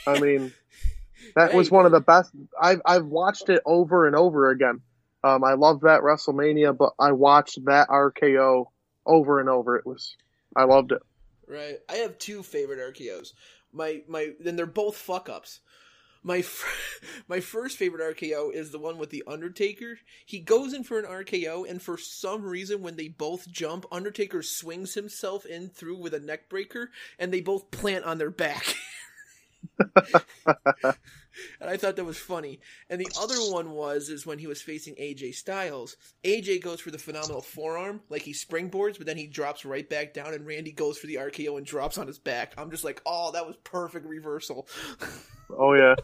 I 0.05 0.19
mean, 0.19 0.53
that 1.35 1.53
was 1.53 1.71
one 1.71 1.85
of 1.85 1.91
the 1.91 2.01
best. 2.01 2.31
I've 2.61 2.81
I've 2.85 3.05
watched 3.05 3.49
it 3.49 3.61
over 3.65 4.07
and 4.07 4.15
over 4.15 4.49
again. 4.49 4.81
Um, 5.23 5.43
I 5.43 5.53
love 5.53 5.81
that 5.81 6.01
WrestleMania, 6.01 6.75
but 6.75 6.93
I 6.99 7.11
watched 7.11 7.63
that 7.65 7.89
RKO 7.89 8.65
over 9.05 9.39
and 9.39 9.49
over. 9.49 9.77
It 9.77 9.85
was, 9.85 10.15
I 10.55 10.63
loved 10.63 10.91
it. 10.91 11.01
Right. 11.47 11.77
I 11.89 11.97
have 11.97 12.17
two 12.17 12.43
favorite 12.43 12.79
RKO's. 12.79 13.33
My 13.71 14.01
my 14.07 14.31
then 14.39 14.55
they're 14.55 14.65
both 14.65 14.97
fuck 14.97 15.29
ups. 15.29 15.61
My 16.23 16.39
f- 16.39 17.01
my 17.27 17.39
first 17.39 17.77
favorite 17.77 18.01
RKO 18.01 18.51
is 18.53 18.71
the 18.71 18.79
one 18.79 18.97
with 18.97 19.09
the 19.09 19.23
Undertaker. 19.27 19.99
He 20.25 20.39
goes 20.39 20.73
in 20.73 20.83
for 20.83 20.99
an 20.99 21.05
RKO, 21.05 21.63
and 21.65 21.81
for 21.81 21.97
some 21.97 22.43
reason, 22.43 22.81
when 22.81 22.95
they 22.95 23.07
both 23.07 23.49
jump, 23.49 23.85
Undertaker 23.91 24.43
swings 24.43 24.93
himself 24.93 25.45
in 25.45 25.69
through 25.69 25.97
with 25.97 26.13
a 26.13 26.19
neck 26.19 26.49
breaker, 26.49 26.91
and 27.19 27.33
they 27.33 27.41
both 27.41 27.71
plant 27.71 28.05
on 28.05 28.17
their 28.17 28.31
back. 28.31 28.75
and 31.59 31.69
I 31.69 31.77
thought 31.77 31.95
that 31.95 32.05
was 32.05 32.17
funny. 32.17 32.59
And 32.89 32.99
the 32.99 33.11
other 33.19 33.35
one 33.35 33.71
was 33.71 34.09
is 34.09 34.25
when 34.25 34.39
he 34.39 34.47
was 34.47 34.61
facing 34.61 34.95
AJ 34.95 35.35
Styles. 35.35 35.97
AJ 36.23 36.63
goes 36.63 36.79
for 36.79 36.91
the 36.91 36.97
phenomenal 36.97 37.41
forearm, 37.41 38.01
like 38.09 38.23
he 38.23 38.33
springboards, 38.33 38.97
but 38.97 39.07
then 39.07 39.17
he 39.17 39.27
drops 39.27 39.65
right 39.65 39.87
back 39.87 40.13
down, 40.13 40.33
and 40.33 40.45
Randy 40.45 40.71
goes 40.71 40.97
for 40.97 41.07
the 41.07 41.15
RKO 41.15 41.57
and 41.57 41.65
drops 41.65 41.97
on 41.97 42.07
his 42.07 42.19
back. 42.19 42.53
I'm 42.57 42.71
just 42.71 42.83
like, 42.83 43.01
oh, 43.05 43.31
that 43.31 43.45
was 43.45 43.55
perfect 43.63 44.05
reversal. 44.05 44.67
Oh 45.57 45.73
yeah. 45.73 45.95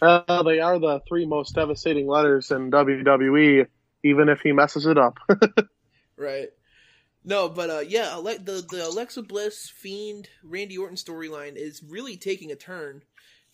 Uh, 0.00 0.42
they 0.42 0.58
are 0.58 0.78
the 0.78 1.00
three 1.08 1.26
most 1.26 1.54
devastating 1.54 2.08
letters 2.08 2.50
in 2.50 2.70
WWE, 2.70 3.66
even 4.02 4.28
if 4.28 4.40
he 4.40 4.52
messes 4.52 4.86
it 4.86 4.98
up. 4.98 5.18
right. 6.16 6.48
No, 7.24 7.48
but 7.48 7.70
uh, 7.70 7.84
yeah, 7.86 8.20
the 8.20 8.66
the 8.68 8.86
Alexa 8.88 9.22
Bliss 9.22 9.70
Fiend 9.70 10.28
Randy 10.42 10.76
Orton 10.76 10.96
storyline 10.96 11.54
is 11.54 11.82
really 11.88 12.16
taking 12.16 12.50
a 12.50 12.56
turn. 12.56 13.02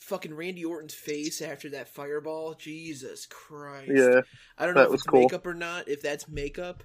Fucking 0.01 0.35
Randy 0.35 0.65
Orton's 0.65 0.95
face 0.95 1.43
after 1.43 1.71
that 1.71 1.89
fireball, 1.89 2.55
Jesus 2.55 3.27
Christ! 3.27 3.91
Yeah, 3.93 4.21
I 4.57 4.65
don't 4.67 4.75
know 4.75 4.83
if 4.83 4.95
it's 4.95 5.03
cool. 5.03 5.23
makeup 5.23 5.47
or 5.47 5.55
not. 5.55 5.89
If 5.89 6.03
that's 6.03 6.29
makeup, 6.29 6.85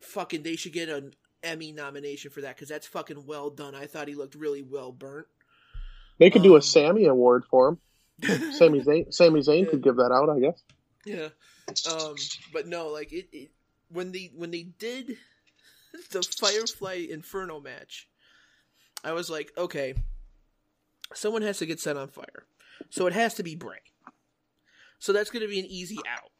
fucking, 0.00 0.42
they 0.42 0.56
should 0.56 0.72
get 0.72 0.88
an 0.88 1.12
Emmy 1.42 1.72
nomination 1.72 2.30
for 2.30 2.40
that 2.40 2.56
because 2.56 2.68
that's 2.70 2.86
fucking 2.86 3.26
well 3.26 3.50
done. 3.50 3.74
I 3.74 3.86
thought 3.86 4.08
he 4.08 4.14
looked 4.14 4.34
really 4.34 4.62
well 4.62 4.92
burnt. 4.92 5.26
They 6.18 6.30
could 6.30 6.40
Um, 6.40 6.48
do 6.48 6.56
a 6.56 6.62
Sammy 6.62 7.04
award 7.04 7.44
for 7.50 7.68
him. 7.68 7.78
Sami 8.52 8.80
Zayn, 8.80 9.12
Sami 9.12 9.40
Zayn 9.40 9.68
could 9.68 9.82
give 9.82 9.96
that 9.96 10.12
out, 10.12 10.30
I 10.30 10.40
guess. 10.40 10.62
Yeah. 11.04 11.28
Um, 11.92 12.14
but 12.52 12.66
no, 12.66 12.88
like 12.88 13.12
it, 13.12 13.28
it 13.32 13.50
when 13.90 14.12
they 14.12 14.30
when 14.34 14.50
they 14.52 14.62
did 14.62 15.18
the 16.12 16.22
Firefly 16.22 17.06
Inferno 17.10 17.60
match, 17.60 18.08
I 19.02 19.12
was 19.12 19.28
like, 19.28 19.52
okay, 19.58 19.94
someone 21.12 21.42
has 21.42 21.58
to 21.58 21.66
get 21.66 21.80
set 21.80 21.96
on 21.96 22.08
fire. 22.08 22.46
So 22.90 23.06
it 23.06 23.12
has 23.12 23.34
to 23.34 23.42
be 23.42 23.54
Bray. 23.54 23.78
So 24.98 25.12
that's 25.12 25.30
gonna 25.30 25.48
be 25.48 25.60
an 25.60 25.66
easy 25.66 25.98
out. 26.08 26.30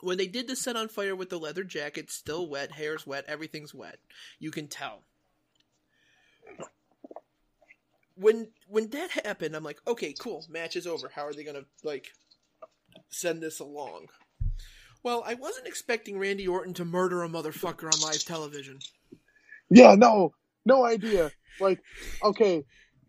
When 0.00 0.18
they 0.18 0.28
did 0.28 0.46
the 0.46 0.54
set 0.54 0.76
on 0.76 0.88
fire 0.88 1.16
with 1.16 1.30
the 1.30 1.38
leather 1.38 1.64
jacket, 1.64 2.10
still 2.10 2.48
wet, 2.48 2.72
hair's 2.72 3.06
wet, 3.06 3.24
everything's 3.26 3.74
wet. 3.74 3.98
You 4.38 4.50
can 4.50 4.68
tell. 4.68 5.02
When 8.14 8.48
when 8.66 8.90
that 8.90 9.10
happened, 9.24 9.56
I'm 9.56 9.64
like, 9.64 9.80
okay, 9.86 10.14
cool, 10.18 10.44
match 10.48 10.76
is 10.76 10.86
over. 10.86 11.10
How 11.12 11.26
are 11.26 11.32
they 11.32 11.44
gonna 11.44 11.64
like 11.82 12.08
send 13.10 13.42
this 13.42 13.58
along? 13.58 14.08
Well, 15.02 15.22
I 15.26 15.34
wasn't 15.34 15.66
expecting 15.66 16.18
Randy 16.18 16.46
Orton 16.46 16.74
to 16.74 16.84
murder 16.84 17.22
a 17.22 17.28
motherfucker 17.28 17.92
on 17.92 18.00
live 18.00 18.24
television. 18.24 18.78
Yeah, 19.70 19.94
no, 19.94 20.34
no 20.64 20.84
idea. 20.84 21.30
Like, 21.60 21.80
okay, 22.22 22.64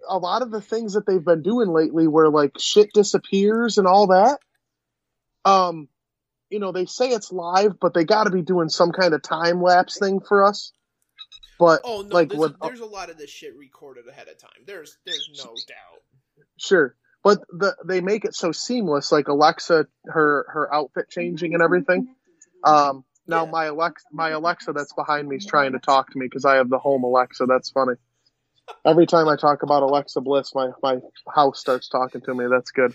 a 0.07 0.17
lot 0.17 0.41
of 0.41 0.51
the 0.51 0.61
things 0.61 0.93
that 0.93 1.05
they've 1.05 1.23
been 1.23 1.41
doing 1.41 1.69
lately, 1.69 2.07
where 2.07 2.29
like 2.29 2.51
shit 2.57 2.93
disappears 2.93 3.77
and 3.77 3.87
all 3.87 4.07
that. 4.07 4.39
Um, 5.45 5.87
you 6.49 6.59
know, 6.59 6.71
they 6.71 6.85
say 6.85 7.09
it's 7.09 7.31
live, 7.31 7.79
but 7.79 7.93
they 7.93 8.05
got 8.05 8.25
to 8.25 8.31
be 8.31 8.41
doing 8.41 8.69
some 8.69 8.91
kind 8.91 9.13
of 9.13 9.21
time 9.21 9.61
lapse 9.61 9.99
thing 9.99 10.19
for 10.19 10.45
us. 10.45 10.71
But 11.59 11.81
Oh 11.83 12.01
no, 12.01 12.15
like 12.15 12.29
there's, 12.29 12.39
with 12.39 12.59
there's 12.61 12.79
a 12.79 12.85
lot 12.85 13.09
of 13.09 13.17
this 13.17 13.29
shit 13.29 13.55
recorded 13.55 14.07
ahead 14.07 14.29
of 14.29 14.37
time. 14.37 14.63
There's 14.65 14.97
there's 15.05 15.29
no 15.37 15.55
doubt. 15.67 16.01
Sure, 16.57 16.95
but 17.23 17.39
the 17.49 17.75
they 17.85 18.01
make 18.01 18.25
it 18.25 18.33
so 18.33 18.51
seamless, 18.51 19.11
like 19.11 19.27
Alexa, 19.27 19.87
her 20.05 20.45
her 20.49 20.73
outfit 20.73 21.09
changing 21.09 21.53
and 21.53 21.61
everything. 21.61 22.15
Um, 22.63 23.03
now 23.27 23.45
my 23.45 23.65
Alexa, 23.65 24.05
my 24.11 24.29
Alexa 24.29 24.73
that's 24.73 24.93
behind 24.93 25.27
me 25.27 25.35
is 25.35 25.45
trying 25.45 25.73
to 25.73 25.79
talk 25.79 26.11
to 26.11 26.17
me 26.17 26.25
because 26.25 26.45
I 26.45 26.55
have 26.55 26.69
the 26.69 26.79
home 26.79 27.03
Alexa. 27.03 27.45
That's 27.45 27.69
funny. 27.69 27.93
Every 28.85 29.05
time 29.05 29.27
I 29.27 29.35
talk 29.35 29.63
about 29.63 29.83
Alexa 29.83 30.21
Bliss, 30.21 30.53
my 30.55 30.69
my 30.81 30.97
house 31.33 31.59
starts 31.59 31.89
talking 31.89 32.21
to 32.21 32.33
me. 32.33 32.45
That's 32.49 32.71
good. 32.71 32.93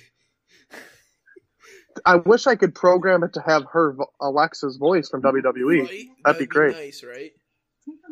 I 2.05 2.17
wish 2.17 2.47
I 2.47 2.57
could 2.57 2.75
program 2.75 3.23
it 3.23 3.35
to 3.35 3.41
have 3.41 3.65
her 3.73 3.93
vo- 3.93 4.11
Alexa's 4.21 4.77
voice 4.77 5.09
from 5.09 5.23
WWE. 5.23 5.87
Right? 5.87 6.07
That'd 6.25 6.39
be 6.41 6.47
great. 6.47 6.75
nice, 6.75 7.05
right? 7.05 7.33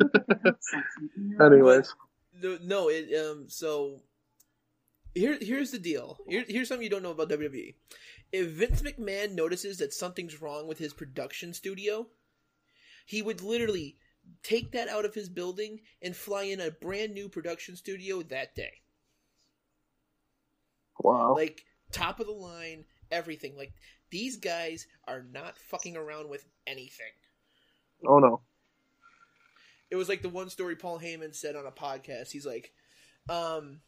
Anyways, 1.40 1.94
No, 2.42 2.58
no, 2.62 2.88
it 2.88 3.08
um. 3.18 3.46
So 3.48 4.02
here, 5.14 5.36
here's 5.40 5.70
the 5.70 5.78
deal. 5.78 6.18
Here, 6.28 6.44
here's 6.46 6.68
something 6.68 6.84
you 6.84 6.90
don't 6.90 7.02
know 7.02 7.10
about 7.10 7.30
WWE. 7.30 7.74
If 8.32 8.48
Vince 8.48 8.82
McMahon 8.82 9.34
notices 9.34 9.78
that 9.78 9.92
something's 9.92 10.40
wrong 10.40 10.66
with 10.66 10.78
his 10.78 10.94
production 10.94 11.52
studio, 11.52 12.06
he 13.06 13.20
would 13.20 13.42
literally 13.42 13.96
take 14.42 14.72
that 14.72 14.88
out 14.88 15.04
of 15.04 15.14
his 15.14 15.28
building 15.28 15.80
and 16.02 16.16
fly 16.16 16.44
in 16.44 16.60
a 16.60 16.70
brand 16.70 17.14
new 17.14 17.28
production 17.28 17.76
studio 17.76 18.22
that 18.22 18.54
day. 18.54 18.72
wow. 21.00 21.34
Like 21.34 21.64
top 21.92 22.20
of 22.20 22.26
the 22.26 22.32
line, 22.32 22.84
everything. 23.10 23.56
Like 23.56 23.72
these 24.10 24.36
guys 24.36 24.86
are 25.06 25.24
not 25.32 25.58
fucking 25.58 25.96
around 25.96 26.28
with 26.28 26.44
anything. 26.66 27.12
Oh 28.06 28.18
no. 28.18 28.40
it 29.90 29.96
was 29.96 30.08
like 30.08 30.22
the 30.22 30.28
one 30.28 30.50
story 30.50 30.74
Paul 30.76 30.98
Heyman 30.98 31.34
said 31.34 31.54
on 31.56 31.66
a 31.66 31.70
podcast. 31.70 32.30
He's 32.30 32.46
like, 32.46 32.72
um, 33.28 33.80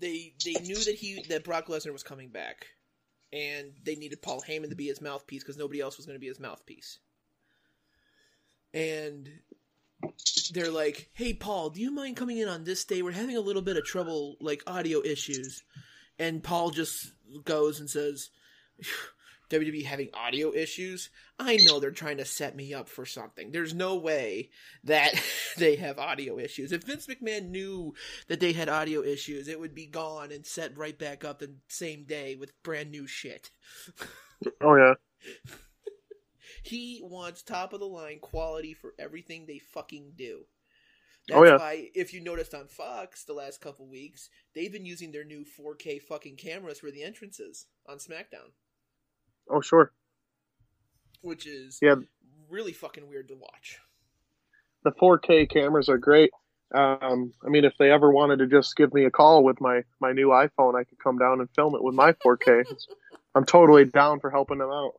they 0.00 0.34
they 0.44 0.54
knew 0.54 0.76
that 0.76 0.94
he 0.94 1.24
that 1.28 1.44
Brock 1.44 1.66
Lesnar 1.66 1.92
was 1.92 2.02
coming 2.02 2.30
back, 2.30 2.66
and 3.32 3.72
they 3.84 3.94
needed 3.94 4.22
Paul 4.22 4.42
Heyman 4.46 4.70
to 4.70 4.76
be 4.76 4.86
his 4.86 5.00
mouthpiece 5.00 5.42
because 5.42 5.56
nobody 5.58 5.80
else 5.80 5.96
was 5.96 6.06
going 6.06 6.16
to 6.16 6.20
be 6.20 6.28
his 6.28 6.40
mouthpiece. 6.40 6.98
And 8.72 9.28
they're 10.52 10.70
like, 10.70 11.10
"Hey, 11.12 11.34
Paul, 11.34 11.70
do 11.70 11.80
you 11.80 11.90
mind 11.90 12.16
coming 12.16 12.38
in 12.38 12.48
on 12.48 12.64
this 12.64 12.84
day? 12.84 13.02
We're 13.02 13.12
having 13.12 13.36
a 13.36 13.40
little 13.40 13.62
bit 13.62 13.76
of 13.76 13.84
trouble, 13.84 14.36
like 14.40 14.62
audio 14.66 15.02
issues." 15.02 15.62
And 16.18 16.42
Paul 16.42 16.70
just 16.70 17.12
goes 17.44 17.80
and 17.80 17.88
says, 17.88 18.30
WWE 19.50 19.84
having 19.84 20.08
audio 20.14 20.54
issues. 20.54 21.10
I 21.38 21.56
know 21.56 21.80
they're 21.80 21.90
trying 21.90 22.18
to 22.18 22.24
set 22.24 22.54
me 22.54 22.72
up 22.72 22.88
for 22.88 23.04
something. 23.04 23.50
There's 23.50 23.74
no 23.74 23.96
way 23.96 24.50
that 24.84 25.14
they 25.56 25.76
have 25.76 25.98
audio 25.98 26.38
issues. 26.38 26.72
If 26.72 26.84
Vince 26.84 27.06
McMahon 27.06 27.50
knew 27.50 27.94
that 28.28 28.40
they 28.40 28.52
had 28.52 28.68
audio 28.68 29.02
issues, 29.02 29.48
it 29.48 29.58
would 29.58 29.74
be 29.74 29.86
gone 29.86 30.30
and 30.30 30.46
set 30.46 30.78
right 30.78 30.98
back 30.98 31.24
up 31.24 31.40
the 31.40 31.54
same 31.68 32.04
day 32.04 32.36
with 32.36 32.62
brand 32.62 32.90
new 32.90 33.06
shit. 33.06 33.50
Oh 34.60 34.76
yeah. 34.76 34.94
He 36.62 37.00
wants 37.02 37.42
top 37.42 37.72
of 37.72 37.80
the 37.80 37.86
line 37.86 38.18
quality 38.20 38.74
for 38.74 38.94
everything 38.98 39.46
they 39.46 39.58
fucking 39.58 40.12
do. 40.16 40.46
That's 41.28 41.38
Oh, 41.38 41.44
yeah. 41.44 41.56
why, 41.58 41.90
if 41.94 42.12
you 42.12 42.20
noticed 42.20 42.54
on 42.54 42.66
Fox 42.66 43.24
the 43.24 43.32
last 43.34 43.60
couple 43.60 43.86
weeks, 43.86 44.30
they've 44.54 44.72
been 44.72 44.86
using 44.86 45.12
their 45.12 45.24
new 45.24 45.44
4K 45.44 46.00
fucking 46.02 46.36
cameras 46.36 46.80
for 46.80 46.90
the 46.90 47.02
entrances 47.02 47.66
on 47.88 47.98
SmackDown, 47.98 48.52
Oh 49.48 49.60
sure. 49.60 49.92
which 51.20 51.46
is 51.46 51.78
Yeah. 51.82 51.96
really 52.48 52.72
fucking 52.72 53.08
weird 53.08 53.28
to 53.28 53.36
watch. 53.36 53.80
the 54.82 54.92
4K 54.92 55.46
cameras 55.46 55.88
are 55.90 55.98
great. 55.98 56.30
Um, 56.74 57.34
I 57.44 57.48
mean, 57.50 57.64
if 57.66 57.74
they 57.78 57.90
ever 57.90 58.10
wanted 58.10 58.38
to 58.38 58.46
just 58.46 58.76
give 58.76 58.94
me 58.94 59.04
a 59.04 59.10
call 59.10 59.44
with 59.44 59.60
my 59.60 59.82
my 60.00 60.12
new 60.12 60.28
iPhone, 60.28 60.74
I 60.74 60.84
could 60.84 60.98
come 60.98 61.18
down 61.18 61.40
and 61.40 61.50
film 61.54 61.74
it 61.74 61.82
with 61.82 61.94
my 61.94 62.12
4K. 62.14 62.64
I'm 63.34 63.44
totally 63.44 63.84
down 63.84 64.20
for 64.20 64.30
helping 64.30 64.56
them 64.58 64.70
out. 64.70 64.92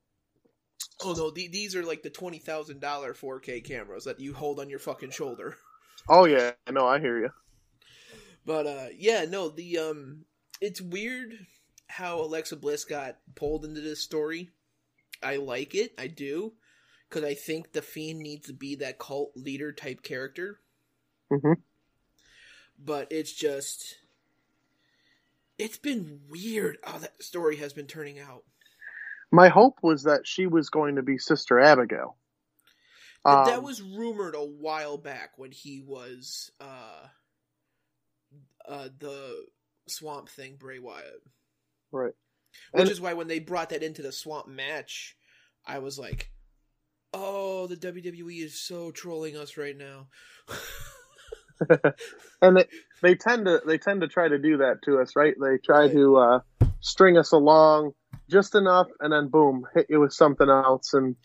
Oh 1.03 1.13
no, 1.13 1.31
the, 1.31 1.47
these 1.49 1.75
are 1.75 1.83
like 1.83 2.01
the 2.03 2.09
twenty 2.09 2.39
thousand 2.39 2.79
dollar 2.79 3.13
4K 3.13 3.59
cameras 3.59 4.05
that 4.05 4.21
you 4.21 4.33
hold 4.33 4.59
on 4.59 4.69
your 4.69 4.79
fucking 4.79 5.11
shoulder. 5.11 5.57
Oh 6.07 6.25
yeah, 6.25 6.51
no, 6.69 6.85
I 6.87 6.99
hear 6.99 7.19
you. 7.19 7.29
But 8.45 8.67
uh 8.67 8.87
yeah, 8.95 9.25
no, 9.25 9.49
the 9.49 9.77
um 9.79 10.25
it's 10.61 10.79
weird 10.79 11.47
how 11.87 12.21
Alexa 12.21 12.55
Bliss 12.55 12.85
got 12.85 13.17
pulled 13.35 13.65
into 13.65 13.81
this 13.81 14.01
story. 14.01 14.51
I 15.23 15.37
like 15.37 15.75
it, 15.75 15.93
I 15.97 16.07
do, 16.07 16.53
cuz 17.09 17.23
I 17.23 17.33
think 17.35 17.73
the 17.73 17.81
Fiend 17.81 18.19
needs 18.21 18.47
to 18.47 18.53
be 18.53 18.75
that 18.75 18.99
cult 18.99 19.37
leader 19.37 19.71
type 19.73 20.03
character, 20.03 20.61
hmm 21.29 21.53
but 22.77 23.07
it's 23.11 23.31
just 23.31 23.97
it's 25.57 25.77
been 25.77 26.21
weird 26.29 26.77
how 26.83 26.97
that 26.97 27.21
story 27.23 27.57
has 27.57 27.73
been 27.73 27.87
turning 27.87 28.19
out. 28.19 28.43
My 29.31 29.47
hope 29.49 29.79
was 29.81 30.03
that 30.03 30.27
she 30.27 30.45
was 30.47 30.69
going 30.69 30.95
to 30.95 31.01
be 31.03 31.17
Sister 31.17 31.59
Abigail. 31.59 32.17
But 33.23 33.45
that 33.45 33.59
Um, 33.59 33.63
was 33.63 33.81
rumored 33.81 34.35
a 34.35 34.43
while 34.43 34.97
back 34.97 35.37
when 35.37 35.51
he 35.51 35.79
was 35.81 36.51
uh 36.59 37.07
uh 38.67 38.89
the 38.97 39.45
Swamp 39.87 40.27
Thing 40.29 40.55
Bray 40.57 40.79
Wyatt. 40.79 41.21
right. 41.91 42.13
Which 42.71 42.81
And- 42.81 42.89
is 42.89 42.99
why 42.99 43.13
when 43.13 43.27
they 43.27 43.39
brought 43.39 43.69
that 43.69 43.83
into 43.83 44.01
the 44.01 44.11
swamp 44.11 44.47
match, 44.47 45.15
I 45.65 45.79
was 45.79 45.97
like, 45.97 46.29
"Oh, 47.13 47.67
the 47.67 47.77
WWE 47.77 48.43
is 48.43 48.59
so 48.59 48.91
trolling 48.91 49.37
us 49.37 49.55
right 49.55 49.77
now." 49.77 50.07
and 52.41 52.57
they, 52.57 52.67
they 53.01 53.15
tend 53.15 53.45
to 53.45 53.61
they 53.65 53.77
tend 53.77 54.01
to 54.01 54.07
try 54.07 54.27
to 54.27 54.37
do 54.39 54.57
that 54.57 54.81
to 54.83 54.99
us, 54.99 55.15
right? 55.15 55.35
They 55.39 55.57
try 55.59 55.87
to 55.89 56.17
uh, 56.17 56.39
string 56.79 57.17
us 57.17 57.31
along 57.31 57.93
just 58.31 58.55
enough, 58.55 58.87
and 58.99 59.11
then 59.13 59.27
boom, 59.27 59.67
hit 59.75 59.87
you 59.89 59.99
with 59.99 60.13
something 60.13 60.49
else. 60.49 60.93
And 60.93 61.15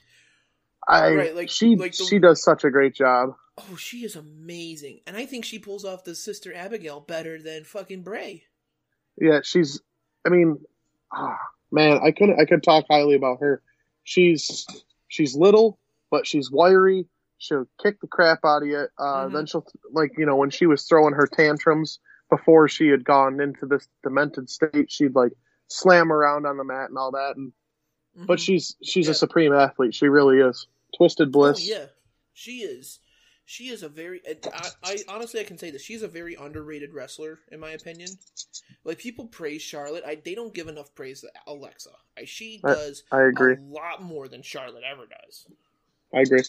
I 0.86 1.14
Right, 1.14 1.34
like- 1.34 1.48
she 1.50 1.76
like 1.76 1.96
the- 1.96 2.04
she 2.04 2.18
does 2.18 2.42
such 2.42 2.64
a 2.64 2.70
great 2.70 2.94
job. 2.94 3.36
Oh, 3.58 3.76
she 3.76 4.04
is 4.04 4.16
amazing, 4.16 5.00
and 5.06 5.16
I 5.16 5.24
think 5.24 5.44
she 5.44 5.58
pulls 5.58 5.84
off 5.84 6.04
the 6.04 6.14
sister 6.14 6.52
Abigail 6.52 7.00
better 7.00 7.40
than 7.40 7.64
fucking 7.64 8.02
Bray. 8.02 8.44
Yeah, 9.16 9.40
she's. 9.42 9.80
I 10.26 10.28
mean, 10.28 10.58
ah, 11.10 11.38
man, 11.70 12.00
I 12.02 12.10
could 12.10 12.30
I 12.38 12.44
could 12.44 12.62
talk 12.62 12.84
highly 12.90 13.14
about 13.14 13.40
her. 13.40 13.62
She's 14.04 14.66
she's 15.08 15.34
little, 15.34 15.78
but 16.10 16.26
she's 16.26 16.50
wiry. 16.50 17.06
She'll 17.38 17.66
kick 17.82 18.00
the 18.00 18.06
crap 18.06 18.40
out 18.44 18.62
of 18.62 18.68
you. 18.68 18.86
Uh, 18.98 19.28
Then 19.28 19.46
she'll 19.46 19.66
like 19.90 20.18
you 20.18 20.26
know 20.26 20.36
when 20.36 20.50
she 20.50 20.66
was 20.66 20.84
throwing 20.84 21.14
her 21.14 21.26
tantrums 21.26 21.98
before 22.28 22.68
she 22.68 22.88
had 22.88 23.04
gone 23.04 23.40
into 23.40 23.66
this 23.66 23.88
demented 24.02 24.50
state, 24.50 24.90
she'd 24.90 25.14
like 25.14 25.32
slam 25.68 26.12
around 26.12 26.46
on 26.46 26.56
the 26.56 26.64
mat 26.64 26.88
and 26.88 26.98
all 26.98 27.12
that. 27.12 27.36
And 27.36 27.52
but 28.14 28.38
mm-hmm. 28.38 28.42
she's 28.42 28.76
she's 28.82 29.08
a 29.08 29.14
supreme 29.14 29.52
athlete. 29.52 29.94
She 29.94 30.08
really 30.08 30.38
is. 30.38 30.66
Twisted 30.96 31.28
oh, 31.28 31.30
Bliss. 31.30 31.58
Oh, 31.60 31.74
yeah, 31.74 31.86
she 32.32 32.58
is. 32.58 33.00
She 33.44 33.68
is 33.68 33.84
a 33.84 33.88
very. 33.88 34.20
I, 34.26 34.68
I 34.82 34.98
honestly 35.08 35.40
I 35.40 35.44
can 35.44 35.58
say 35.58 35.70
this. 35.70 35.82
She's 35.82 36.02
a 36.02 36.08
very 36.08 36.34
underrated 36.34 36.92
wrestler 36.92 37.38
in 37.52 37.60
my 37.60 37.70
opinion. 37.70 38.08
Like 38.84 38.98
people 38.98 39.26
praise 39.26 39.62
Charlotte, 39.62 40.04
I 40.06 40.16
they 40.16 40.34
don't 40.34 40.54
give 40.54 40.68
enough 40.68 40.94
praise 40.94 41.20
to 41.20 41.28
Alexa. 41.46 41.90
I, 42.18 42.24
she 42.24 42.60
I- 42.64 42.74
does. 42.74 43.04
I 43.12 43.22
agree. 43.22 43.54
a 43.54 43.60
lot 43.60 44.02
more 44.02 44.28
than 44.28 44.42
Charlotte 44.42 44.82
ever 44.90 45.06
does. 45.06 45.46
I 46.14 46.20
agree. 46.20 46.42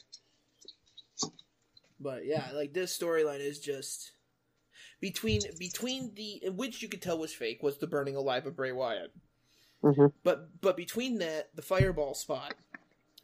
But 1.99 2.26
yeah, 2.26 2.45
like 2.53 2.74
this 2.74 2.97
storyline 2.97 3.39
is 3.39 3.59
just 3.59 4.11
between 5.00 5.41
between 5.60 6.14
the 6.16 6.50
which 6.50 6.82
you 6.82 6.89
could 6.89 7.02
tell 7.02 7.18
was 7.18 7.34
fake 7.34 7.62
was 7.62 7.78
the 7.78 7.88
burning 7.88 8.16
alive 8.16 8.45
of 8.45 8.56
Bray 8.56 8.72
Wyatt. 8.72 9.14
hmm 9.82 10.08
But 10.24 10.62
but 10.62 10.78
between 10.78 11.20
that, 11.20 11.50
the 11.56 11.62
fireball 11.62 12.14
spot, 12.14 12.56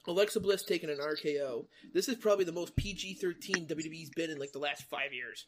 Alexa 0.07 0.39
Bliss 0.39 0.63
taking 0.63 0.89
an 0.89 0.97
RKO. 0.97 1.65
This 1.93 2.09
is 2.09 2.15
probably 2.15 2.45
the 2.45 2.51
most 2.51 2.75
PG 2.75 3.15
thirteen 3.15 3.67
WWE's 3.67 4.09
been 4.09 4.29
in 4.29 4.39
like 4.39 4.51
the 4.51 4.59
last 4.59 4.83
five 4.83 5.13
years. 5.13 5.45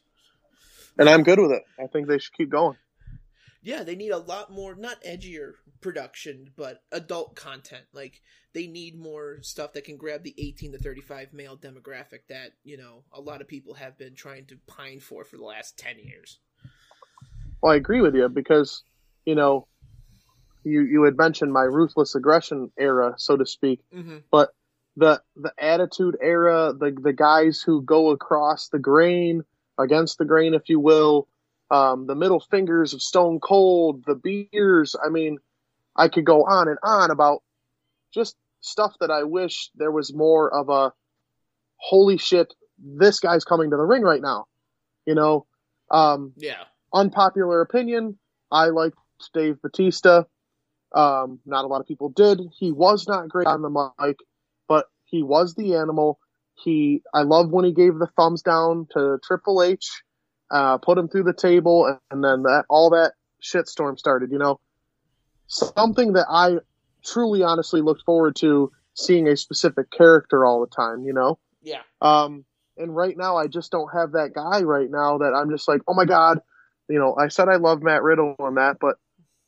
And 0.98 1.08
I'm 1.08 1.22
good 1.22 1.38
with 1.38 1.52
it. 1.52 1.62
I 1.78 1.86
think 1.88 2.08
they 2.08 2.18
should 2.18 2.32
keep 2.32 2.50
going. 2.50 2.76
Yeah, 3.66 3.82
they 3.82 3.96
need 3.96 4.10
a 4.10 4.18
lot 4.18 4.52
more 4.52 4.76
not 4.76 5.02
edgier 5.02 5.54
production, 5.80 6.50
but 6.56 6.84
adult 6.92 7.34
content. 7.34 7.82
Like 7.92 8.22
they 8.54 8.68
need 8.68 8.96
more 8.96 9.38
stuff 9.42 9.72
that 9.72 9.82
can 9.82 9.96
grab 9.96 10.22
the 10.22 10.36
eighteen 10.38 10.70
to 10.70 10.78
thirty 10.78 11.00
five 11.00 11.32
male 11.32 11.56
demographic 11.56 12.20
that, 12.28 12.52
you 12.62 12.76
know, 12.76 13.02
a 13.12 13.20
lot 13.20 13.40
of 13.40 13.48
people 13.48 13.74
have 13.74 13.98
been 13.98 14.14
trying 14.14 14.46
to 14.46 14.56
pine 14.68 15.00
for 15.00 15.24
for 15.24 15.36
the 15.36 15.42
last 15.42 15.76
ten 15.76 15.98
years. 15.98 16.38
Well, 17.60 17.72
I 17.72 17.76
agree 17.76 18.00
with 18.00 18.14
you 18.14 18.28
because, 18.28 18.84
you 19.24 19.34
know, 19.34 19.66
you 20.62 20.82
you 20.82 21.02
had 21.02 21.16
mentioned 21.16 21.52
my 21.52 21.64
ruthless 21.64 22.14
aggression 22.14 22.70
era, 22.78 23.14
so 23.18 23.36
to 23.36 23.44
speak, 23.44 23.80
Mhm. 23.92 24.22
but 24.30 24.54
the 24.96 25.20
the 25.34 25.52
attitude 25.58 26.16
era, 26.22 26.72
the 26.72 26.96
the 27.02 27.12
guys 27.12 27.62
who 27.62 27.82
go 27.82 28.10
across 28.10 28.68
the 28.68 28.78
grain, 28.78 29.44
against 29.76 30.18
the 30.18 30.24
grain, 30.24 30.54
if 30.54 30.68
you 30.68 30.78
will, 30.78 31.26
um, 31.70 32.06
the 32.06 32.14
middle 32.14 32.40
fingers 32.40 32.94
of 32.94 33.02
Stone 33.02 33.40
Cold, 33.40 34.04
the 34.06 34.14
beers. 34.14 34.94
I 35.04 35.08
mean, 35.08 35.38
I 35.96 36.08
could 36.08 36.24
go 36.24 36.44
on 36.44 36.68
and 36.68 36.78
on 36.82 37.10
about 37.10 37.42
just 38.12 38.36
stuff 38.60 38.94
that 39.00 39.10
I 39.10 39.24
wish 39.24 39.70
there 39.74 39.90
was 39.90 40.14
more 40.14 40.52
of 40.52 40.68
a 40.68 40.92
holy 41.76 42.18
shit, 42.18 42.52
this 42.78 43.20
guy's 43.20 43.44
coming 43.44 43.70
to 43.70 43.76
the 43.76 43.84
ring 43.84 44.02
right 44.02 44.20
now. 44.20 44.46
You 45.06 45.14
know, 45.14 45.46
um, 45.90 46.32
Yeah. 46.36 46.64
unpopular 46.92 47.60
opinion. 47.60 48.18
I 48.50 48.66
liked 48.66 48.98
Dave 49.32 49.60
Batista. 49.62 50.24
Um, 50.92 51.40
not 51.44 51.64
a 51.64 51.68
lot 51.68 51.80
of 51.80 51.86
people 51.86 52.08
did. 52.10 52.40
He 52.56 52.72
was 52.72 53.06
not 53.06 53.28
great 53.28 53.46
on 53.46 53.62
the 53.62 53.70
mic, 53.98 54.18
but 54.68 54.86
he 55.04 55.22
was 55.22 55.54
the 55.54 55.74
animal. 55.74 56.18
He, 56.54 57.02
I 57.12 57.22
love 57.22 57.50
when 57.50 57.64
he 57.64 57.72
gave 57.72 57.98
the 57.98 58.06
thumbs 58.16 58.42
down 58.42 58.86
to 58.92 59.18
Triple 59.22 59.62
H, 59.62 60.02
uh, 60.50 60.78
put 60.78 60.98
him 60.98 61.08
through 61.08 61.24
the 61.24 61.32
table, 61.34 61.98
and, 62.10 62.22
then 62.24 62.42
that 62.42 62.64
all 62.68 62.90
that 62.90 63.12
shitstorm 63.42 63.98
started. 63.98 64.30
You 64.30 64.38
know, 64.38 64.60
something 65.46 66.14
that 66.14 66.26
I 66.30 66.58
truly, 67.04 67.42
honestly 67.42 67.80
looked 67.80 68.02
forward 68.04 68.36
to 68.36 68.72
seeing 68.94 69.28
a 69.28 69.36
specific 69.36 69.90
character 69.90 70.44
all 70.44 70.60
the 70.60 70.74
time. 70.74 71.04
You 71.04 71.12
know, 71.12 71.38
Yeah. 71.62 71.82
um, 72.00 72.44
and 72.76 72.94
right 72.94 73.16
now, 73.16 73.36
I 73.36 73.46
just 73.46 73.70
don't 73.72 73.92
have 73.92 74.12
that 74.12 74.32
guy 74.34 74.62
right 74.62 74.90
now 74.90 75.18
that 75.18 75.32
I'm 75.34 75.50
just 75.50 75.68
like, 75.68 75.80
oh 75.88 75.94
my 75.94 76.04
God. 76.04 76.40
You 76.88 77.00
know, 77.00 77.16
I 77.16 77.28
said 77.28 77.48
I 77.48 77.56
love 77.56 77.82
Matt 77.82 78.04
Riddle 78.04 78.36
and 78.38 78.58
that, 78.58 78.78
but 78.80 78.96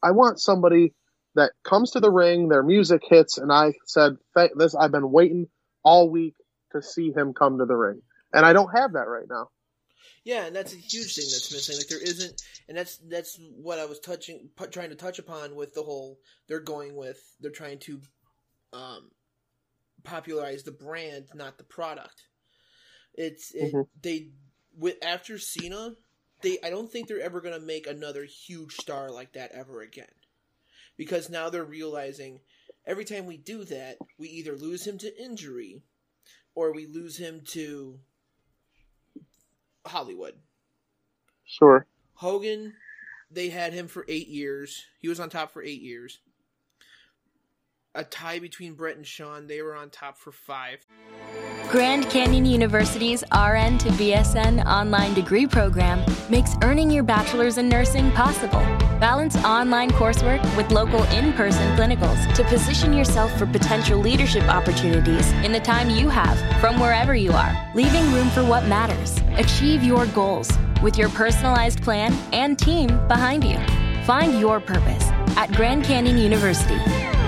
I 0.03 0.11
want 0.11 0.41
somebody 0.41 0.93
that 1.35 1.53
comes 1.63 1.93
to 1.93 2.01
the 2.01 2.11
ring, 2.11 2.49
their 2.49 2.65
music 2.65 3.03
hits, 3.09 3.39
and 3.39 3.53
I 3.53 3.75
said, 3.87 4.17
this, 4.57 4.75
I've 4.75 4.91
been 4.91 5.13
waiting 5.13 5.47
all 5.85 6.11
week 6.11 6.35
to 6.73 6.83
see 6.83 7.13
him 7.13 7.33
come 7.35 7.59
to 7.59 7.65
the 7.65 7.77
ring. 7.77 8.03
And 8.33 8.45
I 8.45 8.53
don't 8.53 8.77
have 8.77 8.95
that 8.95 9.07
right 9.07 9.27
now. 9.29 9.51
Yeah, 10.25 10.47
and 10.47 10.55
that's 10.57 10.73
a 10.73 10.77
huge 10.77 11.15
thing 11.17 11.27
that's 11.31 11.53
missing. 11.53 11.77
Like 11.77 11.89
there 11.89 12.03
isn't, 12.03 12.43
and 12.69 12.77
that's 12.77 12.99
that's 12.99 13.39
what 13.57 13.79
I 13.79 13.85
was 13.87 14.01
touching, 14.01 14.51
pu- 14.57 14.69
trying 14.69 14.91
to 14.91 14.97
touch 14.97 15.19
upon 15.19 15.55
with 15.55 15.75
the 15.75 15.83
whole. 15.83 16.19
They're 16.47 16.61
going 16.61 16.95
with. 16.97 17.21
They're 17.41 17.51
trying 17.51 17.79
to, 17.81 18.01
um, 18.73 19.11
popularize 20.05 20.63
the 20.63 20.73
brand, 20.73 21.27
not 21.35 21.59
the 21.59 21.65
product. 21.65 22.23
It's 23.15 23.53
it, 23.53 23.73
Mhm. 23.75 23.89
they 24.03 24.31
with 24.77 24.97
after 25.03 25.39
Cena, 25.39 25.97
they 26.43 26.59
I 26.63 26.71
don't 26.71 26.91
think 26.91 27.09
they're 27.09 27.21
ever 27.21 27.41
gonna 27.41 27.61
make 27.61 27.87
another 27.87 28.25
huge 28.25 28.75
star 28.77 29.11
like 29.11 29.33
that 29.33 29.53
ever 29.53 29.83
again, 29.83 30.13
because 30.97 31.29
now 31.29 31.51
they're 31.51 31.65
realizing 31.65 32.41
every 32.87 33.05
time 33.05 33.27
we 33.27 33.37
do 33.37 33.65
that, 33.65 33.99
we 34.19 34.29
either 34.29 34.57
lose 34.57 34.87
him 34.87 34.99
to 34.99 35.23
injury, 35.23 35.83
or 36.55 36.73
we 36.73 36.87
lose 36.87 37.17
him 37.17 37.43
to 37.47 38.01
Hollywood. 39.89 40.35
Sure. 41.45 41.87
Hogan, 42.15 42.75
they 43.31 43.49
had 43.49 43.73
him 43.73 43.89
for 43.89 44.05
eight 44.09 44.29
years. 44.29 44.85
He 44.99 45.09
was 45.09 45.21
on 45.21 45.31
top 45.31 45.51
for 45.53 45.63
eight 45.63 45.83
years. 45.83 46.21
A 47.95 48.05
tie 48.05 48.39
between 48.39 48.75
Bret 48.75 48.97
and 48.97 49.07
Shawn. 49.07 49.47
They 49.47 49.63
were 49.63 49.75
on 49.75 49.91
top 49.91 50.19
for 50.19 50.31
five. 50.31 50.87
Grand 51.69 52.09
Canyon 52.09 52.45
University's 52.45 53.23
RN 53.33 53.79
to 53.79 53.89
BSN 53.91 54.65
online 54.67 55.15
degree 55.15 55.47
program 55.47 56.05
makes 56.31 56.55
earning 56.63 56.91
your 56.91 57.05
bachelor's 57.05 57.59
in 57.59 57.69
nursing 57.69 58.11
possible. 58.13 58.88
Balance 59.01 59.37
online 59.45 59.91
coursework 59.91 60.43
with 60.57 60.73
local 60.73 61.05
in 61.05 61.33
person 61.35 61.77
clinicals 61.77 62.35
to 62.35 62.43
position 62.43 62.93
yourself 62.93 63.31
for 63.39 63.47
potential 63.47 64.01
leadership 64.01 64.43
opportunities 64.49 65.31
in 65.45 65.53
the 65.53 65.61
time 65.61 65.89
you 65.89 66.09
have 66.09 66.37
from 66.61 66.81
wherever 66.81 67.15
you 67.15 67.31
are, 67.31 67.71
leaving 67.77 68.13
room 68.13 68.29
for 68.31 68.45
what 68.45 68.67
matters. 68.67 69.21
Achieve 69.37 69.85
your 69.85 70.07
goals 70.07 70.51
with 70.83 70.99
your 70.99 71.11
personalized 71.11 71.81
plan 71.81 72.13
and 72.33 72.59
team 72.59 72.89
behind 73.07 73.45
you. 73.45 73.61
Find 74.03 74.41
your 74.41 74.59
purpose 74.59 75.05
at 75.37 75.53
Grand 75.53 75.85
Canyon 75.85 76.19
University. 76.19 76.79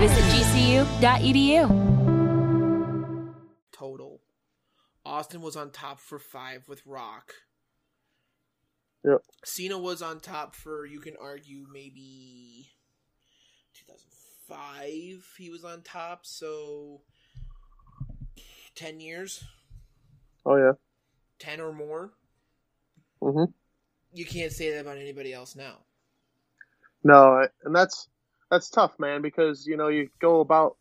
Visit 0.00 0.24
gcu.edu. 0.24 1.68
Total. 3.70 4.20
Austin 5.04 5.40
was 5.40 5.54
on 5.54 5.70
top 5.70 6.00
for 6.00 6.18
five 6.18 6.66
with 6.66 6.84
Rock. 6.84 7.32
Yep. 9.04 9.22
Cena 9.44 9.78
was 9.78 10.02
on 10.02 10.20
top 10.20 10.54
for, 10.54 10.84
you 10.86 11.00
can 11.00 11.14
argue, 11.20 11.66
maybe 11.72 12.68
2005. 13.74 15.34
He 15.38 15.50
was 15.50 15.64
on 15.64 15.82
top, 15.82 16.26
so 16.26 17.00
10 18.74 19.00
years, 19.00 19.44
Oh 20.44 20.56
yeah. 20.56 20.72
10 21.38 21.60
or 21.60 21.72
more. 21.72 22.12
hmm 23.20 23.44
You 24.12 24.24
can't 24.24 24.52
say 24.52 24.72
that 24.72 24.80
about 24.80 24.98
anybody 24.98 25.32
else 25.32 25.56
now. 25.56 25.78
No, 27.02 27.46
and 27.64 27.74
that's 27.74 28.08
that's 28.50 28.68
tough, 28.68 28.98
man, 28.98 29.22
because 29.22 29.66
you 29.66 29.76
know 29.76 29.88
you 29.88 30.08
go 30.20 30.40
about 30.40 30.76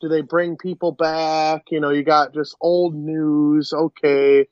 do 0.00 0.08
they 0.08 0.22
bring 0.22 0.56
people 0.56 0.92
back? 0.92 1.64
You 1.70 1.80
know, 1.80 1.90
you 1.90 2.02
got 2.02 2.34
just 2.34 2.56
old 2.60 2.94
news. 2.94 3.72
Okay, 3.72 4.46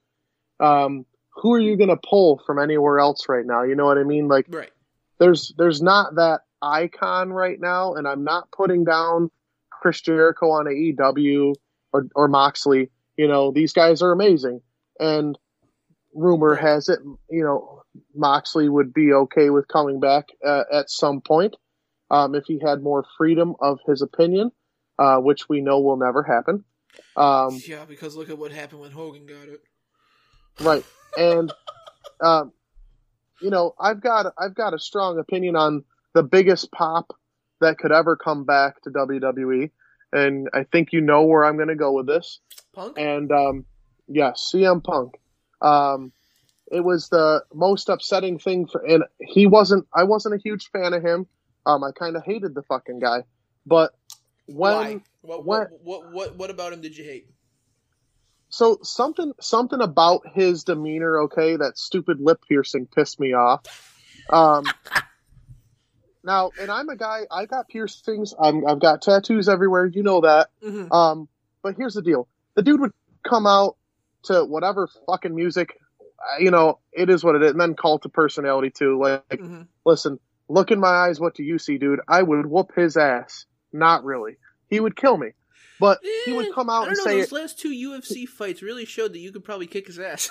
um, 0.60 1.06
who 1.40 1.54
are 1.54 1.60
you 1.60 1.76
gonna 1.76 1.96
pull 1.96 2.40
from 2.46 2.58
anywhere 2.58 2.98
else 2.98 3.28
right 3.28 3.46
now? 3.46 3.62
You 3.62 3.74
know 3.74 3.86
what 3.86 3.98
I 3.98 4.04
mean? 4.04 4.28
Like, 4.28 4.46
Right. 4.48 4.70
there's 5.18 5.52
there's 5.56 5.80
not 5.82 6.16
that 6.16 6.42
icon 6.60 7.32
right 7.32 7.60
now, 7.60 7.94
and 7.94 8.06
I'm 8.06 8.24
not 8.24 8.50
putting 8.50 8.84
down 8.84 9.30
Chris 9.70 10.00
Jericho 10.00 10.50
on 10.50 10.66
AEW 10.66 11.54
or 11.92 12.06
or 12.14 12.28
Moxley. 12.28 12.90
You 13.16 13.28
know, 13.28 13.50
these 13.52 13.72
guys 13.72 14.02
are 14.02 14.12
amazing, 14.12 14.60
and 15.00 15.38
rumor 16.14 16.54
has 16.54 16.88
it, 16.88 17.00
you 17.30 17.44
know, 17.44 17.82
Moxley 18.14 18.68
would 18.68 18.92
be 18.92 19.12
okay 19.12 19.50
with 19.50 19.68
coming 19.68 20.00
back 20.00 20.26
uh, 20.44 20.64
at 20.72 20.90
some 20.90 21.20
point 21.20 21.54
um, 22.10 22.34
if 22.34 22.44
he 22.46 22.60
had 22.64 22.82
more 22.82 23.04
freedom 23.16 23.54
of 23.60 23.78
his 23.86 24.02
opinion, 24.02 24.50
uh, 24.98 25.18
which 25.18 25.48
we 25.48 25.60
know 25.60 25.80
will 25.80 25.96
never 25.96 26.22
happen. 26.22 26.64
Um, 27.16 27.60
Yeah, 27.66 27.84
because 27.84 28.16
look 28.16 28.30
at 28.30 28.38
what 28.38 28.52
happened 28.52 28.80
when 28.80 28.90
Hogan 28.90 29.26
got 29.26 29.48
it. 29.48 29.62
right, 30.60 30.84
and 31.16 31.52
um, 32.20 32.52
you 33.40 33.50
know, 33.50 33.74
I've 33.78 34.00
got 34.00 34.32
I've 34.38 34.54
got 34.54 34.74
a 34.74 34.78
strong 34.78 35.18
opinion 35.18 35.56
on 35.56 35.84
the 36.14 36.22
biggest 36.22 36.70
pop 36.72 37.12
that 37.60 37.78
could 37.78 37.92
ever 37.92 38.16
come 38.16 38.44
back 38.44 38.80
to 38.82 38.90
WWE, 38.90 39.70
and 40.12 40.48
I 40.52 40.64
think 40.64 40.92
you 40.92 41.00
know 41.00 41.24
where 41.24 41.44
I'm 41.44 41.56
going 41.56 41.68
to 41.68 41.76
go 41.76 41.92
with 41.92 42.06
this. 42.06 42.40
Punk? 42.74 42.98
And 42.98 43.30
um, 43.32 43.64
yes, 44.06 44.50
CM 44.52 44.82
Punk. 44.82 45.18
Um, 45.60 46.12
it 46.70 46.80
was 46.80 47.08
the 47.08 47.44
most 47.54 47.88
upsetting 47.88 48.38
thing 48.38 48.66
for, 48.66 48.84
and 48.84 49.04
he 49.20 49.46
wasn't. 49.46 49.86
I 49.94 50.04
wasn't 50.04 50.34
a 50.34 50.38
huge 50.38 50.70
fan 50.70 50.92
of 50.92 51.02
him. 51.02 51.26
Um, 51.66 51.84
I 51.84 51.90
kind 51.92 52.16
of 52.16 52.24
hated 52.24 52.54
the 52.54 52.62
fucking 52.62 52.98
guy, 52.98 53.24
but 53.66 53.92
when 54.46 54.72
Why? 54.72 55.00
What, 55.20 55.44
when 55.44 55.60
what, 55.60 55.70
what, 55.82 56.12
what, 56.12 56.36
what 56.36 56.50
about 56.50 56.72
him 56.72 56.80
did 56.80 56.96
you 56.96 57.04
hate? 57.04 57.28
So 58.48 58.78
something 58.82 59.32
something 59.40 59.80
about 59.80 60.22
his 60.34 60.64
demeanor, 60.64 61.22
okay, 61.22 61.56
that 61.56 61.78
stupid 61.78 62.20
lip 62.20 62.40
piercing 62.48 62.86
pissed 62.86 63.20
me 63.20 63.32
off. 63.34 63.62
Um, 64.30 64.64
now, 66.24 66.52
and 66.58 66.70
I'm 66.70 66.88
a 66.88 66.96
guy. 66.96 67.22
I 67.30 67.46
got 67.46 67.68
piercings. 67.68 68.34
I'm, 68.40 68.66
I've 68.66 68.80
got 68.80 69.02
tattoos 69.02 69.48
everywhere. 69.48 69.86
You 69.86 70.02
know 70.02 70.20
that. 70.22 70.48
Mhm. 70.62 70.92
Um, 70.92 71.28
but 71.62 71.74
here's 71.76 71.94
the 71.94 72.02
deal: 72.02 72.28
the 72.54 72.62
dude 72.62 72.80
would 72.80 72.92
come 73.26 73.46
out 73.46 73.76
to 74.24 74.44
whatever 74.44 74.88
fucking 75.06 75.34
music, 75.34 75.78
you 76.40 76.50
know, 76.50 76.80
it 76.92 77.08
is 77.08 77.22
what 77.22 77.36
it 77.36 77.42
is, 77.42 77.52
and 77.52 77.60
then 77.60 77.74
call 77.74 77.98
to 78.00 78.08
personality 78.08 78.70
too. 78.70 78.98
Like, 79.00 79.22
Mm-hmm. 79.30 79.62
listen, 79.84 80.18
look 80.48 80.70
in 80.70 80.80
my 80.80 80.88
eyes. 80.88 81.20
What 81.20 81.34
do 81.34 81.42
you 81.44 81.58
see, 81.58 81.78
dude? 81.78 82.00
I 82.08 82.22
would 82.22 82.46
whoop 82.46 82.72
his 82.74 82.96
ass. 82.96 83.46
Not 83.72 84.04
really. 84.04 84.36
He 84.68 84.80
would 84.80 84.96
kill 84.96 85.16
me. 85.16 85.28
But 85.80 86.00
he 86.24 86.32
would 86.32 86.52
come 86.54 86.70
I 86.70 86.76
out 86.76 86.80
don't 86.80 86.88
and 86.88 86.96
know. 86.98 87.04
say 87.04 87.20
Those 87.20 87.32
it, 87.32 87.32
last 87.32 87.58
two 87.58 87.70
UFC 87.70 88.26
fights 88.26 88.62
really 88.62 88.84
showed 88.84 89.12
that 89.12 89.20
you 89.20 89.32
could 89.32 89.44
probably 89.44 89.66
kick 89.66 89.86
his 89.86 89.98
ass. 89.98 90.30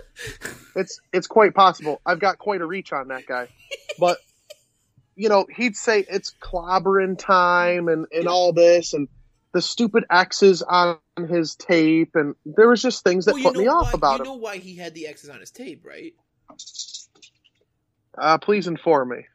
it's 0.76 1.00
it's 1.12 1.26
quite 1.26 1.54
possible. 1.54 2.00
I've 2.04 2.20
got 2.20 2.38
quite 2.38 2.60
a 2.60 2.66
reach 2.66 2.92
on 2.92 3.08
that 3.08 3.26
guy. 3.26 3.48
But 3.98 4.18
you 5.14 5.28
know, 5.28 5.46
he'd 5.54 5.76
say 5.76 6.04
it's 6.08 6.34
clobbering 6.40 7.18
time 7.18 7.88
and, 7.88 8.06
and 8.12 8.26
all 8.26 8.52
this 8.52 8.94
and 8.94 9.08
the 9.52 9.60
stupid 9.60 10.04
X's 10.10 10.62
on 10.62 10.96
his 11.28 11.54
tape 11.54 12.12
and 12.14 12.34
there 12.46 12.68
was 12.68 12.80
just 12.80 13.04
things 13.04 13.26
that 13.26 13.34
well, 13.34 13.42
put 13.42 13.56
me 13.56 13.66
know 13.66 13.72
off 13.72 13.92
why, 13.92 13.96
about 13.98 14.12
you 14.12 14.18
him. 14.20 14.24
know 14.24 14.36
why 14.36 14.56
he 14.56 14.76
had 14.76 14.94
the 14.94 15.06
X's 15.06 15.28
on 15.28 15.40
his 15.40 15.50
tape, 15.50 15.84
right? 15.84 16.14
Uh, 18.16 18.38
please 18.38 18.66
inform 18.66 19.10
me. 19.10 19.26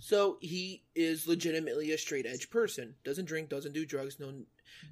So 0.00 0.38
he 0.40 0.82
is 0.94 1.26
legitimately 1.26 1.92
a 1.92 1.98
straight 1.98 2.26
edge 2.26 2.50
person. 2.50 2.94
Doesn't 3.04 3.24
drink, 3.24 3.48
doesn't 3.48 3.72
do 3.72 3.86
drugs. 3.86 4.18
No. 4.20 4.32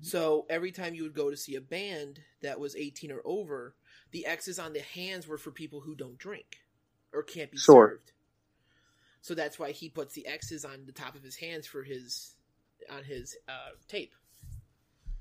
So 0.00 0.46
every 0.50 0.72
time 0.72 0.94
you 0.94 1.02
would 1.02 1.14
go 1.14 1.30
to 1.30 1.36
see 1.36 1.54
a 1.56 1.60
band 1.60 2.20
that 2.42 2.58
was 2.58 2.76
18 2.76 3.12
or 3.12 3.22
over, 3.24 3.74
the 4.10 4.26
X's 4.26 4.58
on 4.58 4.72
the 4.72 4.80
hands 4.80 5.26
were 5.26 5.38
for 5.38 5.50
people 5.50 5.80
who 5.80 5.94
don't 5.94 6.18
drink 6.18 6.58
or 7.12 7.22
can't 7.22 7.50
be 7.50 7.58
Sure. 7.58 7.88
served. 7.90 8.12
So 9.20 9.34
that's 9.34 9.58
why 9.58 9.70
he 9.70 9.88
puts 9.88 10.14
the 10.14 10.26
X's 10.26 10.64
on 10.64 10.84
the 10.86 10.92
top 10.92 11.14
of 11.14 11.22
his 11.22 11.36
hands 11.36 11.66
for 11.66 11.82
his 11.82 12.32
on 12.90 13.04
his 13.04 13.36
uh, 13.48 13.70
tape. 13.88 14.12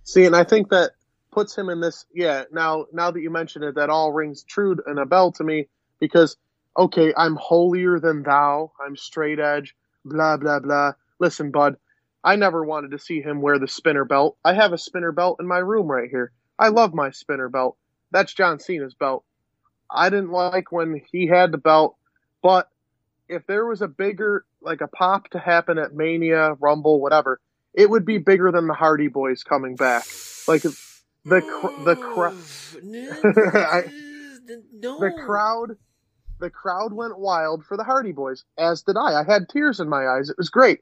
See, 0.03 0.26
and 0.26 0.36
I 0.36 0.43
think 0.43 0.70
that 0.70 0.91
puts 1.32 1.55
him 1.55 1.70
in 1.70 1.80
this. 1.80 2.05
Yeah, 2.14 2.45
now 2.51 2.88
now 2.91 3.12
that 3.12 3.22
you 3.22 3.30
mention 3.30 3.64
it, 3.64 3.76
that 3.76 3.89
all 3.89 4.12
rings 4.12 4.43
true 4.43 4.76
and 4.88 4.97
a 4.99 5.05
bell 5.05 5.32
to 5.34 5.43
me 5.43 5.68
because 5.99 6.38
okay, 6.78 7.14
I'm 7.16 7.36
holier 7.36 7.99
than 7.99 8.24
thou. 8.24 8.72
I'm 8.84 8.95
straight 8.95 9.39
edge. 9.39 9.76
Blah 10.03 10.38
blah 10.38 10.59
blah. 10.59 10.93
Listen, 11.20 11.51
bud, 11.51 11.78
I 12.24 12.36
never 12.36 12.63
wanted 12.63 12.91
to 12.91 12.99
see 12.99 13.22
him 13.22 13.41
wear 13.41 13.57
the 13.57 13.67
spinner 13.67 14.05
belt. 14.05 14.38
I 14.45 14.53
have 14.53 14.74
a 14.74 14.78
spinner 14.78 15.11
belt 15.11 15.38
in 15.39 15.47
my 15.47 15.57
room 15.57 15.88
right 15.88 16.09
here. 16.09 16.32
I 16.59 16.69
love 16.69 16.93
my 16.93 17.11
spinner 17.11 17.49
belt. 17.49 17.78
That's 18.11 18.34
John 18.34 18.59
Cena's 18.59 18.93
belt. 18.93 19.24
I 19.89 20.09
didn't 20.09 20.32
like 20.32 20.72
when 20.72 21.01
he 21.11 21.28
had 21.28 21.51
the 21.51 21.57
belt, 21.57 21.97
but 22.41 22.69
if 23.28 23.45
there 23.47 23.65
was 23.65 23.82
a 23.82 23.88
bigger 23.88 24.45
like 24.61 24.82
a 24.82 24.88
pop 24.88 25.30
to 25.30 25.39
happen 25.39 25.78
at 25.78 25.93
Mania, 25.93 26.53
Rumble, 26.59 27.01
whatever, 27.01 27.39
it 27.74 27.89
would 27.89 28.05
be 28.05 28.17
bigger 28.17 28.51
than 28.51 28.67
the 28.67 28.74
Hardy 28.74 29.07
Boys 29.07 29.43
coming 29.43 29.76
back. 29.76 30.05
Like 30.47 30.61
the 30.61 31.41
cr- 31.41 31.84
the 31.84 31.95
crowd, 31.95 32.34
the 34.82 35.13
crowd, 35.26 35.78
the 36.39 36.49
crowd 36.49 36.93
went 36.93 37.17
wild 37.17 37.65
for 37.65 37.78
the 37.78 37.84
Hardy 37.84 38.11
Boys, 38.11 38.43
as 38.57 38.84
did 38.84 38.97
I. 38.97 39.22
I 39.22 39.24
had 39.24 39.49
tears 39.49 39.80
in 39.80 39.89
my 39.89 40.07
eyes. 40.07 40.30
It 40.30 40.38
was 40.38 40.49
great, 40.49 40.82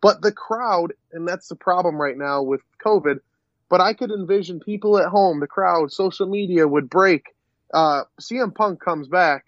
but 0.00 0.22
the 0.22 0.32
crowd, 0.32 0.92
and 1.12 1.26
that's 1.26 1.48
the 1.48 1.56
problem 1.56 2.00
right 2.00 2.16
now 2.16 2.42
with 2.42 2.60
COVID. 2.84 3.20
But 3.68 3.80
I 3.80 3.92
could 3.92 4.10
envision 4.10 4.60
people 4.60 4.98
at 4.98 5.08
home, 5.08 5.40
the 5.40 5.46
crowd, 5.46 5.92
social 5.92 6.26
media 6.26 6.66
would 6.66 6.88
break. 6.88 7.34
Uh, 7.72 8.04
CM 8.20 8.54
Punk 8.54 8.80
comes 8.80 9.08
back, 9.08 9.46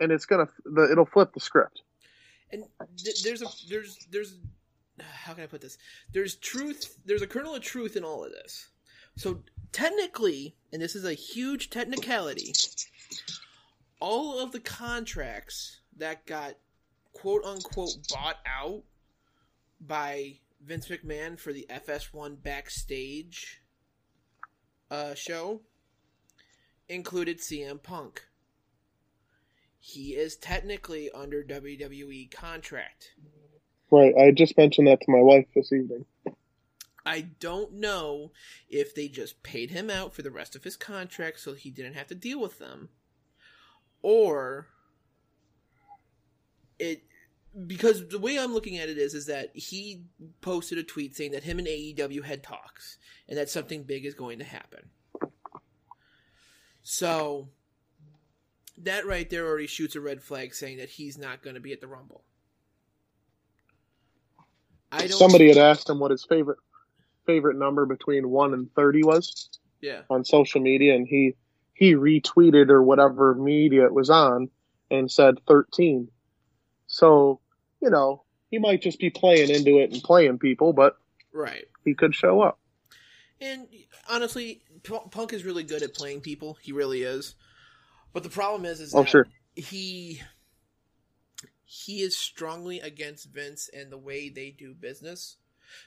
and 0.00 0.10
it's 0.10 0.24
gonna 0.24 0.48
the, 0.64 0.90
it'll 0.90 1.04
flip 1.04 1.34
the 1.34 1.40
script. 1.40 1.82
and 2.50 2.64
th- 2.96 3.22
there's 3.22 3.42
a 3.42 3.46
there's 3.68 3.98
there's 4.10 4.38
how 5.00 5.34
can 5.34 5.44
I 5.44 5.46
put 5.46 5.60
this? 5.60 5.76
There's 6.12 6.36
truth. 6.36 6.96
There's 7.04 7.22
a 7.22 7.26
kernel 7.26 7.54
of 7.54 7.62
truth 7.62 7.96
in 7.96 8.04
all 8.04 8.24
of 8.24 8.32
this. 8.32 8.68
So 9.16 9.42
technically, 9.72 10.56
and 10.72 10.80
this 10.80 10.94
is 10.94 11.04
a 11.04 11.14
huge 11.14 11.70
technicality, 11.70 12.52
all 14.00 14.38
of 14.38 14.52
the 14.52 14.60
contracts 14.60 15.80
that 15.96 16.26
got 16.26 16.54
quote 17.12 17.44
unquote 17.44 17.96
bought 18.10 18.36
out 18.46 18.82
by 19.80 20.38
Vince 20.60 20.88
McMahon 20.88 21.38
for 21.38 21.52
the 21.52 21.66
FS1 21.70 22.42
backstage 22.42 23.62
uh, 24.90 25.14
show 25.14 25.60
included 26.88 27.38
CM 27.38 27.82
Punk. 27.82 28.26
He 29.78 30.14
is 30.14 30.36
technically 30.36 31.10
under 31.12 31.42
WWE 31.42 32.30
contract. 32.30 33.12
Right. 33.90 34.14
I 34.16 34.32
just 34.32 34.56
mentioned 34.56 34.88
that 34.88 35.00
to 35.02 35.10
my 35.10 35.20
wife 35.20 35.46
this 35.54 35.72
evening. 35.72 36.06
I 37.04 37.20
don't 37.38 37.74
know 37.74 38.32
if 38.68 38.94
they 38.94 39.06
just 39.06 39.44
paid 39.44 39.70
him 39.70 39.88
out 39.90 40.12
for 40.12 40.22
the 40.22 40.30
rest 40.30 40.56
of 40.56 40.64
his 40.64 40.76
contract 40.76 41.38
so 41.38 41.54
he 41.54 41.70
didn't 41.70 41.94
have 41.94 42.08
to 42.08 42.16
deal 42.16 42.40
with 42.40 42.58
them, 42.58 42.88
or 44.02 44.66
it 46.80 47.04
because 47.66 48.08
the 48.08 48.18
way 48.18 48.38
I'm 48.38 48.52
looking 48.52 48.76
at 48.78 48.88
it 48.88 48.98
is 48.98 49.14
is 49.14 49.26
that 49.26 49.50
he 49.54 50.02
posted 50.40 50.78
a 50.78 50.82
tweet 50.82 51.16
saying 51.16 51.32
that 51.32 51.44
him 51.44 51.58
and 51.58 51.66
AEW 51.66 52.24
had 52.24 52.42
talks 52.42 52.98
and 53.28 53.38
that 53.38 53.48
something 53.48 53.82
big 53.84 54.04
is 54.04 54.14
going 54.14 54.38
to 54.40 54.44
happen. 54.44 54.90
So 56.82 57.48
that 58.78 59.06
right 59.06 59.28
there 59.30 59.46
already 59.46 59.66
shoots 59.66 59.96
a 59.96 60.00
red 60.00 60.22
flag 60.22 60.54
saying 60.54 60.78
that 60.78 60.90
he's 60.90 61.16
not 61.16 61.42
going 61.42 61.54
to 61.54 61.60
be 61.60 61.72
at 61.72 61.80
the 61.80 61.86
Rumble. 61.86 62.22
I 64.92 65.06
don't 65.06 65.18
Somebody 65.18 65.48
had 65.48 65.56
asked 65.58 65.88
him 65.88 65.98
what 65.98 66.10
his 66.10 66.24
favorite 66.24 66.58
favorite 67.26 67.56
number 67.56 67.86
between 67.86 68.28
one 68.30 68.54
and 68.54 68.72
thirty 68.74 69.02
was 69.02 69.48
Yeah. 69.80 70.02
on 70.08 70.24
social 70.24 70.60
media, 70.60 70.94
and 70.94 71.06
he 71.08 71.34
he 71.74 71.94
retweeted 71.94 72.70
or 72.70 72.82
whatever 72.82 73.34
media 73.34 73.84
it 73.86 73.92
was 73.92 74.10
on 74.10 74.48
and 74.90 75.10
said 75.10 75.40
thirteen. 75.48 76.08
So 76.86 77.40
you 77.86 77.90
know 77.92 78.24
he 78.50 78.58
might 78.58 78.82
just 78.82 78.98
be 78.98 79.10
playing 79.10 79.48
into 79.50 79.78
it 79.78 79.92
and 79.92 80.02
playing 80.02 80.38
people, 80.38 80.72
but 80.72 80.96
Right. 81.32 81.64
he 81.84 81.94
could 81.94 82.14
show 82.14 82.40
up. 82.40 82.58
And 83.40 83.68
honestly, 84.08 84.62
P- 84.82 84.98
Punk 85.10 85.32
is 85.32 85.44
really 85.44 85.62
good 85.62 85.82
at 85.82 85.94
playing 85.94 86.20
people. 86.22 86.56
He 86.62 86.72
really 86.72 87.02
is. 87.02 87.34
But 88.12 88.22
the 88.22 88.28
problem 88.28 88.64
is, 88.64 88.80
is 88.80 88.94
Oh, 88.94 89.02
that 89.02 89.08
sure. 89.10 89.28
he 89.54 90.20
he 91.64 92.00
is 92.00 92.16
strongly 92.16 92.80
against 92.80 93.30
Vince 93.32 93.68
and 93.72 93.90
the 93.92 93.98
way 93.98 94.28
they 94.28 94.50
do 94.50 94.72
business. 94.74 95.36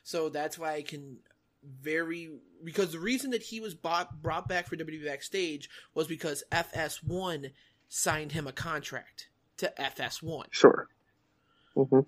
So 0.03 0.29
that's 0.29 0.57
why 0.57 0.73
I 0.75 0.81
can 0.81 1.17
very 1.63 2.29
because 2.63 2.91
the 2.91 2.99
reason 2.99 3.31
that 3.31 3.41
he 3.43 3.59
was 3.59 3.73
bought, 3.73 4.21
brought 4.21 4.47
back 4.47 4.67
for 4.67 4.75
WWE 4.77 5.05
backstage 5.05 5.69
was 5.93 6.07
because 6.07 6.43
FS1 6.51 7.51
signed 7.87 8.31
him 8.33 8.45
a 8.47 8.51
contract 8.51 9.29
to 9.57 9.73
FS1. 9.79 10.45
Sure. 10.51 10.87
Hmm 11.75 11.99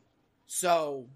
So 0.48 1.08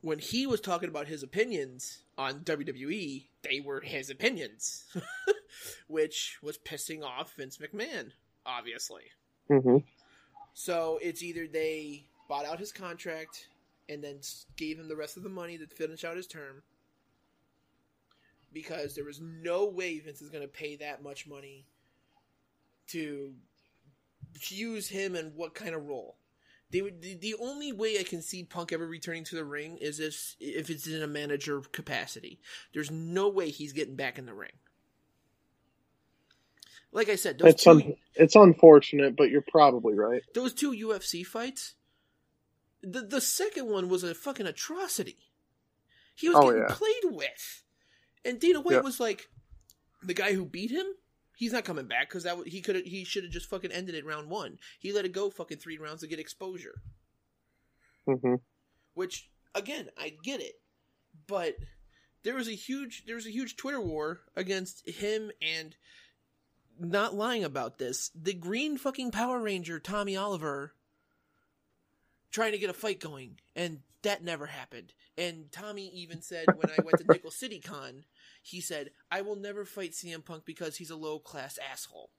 when 0.00 0.18
he 0.18 0.46
was 0.46 0.60
talking 0.60 0.88
about 0.88 1.06
his 1.06 1.22
opinions 1.22 2.02
on 2.18 2.40
WWE, 2.40 3.26
they 3.42 3.60
were 3.60 3.80
his 3.80 4.10
opinions, 4.10 4.84
which 5.86 6.38
was 6.42 6.58
pissing 6.58 7.02
off 7.04 7.34
Vince 7.36 7.58
McMahon, 7.58 8.10
obviously. 8.44 9.04
hmm 9.48 9.78
So 10.54 10.98
it's 11.02 11.22
either 11.22 11.46
they 11.46 12.06
bought 12.28 12.46
out 12.46 12.58
his 12.58 12.72
contract 12.72 13.48
and 13.88 14.02
then 14.02 14.20
gave 14.56 14.78
him 14.78 14.88
the 14.88 14.96
rest 14.96 15.16
of 15.16 15.22
the 15.22 15.28
money 15.28 15.58
to 15.58 15.66
finish 15.66 16.04
out 16.04 16.16
his 16.16 16.26
term, 16.26 16.62
because 18.52 18.94
there 18.94 19.04
was 19.04 19.20
no 19.20 19.66
way 19.66 19.98
Vince 19.98 20.22
is 20.22 20.30
going 20.30 20.42
to 20.42 20.48
pay 20.48 20.76
that 20.76 21.02
much 21.02 21.26
money 21.26 21.66
to 22.88 23.32
use 24.48 24.88
him 24.88 25.14
in 25.14 25.32
what 25.36 25.54
kind 25.54 25.74
of 25.74 25.86
role. 25.86 26.16
They 26.72 26.80
would 26.82 27.02
the, 27.02 27.14
the 27.14 27.34
only 27.38 27.70
way 27.70 27.98
I 28.00 28.02
can 28.02 28.22
see 28.22 28.44
Punk 28.44 28.72
ever 28.72 28.86
returning 28.86 29.24
to 29.24 29.36
the 29.36 29.44
ring 29.44 29.76
is 29.76 30.00
if 30.00 30.36
if 30.40 30.70
it's 30.70 30.86
in 30.86 31.02
a 31.02 31.06
manager 31.06 31.60
capacity. 31.60 32.40
There's 32.72 32.90
no 32.90 33.28
way 33.28 33.50
he's 33.50 33.72
getting 33.74 33.94
back 33.94 34.18
in 34.18 34.26
the 34.26 34.34
ring. 34.34 34.52
Like 36.90 37.08
I 37.08 37.16
said, 37.16 37.38
those 37.38 37.54
It's 37.54 37.64
two 37.64 37.70
un- 37.70 37.94
it's 38.14 38.36
unfortunate, 38.36 39.16
but 39.16 39.30
you're 39.30 39.44
probably 39.46 39.94
right. 39.94 40.22
those 40.34 40.52
two 40.52 40.72
UFC 40.72 41.24
fights, 41.24 41.74
the 42.82 43.02
the 43.02 43.20
second 43.20 43.66
one 43.68 43.88
was 43.88 44.02
a 44.02 44.14
fucking 44.14 44.46
atrocity. 44.46 45.18
He 46.14 46.28
was 46.28 46.36
Oh, 46.38 46.46
getting 46.50 46.64
yeah. 46.68 46.74
played 46.74 47.16
with, 47.16 47.62
and 48.24 48.38
Dana 48.38 48.60
White 48.60 48.74
Yeah. 48.74 48.80
was 48.80 49.00
like, 49.00 49.28
the 50.02 50.12
guy 50.14 50.34
who 50.34 50.44
beat 50.44 50.70
him, 50.70 50.86
He's 51.42 51.52
not 51.52 51.64
coming 51.64 51.86
back 51.88 52.08
because 52.08 52.22
that 52.22 52.36
w- 52.36 52.48
he 52.48 52.60
could 52.60 52.86
he 52.86 53.02
should 53.02 53.24
have 53.24 53.32
just 53.32 53.50
fucking 53.50 53.72
ended 53.72 53.96
it 53.96 54.06
round 54.06 54.30
one. 54.30 54.60
He 54.78 54.92
let 54.92 55.04
it 55.04 55.12
go 55.12 55.28
fucking 55.28 55.58
three 55.58 55.76
rounds 55.76 56.02
to 56.02 56.06
get 56.06 56.20
exposure. 56.20 56.80
hmm 58.06 58.34
Which 58.94 59.28
again, 59.52 59.90
I 59.98 60.10
get 60.22 60.40
it, 60.40 60.60
but 61.26 61.56
there 62.22 62.36
was 62.36 62.46
a 62.46 62.54
huge 62.54 63.04
there 63.06 63.16
was 63.16 63.26
a 63.26 63.32
huge 63.32 63.56
Twitter 63.56 63.80
war 63.80 64.20
against 64.36 64.88
him 64.88 65.32
and 65.42 65.74
not 66.78 67.14
lying 67.14 67.42
about 67.42 67.78
this. 67.78 68.10
The 68.14 68.34
green 68.34 68.78
fucking 68.78 69.10
Power 69.10 69.40
Ranger 69.40 69.80
Tommy 69.80 70.16
Oliver 70.16 70.74
trying 72.32 72.52
to 72.52 72.58
get 72.58 72.70
a 72.70 72.74
fight 72.74 72.98
going, 72.98 73.38
and 73.54 73.80
that 74.02 74.24
never 74.24 74.46
happened. 74.46 74.92
And 75.16 75.52
Tommy 75.52 75.88
even 75.94 76.22
said 76.22 76.46
when 76.56 76.70
I 76.70 76.82
went 76.82 76.98
to 76.98 77.04
Nickel 77.06 77.30
City 77.30 77.60
Con, 77.60 78.04
he 78.42 78.60
said, 78.60 78.90
"I 79.10 79.20
will 79.20 79.36
never 79.36 79.64
fight 79.64 79.92
CM 79.92 80.24
Punk 80.24 80.44
because 80.44 80.76
he's 80.76 80.90
a 80.90 80.96
low 80.96 81.18
class 81.18 81.58
asshole." 81.58 82.10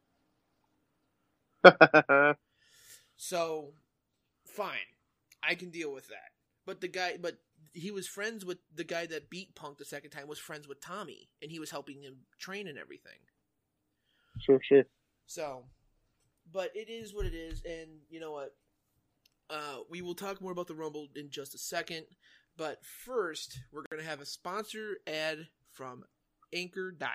So, 3.15 3.73
fine, 4.45 4.89
I 5.41 5.55
can 5.55 5.69
deal 5.69 5.93
with 5.93 6.07
that. 6.09 6.31
But 6.65 6.81
the 6.81 6.87
guy, 6.87 7.17
but 7.21 7.37
he 7.73 7.91
was 7.91 8.07
friends 8.07 8.45
with 8.45 8.57
the 8.73 8.83
guy 8.83 9.05
that 9.05 9.29
beat 9.29 9.55
Punk 9.55 9.77
the 9.77 9.85
second 9.85 10.11
time. 10.11 10.27
Was 10.27 10.39
friends 10.39 10.67
with 10.67 10.81
Tommy, 10.81 11.29
and 11.41 11.51
he 11.51 11.59
was 11.59 11.71
helping 11.71 12.01
him 12.01 12.25
train 12.39 12.67
and 12.67 12.77
everything. 12.77 13.19
Sure, 14.39 14.59
sure. 14.61 14.83
So, 15.25 15.65
but 16.51 16.71
it 16.75 16.89
is 16.89 17.13
what 17.13 17.25
it 17.25 17.33
is, 17.33 17.63
and 17.65 17.89
you 18.09 18.19
know 18.19 18.31
what? 18.31 18.55
Uh, 19.49 19.77
we 19.89 20.01
will 20.01 20.15
talk 20.15 20.41
more 20.41 20.51
about 20.51 20.67
the 20.67 20.75
Rumble 20.75 21.07
in 21.15 21.29
just 21.29 21.53
a 21.53 21.57
second, 21.57 22.05
but 22.57 22.83
first, 23.05 23.59
we're 23.71 23.83
going 23.89 24.01
to 24.01 24.09
have 24.09 24.21
a 24.21 24.25
sponsor 24.25 24.97
ad 25.07 25.47
from 25.71 26.03
Anchor.fm. 26.53 27.07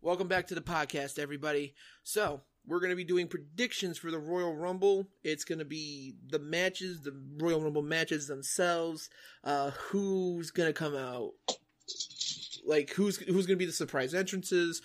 Welcome 0.00 0.28
back 0.28 0.46
to 0.48 0.54
the 0.54 0.60
podcast, 0.60 1.18
everybody. 1.18 1.74
So, 2.02 2.42
we're 2.66 2.80
going 2.80 2.90
to 2.90 2.96
be 2.96 3.04
doing 3.04 3.28
predictions 3.28 3.96
for 3.98 4.10
the 4.10 4.18
Royal 4.18 4.54
Rumble. 4.54 5.08
It's 5.24 5.44
going 5.44 5.58
to 5.58 5.64
be 5.64 6.14
the 6.28 6.38
matches, 6.38 7.00
the 7.00 7.18
Royal 7.38 7.60
Rumble 7.60 7.82
matches 7.82 8.26
themselves, 8.26 9.08
uh, 9.42 9.70
who's 9.70 10.50
going 10.50 10.68
to 10.68 10.72
come 10.74 10.94
out, 10.94 11.32
like 12.66 12.90
who's 12.90 13.16
who's 13.16 13.46
going 13.46 13.56
to 13.56 13.56
be 13.56 13.66
the 13.66 13.72
surprise 13.72 14.12
entrances. 14.14 14.82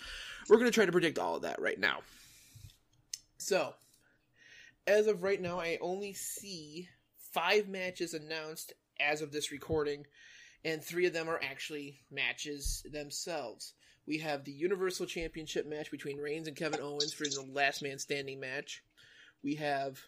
We're 0.48 0.56
going 0.56 0.70
to 0.70 0.74
try 0.74 0.86
to 0.86 0.92
predict 0.92 1.18
all 1.18 1.36
of 1.36 1.42
that 1.42 1.60
right 1.60 1.78
now. 1.78 2.00
So, 3.36 3.74
as 4.86 5.06
of 5.06 5.22
right 5.22 5.40
now, 5.40 5.60
I 5.60 5.78
only 5.80 6.12
see 6.12 6.88
five 7.32 7.68
matches 7.68 8.14
announced 8.14 8.72
as 9.00 9.22
of 9.22 9.32
this 9.32 9.50
recording, 9.50 10.06
and 10.64 10.82
three 10.82 11.06
of 11.06 11.12
them 11.12 11.28
are 11.28 11.40
actually 11.42 12.00
matches 12.10 12.84
themselves. 12.90 13.74
We 14.06 14.18
have 14.18 14.44
the 14.44 14.52
Universal 14.52 15.06
Championship 15.06 15.66
match 15.66 15.90
between 15.90 16.18
Reigns 16.18 16.46
and 16.46 16.56
Kevin 16.56 16.80
Owens 16.80 17.12
for 17.12 17.24
the 17.24 17.46
last 17.52 17.82
man 17.82 17.98
standing 17.98 18.38
match. 18.38 18.82
We 19.42 19.54
have 19.56 19.98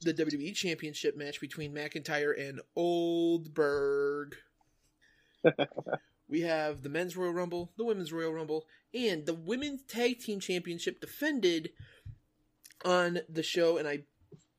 the 0.00 0.14
WWE 0.14 0.54
Championship 0.54 1.16
match 1.16 1.40
between 1.40 1.74
McIntyre 1.74 2.38
and 2.48 2.60
Oldberg. 2.74 4.36
we 6.28 6.40
have 6.40 6.82
the 6.82 6.88
Men's 6.88 7.16
Royal 7.16 7.32
Rumble, 7.32 7.72
the 7.76 7.84
Women's 7.84 8.12
Royal 8.12 8.32
Rumble, 8.32 8.64
and 8.94 9.26
the 9.26 9.34
Women's 9.34 9.82
Tag 9.82 10.20
Team 10.20 10.40
Championship 10.40 11.00
defended 11.00 11.70
on 12.84 13.20
the 13.28 13.42
show, 13.42 13.78
and 13.78 13.88
I 13.88 14.04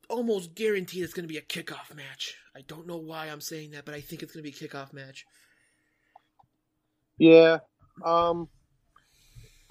almost 0.08 0.54
guarantee 0.54 1.00
it's 1.00 1.12
going 1.12 1.26
to 1.26 1.32
be 1.32 1.38
a 1.38 1.42
kickoff 1.42 1.94
match. 1.94 2.36
I 2.56 2.60
don't 2.66 2.86
know 2.86 2.96
why 2.96 3.26
I'm 3.26 3.40
saying 3.40 3.72
that, 3.72 3.84
but 3.84 3.94
I 3.94 4.00
think 4.00 4.22
it's 4.22 4.32
going 4.32 4.44
to 4.44 4.50
be 4.50 4.56
a 4.56 4.68
kickoff 4.68 4.92
match. 4.92 5.24
Yeah. 7.18 7.58
Um, 8.04 8.48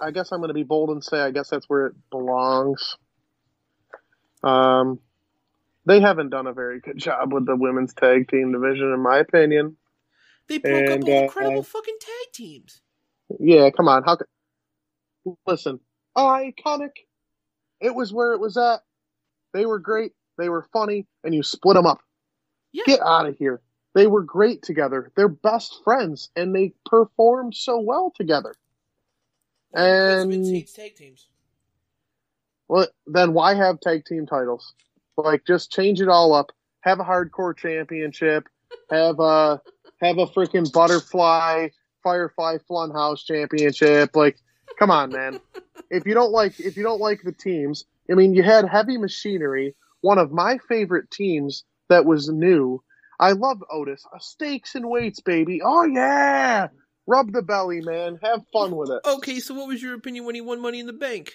I 0.00 0.10
guess 0.10 0.32
I'm 0.32 0.40
going 0.40 0.48
to 0.48 0.54
be 0.54 0.62
bold 0.62 0.90
and 0.90 1.02
say 1.02 1.20
I 1.20 1.30
guess 1.30 1.48
that's 1.48 1.66
where 1.68 1.86
it 1.86 1.94
belongs. 2.10 2.96
Um, 4.42 5.00
they 5.86 6.00
haven't 6.00 6.30
done 6.30 6.46
a 6.46 6.52
very 6.52 6.80
good 6.80 6.98
job 6.98 7.32
with 7.32 7.46
the 7.46 7.56
women's 7.56 7.94
tag 7.94 8.28
team 8.28 8.52
division, 8.52 8.92
in 8.92 9.00
my 9.00 9.18
opinion. 9.18 9.76
They 10.48 10.58
broke 10.58 10.88
up 10.88 10.94
And, 10.96 11.04
all 11.04 11.18
uh, 11.18 11.22
incredible 11.22 11.62
fucking 11.62 11.96
tag 12.00 12.32
teams. 12.32 12.80
Yeah, 13.40 13.70
come 13.70 13.88
on. 13.88 14.02
How? 14.04 14.16
Could... 14.16 14.26
Listen, 15.46 15.80
iconic. 16.16 16.90
It 17.80 17.94
was 17.94 18.12
where 18.12 18.32
it 18.32 18.40
was 18.40 18.56
at. 18.56 18.80
They 19.52 19.66
were 19.66 19.78
great. 19.78 20.12
They 20.38 20.48
were 20.48 20.66
funny, 20.72 21.06
and 21.24 21.34
you 21.34 21.42
split 21.42 21.74
them 21.74 21.86
up. 21.86 22.00
Get 22.84 23.00
out 23.00 23.26
of 23.26 23.36
here. 23.38 23.62
They 23.94 24.06
were 24.06 24.22
great 24.22 24.62
together. 24.62 25.10
They're 25.16 25.28
best 25.28 25.80
friends, 25.82 26.30
and 26.36 26.54
they 26.54 26.74
performed 26.84 27.54
so 27.54 27.80
well 27.80 28.12
together. 28.14 28.54
And 29.72 30.30
tag 30.66 30.94
teams. 30.94 31.26
well, 32.68 32.86
then 33.06 33.32
why 33.32 33.54
have 33.54 33.80
tag 33.80 34.04
team 34.04 34.26
titles? 34.26 34.74
Like, 35.16 35.46
just 35.46 35.72
change 35.72 36.02
it 36.02 36.08
all 36.08 36.34
up. 36.34 36.52
Have 36.80 37.00
a 37.00 37.04
hardcore 37.04 37.56
championship. 37.56 38.48
Have 38.90 39.20
a 39.20 39.62
have 40.00 40.18
a 40.18 40.26
freaking 40.26 40.70
butterfly 40.72 41.68
firefly 42.06 42.56
funhouse 42.70 43.24
championship. 43.24 44.14
Like, 44.14 44.38
come 44.78 44.90
on, 44.90 45.10
man. 45.10 45.40
if 45.90 46.06
you 46.06 46.14
don't 46.14 46.32
like 46.32 46.58
if 46.60 46.76
you 46.76 46.82
don't 46.82 47.00
like 47.00 47.22
the 47.22 47.32
teams, 47.32 47.84
I 48.10 48.14
mean, 48.14 48.34
you 48.34 48.42
had 48.42 48.68
Heavy 48.68 48.98
Machinery, 48.98 49.74
one 50.00 50.18
of 50.18 50.30
my 50.32 50.58
favorite 50.68 51.10
teams 51.10 51.64
that 51.88 52.04
was 52.04 52.28
new. 52.28 52.82
I 53.18 53.32
love 53.32 53.62
Otis. 53.70 54.04
Uh, 54.14 54.18
Stakes 54.18 54.74
and 54.74 54.88
weights, 54.90 55.20
baby. 55.20 55.60
Oh 55.64 55.84
yeah. 55.84 56.68
Rub 57.06 57.32
the 57.32 57.42
belly, 57.42 57.80
man. 57.82 58.18
Have 58.22 58.42
fun 58.52 58.74
with 58.76 58.90
it. 58.90 59.00
Okay, 59.06 59.38
so 59.40 59.54
what 59.54 59.68
was 59.68 59.80
your 59.80 59.94
opinion 59.94 60.24
when 60.26 60.34
he 60.34 60.40
won 60.40 60.60
Money 60.60 60.80
in 60.80 60.86
the 60.86 60.92
Bank? 60.92 61.32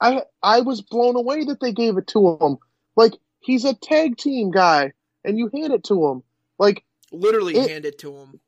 I 0.00 0.22
I 0.42 0.60
was 0.60 0.80
blown 0.80 1.16
away 1.16 1.44
that 1.44 1.60
they 1.60 1.72
gave 1.72 1.96
it 1.98 2.06
to 2.08 2.38
him. 2.40 2.56
Like 2.96 3.12
he's 3.40 3.64
a 3.64 3.74
tag 3.74 4.16
team 4.16 4.50
guy, 4.50 4.92
and 5.24 5.36
you 5.38 5.50
hand 5.52 5.72
it 5.72 5.84
to 5.84 6.06
him. 6.06 6.22
Like 6.58 6.84
Literally 7.12 7.56
It- 7.56 7.68
hand 7.70 7.84
it 7.84 7.98
to 7.98 8.14
him. 8.16 8.40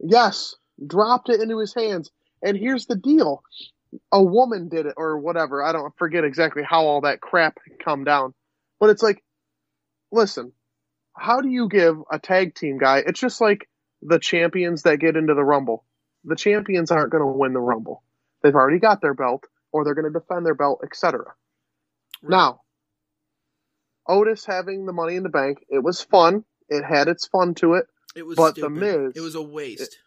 yes, 0.00 0.54
dropped 0.84 1.28
it 1.28 1.40
into 1.40 1.58
his 1.58 1.74
hands. 1.74 2.10
And 2.42 2.56
here's 2.56 2.86
the 2.86 2.96
deal: 2.96 3.42
a 4.12 4.22
woman 4.22 4.68
did 4.68 4.86
it, 4.86 4.94
or 4.96 5.18
whatever. 5.18 5.62
I 5.62 5.72
don't 5.72 5.96
forget 5.96 6.24
exactly 6.24 6.62
how 6.62 6.86
all 6.86 7.02
that 7.02 7.20
crap 7.20 7.58
come 7.84 8.04
down, 8.04 8.34
but 8.80 8.90
it's 8.90 9.02
like, 9.02 9.22
listen, 10.12 10.52
how 11.16 11.40
do 11.40 11.48
you 11.48 11.68
give 11.68 11.96
a 12.10 12.18
tag 12.18 12.54
team 12.54 12.78
guy? 12.78 13.02
It's 13.06 13.20
just 13.20 13.40
like 13.40 13.68
the 14.02 14.18
champions 14.18 14.82
that 14.82 14.98
get 14.98 15.16
into 15.16 15.34
the 15.34 15.44
Rumble. 15.44 15.84
The 16.24 16.36
champions 16.36 16.90
aren't 16.90 17.10
going 17.10 17.22
to 17.22 17.38
win 17.38 17.52
the 17.52 17.60
Rumble. 17.60 18.02
They've 18.42 18.54
already 18.54 18.78
got 18.78 19.00
their 19.00 19.14
belt, 19.14 19.44
or 19.72 19.84
they're 19.84 19.94
going 19.94 20.12
to 20.12 20.18
defend 20.18 20.46
their 20.46 20.54
belt, 20.54 20.80
etc. 20.84 21.24
Now, 22.22 22.60
Otis 24.06 24.44
having 24.44 24.86
the 24.86 24.92
money 24.92 25.16
in 25.16 25.22
the 25.22 25.28
bank, 25.28 25.58
it 25.68 25.82
was 25.82 26.00
fun. 26.00 26.44
It 26.68 26.84
had 26.84 27.08
its 27.08 27.26
fun 27.26 27.54
to 27.56 27.74
it. 27.74 27.86
It 28.16 28.26
was 28.26 28.36
but 28.36 28.52
stupid. 28.52 28.74
the 28.74 28.80
Miz, 28.80 29.12
It 29.16 29.20
was 29.20 29.34
a 29.34 29.42
waste. 29.42 29.98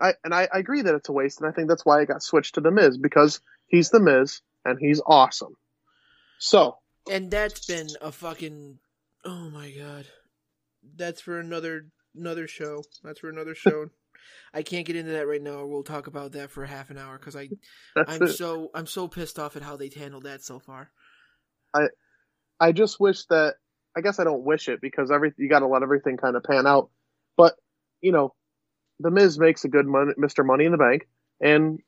I 0.00 0.14
and 0.24 0.34
I, 0.34 0.48
I 0.52 0.58
agree 0.58 0.82
that 0.82 0.94
it's 0.94 1.08
a 1.08 1.12
waste, 1.12 1.40
and 1.40 1.48
I 1.48 1.52
think 1.52 1.68
that's 1.68 1.84
why 1.84 2.00
it 2.00 2.08
got 2.08 2.22
switched 2.22 2.56
to 2.56 2.60
the 2.60 2.70
Miz 2.70 2.98
because 2.98 3.40
he's 3.66 3.90
the 3.90 4.00
Miz 4.00 4.40
and 4.64 4.78
he's 4.78 5.00
awesome. 5.06 5.56
So 6.38 6.78
and 7.10 7.30
that's 7.30 7.66
been 7.66 7.88
a 8.00 8.12
fucking 8.12 8.78
oh 9.24 9.50
my 9.50 9.70
god. 9.70 10.06
That's 10.96 11.20
for 11.20 11.38
another 11.38 11.86
another 12.14 12.46
show. 12.48 12.82
That's 13.02 13.20
for 13.20 13.28
another 13.28 13.54
show. 13.54 13.90
I 14.54 14.62
can't 14.62 14.86
get 14.86 14.96
into 14.96 15.12
that 15.12 15.26
right 15.26 15.42
now. 15.42 15.64
We'll 15.66 15.82
talk 15.82 16.06
about 16.06 16.32
that 16.32 16.50
for 16.50 16.64
half 16.64 16.90
an 16.90 16.98
hour 16.98 17.18
because 17.18 17.36
I 17.36 17.50
That's 17.94 18.14
I'm 18.14 18.22
it. 18.22 18.32
so 18.34 18.70
I'm 18.74 18.86
so 18.86 19.08
pissed 19.08 19.38
off 19.38 19.56
at 19.56 19.62
how 19.62 19.76
they 19.76 19.90
handled 19.94 20.24
that 20.24 20.42
so 20.42 20.58
far. 20.58 20.90
I 21.74 21.88
I 22.60 22.72
just 22.72 23.00
wish 23.00 23.24
that 23.26 23.54
I 23.96 24.00
guess 24.00 24.18
I 24.18 24.24
don't 24.24 24.44
wish 24.44 24.68
it 24.68 24.80
because 24.80 25.10
every 25.10 25.32
you 25.36 25.48
got 25.48 25.60
to 25.60 25.66
let 25.66 25.82
everything 25.82 26.16
kind 26.16 26.36
of 26.36 26.42
pan 26.42 26.66
out. 26.66 26.90
But 27.36 27.54
you 28.00 28.12
know, 28.12 28.34
the 29.00 29.10
Miz 29.10 29.38
makes 29.38 29.64
a 29.64 29.68
good 29.68 29.86
mon- 29.86 30.14
Mr. 30.18 30.44
Money 30.44 30.64
in 30.64 30.72
the 30.72 30.78
Bank, 30.78 31.08
and 31.40 31.80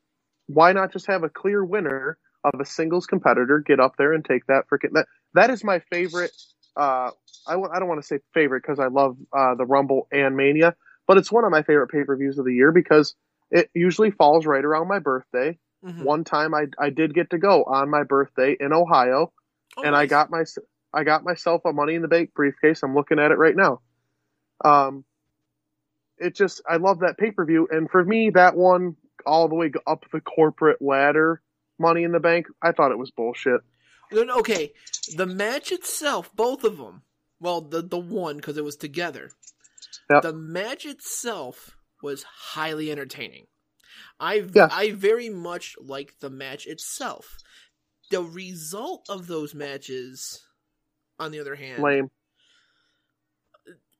why 0.47 0.73
not 0.73 0.91
just 0.91 1.07
have 1.07 1.23
a 1.23 1.29
clear 1.29 1.63
winner 1.63 2.17
of 2.43 2.59
a 2.59 2.65
singles 2.65 3.05
competitor 3.07 3.59
get 3.59 3.79
up 3.79 3.95
there 3.97 4.13
and 4.13 4.23
take 4.23 4.45
that 4.47 4.65
freaking 4.71 4.93
that 4.93 5.07
that 5.33 5.49
is 5.49 5.63
my 5.63 5.79
favorite. 5.91 6.31
Uh, 6.75 7.11
I 7.47 7.53
w- 7.53 7.69
I 7.73 7.79
don't 7.79 7.87
want 7.87 8.01
to 8.01 8.07
say 8.07 8.19
favorite 8.33 8.61
because 8.61 8.79
I 8.79 8.87
love 8.87 9.17
uh, 9.35 9.55
the 9.55 9.65
Rumble 9.65 10.07
and 10.11 10.35
Mania, 10.37 10.75
but 11.07 11.17
it's 11.17 11.31
one 11.31 11.43
of 11.43 11.51
my 11.51 11.63
favorite 11.63 11.87
pay 11.87 12.03
per 12.03 12.15
views 12.15 12.37
of 12.37 12.45
the 12.45 12.53
year 12.53 12.71
because 12.71 13.15
it 13.51 13.69
usually 13.73 14.11
falls 14.11 14.45
right 14.45 14.63
around 14.63 14.87
my 14.87 14.99
birthday. 14.99 15.57
Mhm. 15.83 16.03
One 16.03 16.23
time 16.23 16.53
I 16.53 16.67
I 16.79 16.89
did 16.89 17.13
get 17.13 17.29
to 17.31 17.37
go 17.37 17.63
on 17.63 17.89
my 17.89 18.03
birthday 18.03 18.55
in 18.59 18.73
Ohio, 18.73 19.31
Oh, 19.77 19.83
and 19.83 19.95
I 19.95 20.05
got 20.05 20.29
my 20.29 20.43
I 20.93 21.03
got 21.03 21.23
myself 21.23 21.63
a 21.65 21.73
Money 21.73 21.95
in 21.95 22.01
the 22.01 22.07
Bank 22.07 22.33
briefcase. 22.33 22.83
I'm 22.83 22.95
looking 22.95 23.19
at 23.19 23.31
it 23.31 23.37
right 23.37 23.55
now. 23.55 23.81
Um, 24.63 25.03
it 26.19 26.35
just 26.35 26.61
I 26.69 26.77
love 26.77 26.99
that 26.99 27.17
pay 27.17 27.31
per 27.31 27.45
view, 27.45 27.67
and 27.71 27.89
for 27.89 28.03
me 28.03 28.31
that 28.31 28.55
one 28.55 28.95
all 29.25 29.47
the 29.47 29.55
way 29.55 29.71
up 29.85 30.05
the 30.11 30.21
corporate 30.21 30.81
ladder, 30.81 31.41
Money 31.79 32.03
in 32.03 32.11
the 32.11 32.19
Bank. 32.19 32.47
I 32.61 32.71
thought 32.71 32.91
it 32.91 32.97
was 32.97 33.11
bullshit. 33.11 33.61
Okay, 34.13 34.73
the 35.15 35.25
match 35.25 35.71
itself, 35.71 36.33
both 36.35 36.63
of 36.63 36.77
them. 36.77 37.03
Well, 37.39 37.61
the 37.61 37.81
the 37.81 37.97
one 37.99 38.37
because 38.37 38.57
it 38.57 38.63
was 38.63 38.77
together. 38.77 39.31
Yep. 40.09 40.23
The 40.23 40.33
match 40.33 40.85
itself 40.85 41.75
was 42.01 42.23
highly 42.23 42.91
entertaining. 42.91 43.47
I 44.19 44.45
Yes. 44.53 44.71
I 44.73 44.91
very 44.91 45.29
much 45.29 45.75
like 45.79 46.19
the 46.19 46.29
match 46.29 46.65
itself. 46.65 47.37
The 48.09 48.23
result 48.23 49.05
of 49.09 49.27
those 49.27 49.53
matches, 49.53 50.45
on 51.19 51.31
the 51.31 51.39
other 51.39 51.55
hand, 51.55 51.83
Lame. 51.83 52.09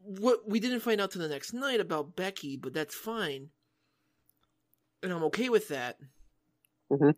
What 0.07 0.47
we 0.47 0.59
didn't 0.59 0.79
find 0.79 1.01
out 1.01 1.11
till 1.11 1.21
the 1.21 1.27
next 1.27 1.53
night 1.53 1.79
about 1.79 2.15
Becky, 2.15 2.55
but 2.57 2.73
that's 2.73 2.95
fine, 2.95 3.49
and 5.03 5.11
I'm 5.11 5.23
okay 5.25 5.49
with 5.49 5.67
that. 5.67 5.99
Mhm. 6.89 7.15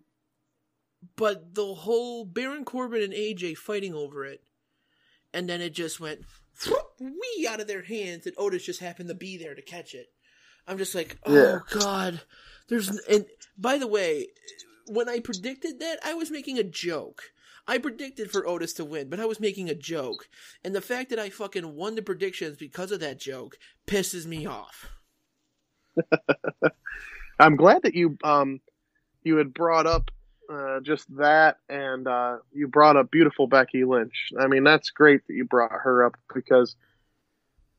But 1.16 1.54
the 1.54 1.74
whole 1.74 2.26
Baron 2.26 2.66
Corbin 2.66 3.02
and 3.02 3.14
AJ 3.14 3.56
fighting 3.56 3.94
over 3.94 4.26
it, 4.26 4.44
and 5.34 5.48
then 5.48 5.62
it 5.62 5.74
just 5.74 6.00
went 6.00 6.26
wee 7.00 7.48
out 7.48 7.62
of 7.62 7.68
their 7.68 7.84
hands, 7.84 8.26
and 8.26 8.36
Otis 8.38 8.66
just 8.66 8.80
happened 8.80 9.10
to 9.10 9.16
be 9.16 9.38
there 9.38 9.56
to 9.56 9.62
catch 9.62 9.94
it. 9.94 10.12
I'm 10.68 10.78
just 10.78 10.94
like, 10.96 11.18
oh 11.26 11.34
Yeah. 11.34 11.60
god, 11.80 12.22
there's. 12.68 12.90
And 13.06 13.28
by 13.58 13.78
the 13.78 13.88
way, 13.88 14.28
when 14.88 15.08
I 15.08 15.20
predicted 15.20 15.80
that, 15.80 16.00
I 16.04 16.14
was 16.14 16.32
making 16.32 16.58
a 16.58 16.64
joke. 16.64 17.32
I 17.70 17.78
predicted 17.78 18.32
for 18.32 18.47
Otis 18.47 18.74
to 18.74 18.86
win, 18.86 19.09
but 19.09 19.20
I 19.20 19.28
was 19.28 19.39
making 19.39 19.70
a 19.70 19.76
joke. 19.76 20.28
And 20.63 20.74
the 20.74 20.82
fact 20.82 21.11
that 21.11 21.20
I 21.20 21.30
fucking 21.30 21.76
won 21.76 21.93
the 21.93 22.01
predictions 22.01 22.57
because 22.57 22.91
of 22.91 22.99
that 23.01 23.20
joke 23.20 23.59
pisses 23.86 24.26
me 24.26 24.47
off. 24.47 24.88
I'm 27.39 27.55
glad 27.55 27.84
that 27.84 27.93
you 27.93 28.17
um 28.24 28.59
you 29.24 29.38
had 29.38 29.53
brought 29.53 29.86
up 29.86 30.09
uh, 30.51 30.80
just 30.80 31.05
that, 31.17 31.57
and 31.70 32.07
uh, 32.07 32.38
you 32.51 32.67
brought 32.67 32.97
up 32.97 33.11
beautiful 33.11 33.45
Becky 33.45 33.84
Lynch. 33.84 34.32
I 34.39 34.47
mean, 34.47 34.63
that's 34.63 34.89
great 34.89 35.28
that 35.28 35.36
you 35.36 35.45
brought 35.45 35.72
her 35.72 36.03
up 36.03 36.15
because, 36.34 36.76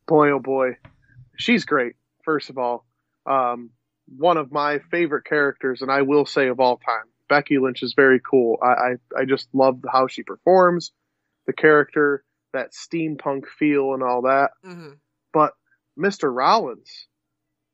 boy, 0.07 0.31
oh 0.31 0.39
boy, 0.39 0.77
she's 1.37 1.65
great. 1.65 1.95
First 2.23 2.49
of 2.49 2.59
all, 2.59 2.87
um, 3.27 3.71
one 4.17 4.37
of 4.37 4.53
my 4.53 4.79
favorite 4.91 5.25
characters, 5.25 5.83
and 5.83 5.91
I 5.91 6.03
will 6.03 6.27
say 6.27 6.47
of 6.47 6.61
all 6.61 6.77
time, 6.77 7.07
Becky 7.31 7.59
Lynch 7.59 7.83
is 7.83 7.95
very 7.95 8.21
cool. 8.21 8.59
I 8.61 8.67
I, 8.67 9.21
I 9.21 9.25
just 9.25 9.49
love 9.55 9.83
how 9.91 10.09
she 10.09 10.23
performs, 10.23 10.93
the 11.47 11.55
character, 11.55 12.25
that 12.53 12.73
steampunk 12.73 13.47
feel, 13.47 13.95
and 13.95 14.03
all 14.03 14.23
that. 14.23 14.51
Mm-hmm. 14.67 14.95
But 15.33 15.53
Mr. 15.99 16.35
Rollins, 16.35 17.07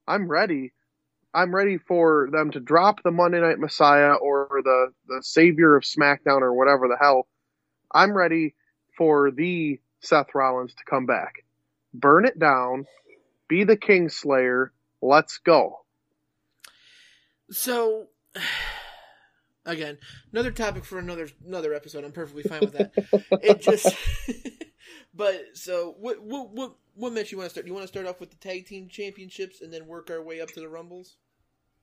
I'm 0.06 0.28
ready. 0.28 0.72
I'm 1.34 1.54
ready 1.54 1.78
for 1.78 2.28
them 2.30 2.52
to 2.52 2.60
drop 2.60 3.02
the 3.02 3.10
Monday 3.10 3.40
Night 3.40 3.58
Messiah 3.58 4.14
or 4.14 4.48
the 4.62 4.92
the 5.08 5.22
Savior 5.22 5.74
of 5.74 5.82
SmackDown 5.82 6.42
or 6.42 6.52
whatever 6.52 6.86
the 6.86 6.98
hell. 7.00 7.26
I'm 7.92 8.16
ready 8.16 8.54
for 8.96 9.30
the 9.30 9.80
Seth 10.00 10.34
Rollins 10.34 10.74
to 10.74 10.84
come 10.84 11.06
back, 11.06 11.44
burn 11.94 12.26
it 12.26 12.38
down, 12.38 12.86
be 13.48 13.64
the 13.64 13.76
Kingslayer. 13.76 14.68
Let's 15.00 15.38
go. 15.38 15.80
So, 17.50 18.08
again, 19.66 19.98
another 20.32 20.50
topic 20.50 20.84
for 20.84 20.98
another 20.98 21.28
another 21.46 21.74
episode. 21.74 22.04
I'm 22.04 22.12
perfectly 22.12 22.44
fine 22.44 22.60
with 22.60 22.72
that. 22.72 22.92
it 23.42 23.60
just, 23.60 23.94
but 25.14 25.40
so 25.54 25.94
what 25.98 26.22
what 26.22 26.50
what 26.50 26.76
what 26.94 27.12
match 27.12 27.30
you 27.30 27.38
want 27.38 27.46
to 27.46 27.50
start? 27.50 27.66
Do 27.66 27.70
You 27.70 27.74
want 27.74 27.84
to 27.84 27.92
start 27.92 28.06
off 28.06 28.20
with 28.20 28.30
the 28.30 28.36
tag 28.36 28.66
team 28.66 28.88
championships 28.88 29.60
and 29.60 29.72
then 29.72 29.86
work 29.86 30.10
our 30.10 30.22
way 30.22 30.40
up 30.40 30.48
to 30.52 30.60
the 30.60 30.68
rumbles? 30.68 31.16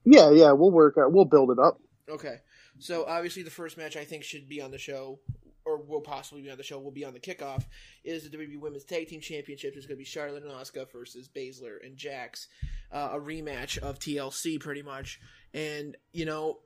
Yeah, 0.06 0.32
yeah, 0.32 0.52
we'll 0.52 0.72
work 0.72 0.98
out. 0.98 1.12
We'll 1.14 1.26
build 1.26 1.52
it 1.52 1.60
up. 1.60 1.80
Okay. 2.10 2.38
So 2.80 3.06
obviously 3.06 3.44
the 3.44 3.52
first 3.52 3.78
match 3.78 3.96
I 3.96 4.04
think 4.04 4.24
should 4.24 4.50
be 4.50 4.62
on 4.62 4.72
the 4.72 4.78
show, 4.78 5.20
or 5.66 5.78
will 5.82 6.02
possibly 6.02 6.42
be 6.42 6.52
on 6.52 6.58
the 6.58 6.64
show, 6.64 6.80
will 6.80 6.92
be 6.92 7.06
on 7.06 7.14
the 7.14 7.20
kickoff, 7.20 7.64
is 8.04 8.30
the 8.30 8.36
WWE 8.36 8.60
Women's 8.60 8.84
Tag 8.84 9.08
Team 9.08 9.22
Championship. 9.22 9.76
It's 9.76 9.86
going 9.86 9.96
to 9.96 10.02
be 10.02 10.06
Charlotte 10.06 10.44
and 10.44 10.52
Asuka 10.52 10.92
versus 10.92 11.30
Baszler 11.30 11.78
and 11.86 11.96
Jax, 11.96 12.48
uh, 12.92 13.12
a 13.14 13.20
rematch 13.20 13.78
of 13.78 14.00
TLC 14.00 14.60
pretty 14.60 14.82
much. 14.82 15.22
And 15.54 15.96
you 16.12 16.26
know, 16.26 16.60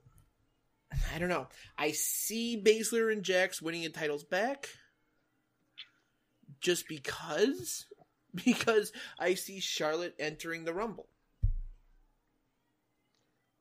I 1.14 1.18
don't 1.18 1.28
know. 1.28 1.48
I 1.76 1.92
see 1.92 2.62
Baszler 2.62 3.12
and 3.12 3.22
Jax 3.22 3.60
winning 3.62 3.82
the 3.82 3.90
titles 3.90 4.24
back, 4.24 4.68
just 6.60 6.88
because, 6.88 7.86
because 8.44 8.92
I 9.18 9.34
see 9.34 9.60
Charlotte 9.60 10.14
entering 10.18 10.64
the 10.64 10.74
Rumble. 10.74 11.08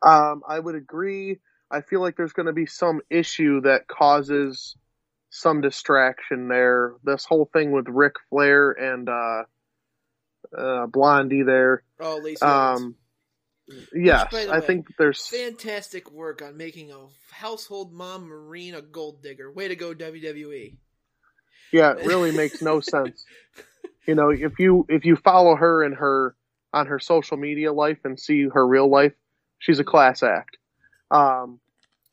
Um, 0.02 0.44
I 0.48 0.60
would 0.60 0.76
agree. 0.76 1.40
I 1.70 1.82
feel 1.82 2.02
like 2.02 2.16
there's 2.16 2.34
going 2.34 2.46
to 2.46 2.54
be 2.54 2.66
some 2.66 3.02
issue 3.10 3.62
that 3.62 3.88
causes 3.88 4.78
some 5.30 5.62
distraction 5.62 6.48
there. 6.48 6.94
This 7.04 7.26
whole 7.26 7.50
thing 7.52 7.72
with 7.72 7.88
Ric 7.90 8.14
Flair 8.30 8.72
and 8.72 9.10
uh, 9.10 9.44
uh, 10.58 10.86
Blondie 10.88 11.44
there. 11.44 11.84
Oh, 12.00 12.20
Lacey 12.24 12.46
Evans. 12.46 12.96
Yes, 13.94 14.32
the 14.32 14.50
I 14.52 14.60
way, 14.60 14.66
think 14.66 14.88
there's 14.98 15.26
fantastic 15.28 16.12
work 16.12 16.42
on 16.42 16.56
making 16.58 16.92
a 16.92 17.08
household 17.32 17.94
mom 17.94 18.26
marine 18.28 18.74
a 18.76 18.82
gold 18.82 19.22
digger. 19.22 19.52
Way 19.52 19.68
to 19.68 19.76
go. 19.76 19.94
WWE. 19.94 20.78
yeah, 21.74 21.92
it 21.92 22.06
really 22.06 22.32
makes 22.32 22.62
no 22.62 22.80
sense. 22.82 23.26
You 24.08 24.16
know, 24.16 24.30
if 24.30 24.58
you 24.60 24.86
if 24.88 25.04
you 25.06 25.18
follow 25.18 25.56
her 25.56 25.84
in 25.84 25.94
her 25.94 26.36
on 26.74 26.88
her 26.88 27.00
social 27.00 27.38
media 27.38 27.74
life 27.74 28.00
and 28.06 28.20
see 28.20 28.48
her 28.48 28.66
real 28.66 28.90
life, 28.90 29.14
she's 29.60 29.80
a 29.80 29.84
class 29.84 30.24
act. 30.24 30.58
Um, 31.12 31.60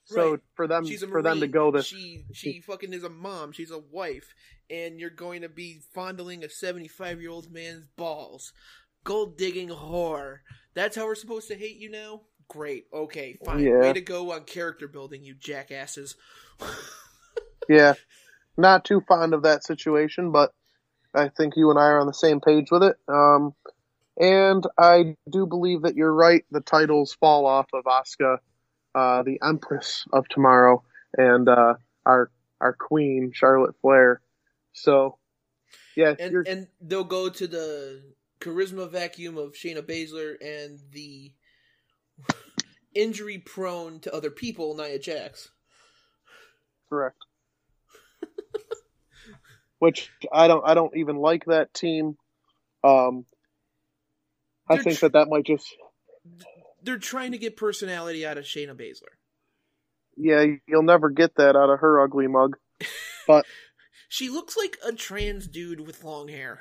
so 0.07 0.33
Right. 0.33 0.41
for 0.55 0.67
them 0.67 0.85
She's 0.85 1.03
a 1.03 1.07
for 1.09 1.23
them 1.23 1.41
to 1.41 1.47
go 1.47 1.71
this 1.71 1.87
She 1.87 2.25
she 2.33 2.61
fucking 2.61 2.93
is 2.93 3.05
a 3.05 3.09
mom. 3.09 3.53
She's 3.53 3.71
a 3.71 3.79
wife, 3.79 4.35
and 4.69 5.01
you're 5.01 5.11
going 5.11 5.43
to 5.43 5.49
be 5.49 5.81
fondling 5.95 6.45
a 6.45 6.51
75 6.51 7.21
year 7.21 7.31
old 7.31 7.51
man's 7.53 7.85
balls. 7.97 8.53
Gold 9.05 9.39
digging 9.39 9.69
whore. 9.69 10.39
That's 10.75 10.97
how 10.97 11.07
we're 11.07 11.15
supposed 11.15 11.49
to 11.49 11.55
hate 11.55 11.77
you 11.77 11.91
now. 11.91 12.23
Great. 12.49 12.87
Okay. 12.93 13.39
Fine. 13.45 13.61
Yeah. 13.61 13.81
Way 13.81 13.93
to 13.93 14.01
go 14.01 14.33
on 14.33 14.45
character 14.45 14.89
building, 14.89 15.23
you 15.23 15.35
jackasses. 15.35 16.17
Yeah, 17.69 17.95
not 18.57 18.85
too 18.85 19.03
fond 19.09 19.35
of 19.35 19.43
that 19.43 19.65
situation, 19.65 20.33
but 20.33 20.53
I 21.15 21.29
think 21.29 21.55
you 21.57 21.71
and 21.71 21.79
I 21.79 21.87
are 21.87 22.01
on 22.01 22.07
the 22.07 22.15
same 22.15 22.41
page 22.41 22.71
with 22.71 22.83
it. 22.83 22.97
Um, 23.09 23.55
and 24.19 24.65
I 24.79 25.17
do 25.31 25.47
believe 25.47 25.83
that 25.83 25.97
you're 25.97 26.13
right. 26.13 26.45
The 26.51 26.61
titles 26.61 27.17
fall 27.21 27.47
off 27.47 27.67
of 27.73 27.85
Asuka, 27.85 28.39
uh, 28.95 29.23
the 29.23 29.41
Empress 29.43 30.05
of 30.13 30.29
Tomorrow, 30.29 30.83
and 31.17 31.49
uh, 31.49 31.75
our 32.07 32.31
our 32.61 32.73
Queen 32.73 33.33
Charlotte 33.35 33.75
Flair. 33.81 34.21
So, 34.73 35.19
yeah, 35.97 36.15
and 36.19 36.47
and 36.47 36.67
they'll 36.81 37.05
go 37.05 37.29
to 37.29 37.47
the 37.47 38.03
charisma 38.45 38.90
vacuum 38.90 39.38
of 39.38 39.53
Shayna 39.55 39.82
Baszler 39.82 40.34
and 40.40 40.78
the 40.92 41.32
injury 42.95 43.38
prone 43.38 44.01
to 44.01 44.14
other 44.14 44.30
people 44.30 44.74
Nia 44.76 44.99
Jax. 44.99 45.49
correct. 46.88 47.16
Which 49.79 50.11
I 50.33 50.49
don't 50.49 50.62
I 50.66 50.75
don't 50.75 50.96
even 50.96 51.16
like 51.16 51.46
that 51.46 51.72
team. 51.75 52.16
Um, 52.83 53.25
I 54.68 54.75
They're 54.76 54.84
think 54.84 54.99
tr- 54.99 55.07
that 55.07 55.12
that 55.14 55.29
might 55.29 55.45
just 55.45 55.66
They're 56.83 56.99
trying 56.99 57.33
to 57.33 57.38
get 57.38 57.57
personality 57.57 58.25
out 58.26 58.38
of 58.38 58.45
Shayna 58.45 58.75
Baszler. 58.75 59.14
yeah 60.16 60.45
you'll 60.68 60.83
never 60.83 61.11
get 61.11 61.34
that 61.37 61.57
out 61.57 61.71
of 61.71 61.80
her 61.80 62.00
ugly 62.00 62.26
mug. 62.29 62.57
But 63.26 63.45
She 64.08 64.29
looks 64.29 64.57
like 64.57 64.79
a 64.87 64.92
trans 64.92 65.49
dude 65.49 65.80
with 65.80 66.04
long 66.04 66.29
hair. 66.29 66.61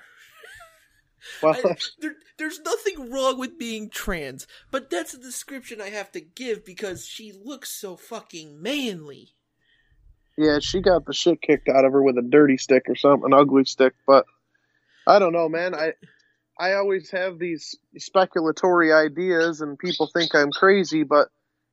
Well, 1.41 1.55
I- 1.65 1.75
there, 1.99 2.15
there's 2.37 2.59
nothing 2.61 3.11
wrong 3.11 3.37
with 3.39 3.59
being 3.59 3.89
trans, 3.89 4.47
but 4.71 4.89
that's 4.89 5.13
a 5.13 5.19
description 5.19 5.81
I 5.81 5.89
have 5.89 6.11
to 6.13 6.21
give 6.21 6.65
because 6.65 7.05
she 7.05 7.31
looks 7.31 7.69
so 7.69 7.95
fucking 7.95 8.61
manly. 8.61 9.29
Yeah, 10.37 10.59
she 10.59 10.81
got 10.81 11.05
the 11.05 11.13
shit 11.13 11.41
kicked 11.41 11.69
out 11.69 11.85
of 11.85 11.93
her 11.93 12.01
with 12.01 12.17
a 12.17 12.23
dirty 12.23 12.57
stick 12.57 12.83
or 12.87 12.95
something, 12.95 13.31
an 13.31 13.39
ugly 13.39 13.65
stick. 13.65 13.93
But 14.07 14.25
I 15.05 15.19
don't 15.19 15.33
know, 15.33 15.47
man. 15.47 15.75
I 15.75 15.93
I 16.59 16.73
always 16.73 17.11
have 17.11 17.37
these 17.37 17.75
speculatory 17.97 18.93
ideas, 18.95 19.61
and 19.61 19.77
people 19.77 20.09
think 20.11 20.33
I'm 20.33 20.51
crazy. 20.51 21.03
But 21.03 21.27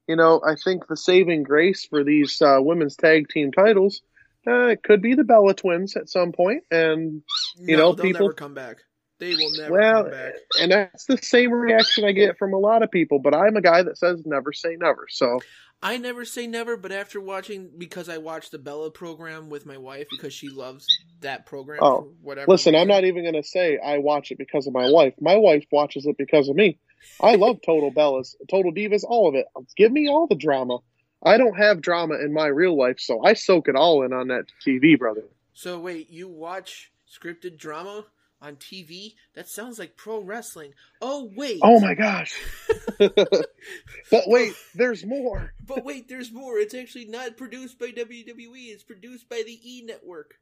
you 0.06 0.16
know, 0.16 0.42
I 0.46 0.56
think 0.56 0.86
the 0.86 0.96
saving 0.96 1.44
grace 1.44 1.86
for 1.86 2.04
these 2.04 2.42
uh, 2.42 2.58
women's 2.60 2.96
tag 2.96 3.28
team 3.28 3.50
titles 3.52 4.02
uh, 4.46 4.68
it 4.68 4.82
could 4.82 5.02
be 5.02 5.14
the 5.14 5.24
Bella 5.24 5.54
Twins 5.54 5.96
at 5.96 6.08
some 6.08 6.32
point, 6.32 6.64
and 6.70 7.22
you 7.56 7.76
no, 7.76 7.82
know, 7.82 7.92
they'll 7.92 8.06
people. 8.06 8.22
never 8.22 8.32
come 8.32 8.54
back. 8.54 8.78
They 9.20 9.34
will 9.34 9.52
never 9.56 9.72
Well, 9.72 10.02
come 10.04 10.10
back. 10.12 10.32
and 10.60 10.72
that's 10.72 11.04
the 11.04 11.18
same 11.18 11.52
reaction 11.52 12.04
I 12.04 12.12
get 12.12 12.38
from 12.38 12.54
a 12.54 12.58
lot 12.58 12.82
of 12.82 12.90
people. 12.90 13.20
But 13.20 13.34
I'm 13.34 13.54
a 13.56 13.60
guy 13.60 13.82
that 13.82 13.98
says 13.98 14.22
never 14.26 14.52
say 14.52 14.76
never. 14.80 15.06
So 15.08 15.38
I 15.82 15.96
never 15.98 16.24
say 16.24 16.46
never, 16.46 16.76
but 16.76 16.90
after 16.92 17.20
watching, 17.20 17.70
because 17.78 18.08
I 18.08 18.18
watched 18.18 18.50
the 18.50 18.58
Bella 18.58 18.90
program 18.90 19.48
with 19.48 19.64
my 19.64 19.78
wife 19.78 20.08
because 20.10 20.32
she 20.34 20.48
loves 20.48 20.86
that 21.20 21.46
program. 21.46 21.78
Oh, 21.82 22.12
whatever. 22.20 22.50
Listen, 22.50 22.74
I'm 22.74 22.88
not 22.88 23.04
even 23.04 23.22
going 23.22 23.40
to 23.40 23.42
say 23.42 23.78
I 23.78 23.98
watch 23.98 24.30
it 24.30 24.38
because 24.38 24.66
of 24.66 24.72
my 24.74 24.90
wife. 24.90 25.14
My 25.20 25.36
wife 25.36 25.64
watches 25.70 26.04
it 26.06 26.16
because 26.18 26.48
of 26.48 26.56
me. 26.56 26.78
I 27.20 27.36
love 27.36 27.60
Total 27.64 27.90
Bellas, 27.92 28.34
Total 28.50 28.72
Divas, 28.72 29.04
all 29.06 29.28
of 29.28 29.34
it. 29.34 29.46
Give 29.76 29.90
me 29.92 30.08
all 30.08 30.26
the 30.26 30.34
drama. 30.34 30.78
I 31.22 31.36
don't 31.38 31.56
have 31.56 31.80
drama 31.82 32.14
in 32.16 32.32
my 32.32 32.46
real 32.46 32.78
life, 32.78 32.98
so 32.98 33.22
I 33.22 33.34
soak 33.34 33.68
it 33.68 33.76
all 33.76 34.02
in 34.04 34.12
on 34.12 34.28
that 34.28 34.46
TV, 34.66 34.98
brother. 34.98 35.24
So 35.54 35.78
wait, 35.78 36.10
you 36.10 36.28
watch 36.28 36.90
scripted 37.06 37.58
drama 37.58 38.04
on 38.40 38.56
TV? 38.56 39.14
That 39.34 39.48
sounds 39.48 39.78
like 39.78 39.96
pro 39.96 40.20
wrestling. 40.20 40.72
Oh 41.00 41.30
wait. 41.36 41.60
Oh 41.62 41.80
my 41.80 41.94
gosh. 41.94 42.34
but 42.98 44.24
wait, 44.26 44.54
there's 44.74 45.04
more. 45.04 45.52
But 45.66 45.84
wait, 45.84 46.08
there's 46.08 46.32
more. 46.32 46.58
It's 46.58 46.74
actually 46.74 47.06
not 47.06 47.36
produced 47.36 47.78
by 47.78 47.86
WWE. 47.86 48.68
It's 48.68 48.82
produced 48.82 49.28
by 49.28 49.42
the 49.44 49.58
E 49.62 49.82
Network. 49.84 50.34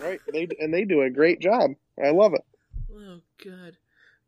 Right. 0.00 0.20
They 0.32 0.48
and 0.58 0.72
they 0.72 0.84
do 0.84 1.02
a 1.02 1.10
great 1.10 1.40
job. 1.40 1.72
I 2.02 2.10
love 2.10 2.34
it. 2.34 2.44
Oh 2.94 3.20
god. 3.44 3.76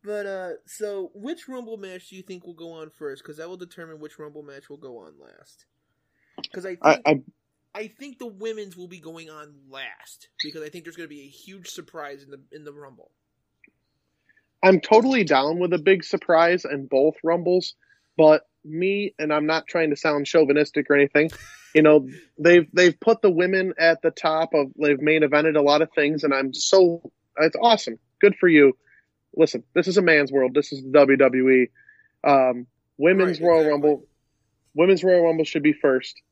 But 0.03 0.27
uh 0.27 0.51
so 0.67 1.11
which 1.15 1.49
Rumble 1.49 1.77
match 1.77 2.11
do 2.11 2.17
you 2.17 2.23
think 2.23 2.47
will 2.47 2.55
go 2.55 2.73
on 2.73 2.91
first? 2.91 3.23
Because 3.23 3.39
that 3.39 3.49
will 3.49 3.57
determine 3.57 3.99
which 3.99 4.19
Rumble 4.19 4.43
match 4.43 4.69
will 4.69 4.77
go 4.77 4.99
on 4.99 5.15
last. 5.21 5.65
Because 6.43 6.67
I 6.67 6.77
think 6.77 6.81
I, 6.83 7.01
I 7.07 7.23
I 7.75 7.89
think 7.89 8.19
the 8.19 8.27
women's 8.27 8.77
will 8.77 8.87
be 8.87 9.01
going 9.01 9.31
on 9.31 9.55
last 9.69 10.29
because 10.43 10.63
I 10.63 10.69
think 10.69 10.85
there's 10.85 10.97
going 10.97 11.09
to 11.09 11.15
be 11.15 11.23
a 11.23 11.29
huge 11.29 11.69
surprise 11.69 12.23
in 12.23 12.31
the 12.31 12.41
in 12.53 12.65
the 12.65 12.73
Rumble. 12.73 13.11
I'm 14.63 14.81
totally 14.81 15.25
down 15.25 15.59
with 15.59 15.73
a 15.73 15.79
big 15.79 16.05
surprise 16.05 16.65
in 16.65 16.87
both 16.87 17.17
Rumbles, 17.23 17.75
but 18.17 18.47
me 18.65 19.15
and 19.19 19.33
I'm 19.33 19.47
not 19.47 19.67
trying 19.67 19.91
to 19.91 19.97
sound 19.97 20.27
chauvinistic 20.27 20.87
or 20.89 20.97
anything. 20.97 21.31
You 21.75 21.83
know, 21.83 22.09
they've 22.39 22.67
they've 22.73 22.99
put 22.99 23.21
the 23.21 23.31
women 23.31 23.75
at 23.79 24.01
the 24.03 24.13
top 24.13 24.55
of 24.55 24.69
they've 24.81 25.01
main 25.01 25.23
evented 25.23 25.57
a 25.57 25.63
lot 25.63 25.83
of 25.83 25.91
things, 25.93 26.23
and 26.23 26.33
I'm 26.33 26.55
so 26.55 27.11
it's 27.39 27.57
awesome. 27.61 27.99
Good 28.21 28.37
for 28.37 28.49
you. 28.49 28.77
Listen, 29.37 29.65
this 29.75 29.89
is 29.89 29.99
a 29.99 30.03
man's 30.03 30.31
world. 30.31 30.55
This 30.55 30.73
is 30.73 30.85
the 30.85 30.91
WWE. 30.91 31.71
Um, 32.23 32.69
women's 32.97 33.41
Right, 33.41 33.49
Royal 33.49 33.59
exactly. 33.59 33.71
Rumble. 33.73 34.07
Women's 34.75 35.03
Royal 35.03 35.25
Rumble 35.25 35.45
should 35.45 35.65
be 35.65 35.73
first. 35.73 36.23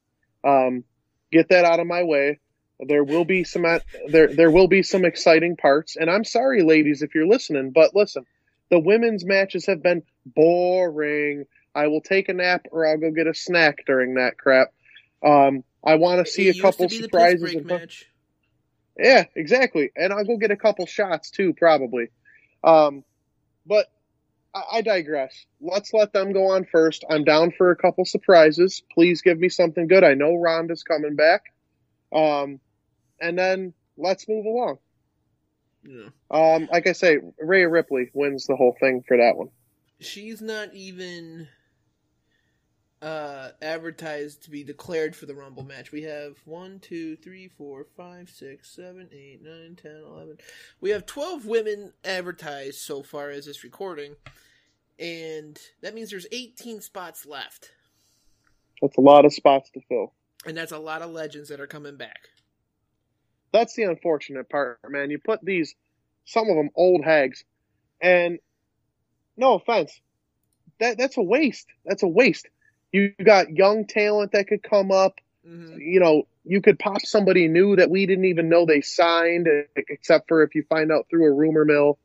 Um, 0.45 0.85
get 1.33 1.49
that 1.49 1.65
out 1.65 1.81
of 1.81 1.87
my 1.87 2.03
way. 2.05 2.39
There 2.79 3.05
will 3.05 3.25
be 3.25 3.45
some 3.45 3.65
there 4.09 4.29
there 4.29 4.51
will 4.51 4.69
be 4.69 4.83
some 4.83 5.05
exciting 5.05 5.57
parts, 5.57 5.97
and 5.97 6.11
I'm 6.11 6.25
sorry, 6.25 6.63
ladies, 6.63 7.03
if 7.03 7.15
you're 7.15 7.27
listening, 7.29 7.71
but 7.71 7.95
listen, 7.95 8.25
the 8.71 8.79
women's 8.79 9.25
matches 9.25 9.67
have 9.67 9.83
been 9.83 10.03
boring. 10.27 11.45
I 11.75 11.87
will 11.87 12.01
take 12.01 12.29
a 12.29 12.35
nap 12.35 12.67
or 12.71 12.87
I'll 12.87 12.99
go 12.99 13.11
get 13.13 13.27
a 13.27 13.35
snack 13.35 13.85
during 13.87 14.15
that 14.15 14.37
crap. 14.37 14.69
Um, 15.25 15.65
I 15.85 15.95
want 15.95 16.25
to 16.27 16.31
see 16.31 16.49
It 16.49 16.59
a 16.59 16.61
couple 16.61 16.85
used 16.87 16.97
to 16.97 17.01
be 17.01 17.05
surprises. 17.05 17.41
The 17.41 17.47
piss 17.47 17.55
break 17.55 17.71
and- 17.73 17.81
match. 17.81 18.07
yeah, 18.99 19.25
exactly. 19.35 19.91
And 19.97 20.13
I'll 20.13 20.25
go 20.25 20.37
get 20.37 20.51
a 20.51 20.57
couple 20.57 20.85
shots 20.87 21.31
too, 21.31 21.55
probably. 21.55 22.09
Um, 22.65 23.05
but 23.65 23.87
I, 24.55 24.63
I 24.73 24.83
digress. 24.83 25.47
Let's 25.61 25.93
let 25.93 26.13
them 26.13 26.33
go 26.33 26.53
on 26.53 26.65
first. 26.65 27.05
I'm 27.09 27.25
down 27.25 27.53
for 27.57 27.71
a 27.71 27.77
couple 27.77 28.05
surprises. 28.05 28.83
Please 28.93 29.23
give 29.23 29.39
me 29.39 29.49
something 29.49 29.87
good. 29.87 30.05
I 30.05 30.15
know 30.15 30.35
Ronda's 30.35 30.83
coming 30.83 31.17
back. 31.17 31.43
Um, 32.15 32.61
and 33.21 33.39
then 33.39 33.75
let's 33.97 34.29
move 34.29 34.45
along. 34.45 34.79
Yeah. 35.85 36.09
Um, 36.31 36.69
like 36.71 36.87
I 36.87 36.93
say, 36.93 37.19
Rhea 37.41 37.69
Ripley 37.69 38.11
wins 38.13 38.47
the 38.47 38.57
whole 38.57 38.77
thing 38.79 39.03
for 39.07 39.17
that 39.17 39.37
one. 39.37 39.49
She's 40.01 40.41
not 40.41 40.75
even 40.75 41.49
uh 43.03 43.51
advertised 43.61 44.45
to 44.45 44.51
be 44.51 44.63
declared 44.63 45.17
for 45.17 45.27
the 45.27 45.35
Rumble 45.35 45.65
match. 45.65 45.91
We 45.91 46.03
have 46.03 46.37
one, 46.45 46.79
two, 46.79 47.17
three, 47.17 47.49
four, 47.49 47.85
five, 47.97 48.31
six, 48.31 48.71
seven, 48.71 49.09
eight, 49.13 49.41
nine, 49.43 49.77
ten, 49.81 50.03
eleven. 50.07 50.39
We 50.81 50.91
have 50.91 51.05
twelve 51.05 51.45
women 51.45 51.93
advertised 52.05 52.79
so 52.79 53.03
far 53.03 53.31
as 53.31 53.47
this 53.47 53.65
recording, 53.65 54.15
and 54.99 55.59
that 55.83 55.95
means 55.95 56.11
there's 56.11 56.27
eighteen 56.31 56.81
spots 56.81 57.27
left, 57.27 57.73
That's 58.81 58.97
a 58.97 59.01
lot 59.01 59.25
of 59.25 59.33
spots 59.35 59.71
to 59.71 59.81
fill. 59.89 60.13
and 60.47 60.57
that's 60.57 60.73
a 60.73 60.79
lot 60.79 61.03
of 61.03 61.11
legends 61.11 61.49
that 61.49 61.61
are 61.61 61.67
coming 61.67 61.97
back. 61.97 62.29
That's 63.53 63.75
the 63.75 63.83
unfortunate 63.83 64.49
part, 64.49 64.79
man. 64.89 65.11
You 65.11 65.19
put 65.19 65.45
these, 65.45 65.75
some 66.25 66.49
of 66.49 66.57
them 66.57 66.71
old 66.75 67.05
hags, 67.05 67.45
and 68.01 68.39
no 69.37 69.55
offense, 69.55 70.01
that 70.79 70.99
that's 70.99 71.17
a 71.17 71.23
waste. 71.23 71.67
That's 71.85 72.03
a 72.05 72.09
waste. 72.09 72.47
You 72.93 73.13
got 73.25 73.51
young 73.51 73.87
talent 73.87 74.33
that 74.33 74.47
could 74.49 74.63
come 74.63 74.93
up. 74.93 75.15
You 75.45 75.99
know, 75.99 76.29
you 76.45 76.61
could 76.61 76.79
pop 76.79 77.03
somebody 77.03 77.49
new 77.49 77.77
that 77.77 77.91
we 77.91 78.07
didn't 78.07 78.27
even 78.27 78.49
know 78.49 78.65
they 78.65 78.81
signed, 78.81 79.49
except 79.77 80.29
for 80.29 80.43
if 80.43 80.55
you 80.55 80.63
find 80.69 80.93
out 80.93 81.07
through 81.11 81.27
a 81.27 81.33
rumor 81.33 81.65
mill. 81.65 81.99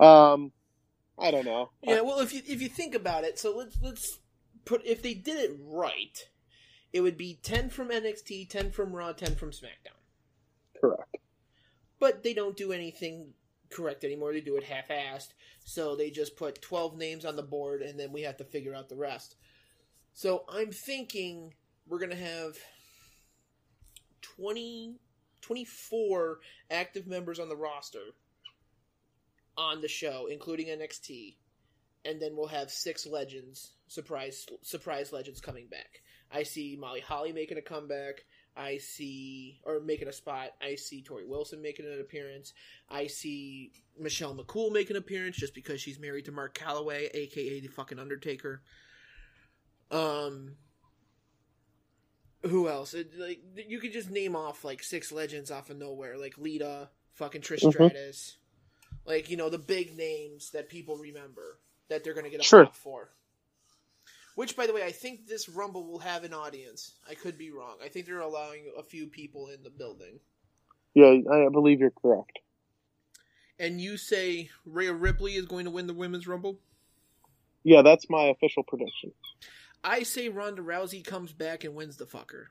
Um, 0.00 0.52
I 1.18 1.30
don't 1.30 1.44
know. 1.44 1.70
Yeah, 1.82 2.00
well, 2.00 2.18
if 2.20 2.34
you 2.34 2.42
if 2.46 2.60
you 2.60 2.68
think 2.68 2.94
about 2.94 3.24
it, 3.24 3.38
so 3.38 3.56
let's 3.56 3.78
let's 3.80 4.18
put 4.64 4.84
if 4.84 5.02
they 5.02 5.14
did 5.14 5.38
it 5.38 5.56
right, 5.64 6.28
it 6.92 7.00
would 7.00 7.16
be 7.16 7.38
ten 7.42 7.70
from 7.70 7.88
NXT, 7.88 8.48
ten 8.48 8.70
from 8.70 8.92
Raw, 8.92 9.12
ten 9.12 9.34
from 9.36 9.50
SmackDown. 9.50 10.00
Correct. 10.80 11.16
But 11.98 12.22
they 12.22 12.34
don't 12.34 12.56
do 12.56 12.72
anything 12.72 13.32
correct 13.70 14.04
anymore. 14.04 14.32
They 14.32 14.40
do 14.40 14.56
it 14.56 14.64
half-assed. 14.64 15.28
So 15.64 15.96
they 15.96 16.10
just 16.10 16.36
put 16.36 16.62
12 16.62 16.96
names 16.96 17.24
on 17.24 17.36
the 17.36 17.42
board 17.42 17.82
and 17.82 17.98
then 17.98 18.12
we 18.12 18.22
have 18.22 18.36
to 18.38 18.44
figure 18.44 18.74
out 18.74 18.88
the 18.88 18.96
rest. 18.96 19.36
So 20.14 20.44
I'm 20.48 20.70
thinking 20.70 21.54
we're 21.88 21.98
going 21.98 22.10
to 22.10 22.16
have 22.16 22.56
20 24.22 25.00
24 25.42 26.38
active 26.70 27.06
members 27.06 27.38
on 27.38 27.50
the 27.50 27.56
roster 27.56 28.14
on 29.58 29.82
the 29.82 29.88
show 29.88 30.26
including 30.30 30.68
NXT 30.68 31.34
and 32.06 32.22
then 32.22 32.34
we'll 32.34 32.46
have 32.46 32.70
six 32.70 33.06
legends 33.06 33.72
surprise 33.88 34.46
surprise 34.62 35.12
legends 35.12 35.40
coming 35.40 35.66
back. 35.66 36.00
I 36.30 36.42
see 36.42 36.76
Molly 36.78 37.00
Holly 37.00 37.32
making 37.32 37.58
a 37.58 37.62
comeback. 37.62 38.24
I 38.56 38.78
see, 38.78 39.60
or 39.64 39.80
making 39.80 40.06
a 40.06 40.12
spot. 40.12 40.50
I 40.62 40.76
see 40.76 41.02
Torrie 41.02 41.26
Wilson 41.26 41.60
making 41.60 41.86
an 41.86 42.00
appearance. 42.00 42.52
I 42.88 43.08
see 43.08 43.72
Michelle 43.98 44.34
McCool 44.34 44.72
making 44.72 44.94
an 44.94 45.02
appearance 45.02 45.36
just 45.36 45.54
because 45.54 45.80
she's 45.80 45.98
married 45.98 46.26
to 46.26 46.32
Mark 46.32 46.56
Calaway, 46.56 47.08
aka 47.12 47.60
the 47.60 47.66
fucking 47.66 47.98
Undertaker. 47.98 48.62
Um, 49.90 50.56
who 52.42 52.68
else? 52.68 52.94
It, 52.94 53.18
like 53.18 53.40
you 53.68 53.78
could 53.80 53.92
just 53.92 54.10
name 54.10 54.36
off 54.36 54.64
like 54.64 54.82
six 54.82 55.12
legends 55.12 55.50
off 55.50 55.70
of 55.70 55.78
nowhere, 55.78 56.16
like 56.18 56.36
Lita, 56.38 56.88
fucking 57.14 57.42
Trish 57.42 57.62
Mhm. 57.62 57.72
Stratus, 57.72 58.36
like 59.06 59.30
you 59.30 59.36
know 59.36 59.48
the 59.48 59.58
big 59.58 59.96
names 59.96 60.50
that 60.50 60.68
people 60.68 60.96
remember 60.96 61.58
that 61.88 62.02
they're 62.04 62.14
gonna 62.14 62.30
get 62.30 62.40
a 62.40 62.44
Sure. 62.44 62.64
pop 62.66 62.76
for. 62.76 63.10
Which, 64.34 64.56
by 64.56 64.66
the 64.66 64.72
way, 64.72 64.82
I 64.82 64.90
think 64.90 65.28
this 65.28 65.48
Rumble 65.48 65.86
will 65.86 66.00
have 66.00 66.24
an 66.24 66.34
audience. 66.34 66.96
I 67.08 67.14
could 67.14 67.38
be 67.38 67.52
wrong. 67.52 67.76
I 67.80 67.88
think 67.88 68.06
they're 68.06 68.18
allowing 68.18 68.72
a 68.76 68.82
few 68.82 69.06
people 69.06 69.46
in 69.48 69.62
the 69.62 69.70
building. 69.70 70.18
Yeah, 70.94 71.20
I 71.30 71.48
believe 71.50 71.78
you're 71.78 71.90
correct. 71.92 72.40
And 73.60 73.80
you 73.80 73.96
say 73.96 74.50
Rhea 74.66 74.92
Ripley 74.92 75.34
is 75.34 75.46
going 75.46 75.66
to 75.66 75.70
win 75.70 75.86
the 75.86 75.94
Women's 75.94 76.26
Rumble? 76.26 76.58
Yeah, 77.62 77.82
that's 77.82 78.10
my 78.10 78.24
official 78.24 78.64
prediction. 78.64 79.12
I 79.84 80.02
say 80.02 80.30
Ronda 80.30 80.62
Rousey 80.62 81.04
comes 81.04 81.32
back 81.32 81.62
and 81.62 81.74
wins 81.74 81.96
the 81.96 82.06
fucker. 82.06 82.46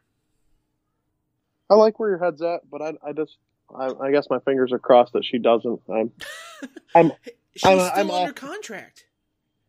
I 1.69 1.76
like 1.76 1.99
where 1.99 2.10
your 2.10 2.19
head's 2.19 2.41
at, 2.41 2.69
but 2.69 2.81
I, 2.81 2.93
I 3.03 3.14
just, 3.14 3.35
I, 3.73 3.88
I 3.88 4.11
guess 4.11 4.27
my 4.30 4.39
fingers 4.39 4.72
are 4.72 4.80
crossed 4.80 5.14
that 5.14 5.26
she 5.26 5.39
doesn't. 5.39 5.81
I'm, 5.89 6.11
I'm, 6.95 7.11
She's 7.55 7.65
I'm, 7.65 7.80
still 7.80 7.91
I'm 7.93 8.11
under 8.11 8.30
off. 8.30 8.35
contract. 8.35 9.05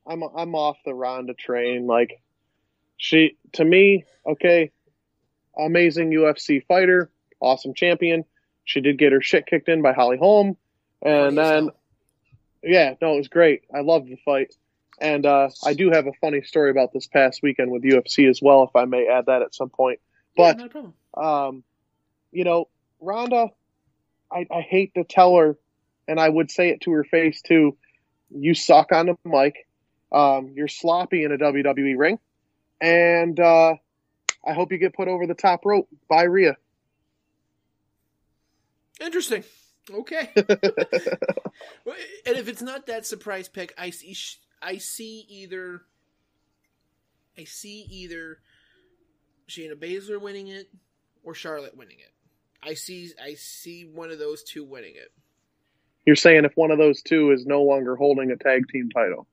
I'm, 0.06 0.22
I'm 0.22 0.54
off 0.54 0.76
the 0.84 0.94
Ronda 0.94 1.34
train. 1.34 1.86
Like, 1.86 2.20
she, 2.96 3.36
to 3.52 3.64
me, 3.64 4.04
okay, 4.26 4.70
amazing 5.58 6.10
UFC 6.10 6.64
fighter, 6.66 7.10
awesome 7.40 7.74
champion. 7.74 8.24
She 8.64 8.80
did 8.80 8.98
get 8.98 9.12
her 9.12 9.20
shit 9.20 9.46
kicked 9.46 9.68
in 9.68 9.82
by 9.82 9.92
Holly 9.92 10.16
Holm, 10.16 10.56
and 11.02 11.36
then, 11.36 11.70
yeah, 12.62 12.94
no, 13.02 13.14
it 13.14 13.18
was 13.18 13.28
great. 13.28 13.64
I 13.74 13.80
loved 13.80 14.08
the 14.08 14.16
fight. 14.24 14.54
And 15.00 15.26
uh, 15.26 15.48
I 15.64 15.74
do 15.74 15.90
have 15.90 16.06
a 16.06 16.12
funny 16.20 16.42
story 16.42 16.70
about 16.70 16.92
this 16.92 17.06
past 17.06 17.40
weekend 17.42 17.70
with 17.70 17.82
UFC 17.82 18.28
as 18.28 18.40
well, 18.40 18.62
if 18.64 18.76
I 18.76 18.84
may 18.84 19.08
add 19.08 19.26
that 19.26 19.42
at 19.42 19.54
some 19.54 19.68
point. 19.68 20.00
But 20.36 20.60
a 20.60 20.68
problem. 20.68 20.94
um, 21.16 21.64
you 22.32 22.44
know, 22.44 22.68
Ronda, 23.00 23.48
I, 24.30 24.46
I 24.50 24.60
hate 24.60 24.94
to 24.94 25.04
tell 25.04 25.36
her, 25.36 25.56
and 26.06 26.20
I 26.20 26.28
would 26.28 26.50
say 26.50 26.70
it 26.70 26.82
to 26.82 26.92
her 26.92 27.04
face 27.04 27.42
too. 27.42 27.76
You 28.30 28.54
suck 28.54 28.92
on 28.92 29.06
the 29.06 29.16
mic. 29.24 29.66
Um, 30.12 30.52
you're 30.54 30.68
sloppy 30.68 31.24
in 31.24 31.32
a 31.32 31.38
WWE 31.38 31.98
ring, 31.98 32.18
and 32.80 33.38
uh, 33.38 33.74
I 34.46 34.52
hope 34.52 34.70
you 34.70 34.78
get 34.78 34.94
put 34.94 35.08
over 35.08 35.26
the 35.26 35.34
top 35.34 35.64
rope 35.64 35.88
by 36.08 36.22
Rhea. 36.24 36.56
Interesting. 39.00 39.44
Okay. 39.92 40.30
and 40.36 40.46
if 42.24 42.48
it's 42.48 42.62
not 42.62 42.86
that 42.86 43.06
surprise 43.06 43.48
pick, 43.48 43.74
I 43.76 43.90
see, 43.90 44.16
I 44.64 44.78
see 44.78 45.26
either, 45.28 45.82
I 47.38 47.44
see 47.44 47.86
either 47.90 48.38
Shayna 49.48 49.74
Baszler 49.74 50.20
winning 50.20 50.48
it 50.48 50.68
or 51.22 51.34
Charlotte 51.34 51.76
winning 51.76 51.98
it. 51.98 52.12
I 52.62 52.74
see, 52.74 53.10
I 53.22 53.34
see 53.34 53.84
one 53.84 54.10
of 54.10 54.18
those 54.18 54.42
two 54.42 54.64
winning 54.64 54.94
it. 54.96 55.12
You're 56.06 56.16
saying 56.16 56.44
if 56.44 56.52
one 56.54 56.70
of 56.70 56.78
those 56.78 57.02
two 57.02 57.30
is 57.32 57.44
no 57.44 57.62
longer 57.62 57.96
holding 57.96 58.30
a 58.30 58.36
tag 58.36 58.62
team 58.68 58.88
title. 58.90 59.26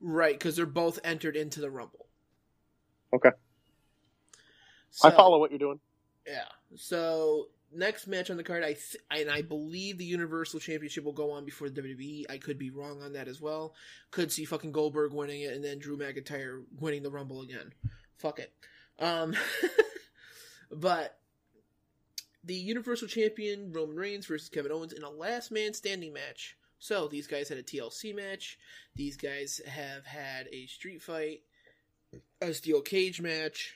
Right, 0.00 0.34
because 0.38 0.56
they're 0.56 0.66
both 0.66 0.98
entered 1.04 1.36
into 1.36 1.60
the 1.60 1.70
Rumble. 1.70 2.06
Okay. 3.14 3.30
I 5.02 5.10
follow 5.10 5.38
what 5.38 5.50
you're 5.50 5.58
doing. 5.58 5.80
Yeah. 6.26 6.44
So 6.74 7.48
next 7.76 8.06
match 8.06 8.30
on 8.30 8.36
the 8.36 8.44
card, 8.44 8.62
I 8.62 8.74
th- 8.74 8.96
and 9.10 9.30
I 9.30 9.42
believe 9.42 9.98
the 9.98 10.04
Universal 10.04 10.60
Championship 10.60 11.04
will 11.04 11.12
go 11.12 11.32
on 11.32 11.44
before 11.44 11.68
the 11.68 11.82
WWE. 11.82 12.24
I 12.30 12.38
could 12.38 12.58
be 12.58 12.70
wrong 12.70 13.02
on 13.02 13.12
that 13.12 13.28
as 13.28 13.40
well. 13.40 13.74
Could 14.10 14.32
see 14.32 14.44
fucking 14.44 14.72
Goldberg 14.72 15.12
winning 15.12 15.42
it 15.42 15.52
and 15.52 15.64
then 15.64 15.78
Drew 15.78 15.96
McIntyre 15.96 16.64
winning 16.80 17.02
the 17.02 17.10
Rumble 17.10 17.42
again. 17.42 17.72
Fuck 18.16 18.38
it. 18.38 18.52
Um, 18.98 19.34
but 20.70 21.18
the 22.44 22.54
Universal 22.54 23.08
Champion 23.08 23.72
Roman 23.72 23.96
Reigns 23.96 24.26
versus 24.26 24.48
Kevin 24.48 24.72
Owens 24.72 24.92
in 24.92 25.02
a 25.02 25.10
last 25.10 25.50
man 25.50 25.74
standing 25.74 26.12
match. 26.12 26.56
So 26.78 27.08
these 27.08 27.26
guys 27.26 27.48
had 27.48 27.58
a 27.58 27.62
TLC 27.62 28.14
match. 28.14 28.58
These 28.94 29.16
guys 29.16 29.60
have 29.66 30.06
had 30.06 30.48
a 30.52 30.66
street 30.66 31.02
fight, 31.02 31.40
a 32.40 32.54
steel 32.54 32.80
cage 32.80 33.20
match. 33.20 33.74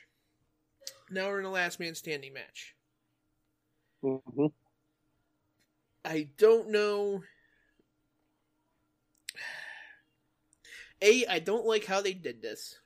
Now 1.09 1.27
we're 1.27 1.39
in 1.39 1.45
a 1.45 1.51
last 1.51 1.79
man 1.79 1.95
standing 1.95 2.33
match. 2.33 2.75
Mm-hmm. 4.03 4.47
I 6.03 6.29
don't 6.37 6.69
know. 6.71 7.21
A, 11.01 11.25
I 11.27 11.39
don't 11.39 11.65
like 11.65 11.85
how 11.85 12.01
they 12.01 12.13
did 12.13 12.41
this. 12.41 12.79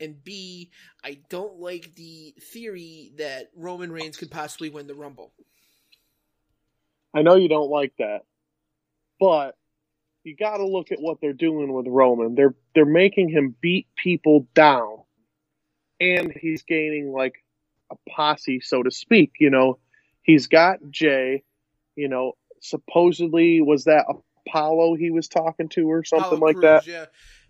And 0.00 0.22
B, 0.22 0.70
I 1.04 1.20
don't 1.30 1.58
like 1.58 1.94
the 1.94 2.34
theory 2.52 3.12
that 3.16 3.50
Roman 3.56 3.90
Reigns 3.90 4.16
could 4.16 4.30
possibly 4.30 4.68
win 4.68 4.86
the 4.86 4.94
Rumble. 4.94 5.32
I 7.14 7.22
know 7.22 7.36
you 7.36 7.48
don't 7.48 7.70
like 7.70 7.94
that, 7.98 8.22
but 9.18 9.56
you 10.22 10.36
got 10.36 10.58
to 10.58 10.66
look 10.66 10.92
at 10.92 11.00
what 11.00 11.18
they're 11.20 11.32
doing 11.32 11.72
with 11.72 11.86
Roman. 11.88 12.34
They're 12.34 12.54
they're 12.74 12.84
making 12.84 13.30
him 13.30 13.54
beat 13.60 13.86
people 13.96 14.46
down, 14.54 14.98
and 15.98 16.30
he's 16.30 16.62
gaining 16.62 17.12
like 17.12 17.34
a 17.90 17.96
posse, 18.08 18.60
so 18.60 18.82
to 18.82 18.90
speak. 18.90 19.32
You 19.38 19.50
know, 19.50 19.78
he's 20.22 20.46
got 20.46 20.78
Jey. 20.90 21.42
You 21.94 22.08
know, 22.08 22.32
supposedly 22.60 23.60
was 23.62 23.84
that 23.84 24.06
Apollo 24.46 24.96
he 24.96 25.10
was 25.10 25.28
talking 25.28 25.68
to 25.70 25.90
or 25.90 26.04
something 26.04 26.26
Apollo 26.26 26.46
like 26.46 26.56
Crews, 26.56 26.62
that. 26.62 26.86
Yeah. 26.86 27.06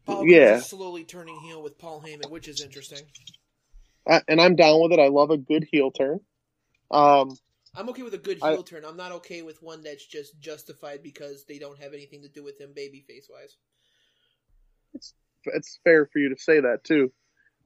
Paul 0.07 0.27
Yeah. 0.27 0.57
Is 0.57 0.67
slowly 0.67 1.05
turning 1.05 1.39
heel 1.41 1.63
with 1.63 1.79
Paul 1.79 2.01
Heyman, 2.01 2.31
which 2.31 2.49
is 2.49 2.63
interesting. 2.63 3.01
I, 4.09 4.23
and 4.29 4.41
I'm 4.41 4.55
down 4.55 4.81
with 4.81 4.93
it. 4.93 5.01
I 5.01 5.09
love 5.09 5.31
a 5.31 5.37
good 5.37 5.67
heel 5.71 5.91
turn. 5.91 6.21
Um, 6.93 7.37
I'm 7.75 7.89
okay 7.91 8.03
with 8.03 8.15
a 8.15 8.19
good 8.19 8.39
I- 8.41 8.53
heel 8.53 8.63
turn. 8.63 8.85
I'm 8.85 8.97
not 8.97 9.13
okay 9.13 9.43
with 9.43 9.63
one 9.63 9.83
that's 9.83 10.07
just 10.07 10.39
justified 10.41 11.03
because 11.03 11.45
they 11.45 11.59
don't 11.59 11.79
have 11.81 11.93
anything 11.93 12.23
to 12.23 12.29
do 12.29 12.45
with 12.45 12.61
him 12.61 12.71
babyface 12.71 13.29
wise. 13.29 13.57
it's 15.47 15.79
fair 15.85 16.07
for 16.07 16.19
you 16.19 16.31
to 16.31 16.39
say 16.41 16.61
that 16.61 16.85
too. 16.85 17.13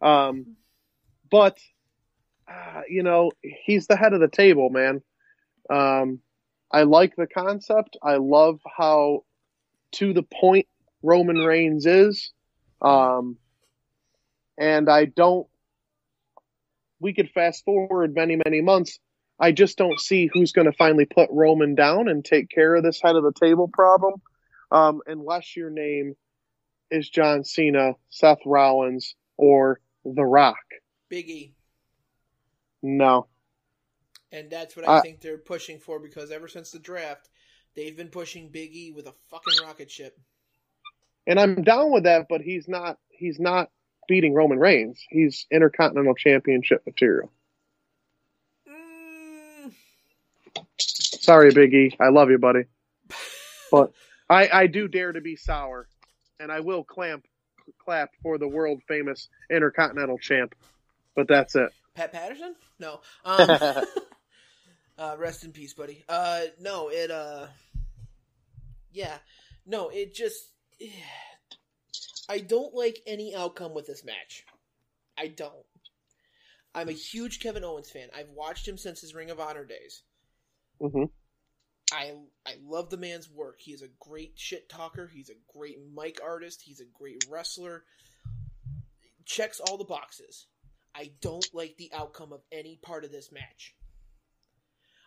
Um, 0.03 0.57
but 1.31 1.59
uh, 2.51 2.83
you 2.89 3.03
know, 3.03 3.31
he's 3.43 3.87
the 3.87 3.97
head 3.97 4.13
of 4.13 4.21
the 4.21 4.29
table, 4.29 4.71
man. 4.71 5.03
Um, 5.69 6.21
I 6.71 6.83
like 6.83 7.15
the 7.17 7.27
concept. 7.27 7.97
I 8.03 8.17
love 8.17 8.61
how 8.77 9.25
to 9.93 10.13
the 10.13 10.23
point 10.23 10.67
Roman 11.03 11.39
Reigns 11.39 11.87
is. 11.87 12.33
Um, 12.83 13.37
and 14.59 14.89
I 14.89 15.05
don't. 15.05 15.47
We 17.01 17.15
could 17.15 17.31
fast 17.31 17.65
forward 17.65 18.15
many, 18.15 18.37
many 18.45 18.61
months. 18.61 18.99
I 19.39 19.53
just 19.53 19.79
don't 19.79 19.99
see 19.99 20.29
who's 20.31 20.53
going 20.53 20.67
to 20.67 20.77
finally 20.77 21.07
put 21.07 21.31
Roman 21.31 21.75
down 21.75 22.09
and 22.09 22.23
take 22.23 22.51
care 22.51 22.75
of 22.75 22.83
this 22.83 23.01
head 23.03 23.17
of 23.17 23.23
the 23.23 23.33
table 23.33 23.69
problem, 23.73 24.21
um, 24.71 25.01
unless 25.07 25.57
your 25.57 25.71
name 25.71 26.15
is 26.91 27.09
John 27.09 27.45
Cena, 27.45 27.95
Seth 28.11 28.41
Rollins, 28.45 29.15
or 29.39 29.81
The 30.05 30.25
Rock. 30.25 30.59
Biggie. 31.11 31.53
No. 32.83 33.27
And 34.33 34.51
that's 34.51 34.77
what 34.77 34.89
I 34.89 34.99
I- 34.99 35.01
think 35.01 35.21
they're 35.21 35.39
pushing 35.39 35.79
for 35.79 35.99
because 35.99 36.31
ever 36.31 36.49
since 36.49 36.71
the 36.71 36.79
draft, 36.79 37.29
they've 37.75 37.97
been 37.97 38.09
pushing 38.09 38.51
Biggie 38.51 38.95
with 38.95 39.07
a 39.07 39.15
fucking 39.31 39.65
rocket 39.65 39.91
ship. 39.91 40.19
And 41.27 41.39
I'm 41.39 41.63
down 41.63 41.93
with 41.93 42.05
that, 42.05 42.27
but 42.29 42.41
he's 42.41 42.67
not 42.67 42.99
he's 43.11 43.39
not 43.39 43.71
beating 44.09 44.33
Roman 44.35 44.59
Reigns. 44.59 45.01
He's 45.11 45.47
intercontinental 45.51 46.15
championship 46.15 46.83
material. 46.87 47.31
Mm. 48.69 49.73
Sorry, 50.79 51.53
Biggie. 51.53 51.95
I 52.01 52.09
love 52.09 52.31
you, 52.31 52.39
buddy. 52.39 52.65
But 53.73 53.93
I, 54.29 54.49
I 54.53 54.67
do 54.67 54.89
dare 54.89 55.13
to 55.13 55.21
be 55.21 55.37
sour, 55.37 55.87
and 56.41 56.51
I 56.51 56.59
will 56.59 56.83
clamp 56.83 57.25
clap 57.79 58.11
for 58.21 58.37
the 58.37 58.49
world 58.49 58.83
famous 58.89 59.29
intercontinental 59.49 60.19
champ. 60.19 60.57
But 61.15 61.29
that's 61.29 61.55
it. 61.55 61.71
Pat 61.95 62.13
Patterson? 62.13 62.55
No. 62.79 63.01
Um, 63.25 63.49
uh, 64.99 65.17
rest 65.19 65.45
in 65.45 65.53
peace, 65.53 65.75
buddy. 65.75 66.05
Uh, 66.09 66.43
no, 66.61 66.89
it, 66.91 67.11
uh, 67.11 67.47
yeah. 68.93 69.19
No, 69.67 69.89
it 69.89 70.15
just, 70.15 70.51
I 72.29 72.39
don't 72.39 72.75
like 72.75 73.01
any 73.07 73.35
outcome 73.35 73.75
with 73.75 73.87
this 73.87 74.05
match. 74.05 74.45
I 75.19 75.29
don't. 75.29 75.67
I'm 76.75 76.89
a 76.89 76.93
huge 76.93 77.41
Kevin 77.41 77.65
Owens 77.65 77.91
fan. 77.91 78.09
I've 78.17 78.31
watched 78.31 78.67
him 78.67 78.79
since 78.79 79.01
his 79.01 79.15
Ring 79.15 79.31
of 79.31 79.41
Honor 79.41 79.65
days. 79.65 80.03
hmm 80.81 81.05
I 81.93 82.13
I 82.47 82.55
love 82.65 82.91
the 82.91 82.97
man's 82.97 83.29
work. 83.29 83.57
He's 83.59 83.83
a 83.83 83.89
great 83.99 84.35
shit 84.37 84.69
talker. 84.69 85.09
He's 85.13 85.29
a 85.29 85.59
great 85.59 85.79
mic 85.93 86.21
artist. 86.23 86.63
He's 86.63 86.81
a 86.81 86.85
great 86.97 87.25
wrestler. 87.29 87.83
Checks 89.25 89.59
all 89.61 89.77
the 89.77 89.85
boxes. 89.85 90.47
I 90.95 91.13
don't 91.21 91.47
like 91.55 91.77
the 91.77 91.91
outcome 91.95 92.33
of 92.33 92.41
any 92.51 92.79
part 92.83 93.05
of 93.05 93.13
this 93.13 93.31
match. 93.33 93.75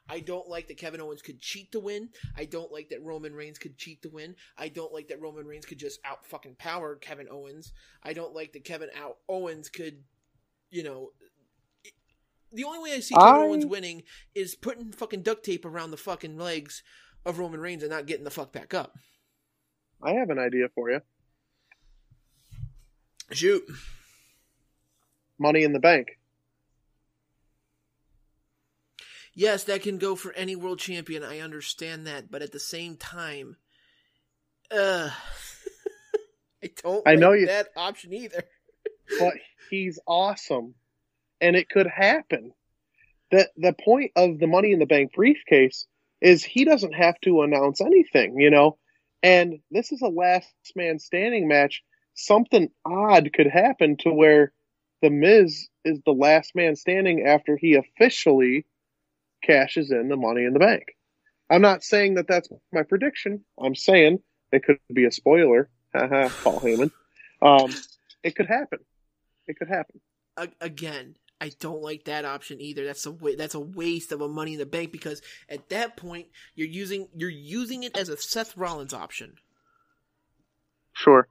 I 0.10 0.20
don't 0.20 0.50
like 0.50 0.68
that 0.68 0.78
Kevin 0.78 1.00
Owens 1.00 1.22
could 1.22 1.40
cheat 1.40 1.72
to 1.72 1.80
win. 1.80 2.10
I 2.36 2.46
don't 2.46 2.72
like 2.72 2.90
that 2.90 3.04
Roman 3.04 3.34
Reigns 3.34 3.58
could 3.58 3.78
cheat 3.78 4.02
to 4.02 4.10
win. 4.10 4.36
I 4.58 4.68
don't 4.68 4.94
like 4.94 5.08
that 5.08 5.22
Roman 5.22 5.46
Reigns 5.46 5.66
could 5.66 5.80
just 5.80 6.00
out 6.04 6.26
fucking 6.26 6.56
power 6.56 6.96
Kevin 6.96 7.28
Owens. 7.32 7.72
I 8.04 8.14
don't 8.14 8.34
like 8.34 8.52
that 8.54 8.66
Kevin 8.66 8.90
out 8.98 9.18
Owens 9.30 9.70
could, 9.70 10.04
you 10.72 10.84
know. 10.84 11.12
The 12.52 12.66
only 12.66 12.80
way 12.80 12.96
I 12.96 13.00
see 13.00 13.16
Kevin 13.16 13.34
I- 13.34 13.46
Owens 13.46 13.66
winning 13.66 14.04
is 14.36 14.56
putting 14.56 14.92
fucking 14.92 15.22
duct 15.22 15.46
tape 15.46 15.66
around 15.66 15.92
the 15.92 15.98
fucking 15.98 16.38
legs 16.38 16.84
of 17.26 17.40
Roman 17.40 17.62
Reigns 17.62 17.82
and 17.82 17.92
not 17.92 18.06
getting 18.06 18.26
the 18.26 18.30
fuck 18.30 18.52
back 18.52 18.74
up. 18.74 18.98
I 20.02 20.12
have 20.14 20.30
an 20.30 20.38
idea 20.40 20.68
for 20.76 20.92
you. 20.92 21.00
Shoot. 23.32 23.64
Money 25.40 25.64
in 25.64 25.74
the 25.74 25.80
bank. 25.80 26.18
Yes, 29.36 29.64
that 29.64 29.82
can 29.82 29.98
go 29.98 30.16
for 30.16 30.32
any 30.34 30.56
world 30.56 30.80
champion. 30.80 31.24
I 31.24 31.40
understand 31.40 32.06
that, 32.06 32.30
but 32.30 32.42
at 32.44 32.52
the 32.52 32.60
same 32.60 32.98
time, 32.98 33.58
uh, 34.72 35.10
I 36.64 36.70
don't. 36.84 37.08
I 37.08 37.16
know 37.16 37.32
like 37.32 37.40
you- 37.42 37.46
that 37.48 37.70
option 37.76 38.14
either. 38.14 38.44
but 39.20 39.34
he's 39.70 40.00
awesome, 40.06 40.76
and 41.42 41.56
it 41.56 41.68
could 41.70 41.88
happen. 41.88 42.54
the 43.32 43.50
The 43.58 43.74
point 43.74 44.12
of 44.16 44.38
the 44.40 44.48
Money 44.48 44.72
in 44.72 44.80
the 44.80 44.86
Bank 44.86 45.14
briefcase 45.14 45.88
is 46.22 46.44
he 46.44 46.64
doesn't 46.64 46.94
have 46.94 47.20
to 47.22 47.42
announce 47.42 47.82
anything, 47.82 48.40
you 48.40 48.50
know. 48.52 48.78
And 49.24 49.60
this 49.72 49.92
is 49.92 50.02
a 50.02 50.08
last 50.10 50.54
man 50.76 51.00
standing 51.00 51.48
match. 51.48 51.82
Something 52.14 52.70
odd 52.86 53.32
could 53.34 53.48
happen 53.48 53.98
to 54.02 54.12
where 54.12 54.54
the 55.04 55.10
Miz 55.10 55.68
is 55.84 56.00
the 56.06 56.14
last 56.14 56.56
man 56.56 56.78
standing 56.78 57.28
after 57.28 57.58
he 57.58 57.76
officially 57.76 58.66
cashes 59.44 59.92
in 59.92 60.08
the 60.08 60.16
Money 60.16 60.46
in 60.46 60.54
the 60.54 60.60
Bank. 60.60 60.84
I'm 61.50 61.62
not 61.62 61.84
saying 61.84 62.16
that 62.16 62.26
that's 62.28 62.48
my 62.72 62.84
prediction. 62.84 63.44
I'm 63.62 63.76
saying 63.76 64.20
it 64.54 64.64
could 64.64 64.80
be 64.92 65.04
a 65.06 65.12
spoiler. 65.12 65.70
Haha, 65.94 66.30
Paul 66.42 66.62
Heyman. 66.62 66.92
Um, 67.42 67.70
it 68.24 68.36
could 68.36 68.48
happen. 68.48 68.80
It 69.46 69.58
could 69.60 69.68
happen. 69.68 70.00
Again, 70.62 71.18
I 71.42 71.52
don't 71.60 71.82
like 71.82 72.06
that 72.06 72.24
option 72.24 72.62
either. 72.62 72.86
That's 72.86 73.06
a 73.06 73.12
wa- 73.12 73.36
that's 73.38 73.56
a 73.56 73.60
waste 73.60 74.14
of 74.14 74.22
a 74.22 74.30
Money 74.30 74.54
in 74.54 74.60
the 74.60 74.66
Bank 74.66 74.94
because 74.94 75.22
at 75.50 75.68
that 75.68 75.98
point 75.98 76.28
you're 76.56 76.66
using 76.66 77.10
you're 77.14 77.30
using 77.30 77.84
it 77.84 77.98
as 77.98 78.08
a 78.08 78.16
Seth 78.16 78.56
Rollins 78.56 78.94
option 78.94 79.36
Sure. 80.94 81.28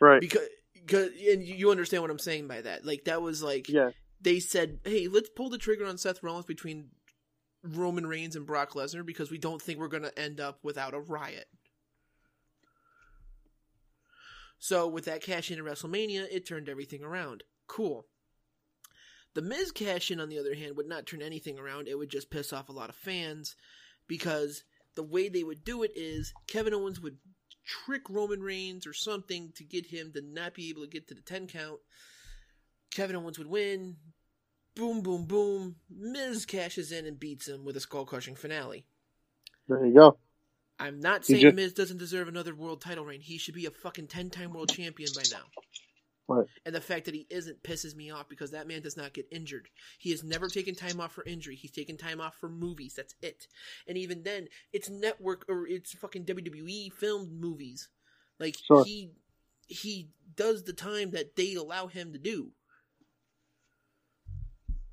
Right. 0.00 0.20
because 0.22 0.48
and 0.92 1.42
you 1.42 1.54
you 1.54 1.70
understand 1.70 2.02
what 2.02 2.10
I'm 2.10 2.18
saying 2.18 2.48
by 2.48 2.60
that. 2.62 2.84
Like 2.84 3.04
that 3.04 3.22
was 3.22 3.42
like 3.42 3.68
Yeah. 3.68 3.90
they 4.20 4.40
said, 4.40 4.80
"Hey, 4.84 5.08
let's 5.08 5.28
pull 5.30 5.50
the 5.50 5.58
trigger 5.58 5.86
on 5.86 5.98
Seth 5.98 6.22
Rollins 6.22 6.46
between 6.46 6.90
Roman 7.62 8.06
Reigns 8.06 8.36
and 8.36 8.46
Brock 8.46 8.72
Lesnar 8.72 9.04
because 9.04 9.30
we 9.30 9.38
don't 9.38 9.60
think 9.60 9.78
we're 9.78 9.88
going 9.88 10.02
to 10.04 10.18
end 10.18 10.40
up 10.40 10.58
without 10.62 10.94
a 10.94 11.00
riot." 11.00 11.48
So 14.58 14.88
with 14.88 15.04
that 15.04 15.22
cash 15.22 15.50
in 15.50 15.58
at 15.58 15.64
WrestleMania, 15.64 16.26
it 16.30 16.46
turned 16.46 16.68
everything 16.68 17.02
around. 17.02 17.44
Cool. 17.66 18.06
The 19.34 19.42
Miz 19.42 19.70
cash 19.70 20.10
in, 20.10 20.18
on 20.20 20.28
the 20.28 20.38
other 20.38 20.54
hand, 20.54 20.76
would 20.76 20.88
not 20.88 21.06
turn 21.06 21.22
anything 21.22 21.58
around. 21.58 21.86
It 21.86 21.96
would 21.96 22.10
just 22.10 22.30
piss 22.30 22.52
off 22.52 22.68
a 22.68 22.72
lot 22.72 22.88
of 22.88 22.96
fans 22.96 23.54
because 24.08 24.64
the 24.96 25.02
way 25.04 25.28
they 25.28 25.44
would 25.44 25.64
do 25.64 25.84
it 25.84 25.92
is 25.94 26.32
Kevin 26.48 26.74
Owens 26.74 27.00
would 27.00 27.18
trick 27.68 28.08
Roman 28.08 28.40
Reigns 28.40 28.86
or 28.86 28.94
something 28.94 29.52
to 29.56 29.62
get 29.62 29.86
him 29.86 30.10
to 30.14 30.22
not 30.22 30.54
be 30.54 30.70
able 30.70 30.82
to 30.82 30.88
get 30.88 31.06
to 31.08 31.14
the 31.14 31.20
10 31.20 31.46
count. 31.46 31.78
Kevin 32.90 33.14
Owens 33.16 33.38
would 33.38 33.46
win. 33.46 33.96
boom, 34.74 35.02
boom, 35.02 35.24
boom. 35.26 35.74
Miz 35.90 36.46
cashes 36.46 36.92
in 36.92 37.04
and 37.04 37.18
beats 37.18 37.48
him 37.48 37.64
with 37.64 37.76
a 37.76 37.80
skull 37.80 38.04
crushing 38.06 38.36
finale. 38.36 38.86
There 39.66 39.84
you 39.84 39.92
go. 39.92 40.18
I'm 40.78 41.00
not 41.00 41.24
saying 41.24 41.40
just- 41.42 41.56
Miz 41.56 41.72
doesn't 41.72 41.98
deserve 41.98 42.28
another 42.28 42.54
world 42.54 42.80
title 42.80 43.04
reign. 43.04 43.20
He 43.20 43.38
should 43.38 43.54
be 43.56 43.66
a 43.66 43.72
fucking 43.72 44.06
10 44.06 44.30
time 44.30 44.52
world 44.52 44.70
champion 44.72 45.10
by 45.16 45.24
now. 45.32 45.42
Right. 46.28 46.46
And 46.66 46.74
the 46.74 46.80
fact 46.80 47.06
that 47.06 47.14
he 47.14 47.26
isn't 47.30 47.62
pisses 47.62 47.96
me 47.96 48.10
off 48.10 48.28
because 48.28 48.50
that 48.50 48.68
man 48.68 48.82
does 48.82 48.98
not 48.98 49.14
get 49.14 49.26
injured. 49.32 49.68
He 49.98 50.10
has 50.10 50.22
never 50.22 50.48
taken 50.48 50.74
time 50.74 51.00
off 51.00 51.12
for 51.12 51.24
injury. 51.24 51.56
He's 51.56 51.70
taken 51.70 51.96
time 51.96 52.20
off 52.20 52.36
for 52.36 52.50
movies. 52.50 52.94
That's 52.94 53.14
it. 53.22 53.46
And 53.86 53.96
even 53.96 54.22
then, 54.24 54.48
it's 54.72 54.90
network 54.90 55.46
or 55.48 55.66
it's 55.66 55.94
fucking 55.94 56.26
WWE 56.26 56.92
filmed 56.92 57.32
movies. 57.32 57.88
Like 58.38 58.56
Sure. 58.66 58.84
he 58.84 59.12
he 59.68 60.10
does 60.36 60.64
the 60.64 60.72
time 60.74 61.12
that 61.12 61.34
they 61.36 61.54
allow 61.54 61.86
him 61.86 62.12
to 62.12 62.18
do. 62.18 62.52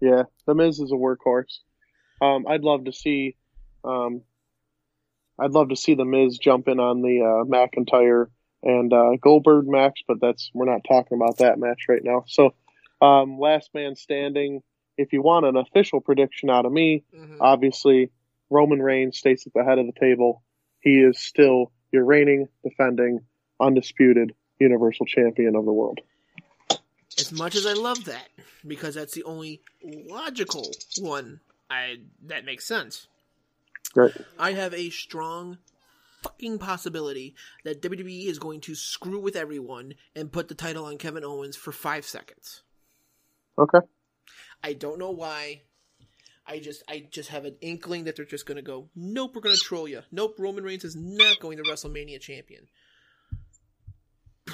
Yeah, 0.02 0.24
the 0.46 0.54
Miz 0.56 0.80
is 0.80 0.92
a 0.92 0.96
workhorse. 0.96 1.60
Um, 2.22 2.46
I'd 2.48 2.62
love 2.62 2.86
to 2.86 2.94
see, 2.94 3.36
um, 3.84 4.22
I'd 5.40 5.52
love 5.52 5.70
to 5.70 5.76
see 5.76 5.96
the 5.96 6.06
Miz 6.06 6.38
jump 6.38 6.68
in 6.68 6.80
on 6.80 7.02
the 7.02 7.22
uh, 7.22 7.44
McIntyre 7.46 8.28
and 8.66 8.92
uh, 8.92 9.12
Goldberg 9.22 9.68
match, 9.68 10.04
but 10.08 10.20
that's 10.20 10.50
we're 10.54 10.66
not 10.66 10.82
talking 10.88 11.18
about 11.18 11.38
that 11.38 11.60
match 11.60 11.84
right 11.88 12.04
now. 12.04 12.26
So, 12.28 12.54
um, 13.02 13.40
last 13.40 13.70
man 13.74 13.96
standing. 13.96 14.62
If 14.98 15.12
you 15.12 15.22
want 15.22 15.46
an 15.46 15.58
official 15.58 16.00
prediction 16.00 16.50
out 16.50 16.66
of 16.66 16.72
me, 16.72 17.04
obviously 17.42 18.12
Roman 18.50 18.82
Reigns 18.82 19.18
stays 19.18 19.46
at 19.46 19.54
the 19.54 19.64
head 19.64 19.78
of 19.78 19.86
the 19.86 20.00
table. 20.00 20.42
He 20.80 21.00
is 21.00 21.20
still 21.20 21.72
your 21.92 22.06
reigning, 22.06 22.48
defending, 22.64 23.20
undisputed 23.60 24.34
Universal 24.60 25.06
Champion 25.08 25.56
of 25.56 25.66
the 25.66 25.74
world. 25.74 26.00
As 27.18 27.32
much 27.32 27.56
as 27.56 27.66
I 27.66 27.74
love 27.74 28.06
that, 28.06 28.28
because 28.66 28.96
that's 28.96 29.14
the 29.14 29.24
only 29.24 29.62
logical 29.84 30.72
one 31.00 31.40
I 31.70 31.98
that 32.28 32.46
makes 32.46 32.66
sense. 32.66 33.08
Right. 33.96 34.16
I 34.38 34.52
have 34.54 34.74
a 34.74 34.90
strong 34.90 35.58
fucking 36.26 36.58
possibility 36.58 37.36
that 37.64 37.82
WWE 37.82 38.28
is 38.28 38.40
going 38.40 38.62
to 38.62 38.76
screw 38.76 39.20
with 39.20 39.36
everyone 39.36 39.94
and 40.16 40.32
put 40.32 40.48
the 40.48 40.56
title 40.56 40.86
on 40.86 40.98
Kevin 40.98 41.24
Owens 41.24 41.56
for 41.56 41.72
five 41.72 42.06
seconds. 42.06 42.64
Okay. 43.58 43.80
I 44.64 44.74
don't 44.74 44.98
know 44.98 45.12
why. 45.12 45.62
I 46.48 46.60
just 46.60 46.84
I 46.88 47.08
just 47.10 47.30
have 47.30 47.46
an 47.46 47.56
inkling 47.62 48.06
that 48.06 48.16
they're 48.16 48.26
just 48.26 48.46
gonna 48.46 48.62
go, 48.62 48.90
Nope, 48.96 49.36
we're 49.36 49.42
gonna 49.42 49.56
troll 49.56 49.88
you. 49.88 50.02
Nope, 50.12 50.36
Roman 50.38 50.64
Reigns 50.64 50.84
is 50.84 50.96
not 50.96 51.40
going 51.40 51.58
to 51.58 51.64
WrestleMania 51.64 52.20
champion. 52.20 52.68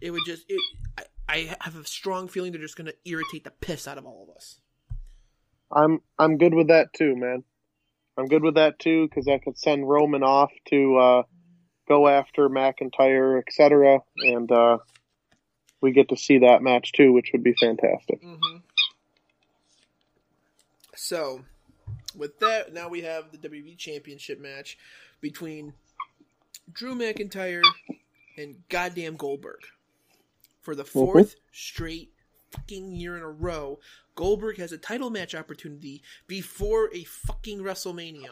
It 0.00 0.12
would 0.12 0.22
just 0.24 0.44
it 0.48 0.60
I, 0.96 1.02
I 1.28 1.56
have 1.60 1.74
a 1.74 1.84
strong 1.84 2.28
feeling 2.28 2.52
they're 2.52 2.60
just 2.60 2.76
gonna 2.76 2.92
irritate 3.04 3.42
the 3.42 3.50
piss 3.50 3.88
out 3.88 3.98
of 3.98 4.06
all 4.06 4.28
of 4.28 4.36
us. 4.36 4.60
I'm 5.72 6.00
I'm 6.20 6.38
good 6.38 6.54
with 6.54 6.68
that 6.68 6.92
too, 6.92 7.16
man. 7.16 7.42
I'm 8.18 8.26
good 8.26 8.42
with 8.42 8.56
that 8.56 8.80
too 8.80 9.06
because 9.08 9.28
I 9.28 9.38
could 9.38 9.56
send 9.56 9.88
Roman 9.88 10.24
off 10.24 10.50
to 10.70 10.96
uh, 10.96 11.22
go 11.88 12.08
after 12.08 12.48
McIntyre, 12.48 13.38
etc., 13.38 14.00
and 14.16 14.50
uh, 14.50 14.78
we 15.80 15.92
get 15.92 16.08
to 16.08 16.16
see 16.16 16.38
that 16.38 16.60
match 16.60 16.92
too, 16.92 17.12
which 17.12 17.30
would 17.32 17.44
be 17.44 17.54
fantastic. 17.54 18.20
So, 20.96 21.44
with 22.16 22.40
that, 22.40 22.74
now 22.74 22.88
we 22.88 23.02
have 23.02 23.30
the 23.30 23.38
WWE 23.38 23.78
Championship 23.78 24.40
match 24.40 24.76
between 25.20 25.74
Drew 26.72 26.96
McIntyre 26.96 27.62
and 28.36 28.56
goddamn 28.68 29.16
Goldberg. 29.16 29.60
For 30.60 30.74
the 30.74 30.84
4th 30.84 31.36
straight 31.52 32.12
fucking 32.50 32.92
year 32.92 33.16
in 33.16 33.22
a 33.22 33.30
row, 33.30 33.78
Goldberg 34.18 34.58
has 34.58 34.72
a 34.72 34.78
title 34.78 35.10
match 35.10 35.32
opportunity 35.32 36.02
before 36.26 36.92
a 36.92 37.04
fucking 37.04 37.60
WrestleMania. 37.60 38.30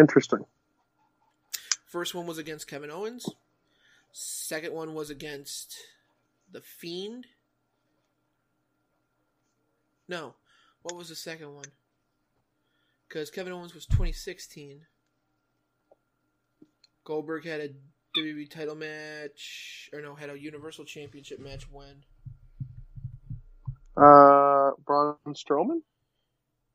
Interesting. 0.00 0.46
First 1.86 2.14
one 2.14 2.26
was 2.26 2.38
against 2.38 2.66
Kevin 2.66 2.90
Owens. 2.90 3.28
Second 4.10 4.72
one 4.72 4.94
was 4.94 5.10
against 5.10 5.76
The 6.50 6.62
Fiend. 6.62 7.26
No. 10.08 10.36
What 10.80 10.96
was 10.96 11.10
the 11.10 11.14
second 11.14 11.54
one? 11.54 11.72
Because 13.06 13.30
Kevin 13.30 13.52
Owens 13.52 13.74
was 13.74 13.84
2016. 13.84 14.80
Goldberg 17.04 17.44
had 17.44 17.60
a 17.60 17.68
WWE 18.18 18.48
title 18.48 18.76
match, 18.76 19.90
or 19.92 20.00
no, 20.00 20.14
had 20.14 20.30
a 20.30 20.40
Universal 20.40 20.86
Championship 20.86 21.38
match 21.38 21.70
when? 21.70 22.04
Uh, 23.96 24.72
Braun 24.84 25.16
Strowman. 25.34 25.82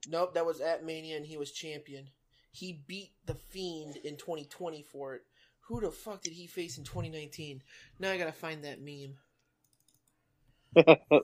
Nope, 0.08 0.34
that 0.34 0.46
was 0.46 0.60
at 0.60 0.84
Mania 0.84 1.16
and 1.16 1.26
he 1.26 1.38
was 1.38 1.52
champion. 1.54 2.10
He 2.52 2.74
beat 2.74 3.14
The 3.26 3.36
Fiend 3.36 3.96
in 3.98 4.18
2020 4.18 4.82
for 4.84 5.16
it. 5.16 5.26
Who 5.68 5.80
the 5.80 5.92
fuck 5.92 6.22
did 6.22 6.34
he 6.34 6.48
face 6.48 6.78
in 6.78 6.84
2019? 6.84 7.64
Now 8.00 8.12
I 8.12 8.18
gotta 8.18 8.34
find 8.34 8.64
that 8.66 8.82
meme. 8.82 9.18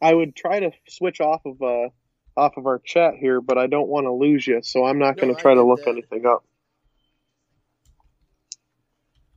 I 0.00 0.14
would 0.14 0.36
try 0.36 0.60
to 0.60 0.70
switch 0.88 1.20
off 1.20 1.42
of 1.46 1.60
uh, 1.62 1.88
off 2.36 2.56
of 2.56 2.66
our 2.66 2.78
chat 2.78 3.14
here, 3.16 3.40
but 3.40 3.58
I 3.58 3.66
don't 3.66 3.88
want 3.88 4.06
to 4.06 4.12
lose 4.12 4.46
you, 4.46 4.60
so 4.62 4.84
I'm 4.84 4.98
not 4.98 5.18
No, 5.18 5.20
going 5.20 5.34
to 5.34 5.40
try 5.40 5.54
to 5.54 5.64
look 5.64 5.82
that. 5.82 5.88
anything 5.88 6.26
up. 6.26 6.44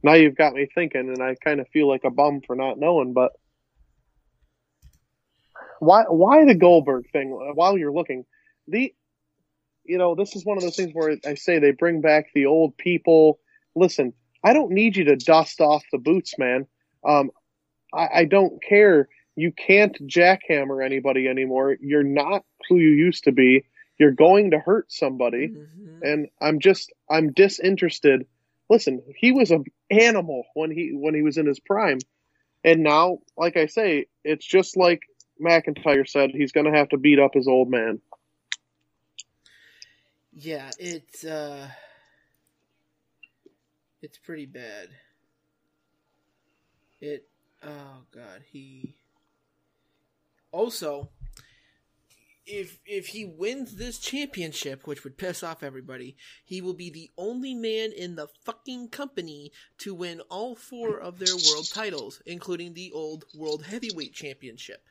Now 0.04 0.14
you've 0.14 0.36
got 0.38 0.54
me 0.54 0.68
thinking, 0.74 1.10
and 1.10 1.22
I 1.22 1.36
kind 1.36 1.60
of 1.60 1.68
feel 1.70 1.88
like 1.88 2.04
a 2.04 2.10
bum 2.12 2.42
for 2.46 2.56
not 2.56 2.80
knowing. 2.80 3.14
But 3.14 3.34
why 5.80 6.04
why 6.04 6.46
the 6.46 6.56
Goldberg 6.56 7.10
thing? 7.12 7.30
While 7.30 7.78
you're 7.78 7.94
looking, 7.94 8.26
the 8.68 8.94
you 9.84 9.98
know 9.98 10.16
this 10.16 10.36
is 10.36 10.46
one 10.46 10.58
of 10.58 10.64
those 10.64 10.76
things 10.76 10.92
where 10.94 11.18
I 11.26 11.36
say 11.36 11.60
they 11.60 11.72
bring 11.72 12.02
back 12.02 12.28
the 12.34 12.46
old 12.46 12.78
people. 12.78 13.40
Listen, 13.76 14.14
I 14.44 14.54
don't 14.54 14.72
need 14.72 14.96
you 14.96 15.06
to 15.06 15.16
dust 15.16 15.62
off 15.62 15.84
the 15.92 15.98
boots, 15.98 16.38
man. 16.38 16.68
Um, 17.06 17.32
I, 17.94 18.08
I 18.14 18.26
don't 18.26 18.62
care. 18.62 19.08
You 19.36 19.52
can't 19.52 19.96
jackhammer 20.08 20.84
anybody 20.84 21.28
anymore. 21.28 21.78
You're 21.80 22.04
not 22.04 22.44
who 22.68 22.78
you 22.78 22.90
used 22.90 23.26
to 23.26 23.32
be. 23.32 23.66
You're 24.00 24.12
going 24.12 24.52
to 24.52 24.60
hurt 24.60 24.92
somebody, 24.92 25.54
and 26.02 26.28
I'm 26.42 26.60
just 26.60 26.92
I'm 27.10 27.34
disinterested. 27.34 28.26
Listen, 28.70 29.02
he 29.16 29.32
was 29.32 29.52
an 29.52 29.66
animal 29.90 30.44
when 30.54 30.72
he 30.72 30.92
when 30.94 31.16
he 31.16 31.22
was 31.22 31.38
in 31.38 31.46
his 31.46 31.60
prime, 31.60 32.00
and 32.64 32.84
now, 32.84 33.20
like 33.38 33.58
I 33.58 33.68
say, 33.68 34.08
it's 34.24 34.46
just 34.46 34.76
like 34.76 35.02
McIntyre 35.42 36.08
said. 36.08 36.32
He's 36.32 36.52
going 36.52 36.72
to 36.72 36.78
have 36.78 36.90
to 36.90 36.98
beat 36.98 37.20
up 37.20 37.34
his 37.34 37.48
old 37.48 37.70
man. 37.70 38.00
Yeah, 40.34 40.70
it's 40.78 41.24
uh 41.24 41.68
it's 44.02 44.20
pretty 44.20 44.46
bad. 44.46 44.90
It 47.02 47.28
oh 47.64 48.04
god, 48.14 48.44
he 48.52 48.96
also 50.52 51.10
if 52.48 52.80
if 52.86 53.08
he 53.08 53.26
wins 53.26 53.76
this 53.76 54.00
championship, 54.00 54.88
which 54.88 55.04
would 55.04 55.18
piss 55.18 55.44
off 55.44 55.64
everybody, 55.64 56.16
he 56.46 56.62
will 56.62 56.74
be 56.74 56.90
the 56.90 57.12
only 57.18 57.54
man 57.54 57.92
in 57.92 58.16
the 58.16 58.28
fucking 58.46 58.90
company 58.90 59.52
to 59.80 59.94
win 59.94 60.22
all 60.30 60.56
four 60.56 61.00
of 61.00 61.20
their 61.20 61.36
world 61.36 61.70
titles, 61.72 62.22
including 62.26 62.74
the 62.74 62.92
old 62.94 63.26
World 63.36 63.66
Heavyweight 63.66 64.14
Championship. 64.14 64.84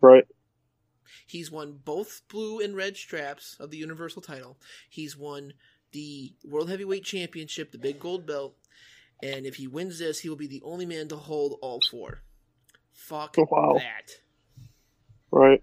Right. 0.00 0.24
He's 1.26 1.50
won 1.50 1.80
both 1.84 2.22
blue 2.28 2.60
and 2.60 2.76
red 2.76 2.96
straps 2.96 3.56
of 3.58 3.70
the 3.70 3.78
Universal 3.78 4.22
title. 4.22 4.58
He's 4.88 5.16
won 5.16 5.54
the 5.92 6.34
World 6.44 6.68
Heavyweight 6.68 7.04
Championship, 7.04 7.72
the 7.72 7.78
big 7.78 7.98
gold 7.98 8.26
belt. 8.26 8.54
And 9.22 9.46
if 9.46 9.56
he 9.56 9.66
wins 9.66 9.98
this, 9.98 10.20
he 10.20 10.28
will 10.28 10.36
be 10.36 10.46
the 10.46 10.62
only 10.64 10.86
man 10.86 11.08
to 11.08 11.16
hold 11.16 11.58
all 11.60 11.80
four. 11.90 12.20
Fuck 12.92 13.36
Wow. 13.38 13.74
that. 13.78 14.10
Right. 15.30 15.62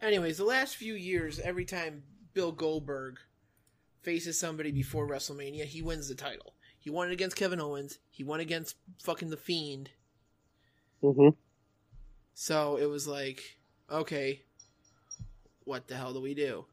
Anyways, 0.00 0.36
the 0.38 0.44
last 0.44 0.76
few 0.76 0.94
years, 0.94 1.38
every 1.40 1.64
time 1.64 2.02
Bill 2.34 2.52
Goldberg 2.52 3.18
faces 4.02 4.38
somebody 4.38 4.70
before 4.70 5.08
WrestleMania, 5.08 5.64
he 5.64 5.82
wins 5.82 6.08
the 6.08 6.14
title. 6.14 6.54
He 6.78 6.90
won 6.90 7.08
it 7.08 7.12
against 7.12 7.36
Kevin 7.36 7.60
Owens. 7.60 7.98
He 8.10 8.22
won 8.24 8.40
against 8.40 8.76
fucking 9.02 9.30
The 9.30 9.36
Fiend. 9.36 9.90
hmm 11.02 11.28
So 12.40 12.76
it 12.76 12.86
was 12.86 13.08
like, 13.08 13.42
okay, 13.90 14.42
what 15.64 15.88
the 15.88 15.96
hell 15.96 16.12
do 16.14 16.20
we 16.20 16.34
do? 16.34 16.66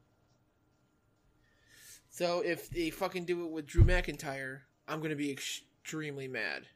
So 2.08 2.40
if 2.40 2.70
they 2.70 2.90
fucking 2.90 3.24
do 3.24 3.44
it 3.46 3.50
with 3.50 3.66
Drew 3.66 3.82
McIntyre, 3.82 4.60
I'm 4.86 5.00
gonna 5.00 5.16
be 5.16 5.32
extremely 5.32 6.28
mad. 6.28 6.68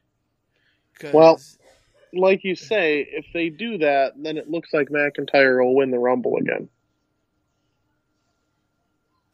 'Cause- 0.99 1.13
Well, 1.13 1.39
like 2.11 2.43
you 2.43 2.53
say, 2.53 2.99
if 3.09 3.25
they 3.33 3.47
do 3.47 3.77
that, 3.77 4.21
then 4.21 4.35
it 4.37 4.49
looks 4.49 4.73
like 4.73 4.89
McIntyre 4.89 5.63
will 5.63 5.73
win 5.73 5.91
the 5.91 5.97
Rumble 5.97 6.35
again. 6.35 6.67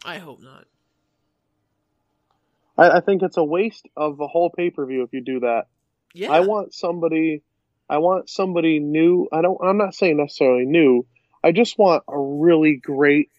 I 0.05 0.19
hope 0.19 0.39
not. 0.39 0.67
I, 2.77 2.97
I 2.97 2.99
think 2.99 3.23
it's 3.23 3.37
a 3.37 3.43
waste 3.43 3.87
of 3.97 4.17
the 4.17 4.27
whole 4.27 4.51
pay 4.51 4.69
per 4.69 4.85
view 4.85 5.01
if 5.01 5.11
you 5.13 5.21
do 5.21 5.39
that. 5.39 5.65
Yeah. 6.13 6.31
I 6.31 6.41
want 6.41 6.75
somebody. 6.75 7.41
I 7.89 7.99
want 7.99 8.29
somebody 8.29 8.79
new. 8.79 9.27
I 9.31 9.41
don't. 9.41 9.57
I'm 9.63 9.77
not 9.77 9.95
saying 9.95 10.17
necessarily 10.17 10.65
new. 10.65 11.05
I 11.43 11.51
just 11.51 11.77
want 11.77 12.03
a 12.07 12.19
really 12.19 12.75
great 12.75 13.29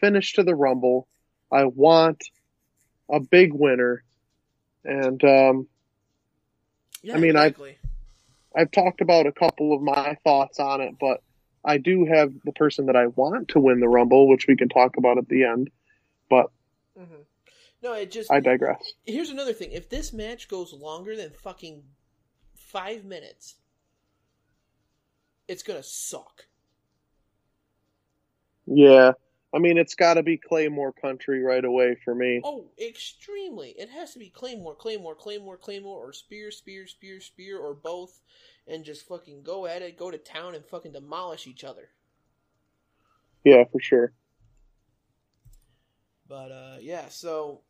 finish 0.00 0.34
to 0.34 0.42
the 0.42 0.54
Rumble. 0.54 1.08
I 1.50 1.64
want 1.64 2.22
a 3.10 3.20
big 3.20 3.52
winner, 3.52 4.04
and 4.84 5.22
um, 5.24 5.68
Yeah, 7.02 7.14
I 7.14 7.18
mean, 7.18 7.30
exactly. 7.30 7.78
I've 8.54 8.62
I've 8.62 8.70
talked 8.70 9.00
about 9.00 9.26
a 9.26 9.32
couple 9.32 9.72
of 9.72 9.80
my 9.80 10.16
thoughts 10.24 10.60
on 10.60 10.80
it, 10.80 10.96
but 11.00 11.22
I 11.64 11.78
do 11.78 12.04
have 12.04 12.32
the 12.44 12.52
person 12.52 12.86
that 12.86 12.96
I 12.96 13.06
want 13.06 13.48
to 13.48 13.60
win 13.60 13.80
the 13.80 13.88
Rumble, 13.88 14.28
which 14.28 14.46
we 14.46 14.56
can 14.56 14.68
talk 14.68 14.96
about 14.96 15.18
at 15.18 15.28
the 15.28 15.44
end. 15.44 15.70
But 16.28 16.50
Mhm. 16.98 17.24
No, 17.82 17.94
it 17.94 18.10
just. 18.10 18.30
I 18.30 18.40
digress. 18.40 18.92
Here's 19.06 19.30
another 19.30 19.54
thing: 19.54 19.72
if 19.72 19.88
this 19.88 20.12
match 20.12 20.48
goes 20.48 20.72
longer 20.74 21.16
than 21.16 21.30
fucking 21.30 21.84
five 22.54 23.04
minutes, 23.04 23.56
it's 25.50 25.64
gonna 25.64 25.82
suck. 25.82 26.46
Yeah, 28.66 29.12
I 29.52 29.58
mean, 29.58 29.78
it's 29.78 29.96
got 29.96 30.14
to 30.14 30.22
be 30.22 30.36
Claymore 30.36 30.92
Country 30.92 31.42
right 31.42 31.64
away 31.64 31.96
for 32.04 32.14
me. 32.14 32.40
Oh, 32.44 32.70
extremely! 32.80 33.70
It 33.70 33.90
has 33.90 34.12
to 34.12 34.20
be 34.20 34.30
Claymore, 34.30 34.76
Claymore, 34.76 35.16
Claymore, 35.16 35.56
Claymore, 35.56 35.98
or 36.06 36.12
Spear, 36.12 36.52
Spear, 36.52 36.86
Spear, 36.86 37.20
Spear, 37.20 37.58
or 37.58 37.74
both, 37.74 38.20
and 38.68 38.84
just 38.84 39.08
fucking 39.08 39.42
go 39.42 39.66
at 39.66 39.82
it, 39.82 39.98
go 39.98 40.10
to 40.12 40.18
town, 40.18 40.54
and 40.54 40.64
fucking 40.64 40.92
demolish 40.92 41.48
each 41.48 41.64
other. 41.64 41.88
Yeah, 43.42 43.64
for 43.72 43.80
sure. 43.80 44.12
But 46.28 46.52
uh, 46.52 46.76
yeah, 46.80 47.08
so 47.08 47.62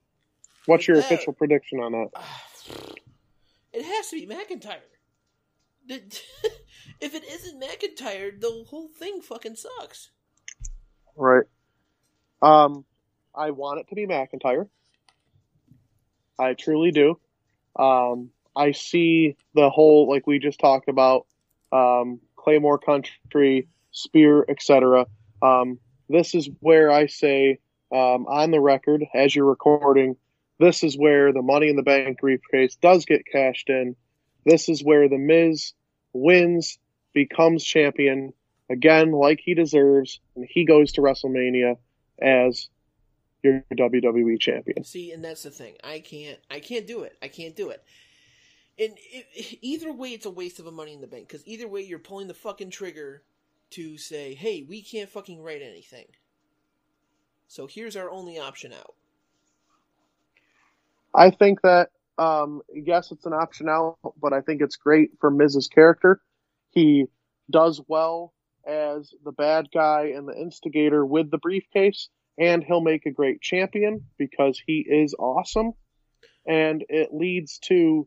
What's 0.66 0.86
your 0.86 0.98
that- 0.98 1.07
official 1.07 1.32
prediction 1.32 1.81
on 1.81 1.93
that? 1.93 2.11
it 3.73 3.85
has 3.86 4.11
to 4.11 4.16
be 4.16 4.27
McIntyre. 4.27 4.81
If 7.01 7.14
it 7.14 7.24
isn't 7.24 7.60
McIntyre, 7.60 8.39
the 8.39 8.64
whole 8.68 8.89
thing 8.89 9.20
fucking 9.22 9.56
sucks. 9.56 10.10
Right. 11.16 11.44
Um, 12.43 12.85
I 13.35 13.51
want 13.51 13.81
it 13.81 13.89
to 13.89 13.94
be 13.94 14.06
McIntyre. 14.06 14.68
I 16.39 16.55
truly 16.55 16.90
do. 16.90 17.18
Um, 17.77 18.31
I 18.56 18.72
see 18.72 19.36
the 19.55 19.70
whole 19.70 20.09
like 20.09 20.27
we 20.27 20.39
just 20.39 20.59
talked 20.59 20.89
about, 20.89 21.27
um, 21.72 22.20
Claymore 22.36 22.78
Country, 22.78 23.68
Spear, 23.93 24.44
etc. 24.48 25.06
Um, 25.43 25.78
this 26.09 26.35
is 26.35 26.48
where 26.60 26.90
I 26.90 27.06
say 27.06 27.59
um, 27.93 28.27
on 28.27 28.51
the 28.51 28.60
record 28.60 29.05
as 29.14 29.35
you're 29.35 29.47
recording, 29.47 30.16
this 30.59 30.82
is 30.82 30.97
where 30.97 31.32
the 31.32 31.43
Money 31.43 31.68
in 31.68 31.77
the 31.77 31.82
Bank 31.82 32.20
briefcase 32.20 32.77
does 32.77 33.05
get 33.05 33.27
cashed 33.31 33.68
in. 33.68 33.97
This 34.44 34.68
is 34.68 34.82
where 34.82 35.09
the 35.09 35.18
Miz 35.18 35.72
wins, 36.12 36.78
becomes 37.12 37.64
champion 37.64 38.32
again, 38.70 39.12
like 39.12 39.40
he 39.40 39.54
deserves, 39.54 40.20
and 40.36 40.46
he 40.48 40.64
goes 40.64 40.92
to 40.92 41.00
WrestleMania 41.00 41.76
as 42.20 42.68
your 43.42 43.64
WWE 43.72 44.38
champion. 44.40 44.84
See, 44.84 45.12
and 45.12 45.24
that's 45.24 45.42
the 45.42 45.50
thing. 45.50 45.74
I 45.82 46.00
can't. 46.00 46.38
I 46.50 46.60
can't 46.60 46.86
do 46.86 47.02
it. 47.02 47.16
I 47.22 47.28
can't 47.28 47.56
do 47.56 47.70
it. 47.70 47.82
And 48.78 48.94
it, 48.96 49.58
either 49.60 49.92
way, 49.92 50.10
it's 50.10 50.26
a 50.26 50.30
waste 50.30 50.58
of 50.60 50.66
a 50.66 50.72
money 50.72 50.94
in 50.94 51.00
the 51.00 51.06
bank. 51.06 51.28
Because 51.28 51.46
either 51.46 51.68
way, 51.68 51.82
you're 51.82 51.98
pulling 51.98 52.28
the 52.28 52.34
fucking 52.34 52.70
trigger 52.70 53.22
to 53.70 53.98
say, 53.98 54.34
"Hey, 54.34 54.64
we 54.68 54.82
can't 54.82 55.08
fucking 55.08 55.42
write 55.42 55.62
anything." 55.62 56.06
So 57.48 57.66
here's 57.66 57.96
our 57.96 58.10
only 58.10 58.38
option 58.38 58.72
out. 58.72 58.94
I 61.14 61.30
think 61.30 61.62
that 61.62 61.90
um, 62.18 62.62
yes, 62.72 63.10
it's 63.10 63.26
an 63.26 63.32
option 63.32 63.68
out, 63.68 63.96
but 64.20 64.32
I 64.32 64.40
think 64.42 64.60
it's 64.60 64.76
great 64.76 65.10
for 65.20 65.30
Miz's 65.30 65.66
character. 65.66 66.20
He 66.70 67.06
does 67.51 67.80
well 67.86 68.32
as 68.66 69.12
the 69.24 69.32
bad 69.32 69.68
guy 69.72 70.12
and 70.14 70.28
the 70.28 70.36
instigator 70.36 71.05
with 71.05 71.30
the 71.30 71.38
briefcase, 71.38 72.09
and 72.38 72.62
he'll 72.62 72.80
make 72.80 73.06
a 73.06 73.10
great 73.10 73.40
champion 73.40 74.06
because 74.18 74.60
he 74.64 74.84
is 74.88 75.14
awesome. 75.18 75.72
And 76.47 76.84
it 76.88 77.10
leads 77.12 77.59
to 77.64 78.06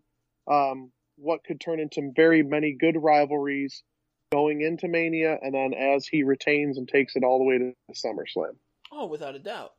um, 0.49 0.91
what 1.18 1.44
could 1.44 1.60
turn 1.60 1.80
into 1.80 2.11
very 2.15 2.44
many 2.44 2.76
good 2.80 2.95
rivalries 3.02 3.84
going 4.31 4.61
into 4.61 4.88
Mania, 4.88 5.38
and 5.41 5.53
then 5.53 5.73
as 5.73 6.07
he 6.07 6.23
retains 6.23 6.77
and 6.77 6.88
takes 6.88 7.15
it 7.15 7.23
all 7.23 7.38
the 7.38 7.45
way 7.45 7.57
to 7.60 7.73
SummerSlam. 7.94 8.56
Oh, 8.91 9.06
without 9.07 9.35
a 9.35 9.40
doubt. 9.40 9.73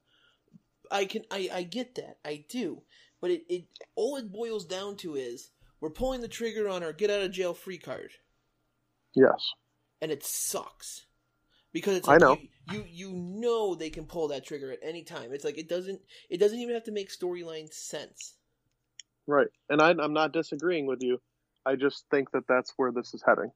I 0.91 1.07
can. 1.07 1.23
I, 1.31 1.49
I 1.53 1.63
get 1.63 1.95
that. 1.97 2.19
I 2.25 2.45
do. 2.49 2.83
But 3.21 3.31
it, 3.31 3.45
it 3.49 3.65
all 3.97 4.17
it 4.17 4.31
boils 4.31 4.67
down 4.67 4.97
to 4.99 5.17
is 5.17 5.51
we're 5.81 5.91
pulling 5.91 6.21
the 6.21 6.29
trigger 6.29 6.69
on 6.69 6.83
our 6.83 6.93
get 6.93 7.11
out 7.11 7.23
of 7.23 7.33
jail 7.33 7.55
free 7.55 7.79
card, 7.79 8.13
Yes. 9.15 9.53
and 10.01 10.11
it 10.11 10.25
sucks 10.25 11.07
because 11.73 11.97
it's 11.97 12.09
I 12.09 12.19
know. 12.19 12.39
You, 12.71 12.85
you 12.85 12.85
you 12.91 13.13
know 13.13 13.75
they 13.75 13.91
can 13.91 14.07
pull 14.07 14.29
that 14.29 14.45
trigger 14.45 14.73
at 14.73 14.79
any 14.83 15.03
time. 15.03 15.33
It's 15.33 15.45
like 15.45 15.59
it 15.59 15.69
doesn't 15.69 16.01
it 16.31 16.39
doesn't 16.39 16.59
even 16.59 16.75
have 16.75 16.85
to 16.85 16.93
make 16.93 17.11
storyline 17.11 17.73
sense. 17.73 18.35
Right. 19.27 19.49
And 19.71 19.81
I, 19.81 19.91
I'm 19.91 20.13
not 20.13 20.33
disagreeing 20.33 20.87
with 20.87 21.03
you. 21.03 21.21
I 21.67 21.77
just 21.77 22.05
think 22.11 22.31
that 22.33 22.47
that's 22.47 22.73
where 22.77 22.93
this 22.93 23.15
is 23.15 23.23
heading. 23.27 23.51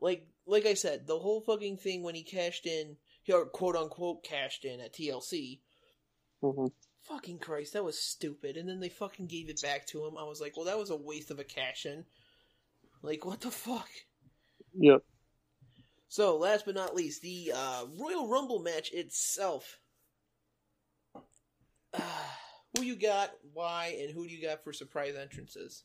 Like 0.00 0.26
like 0.46 0.66
I 0.66 0.74
said, 0.74 1.06
the 1.06 1.18
whole 1.18 1.40
fucking 1.40 1.76
thing 1.78 2.02
when 2.02 2.14
he 2.14 2.22
cashed 2.22 2.66
in, 2.66 2.96
or 3.32 3.46
quote 3.46 3.76
unquote 3.76 4.22
cashed 4.24 4.64
in 4.64 4.80
at 4.80 4.94
TLC. 4.94 5.60
hmm 6.42 6.66
Fucking 7.08 7.38
Christ, 7.38 7.72
that 7.72 7.84
was 7.84 7.98
stupid. 7.98 8.56
And 8.58 8.68
then 8.68 8.80
they 8.80 8.90
fucking 8.90 9.26
gave 9.26 9.48
it 9.48 9.62
back 9.62 9.86
to 9.86 10.04
him. 10.06 10.18
I 10.18 10.24
was 10.24 10.40
like, 10.40 10.56
well, 10.56 10.66
that 10.66 10.78
was 10.78 10.90
a 10.90 10.96
waste 10.96 11.30
of 11.30 11.38
a 11.38 11.44
cash 11.44 11.86
in. 11.86 12.04
Like, 13.02 13.24
what 13.24 13.40
the 13.40 13.50
fuck? 13.50 13.88
Yep. 14.78 15.02
So, 16.08 16.36
last 16.36 16.64
but 16.64 16.74
not 16.74 16.94
least, 16.94 17.22
the 17.22 17.52
uh, 17.54 17.84
Royal 17.96 18.28
Rumble 18.28 18.58
match 18.58 18.92
itself. 18.92 19.78
Ah, 21.94 22.38
who 22.76 22.82
you 22.82 22.96
got, 22.96 23.30
why, 23.52 23.96
and 24.00 24.10
who 24.12 24.26
do 24.26 24.34
you 24.34 24.42
got 24.42 24.64
for 24.64 24.72
surprise 24.72 25.14
entrances? 25.20 25.84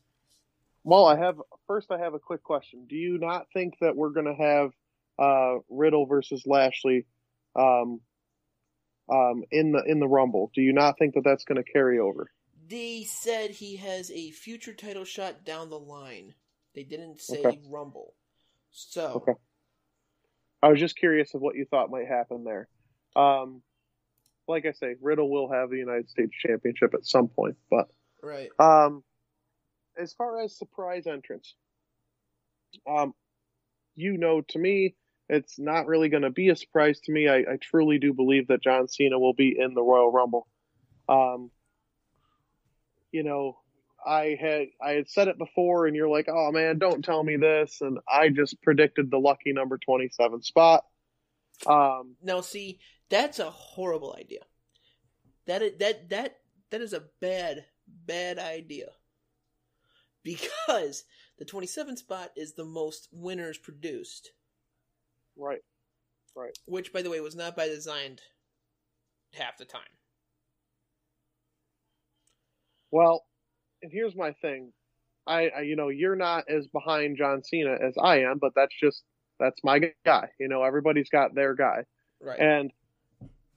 Well, 0.84 1.04
I 1.04 1.16
have 1.18 1.36
first. 1.66 1.90
I 1.90 1.98
have 1.98 2.14
a 2.14 2.18
quick 2.18 2.42
question. 2.42 2.86
Do 2.88 2.94
you 2.96 3.18
not 3.18 3.46
think 3.52 3.74
that 3.80 3.96
we're 3.96 4.10
going 4.10 4.26
to 4.26 4.34
have 4.34 4.70
uh, 5.18 5.58
Riddle 5.68 6.06
versus 6.06 6.44
Lashley 6.46 7.06
um, 7.56 8.00
um, 9.12 9.42
in 9.50 9.72
the 9.72 9.82
in 9.84 9.98
the 9.98 10.06
Rumble? 10.06 10.50
Do 10.54 10.62
you 10.62 10.72
not 10.72 10.96
think 10.98 11.14
that 11.14 11.24
that's 11.24 11.44
going 11.44 11.62
to 11.62 11.72
carry 11.72 11.98
over? 11.98 12.30
They 12.68 13.04
said 13.04 13.50
he 13.50 13.76
has 13.76 14.10
a 14.10 14.30
future 14.30 14.72
title 14.72 15.04
shot 15.04 15.44
down 15.44 15.70
the 15.70 15.78
line. 15.78 16.34
They 16.74 16.82
didn't 16.84 17.20
say 17.20 17.44
Okay. 17.44 17.60
Rumble. 17.68 18.14
So, 18.76 19.22
Okay. 19.22 19.32
I 20.62 20.68
was 20.68 20.78
just 20.78 20.98
curious 20.98 21.34
of 21.34 21.40
what 21.40 21.56
you 21.56 21.64
thought 21.64 21.90
might 21.90 22.08
happen 22.08 22.44
there. 22.44 22.68
Um, 23.14 23.62
like 24.46 24.66
I 24.66 24.72
say, 24.72 24.96
Riddle 25.00 25.30
will 25.30 25.50
have 25.50 25.70
the 25.70 25.78
United 25.78 26.10
States 26.10 26.32
Championship 26.38 26.92
at 26.92 27.06
some 27.06 27.28
point, 27.28 27.56
but 27.70 27.86
right. 28.22 28.50
Um, 28.58 29.02
as 29.98 30.12
far 30.12 30.40
as 30.42 30.58
surprise 30.58 31.06
entrance, 31.06 31.54
um, 32.86 33.14
you 33.94 34.18
know, 34.18 34.42
to 34.48 34.58
me, 34.58 34.94
it's 35.30 35.58
not 35.58 35.86
really 35.86 36.10
going 36.10 36.22
to 36.22 36.30
be 36.30 36.50
a 36.50 36.56
surprise 36.56 37.00
to 37.04 37.12
me. 37.12 37.28
I, 37.28 37.38
I 37.38 37.56
truly 37.60 37.98
do 37.98 38.12
believe 38.12 38.48
that 38.48 38.62
John 38.62 38.88
Cena 38.88 39.18
will 39.18 39.34
be 39.34 39.56
in 39.58 39.72
the 39.72 39.82
Royal 39.82 40.12
Rumble. 40.12 40.46
Um, 41.08 41.50
you 43.10 43.22
know, 43.22 43.58
I 44.06 44.36
had 44.40 44.68
I 44.80 44.92
had 44.92 45.08
said 45.10 45.28
it 45.28 45.38
before, 45.38 45.86
and 45.86 45.96
you're 45.96 46.08
like, 46.08 46.28
"Oh 46.28 46.52
man, 46.52 46.78
don't 46.78 47.04
tell 47.04 47.22
me 47.22 47.36
this," 47.36 47.80
and 47.80 47.98
I 48.08 48.28
just 48.28 48.62
predicted 48.62 49.10
the 49.10 49.18
lucky 49.18 49.52
number 49.52 49.78
twenty 49.78 50.08
seven 50.10 50.42
spot. 50.42 50.84
Um, 51.66 52.16
Now, 52.22 52.40
see, 52.42 52.78
that's 53.08 53.38
a 53.38 53.50
horrible 53.50 54.14
idea. 54.18 54.40
That 55.46 55.62
is, 55.62 55.78
that 55.78 56.08
that 56.10 56.36
that 56.70 56.80
is 56.80 56.92
a 56.92 57.04
bad 57.20 57.64
bad 57.86 58.38
idea. 58.38 58.88
Because 60.22 61.04
the 61.38 61.44
27 61.44 61.96
spot 61.98 62.30
is 62.36 62.54
the 62.54 62.64
most 62.64 63.08
winners 63.12 63.58
produced, 63.58 64.32
right, 65.36 65.62
right. 66.34 66.58
which 66.66 66.92
by 66.92 67.00
the 67.00 67.10
way 67.10 67.20
was 67.20 67.36
not 67.36 67.54
by 67.54 67.68
design 67.68 68.18
half 69.34 69.56
the 69.56 69.64
time. 69.64 69.82
Well, 72.90 73.24
and 73.86 73.92
here's 73.92 74.16
my 74.16 74.32
thing. 74.42 74.72
I, 75.28 75.48
I, 75.56 75.60
you 75.60 75.76
know, 75.76 75.88
you're 75.88 76.16
not 76.16 76.44
as 76.48 76.66
behind 76.66 77.16
John 77.16 77.44
Cena 77.44 77.76
as 77.80 77.94
I 77.96 78.22
am, 78.22 78.38
but 78.38 78.52
that's 78.56 78.74
just 78.78 79.04
that's 79.38 79.60
my 79.62 79.92
guy. 80.04 80.30
You 80.40 80.48
know, 80.48 80.64
everybody's 80.64 81.08
got 81.08 81.34
their 81.34 81.54
guy. 81.54 81.84
Right. 82.20 82.40
And 82.40 82.72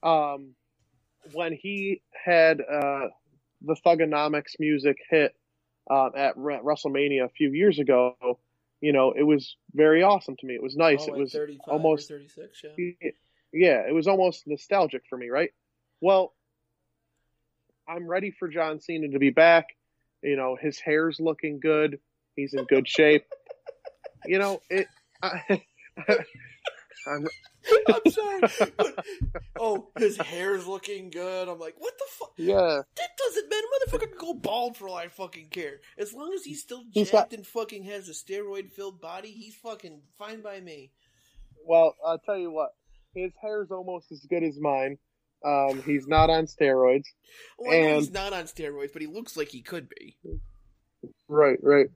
um, 0.02 0.54
when 1.32 1.52
he 1.52 2.02
had 2.12 2.60
uh, 2.60 3.08
the 3.62 3.74
Thuganomics 3.84 4.58
music 4.60 4.98
hit 5.10 5.34
um, 5.90 6.12
at 6.16 6.36
Re- 6.36 6.60
WrestleMania 6.62 7.24
a 7.24 7.28
few 7.28 7.52
years 7.52 7.80
ago, 7.80 8.38
you 8.80 8.92
know, 8.92 9.12
it 9.12 9.24
was 9.24 9.56
very 9.74 10.04
awesome 10.04 10.36
to 10.38 10.46
me. 10.46 10.54
It 10.54 10.62
was 10.62 10.76
nice. 10.76 11.06
Oh, 11.08 11.14
it 11.14 11.18
was 11.18 11.32
35 11.32 11.60
almost 11.68 12.08
36, 12.08 12.62
yeah. 12.78 13.10
yeah, 13.52 13.82
it 13.88 13.94
was 13.94 14.06
almost 14.06 14.46
nostalgic 14.46 15.02
for 15.08 15.18
me, 15.18 15.28
right? 15.28 15.50
Well, 16.00 16.34
I'm 17.88 18.06
ready 18.06 18.30
for 18.30 18.46
John 18.48 18.80
Cena 18.80 19.08
to 19.08 19.18
be 19.18 19.30
back. 19.30 19.66
You 20.22 20.36
know, 20.36 20.56
his 20.60 20.78
hair's 20.78 21.18
looking 21.20 21.60
good. 21.60 21.98
He's 22.36 22.54
in 22.54 22.64
good 22.64 22.86
shape. 22.88 23.24
You 24.26 24.38
know, 24.38 24.60
it. 24.70 24.86
I, 25.22 25.62
I'm, 27.06 27.26
I'm 27.88 28.10
sorry. 28.12 28.40
But, 28.76 29.04
oh, 29.58 29.88
his 29.98 30.16
hair's 30.18 30.66
looking 30.66 31.10
good. 31.10 31.48
I'm 31.48 31.58
like, 31.58 31.74
what 31.78 31.94
the 31.98 32.04
fuck? 32.08 32.32
yeah, 32.36 32.82
That 32.96 33.10
doesn't 33.18 33.48
matter. 33.48 33.66
Motherfucker 33.88 34.08
can 34.10 34.18
go 34.18 34.34
bald 34.34 34.76
for 34.76 34.88
all 34.88 34.96
I 34.96 35.08
fucking 35.08 35.48
care. 35.50 35.80
As 35.98 36.12
long 36.12 36.32
as 36.34 36.44
he's 36.44 36.60
still 36.60 36.82
He's 36.92 37.10
jacked 37.10 37.30
got- 37.30 37.36
and 37.38 37.46
fucking 37.46 37.84
has 37.84 38.08
a 38.08 38.12
steroid 38.12 38.70
filled 38.70 39.00
body, 39.00 39.30
he's 39.30 39.54
fucking 39.56 40.02
fine 40.18 40.42
by 40.42 40.60
me. 40.60 40.92
Well, 41.66 41.94
I'll 42.06 42.18
tell 42.18 42.38
you 42.38 42.50
what. 42.50 42.70
His 43.14 43.32
hair's 43.42 43.70
almost 43.70 44.12
as 44.12 44.20
good 44.28 44.42
as 44.44 44.58
mine. 44.60 44.98
Um, 45.44 45.82
he's 45.84 46.06
not 46.06 46.30
on 46.30 46.46
steroids. 46.46 47.04
Well, 47.58 47.72
and 47.72 47.96
he's 47.96 48.10
not 48.10 48.32
on 48.32 48.44
steroids, 48.44 48.92
but 48.92 49.02
he 49.02 49.08
looks 49.08 49.36
like 49.36 49.48
he 49.48 49.62
could 49.62 49.88
be. 49.88 50.16
right, 51.28 51.58
right. 51.62 51.86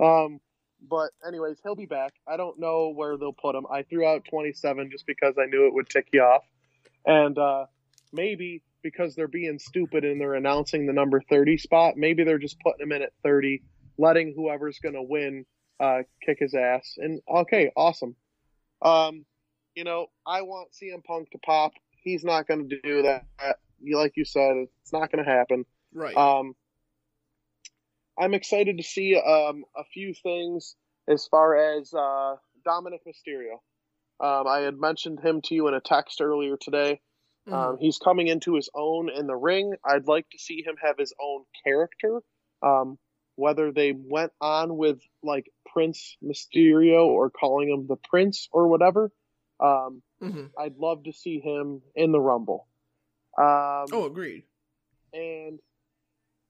Um, 0.00 0.40
but 0.88 1.10
anyways, 1.26 1.58
he'll 1.62 1.74
be 1.74 1.86
back. 1.86 2.12
I 2.26 2.36
don't 2.36 2.58
know 2.58 2.92
where 2.94 3.16
they'll 3.16 3.32
put 3.32 3.54
him. 3.54 3.66
I 3.70 3.82
threw 3.82 4.06
out 4.06 4.24
27 4.30 4.90
just 4.90 5.06
because 5.06 5.34
I 5.38 5.46
knew 5.46 5.66
it 5.66 5.74
would 5.74 5.88
tick 5.88 6.08
you 6.12 6.22
off, 6.22 6.44
and 7.04 7.36
uh, 7.38 7.66
maybe 8.12 8.62
because 8.82 9.16
they're 9.16 9.26
being 9.26 9.58
stupid 9.58 10.04
and 10.04 10.20
they're 10.20 10.34
announcing 10.34 10.86
the 10.86 10.92
number 10.92 11.20
30 11.28 11.58
spot, 11.58 11.96
maybe 11.96 12.22
they're 12.22 12.38
just 12.38 12.60
putting 12.60 12.82
him 12.82 12.92
in 12.92 13.02
at 13.02 13.12
30, 13.24 13.62
letting 13.98 14.32
whoever's 14.36 14.78
going 14.78 14.94
to 14.94 15.02
win 15.02 15.44
uh, 15.80 16.02
kick 16.24 16.38
his 16.38 16.54
ass. 16.54 16.94
And 16.96 17.20
okay, 17.28 17.72
awesome. 17.76 18.14
Um, 18.82 19.24
you 19.74 19.84
know, 19.84 20.06
I 20.26 20.42
want 20.42 20.68
CM 20.72 21.04
Punk 21.04 21.30
to 21.32 21.38
pop. 21.38 21.72
He's 22.06 22.22
not 22.22 22.46
going 22.46 22.68
to 22.68 22.80
do 22.80 23.02
that. 23.02 23.26
Like 23.82 24.12
you 24.16 24.24
said, 24.24 24.68
it's 24.80 24.92
not 24.92 25.10
going 25.10 25.24
to 25.24 25.30
happen. 25.30 25.66
Right. 25.92 26.16
Um, 26.16 26.54
I'm 28.16 28.32
excited 28.32 28.76
to 28.76 28.84
see 28.84 29.16
um, 29.16 29.64
a 29.76 29.82
few 29.92 30.14
things 30.14 30.76
as 31.08 31.26
far 31.26 31.56
as 31.56 31.92
uh, 31.92 32.36
Dominic 32.64 33.00
Mysterio. 33.04 33.54
Um, 34.20 34.46
I 34.46 34.60
had 34.60 34.78
mentioned 34.78 35.18
him 35.18 35.42
to 35.46 35.54
you 35.56 35.66
in 35.66 35.74
a 35.74 35.80
text 35.80 36.20
earlier 36.20 36.56
today. 36.56 37.00
Um, 37.52 37.78
he's 37.80 37.98
coming 37.98 38.28
into 38.28 38.54
his 38.54 38.68
own 38.74 39.08
in 39.10 39.26
the 39.26 39.36
ring. 39.36 39.74
I'd 39.84 40.06
like 40.06 40.28
to 40.30 40.38
see 40.38 40.62
him 40.64 40.76
have 40.82 40.98
his 40.98 41.12
own 41.20 41.44
character. 41.64 42.20
Um, 42.62 42.98
whether 43.34 43.72
they 43.72 43.92
went 43.96 44.32
on 44.40 44.76
with 44.76 45.00
like 45.22 45.50
Prince 45.72 46.16
Mysterio 46.24 47.06
or 47.06 47.30
calling 47.30 47.68
him 47.68 47.86
the 47.86 47.96
Prince 48.08 48.48
or 48.52 48.68
whatever, 48.68 49.10
um, 49.60 50.02
Mhm. 50.22 50.50
I'd 50.58 50.76
love 50.78 51.04
to 51.04 51.12
see 51.12 51.40
him 51.40 51.82
in 51.94 52.12
the 52.12 52.20
Rumble. 52.20 52.66
Um, 53.38 53.86
Oh, 53.92 54.06
agreed. 54.06 54.44
and 55.12 55.60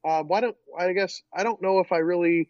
uh, 0.05 0.23
why 0.23 0.41
don't 0.41 0.57
I 0.79 0.93
guess 0.93 1.23
I 1.33 1.43
don't 1.43 1.61
know 1.61 1.81
if 1.81 1.91
I 1.91 1.99
really 1.99 2.49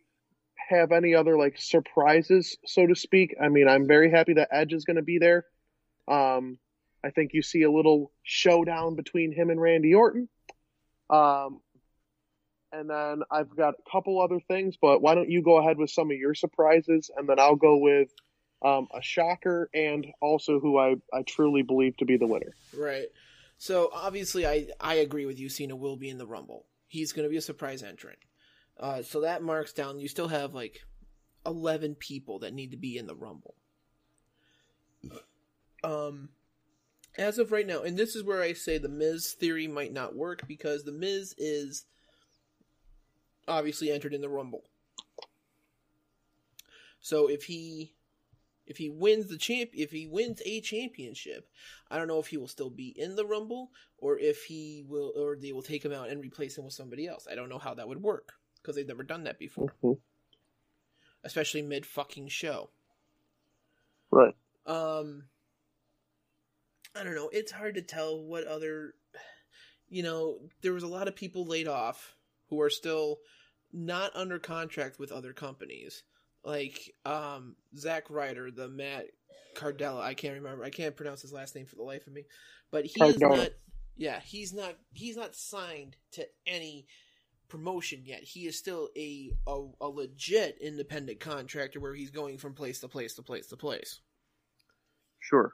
have 0.68 0.92
any 0.92 1.14
other 1.14 1.36
like 1.38 1.56
surprises, 1.58 2.58
so 2.66 2.86
to 2.86 2.94
speak. 2.94 3.34
I 3.40 3.48
mean, 3.48 3.68
I'm 3.68 3.86
very 3.86 4.10
happy 4.10 4.34
that 4.34 4.48
Edge 4.50 4.72
is 4.72 4.84
going 4.84 4.96
to 4.96 5.02
be 5.02 5.18
there. 5.18 5.46
Um, 6.08 6.58
I 7.04 7.10
think 7.10 7.32
you 7.34 7.42
see 7.42 7.62
a 7.62 7.70
little 7.70 8.12
showdown 8.22 8.94
between 8.96 9.32
him 9.32 9.48
and 9.50 9.60
Randy 9.60 9.94
Orton. 9.94 10.28
Um, 11.08 11.60
and 12.72 12.90
then 12.90 13.22
I've 13.30 13.54
got 13.56 13.74
a 13.74 13.90
couple 13.90 14.20
other 14.20 14.40
things, 14.40 14.76
but 14.76 15.00
why 15.00 15.14
don't 15.14 15.30
you 15.30 15.40
go 15.40 15.56
ahead 15.58 15.78
with 15.78 15.90
some 15.90 16.10
of 16.10 16.16
your 16.16 16.34
surprises, 16.34 17.10
and 17.16 17.28
then 17.28 17.38
I'll 17.38 17.54
go 17.56 17.76
with 17.78 18.12
um, 18.62 18.88
a 18.94 19.02
shocker 19.02 19.68
and 19.74 20.06
also 20.20 20.60
who 20.60 20.78
I, 20.78 20.96
I 21.12 21.22
truly 21.22 21.62
believe 21.62 21.96
to 21.98 22.04
be 22.04 22.16
the 22.16 22.26
winner. 22.26 22.54
Right. 22.76 23.06
So 23.58 23.90
obviously, 23.92 24.46
I 24.46 24.68
I 24.80 24.94
agree 24.96 25.26
with 25.26 25.38
you. 25.38 25.48
Cena 25.48 25.76
will 25.76 25.96
be 25.96 26.10
in 26.10 26.18
the 26.18 26.26
Rumble. 26.26 26.66
He's 26.88 27.12
going 27.12 27.26
to 27.26 27.30
be 27.30 27.38
a 27.38 27.42
surprise 27.42 27.82
entrant. 27.82 28.18
Uh, 28.78 29.02
so 29.02 29.22
that 29.22 29.42
marks 29.42 29.72
down. 29.72 29.98
You 29.98 30.08
still 30.08 30.28
have 30.28 30.54
like 30.54 30.80
eleven 31.46 31.94
people 31.94 32.40
that 32.40 32.54
need 32.54 32.72
to 32.72 32.76
be 32.76 32.98
in 32.98 33.06
the 33.06 33.14
Rumble. 33.14 33.54
Um, 35.82 36.30
as 37.16 37.38
of 37.38 37.52
right 37.52 37.66
now, 37.66 37.82
and 37.82 37.96
this 37.96 38.14
is 38.14 38.24
where 38.24 38.42
I 38.42 38.52
say 38.52 38.76
the 38.76 38.88
Miz 38.88 39.32
theory 39.32 39.68
might 39.68 39.92
not 39.92 40.16
work 40.16 40.46
because 40.46 40.84
the 40.84 40.92
Miz 40.92 41.34
is 41.38 41.84
obviously 43.48 43.90
entered 43.90 44.12
in 44.12 44.20
the 44.20 44.28
Rumble. 44.28 44.64
So 47.00 47.28
if 47.28 47.44
he 47.44 47.94
if 48.66 48.76
he 48.76 48.88
wins 48.88 49.28
the 49.28 49.38
champ 49.38 49.70
if 49.72 49.90
he 49.90 50.06
wins 50.06 50.42
a 50.44 50.60
championship, 50.60 51.48
I 51.90 51.98
don't 51.98 52.08
know 52.08 52.18
if 52.18 52.28
he 52.28 52.36
will 52.36 52.48
still 52.48 52.70
be 52.70 52.88
in 52.88 53.16
the 53.16 53.26
Rumble 53.26 53.70
or 53.98 54.18
if 54.18 54.44
he 54.44 54.84
will 54.86 55.12
or 55.16 55.36
they 55.36 55.52
will 55.52 55.62
take 55.62 55.84
him 55.84 55.92
out 55.92 56.08
and 56.08 56.20
replace 56.22 56.56
him 56.58 56.64
with 56.64 56.74
somebody 56.74 57.06
else. 57.06 57.26
I 57.30 57.34
don't 57.34 57.48
know 57.48 57.58
how 57.58 57.74
that 57.74 57.88
would 57.88 58.02
work 58.02 58.32
because 58.60 58.76
they've 58.76 58.86
never 58.86 59.04
done 59.04 59.24
that 59.24 59.38
before, 59.38 59.72
especially 61.24 61.62
mid 61.62 61.86
fucking 61.86 62.28
show. 62.28 62.70
Right. 64.10 64.34
Um, 64.66 65.24
I 66.94 67.04
don't 67.04 67.14
know. 67.14 67.30
It's 67.32 67.52
hard 67.52 67.74
to 67.74 67.82
tell 67.82 68.20
what 68.20 68.46
other, 68.46 68.94
you 69.88 70.02
know, 70.02 70.38
there 70.62 70.72
was 70.72 70.82
a 70.82 70.88
lot 70.88 71.08
of 71.08 71.14
people 71.14 71.44
laid 71.44 71.68
off 71.68 72.16
who 72.48 72.60
are 72.60 72.70
still 72.70 73.18
not 73.72 74.14
under 74.16 74.38
contract 74.38 74.98
with 74.98 75.12
other 75.12 75.32
companies, 75.32 76.02
like 76.46 76.94
um 77.04 77.56
Zack 77.76 78.08
Ryder, 78.08 78.50
the 78.50 78.68
Matt 78.68 79.06
Cardella. 79.56 80.00
I 80.00 80.14
can't 80.14 80.34
remember. 80.36 80.64
I 80.64 80.70
can't 80.70 80.96
pronounce 80.96 81.20
his 81.20 81.32
last 81.32 81.54
name 81.54 81.66
for 81.66 81.76
the 81.76 81.82
life 81.82 82.06
of 82.06 82.12
me, 82.12 82.24
but 82.70 82.86
he 82.86 83.02
is 83.04 83.18
not. 83.18 83.50
Yeah, 83.96 84.20
he's 84.20 84.52
not. 84.54 84.76
He's 84.94 85.16
not 85.16 85.34
signed 85.34 85.96
to 86.12 86.26
any 86.46 86.86
promotion 87.48 88.02
yet. 88.04 88.22
He 88.22 88.46
is 88.46 88.56
still 88.58 88.88
a, 88.96 89.32
a 89.46 89.66
a 89.80 89.88
legit 89.88 90.58
independent 90.60 91.18
contractor 91.20 91.80
where 91.80 91.94
he's 91.94 92.10
going 92.10 92.38
from 92.38 92.54
place 92.54 92.80
to 92.80 92.88
place 92.88 93.14
to 93.16 93.22
place 93.22 93.48
to 93.48 93.56
place. 93.56 94.00
Sure. 95.20 95.52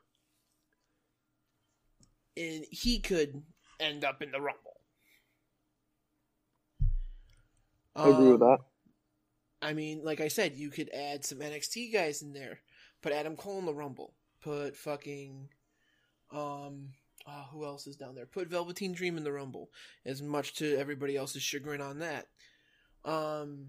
and 2.37 2.65
he 2.71 2.99
could 2.99 3.43
end 3.81 4.05
up 4.05 4.21
in 4.23 4.31
the 4.31 4.41
Rumble. 4.41 4.81
I 7.95 8.09
agree 8.09 8.33
with 8.33 8.43
Um, 8.43 8.49
that. 8.49 8.59
I 9.63 9.75
mean, 9.75 10.03
like 10.03 10.21
I 10.21 10.29
said, 10.29 10.57
you 10.57 10.71
could 10.71 10.91
add 10.91 11.25
some 11.25 11.39
NXT 11.39 11.93
guys 11.93 12.21
in 12.21 12.33
there. 12.33 12.59
Put 13.01 13.13
Adam 13.13 13.37
Cole 13.37 13.61
in 13.61 13.65
the 13.65 13.75
Rumble. 13.75 14.13
Put 14.43 14.77
fucking 14.77 15.49
um 16.33 16.89
oh, 17.27 17.47
who 17.53 17.65
else 17.65 17.87
is 17.87 17.97
down 17.97 18.17
there? 18.17 18.27
Put 18.27 18.49
Velveteen 18.49 18.93
Dream 18.93 19.17
in 19.17 19.25
the 19.25 19.33
Rumble. 19.33 19.71
As 20.05 20.21
much 20.21 20.55
to 20.55 20.77
everybody 20.77 21.17
else's 21.17 21.43
chagrin 21.43 21.81
on 21.81 22.01
that. 22.01 22.27
Um 23.05 23.69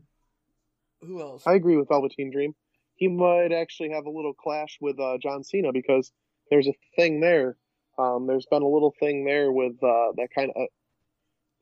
who 1.02 1.22
else? 1.22 1.44
I 1.46 1.54
agree 1.54 1.78
with 1.78 1.90
Velveteen 1.90 2.32
Dream. 2.32 2.56
He 2.96 3.08
might 3.08 3.52
actually 3.52 3.92
have 3.92 4.06
a 4.06 4.10
little 4.10 4.34
clash 4.34 4.78
with 4.80 5.00
uh, 5.00 5.18
John 5.22 5.44
Cena 5.44 5.72
because 5.74 6.12
there's 6.50 6.68
a 6.68 6.76
thing 6.96 7.20
there. 7.20 7.58
Um, 7.98 8.28
there's 8.28 8.46
been 8.46 8.62
a 8.62 8.68
little 8.68 8.94
thing 9.00 9.26
there 9.26 9.52
with 9.52 9.74
uh, 9.84 10.14
that 10.16 10.30
kind 10.34 10.52
of. 10.56 10.68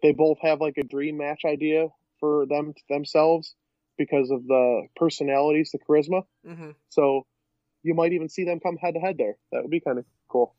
they 0.04 0.12
both 0.12 0.38
have 0.42 0.62
like 0.62 0.78
a 0.78 0.84
dream 0.84 1.18
match 1.18 1.42
idea 1.46 1.88
for 2.20 2.46
them 2.46 2.74
themselves 2.90 3.56
because 4.06 4.32
of 4.32 4.48
the 4.48 4.88
personalities, 4.96 5.72
the 5.72 5.80
charisma. 5.80 6.24
Mm-hmm. 6.48 6.72
So 6.90 7.26
you 7.84 7.94
might 7.94 8.14
even 8.14 8.30
see 8.30 8.46
them 8.46 8.60
come 8.60 8.78
head 8.78 8.96
to 8.96 9.00
head 9.00 9.18
there. 9.18 9.38
That 9.52 9.62
would 9.62 9.72
be 9.72 9.80
kind 9.80 10.00
of 10.00 10.06
cool. 10.28 10.56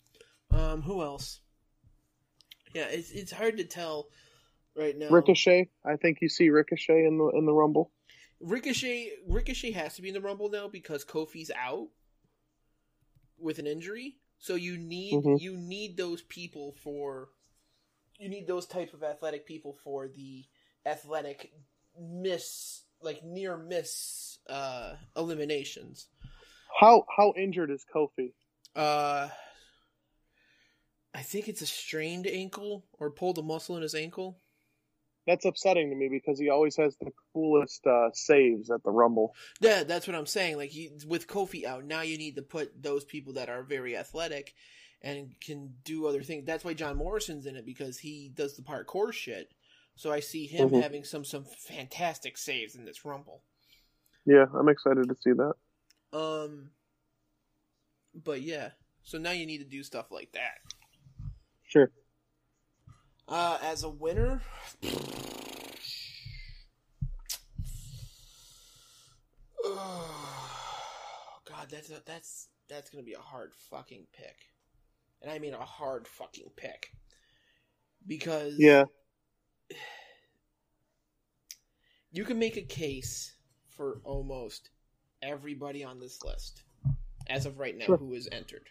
Um 0.50 0.82
who 0.82 1.02
else? 1.02 1.40
Yeah, 2.74 2.86
it's 2.86 3.10
it's 3.10 3.32
hard 3.32 3.56
to 3.58 3.64
tell 3.64 4.08
right 4.76 4.96
now. 4.96 5.08
Ricochet, 5.10 5.70
I 5.84 5.96
think 5.96 6.18
you 6.20 6.28
see 6.28 6.50
Ricochet 6.50 7.04
in 7.06 7.18
the 7.18 7.28
in 7.36 7.46
the 7.46 7.52
Rumble. 7.52 7.90
Ricochet 8.40 9.10
Ricochet 9.26 9.72
has 9.72 9.94
to 9.96 10.02
be 10.02 10.08
in 10.08 10.14
the 10.14 10.20
Rumble 10.20 10.50
now 10.50 10.68
because 10.68 11.04
Kofi's 11.04 11.50
out 11.56 11.88
with 13.38 13.58
an 13.58 13.66
injury. 13.66 14.18
So 14.38 14.54
you 14.54 14.76
need 14.76 15.14
Mhm. 15.14 15.40
you 15.40 15.56
need 15.56 15.96
those 15.96 16.22
people 16.22 16.72
for 16.72 17.30
you 18.18 18.28
need 18.28 18.46
those 18.46 18.66
type 18.66 18.94
of 18.94 19.02
athletic 19.02 19.46
people 19.46 19.72
for 19.84 20.08
the 20.08 20.44
athletic 20.86 21.52
miss 21.98 22.84
like 23.02 23.24
near 23.24 23.56
miss 23.56 24.38
uh 24.48 24.94
eliminations. 25.16 26.08
How 26.80 27.04
how 27.14 27.34
injured 27.36 27.70
is 27.70 27.84
Kofi? 27.94 28.32
Uh 28.74 29.28
I 31.14 31.22
think 31.22 31.48
it's 31.48 31.62
a 31.62 31.66
strained 31.66 32.26
ankle 32.26 32.84
or 32.98 33.10
pulled 33.10 33.38
a 33.38 33.42
muscle 33.42 33.76
in 33.76 33.82
his 33.82 33.94
ankle. 33.94 34.38
That's 35.26 35.44
upsetting 35.44 35.90
to 35.90 35.94
me 35.94 36.08
because 36.08 36.38
he 36.38 36.48
always 36.50 36.76
has 36.76 36.96
the 36.96 37.12
coolest 37.32 37.86
uh, 37.86 38.08
saves 38.12 38.70
at 38.70 38.82
the 38.82 38.90
Rumble. 38.90 39.34
Yeah, 39.60 39.84
that's 39.84 40.08
what 40.08 40.16
I'm 40.16 40.26
saying. 40.26 40.56
Like 40.56 40.74
you, 40.74 40.90
with 41.06 41.28
Kofi 41.28 41.64
out, 41.64 41.84
now 41.84 42.00
you 42.00 42.18
need 42.18 42.36
to 42.36 42.42
put 42.42 42.82
those 42.82 43.04
people 43.04 43.34
that 43.34 43.48
are 43.48 43.62
very 43.62 43.96
athletic 43.96 44.54
and 45.00 45.32
can 45.40 45.74
do 45.84 46.06
other 46.06 46.22
things. 46.22 46.44
That's 46.44 46.64
why 46.64 46.74
John 46.74 46.96
Morrison's 46.96 47.46
in 47.46 47.56
it 47.56 47.66
because 47.66 47.98
he 47.98 48.32
does 48.34 48.56
the 48.56 48.62
parkour 48.62 49.12
shit. 49.12 49.52
So 49.96 50.10
I 50.10 50.20
see 50.20 50.46
him 50.46 50.70
Mhm. 50.70 50.82
having 50.82 51.04
some 51.04 51.24
some 51.24 51.44
fantastic 51.44 52.36
saves 52.38 52.74
in 52.74 52.84
this 52.84 53.04
Rumble. 53.04 53.44
Yeah, 54.24 54.46
I'm 54.54 54.68
excited 54.68 55.08
to 55.08 55.16
see 55.16 55.32
that. 55.32 55.54
Um, 56.12 56.70
but 58.14 58.42
yeah, 58.42 58.72
so 59.02 59.18
now 59.18 59.30
you 59.32 59.46
need 59.46 59.58
to 59.58 59.64
do 59.64 59.82
stuff 59.82 60.10
like 60.10 60.32
that. 60.32 60.60
Sure. 61.64 61.90
Uh, 63.28 63.58
as 63.62 63.82
a 63.82 63.88
winner, 63.88 64.42
oh, 69.64 71.40
God, 71.48 71.68
that's 71.70 71.90
a, 71.90 72.02
that's 72.04 72.48
that's 72.68 72.90
gonna 72.90 73.04
be 73.04 73.14
a 73.14 73.18
hard 73.20 73.54
fucking 73.70 74.06
pick, 74.12 74.36
and 75.20 75.30
I 75.30 75.38
mean 75.38 75.54
a 75.54 75.64
hard 75.64 76.06
fucking 76.08 76.50
pick 76.56 76.92
because 78.06 78.58
Yeah. 78.58 78.84
you 82.10 82.24
can 82.24 82.38
make 82.38 82.56
a 82.56 82.62
case 82.62 83.34
for 83.68 84.00
almost 84.04 84.70
everybody 85.22 85.84
on 85.84 86.00
this 86.00 86.22
list 86.24 86.62
as 87.28 87.46
of 87.46 87.58
right 87.58 87.76
now 87.76 87.86
Sure. 87.86 87.96
who 87.96 88.12
is 88.14 88.28
entered, 88.32 88.68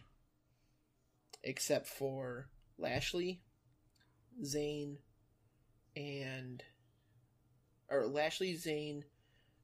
except 1.44 1.88
for 1.88 2.50
Lashley, 2.78 3.42
Zayn, 4.44 4.98
and 5.96 6.64
or 7.90 8.06
Lashley, 8.08 8.54
Zayn, 8.54 9.02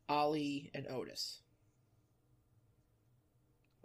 Ali, 0.09 0.69
and 0.73 0.85
Otis. 0.87 1.41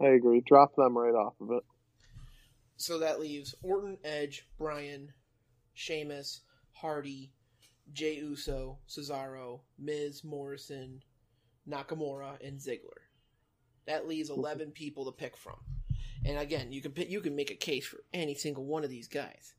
I 0.01 0.07
agree. 0.07 0.41
Drop 0.45 0.75
them 0.75 0.97
right 0.97 1.13
off 1.15 1.35
of 1.39 1.51
it. 1.51 1.63
So 2.75 2.99
that 2.99 3.21
leaves 3.21 3.55
Orton, 3.63 3.97
Edge, 4.03 4.45
Bryan, 4.57 5.13
Sheamus, 5.73 6.41
Hardy, 6.73 7.31
Jey 7.93 8.15
Uso, 8.17 8.79
Cesaro, 8.87 9.61
Miz, 9.77 10.23
Morrison, 10.23 11.03
Nakamura, 11.69 12.45
and 12.45 12.59
Ziggler. 12.59 13.03
That 13.85 14.07
leaves 14.07 14.29
eleven 14.29 14.71
people 14.71 15.05
to 15.05 15.11
pick 15.11 15.37
from. 15.37 15.57
And 16.25 16.37
again, 16.37 16.71
you 16.71 16.81
can 16.81 16.91
pick, 16.91 17.09
you 17.09 17.21
can 17.21 17.35
make 17.35 17.51
a 17.51 17.55
case 17.55 17.85
for 17.85 17.99
any 18.13 18.33
single 18.35 18.65
one 18.65 18.83
of 18.83 18.89
these 18.89 19.07
guys. 19.07 19.53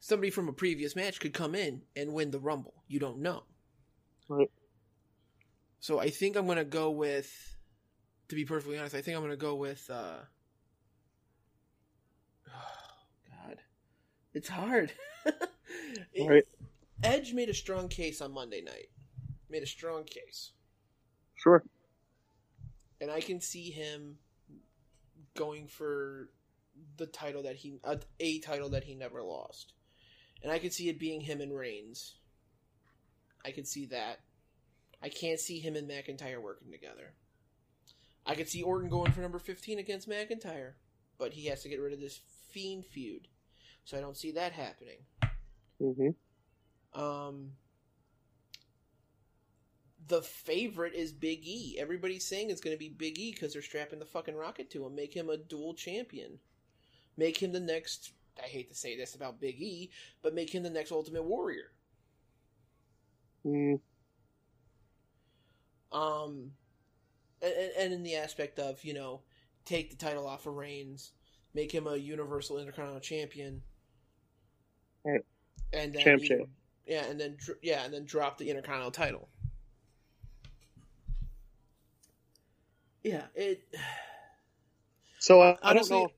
Somebody 0.00 0.30
from 0.30 0.48
a 0.48 0.52
previous 0.52 0.96
match 0.96 1.20
could 1.20 1.34
come 1.34 1.54
in 1.54 1.82
and 1.96 2.12
win 2.12 2.30
the 2.30 2.40
Rumble. 2.40 2.82
You 2.88 3.00
don't 3.00 3.18
know. 3.20 3.44
Right. 4.28 4.50
So 5.80 5.98
I 6.00 6.10
think 6.10 6.36
I'm 6.36 6.46
gonna 6.46 6.64
go 6.64 6.90
with. 6.90 7.30
To 8.28 8.34
be 8.34 8.44
perfectly 8.46 8.78
honest, 8.78 8.94
I 8.94 9.02
think 9.02 9.16
I'm 9.16 9.22
gonna 9.22 9.36
go 9.36 9.54
with. 9.54 9.88
uh 9.90 10.20
God, 13.46 13.58
it's 14.32 14.48
hard. 14.48 14.92
It- 16.12 16.28
Right. 16.28 16.44
Edge 17.04 17.32
made 17.34 17.48
a 17.50 17.54
strong 17.54 17.88
case 17.88 18.20
on 18.20 18.32
Monday 18.32 18.60
night. 18.62 18.88
Made 19.50 19.62
a 19.62 19.66
strong 19.66 20.04
case, 20.04 20.52
Sure. 21.36 21.62
and 23.00 23.10
I 23.10 23.20
can 23.20 23.40
see 23.40 23.70
him 23.70 24.16
going 25.36 25.68
for 25.68 26.30
the 26.96 27.06
title 27.06 27.42
that 27.44 27.56
he 27.56 27.78
a, 27.84 28.00
a 28.18 28.40
title 28.40 28.70
that 28.70 28.84
he 28.84 28.94
never 28.94 29.22
lost, 29.22 29.74
and 30.42 30.50
I 30.50 30.58
could 30.58 30.72
see 30.72 30.88
it 30.88 30.98
being 30.98 31.20
him 31.20 31.40
and 31.40 31.54
Reigns. 31.56 32.16
I 33.44 33.50
could 33.52 33.68
see 33.68 33.86
that. 33.86 34.20
I 35.02 35.10
can't 35.10 35.38
see 35.38 35.60
him 35.60 35.76
and 35.76 35.88
McIntyre 35.88 36.40
working 36.42 36.72
together. 36.72 37.12
I 38.26 38.34
could 38.34 38.48
see 38.48 38.62
Orton 38.62 38.88
going 38.88 39.12
for 39.12 39.20
number 39.20 39.38
15 39.38 39.78
against 39.78 40.08
McIntyre, 40.08 40.72
but 41.18 41.34
he 41.34 41.46
has 41.48 41.62
to 41.62 41.68
get 41.68 41.80
rid 41.80 41.92
of 41.92 42.00
this 42.00 42.20
Fiend 42.50 42.86
feud. 42.86 43.28
So 43.84 43.98
I 43.98 44.00
don't 44.00 44.16
see 44.16 44.30
that 44.32 44.52
happening. 44.52 45.00
hmm 45.78 46.08
Um, 46.94 47.52
the 50.06 50.22
favorite 50.22 50.94
is 50.94 51.12
Big 51.12 51.40
E. 51.46 51.76
Everybody's 51.78 52.24
saying 52.26 52.50
it's 52.50 52.60
going 52.60 52.74
to 52.76 52.78
be 52.78 52.88
Big 52.90 53.18
E 53.18 53.32
because 53.32 53.52
they're 53.52 53.62
strapping 53.62 53.98
the 53.98 54.04
fucking 54.04 54.36
rocket 54.36 54.70
to 54.70 54.84
him. 54.86 54.94
Make 54.94 55.14
him 55.14 55.30
a 55.30 55.36
dual 55.36 55.74
champion. 55.74 56.38
Make 57.16 57.38
him 57.42 57.52
the 57.52 57.60
next. 57.60 58.12
I 58.42 58.46
hate 58.46 58.68
to 58.70 58.74
say 58.76 58.96
this 58.96 59.14
about 59.14 59.40
Big 59.40 59.60
E, 59.60 59.90
but 60.22 60.34
make 60.34 60.50
him 60.54 60.62
the 60.62 60.70
next 60.70 60.90
Ultimate 60.92 61.22
Warrior. 61.24 61.70
Mm, 63.46 63.78
Um, 65.92 66.50
and, 67.42 67.52
and 67.78 67.92
in 67.92 68.02
the 68.02 68.16
aspect 68.16 68.58
of 68.58 68.82
you 68.84 68.94
know, 68.94 69.20
take 69.64 69.90
the 69.90 69.96
title 69.96 70.26
off 70.26 70.46
of 70.46 70.54
Reigns, 70.54 71.12
make 71.54 71.70
him 71.70 71.86
a 71.86 71.96
Universal 71.96 72.58
Intercontinental 72.58 73.00
Champion, 73.00 73.62
right. 75.04 75.20
and 75.72 75.92
then 75.92 76.02
Champ, 76.02 76.22
you- 76.22 76.28
champ. 76.28 76.48
Yeah, 76.86 77.04
and 77.06 77.20
then 77.20 77.36
yeah, 77.62 77.84
and 77.84 77.92
then 77.92 78.04
drop 78.04 78.38
the 78.38 78.50
Intercontinental 78.50 78.90
title. 78.90 79.28
Yeah, 83.02 83.24
it. 83.34 83.62
So 85.18 85.40
I, 85.40 85.56
I 85.62 85.74
don't 85.74 85.88
know. 85.90 86.06
If, 86.06 86.10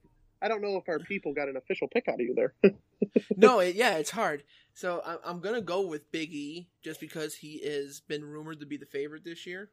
I 0.43 0.49
don't 0.49 0.63
know 0.63 0.77
if 0.77 0.89
our 0.89 0.99
people 0.99 1.33
got 1.33 1.49
an 1.49 1.57
official 1.57 1.89
pick 1.89 2.09
out 2.09 2.15
of 2.15 2.21
you 2.21 2.35
there. 2.35 2.55
no, 3.37 3.61
it, 3.61 3.75
yeah, 3.75 3.97
it's 3.97 4.11
hard. 4.11 4.43
So 4.75 5.03
I'm, 5.05 5.19
I'm 5.25 5.41
gonna 5.41 5.61
go 5.61 5.87
with 5.87 6.11
Big 6.13 6.33
E 6.33 6.69
just 6.83 7.01
because 7.01 7.35
he 7.35 7.65
has 7.65 8.01
been 8.01 8.25
rumored 8.25 8.61
to 8.61 8.67
be 8.67 8.77
the 8.77 8.87
favorite 8.87 9.25
this 9.25 9.47
year, 9.47 9.71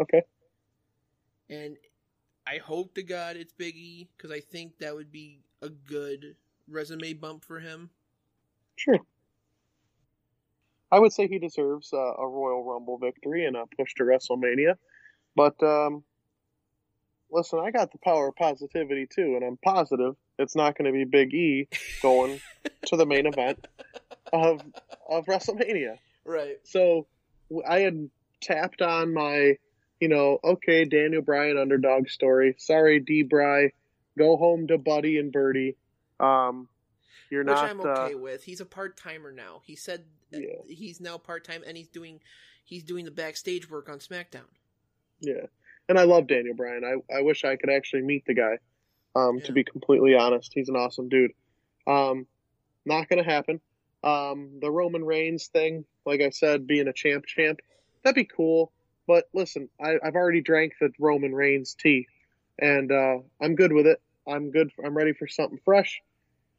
okay. 0.00 0.22
and 1.50 1.76
I 2.46 2.58
hope 2.58 2.94
to 2.94 3.02
God 3.02 3.36
it's 3.36 3.52
Big 3.52 3.76
E 3.76 4.08
because 4.16 4.30
I 4.30 4.40
think 4.40 4.78
that 4.78 4.94
would 4.94 5.12
be 5.12 5.40
a 5.60 5.68
good 5.68 6.36
resume 6.68 7.12
bump 7.14 7.44
for 7.44 7.60
him. 7.60 7.90
Sure. 8.76 8.98
I 10.90 10.98
would 10.98 11.12
say 11.12 11.28
he 11.28 11.38
deserves 11.38 11.92
uh, 11.92 11.96
a 11.96 12.26
Royal 12.26 12.64
Rumble 12.64 12.98
victory 12.98 13.46
and 13.46 13.56
a 13.56 13.64
push 13.78 13.94
to 13.94 14.04
WrestleMania. 14.04 14.76
But 15.36 15.62
um, 15.62 16.02
listen, 17.30 17.60
I 17.60 17.70
got 17.70 17.92
the 17.92 17.98
power 17.98 18.28
of 18.28 18.36
positivity 18.36 19.06
too, 19.06 19.34
and 19.36 19.44
I'm 19.44 19.58
positive 19.58 20.16
it's 20.38 20.54
not 20.54 20.78
going 20.78 20.86
to 20.86 20.96
be 20.96 21.04
Big 21.04 21.34
E 21.34 21.68
going 22.00 22.40
to 22.86 22.96
the 22.96 23.06
main 23.06 23.26
event 23.26 23.66
of 24.32 24.62
of 25.08 25.26
WrestleMania. 25.26 25.98
Right. 26.24 26.58
So 26.64 27.06
I 27.66 27.80
had 27.80 28.10
tapped 28.40 28.82
on 28.82 29.12
my, 29.14 29.56
you 30.00 30.08
know, 30.08 30.38
okay, 30.44 30.84
Daniel 30.84 31.22
Bryan 31.22 31.58
underdog 31.58 32.08
story. 32.08 32.54
Sorry, 32.58 33.00
D. 33.00 33.22
Bry, 33.22 33.72
go 34.16 34.36
home 34.36 34.68
to 34.68 34.78
Buddy 34.78 35.18
and 35.18 35.32
Birdie. 35.32 35.76
Um, 36.20 36.68
you're 37.30 37.44
Which 37.44 37.54
not. 37.54 37.70
I'm 37.70 37.80
uh, 37.80 37.84
okay 37.84 38.14
with. 38.14 38.44
He's 38.44 38.60
a 38.60 38.66
part 38.66 38.96
timer 38.96 39.32
now. 39.32 39.62
He 39.64 39.76
said 39.76 40.04
uh, 40.34 40.38
he's 40.68 41.00
now 41.00 41.18
part 41.18 41.44
time, 41.44 41.62
and 41.66 41.76
he's 41.76 41.88
doing 41.88 42.20
he's 42.64 42.84
doing 42.84 43.04
the 43.04 43.10
backstage 43.10 43.70
work 43.70 43.88
on 43.88 43.98
SmackDown. 43.98 44.48
Yeah, 45.20 45.46
and 45.88 45.98
I 45.98 46.04
love 46.04 46.26
Daniel 46.26 46.54
Bryan. 46.54 46.84
I 46.84 47.16
I 47.16 47.22
wish 47.22 47.44
I 47.44 47.56
could 47.56 47.70
actually 47.70 48.02
meet 48.02 48.24
the 48.26 48.34
guy. 48.34 48.58
Um, 49.16 49.40
to 49.40 49.52
be 49.52 49.64
completely 49.64 50.14
honest, 50.14 50.52
he's 50.54 50.68
an 50.68 50.76
awesome 50.76 51.08
dude. 51.08 51.32
Um, 51.86 52.26
not 52.84 53.08
gonna 53.08 53.24
happen. 53.24 53.60
Um, 54.04 54.60
the 54.60 54.70
Roman 54.70 55.04
Reigns 55.04 55.48
thing, 55.48 55.84
like 56.06 56.20
I 56.20 56.30
said, 56.30 56.66
being 56.66 56.86
a 56.86 56.92
champ, 56.92 57.26
champ, 57.26 57.60
that'd 58.02 58.14
be 58.14 58.24
cool. 58.24 58.72
But 59.08 59.28
listen, 59.32 59.70
I, 59.82 59.96
I've 60.04 60.14
already 60.14 60.42
drank 60.42 60.74
the 60.80 60.92
Roman 61.00 61.34
Reigns 61.34 61.74
tea, 61.74 62.06
and 62.58 62.92
uh, 62.92 63.18
I'm 63.40 63.56
good 63.56 63.72
with 63.72 63.86
it. 63.86 64.00
I'm 64.26 64.50
good. 64.50 64.70
I'm 64.84 64.96
ready 64.96 65.14
for 65.14 65.26
something 65.26 65.58
fresh. 65.64 66.00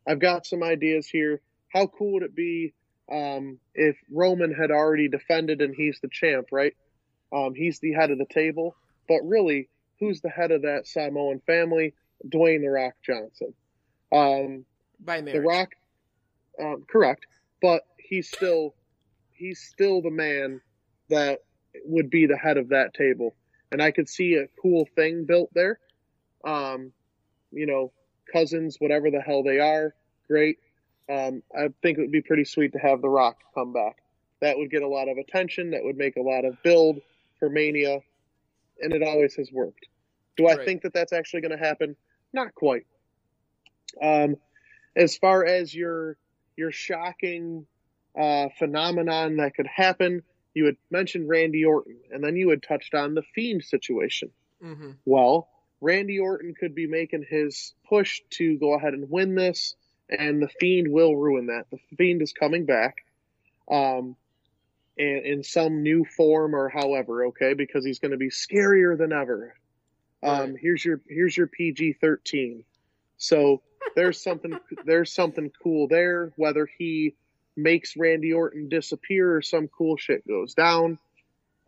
I've 0.10 0.20
got 0.20 0.48
some 0.48 0.64
ideas 0.64 1.08
here. 1.08 1.40
How 1.72 1.86
cool 1.86 2.14
would 2.14 2.24
it 2.24 2.36
be 2.36 2.74
um, 3.12 3.60
if 3.76 3.96
Roman 4.12 4.52
had 4.52 4.72
already 4.72 5.08
defended 5.08 5.62
and 5.62 5.76
he's 5.76 6.00
the 6.02 6.10
champ, 6.12 6.48
right? 6.52 6.74
Um, 7.32 7.54
he's 7.54 7.80
the 7.80 7.94
head 7.94 8.10
of 8.10 8.18
the 8.18 8.26
table, 8.26 8.76
but 9.08 9.20
really, 9.24 9.70
who's 10.00 10.20
the 10.22 10.30
head 10.30 10.50
of 10.50 10.64
that 10.64 10.88
Samoan 10.88 11.42
family? 11.46 11.94
Dwayne 12.28 12.62
the 12.62 12.70
Rock 12.70 12.94
Johnson. 13.06 13.54
Um, 14.12 14.66
By 15.00 15.22
the. 15.22 15.42
Rock, 15.42 15.70
um, 16.60 16.86
correct, 16.90 17.28
but 17.62 17.84
he's 17.98 18.28
still 18.28 18.74
he's 19.32 19.60
still 19.60 20.02
the 20.02 20.10
man 20.10 20.60
that 21.10 21.40
would 21.86 22.10
be 22.10 22.26
the 22.26 22.38
head 22.38 22.58
of 22.58 22.70
that 22.70 22.96
table, 22.96 23.36
and 23.72 23.80
I 23.80 23.92
could 23.92 24.10
see 24.10 24.34
a 24.36 24.48
cool 24.60 24.88
thing 24.96 25.26
built 25.26 25.52
there. 25.54 25.80
Um, 26.44 26.92
you 27.52 27.68
know, 27.68 27.92
cousins, 28.32 28.78
whatever 28.80 29.10
the 29.12 29.22
hell 29.22 29.44
they 29.44 29.60
are, 29.60 29.94
great. 30.28 30.60
Um, 31.10 31.42
I 31.58 31.70
think 31.82 31.98
it 31.98 32.02
would 32.02 32.12
be 32.12 32.22
pretty 32.22 32.46
sweet 32.46 32.72
to 32.74 32.80
have 32.80 33.02
The 33.02 33.10
Rock 33.10 33.38
come 33.56 33.74
back. 33.74 33.98
That 34.42 34.58
would 34.58 34.70
get 34.72 34.84
a 34.84 34.88
lot 34.88 35.10
of 35.10 35.18
attention. 35.18 35.72
That 35.72 35.84
would 35.84 35.98
make 35.98 36.16
a 36.18 36.22
lot 36.22 36.46
of 36.46 36.62
build 36.64 37.02
for 37.40 37.50
Mania, 37.50 38.00
and 38.82 38.94
it 38.94 39.02
always 39.04 39.36
has 39.36 39.52
worked. 39.52 39.88
Do 40.38 40.48
I 40.48 40.56
Right. 40.56 40.66
think 40.66 40.84
that 40.84 40.94
that's 40.94 41.12
actually 41.12 41.42
going 41.42 41.58
to 41.58 41.64
happen? 41.64 41.96
Not 42.32 42.54
quite. 42.56 42.86
Um, 44.02 44.38
as 44.96 45.18
far 45.18 45.46
as 45.46 45.74
your 45.74 46.18
your 46.56 46.72
shocking 46.72 47.66
uh, 48.18 48.50
phenomenon 48.58 49.38
that 49.38 49.56
could 49.56 49.68
happen, 49.68 50.24
you 50.54 50.66
had 50.66 50.76
mentioned 50.92 51.28
Randy 51.30 51.64
Orton, 51.66 51.98
and 52.12 52.24
then 52.24 52.36
you 52.36 52.50
had 52.50 52.62
touched 52.62 52.94
on 52.94 53.14
the 53.16 53.24
Fiend 53.34 53.64
situation. 53.64 54.30
Mm-hmm. 54.64 54.92
Well, 55.06 55.48
Randy 55.82 56.20
Orton 56.20 56.54
could 56.60 56.76
be 56.76 56.88
making 56.88 57.26
his 57.30 57.74
push 57.88 58.22
to 58.32 58.58
go 58.58 58.74
ahead 58.74 58.94
and 58.94 59.10
win 59.10 59.36
this, 59.36 59.76
and 60.10 60.42
the 60.42 60.50
Fiend 60.60 60.92
will 60.92 61.16
ruin 61.16 61.48
that. 61.48 61.68
The 61.72 61.80
Fiend 61.98 62.22
is 62.22 62.34
coming 62.34 62.66
back, 62.66 62.98
um, 63.70 64.16
in, 64.98 65.22
in 65.26 65.44
some 65.44 65.82
new 65.82 66.06
form 66.06 66.54
or 66.54 66.70
however, 66.70 67.28
okay, 67.28 67.54
because 67.54 67.86
he's 67.86 68.00
going 68.00 68.12
to 68.12 68.18
be 68.18 68.30
scarier 68.30 68.98
than 68.98 69.14
ever. 69.14 69.56
Um, 70.22 70.58
here's 70.60 70.84
your 70.84 71.00
here's 71.08 71.38
your 71.38 71.48
PG 71.48 71.94
thirteen. 72.02 72.66
So 73.18 73.62
there's 73.96 74.22
something 74.22 74.60
there's 74.86 75.14
something 75.14 75.50
cool 75.64 75.88
there. 75.88 76.34
Whether 76.36 76.70
he 76.78 77.16
makes 77.56 77.96
Randy 77.96 78.34
Orton 78.34 78.68
disappear 78.68 79.36
or 79.36 79.42
some 79.42 79.70
cool 79.70 79.96
shit 79.96 80.28
goes 80.28 80.54
down, 80.54 81.00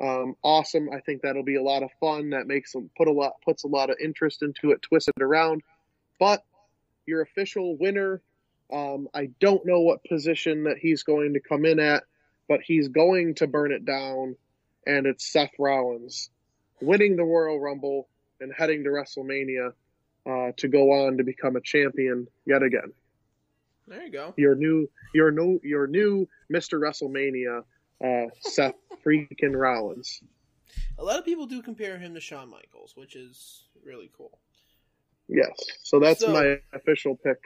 Um, 0.02 0.36
awesome. 0.44 0.90
I 0.91 0.99
think 0.99 1.22
that'll 1.22 1.44
be 1.44 1.56
a 1.56 1.64
lot 1.64 1.84
of 1.84 1.91
fun. 1.99 2.32
That 2.32 2.48
makes 2.48 2.72
them 2.72 2.90
put 2.98 3.07
a 3.07 3.11
lot 3.11 3.34
puts 3.45 3.64
a 3.64 3.68
lot 3.68 3.90
of 3.90 3.98
interest 4.03 4.41
into 4.41 4.72
it, 4.72 4.82
twist 4.82 5.10
it 5.15 5.22
around. 5.22 5.61
But 6.19 6.44
your 7.06 7.22
official 7.22 7.78
winner, 7.78 8.22
um, 8.73 9.07
I 9.14 9.30
don't 9.40 9.65
know 9.65 9.82
what 9.82 10.03
position 10.03 10.64
that 10.64 10.78
he's 10.80 11.03
going 11.03 11.34
to 11.34 11.40
come 11.40 11.65
in 11.65 11.80
at, 11.80 12.03
but 12.48 12.61
he's 12.64 12.88
going 12.88 13.36
to 13.36 13.48
burn 13.48 13.72
it 13.72 13.86
down, 13.86 14.36
and 14.88 15.06
it's 15.06 15.32
Seth 15.32 15.52
Rollins 15.60 16.30
winning 16.82 17.15
the 17.15 17.23
Royal 17.23 17.60
Rumble 17.60 18.07
and 18.40 18.52
heading 18.56 18.84
to 18.84 18.90
WrestleMania 18.90 19.73
uh, 20.26 20.52
to 20.57 20.68
go 20.68 20.91
on 21.06 21.18
to 21.18 21.23
become 21.23 21.56
a 21.56 21.61
champion 21.61 22.28
yet 22.45 22.64
again. 22.64 22.91
There 23.88 24.03
you 24.03 24.11
go. 24.11 24.34
Your 24.38 24.56
new, 24.56 24.90
your 25.14 25.32
new, 25.32 25.60
your 25.64 25.88
new 25.88 26.28
Mr. 26.52 26.80
WrestleMania, 26.80 27.64
uh, 28.03 28.26
Seth 28.41 28.76
freaking 29.06 29.56
Rollins. 29.60 30.22
A 30.98 31.03
lot 31.03 31.19
of 31.19 31.26
people 31.26 31.45
do 31.45 31.61
compare 31.61 31.98
him 31.98 32.14
to 32.14 32.19
Shawn 32.22 32.49
Michaels, 32.49 32.94
which 32.95 33.15
is 33.15 33.65
really 33.84 34.10
cool. 34.15 34.40
Yes, 35.28 35.52
so 35.84 35.99
that's 35.99 36.22
So- 36.22 36.32
my 36.34 36.60
official 36.73 37.15
pick. 37.15 37.38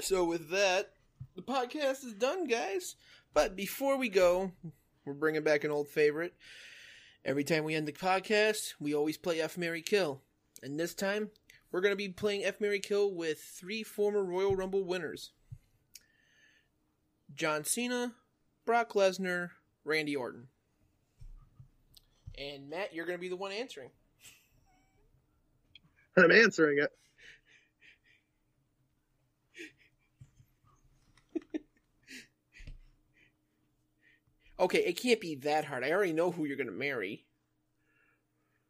So 0.00 0.24
with 0.24 0.50
that, 0.50 0.90
the 1.36 1.42
podcast 1.42 2.04
is 2.04 2.14
done, 2.14 2.46
guys. 2.46 2.96
But 3.32 3.56
before 3.56 3.96
we 3.96 4.08
go, 4.08 4.52
we're 5.04 5.12
bringing 5.14 5.42
back 5.44 5.64
an 5.64 5.70
old 5.70 5.88
favorite. 5.88 6.34
Every 7.24 7.44
time 7.44 7.64
we 7.64 7.74
end 7.74 7.88
the 7.88 7.92
podcast, 7.92 8.74
we 8.80 8.94
always 8.94 9.16
play 9.16 9.40
F 9.40 9.56
Mary 9.56 9.82
Kill, 9.82 10.20
and 10.62 10.78
this 10.78 10.94
time 10.94 11.30
we're 11.72 11.80
going 11.80 11.92
to 11.92 11.96
be 11.96 12.08
playing 12.08 12.44
F 12.44 12.60
Mary 12.60 12.80
Kill 12.80 13.12
with 13.14 13.40
three 13.40 13.82
former 13.82 14.22
Royal 14.22 14.54
Rumble 14.54 14.84
winners: 14.84 15.30
John 17.34 17.64
Cena, 17.64 18.14
Brock 18.64 18.92
Lesnar, 18.94 19.50
Randy 19.84 20.16
Orton. 20.16 20.48
And 22.36 22.68
Matt, 22.70 22.94
you're 22.94 23.06
going 23.06 23.18
to 23.18 23.20
be 23.20 23.28
the 23.28 23.36
one 23.36 23.52
answering. 23.52 23.90
I'm 26.16 26.30
answering 26.30 26.78
it. 26.78 26.90
Okay, 34.58 34.84
it 34.84 35.00
can't 35.00 35.20
be 35.20 35.34
that 35.36 35.64
hard. 35.64 35.82
I 35.82 35.90
already 35.90 36.12
know 36.12 36.30
who 36.30 36.44
you're 36.44 36.56
going 36.56 36.68
to 36.68 36.72
marry. 36.72 37.24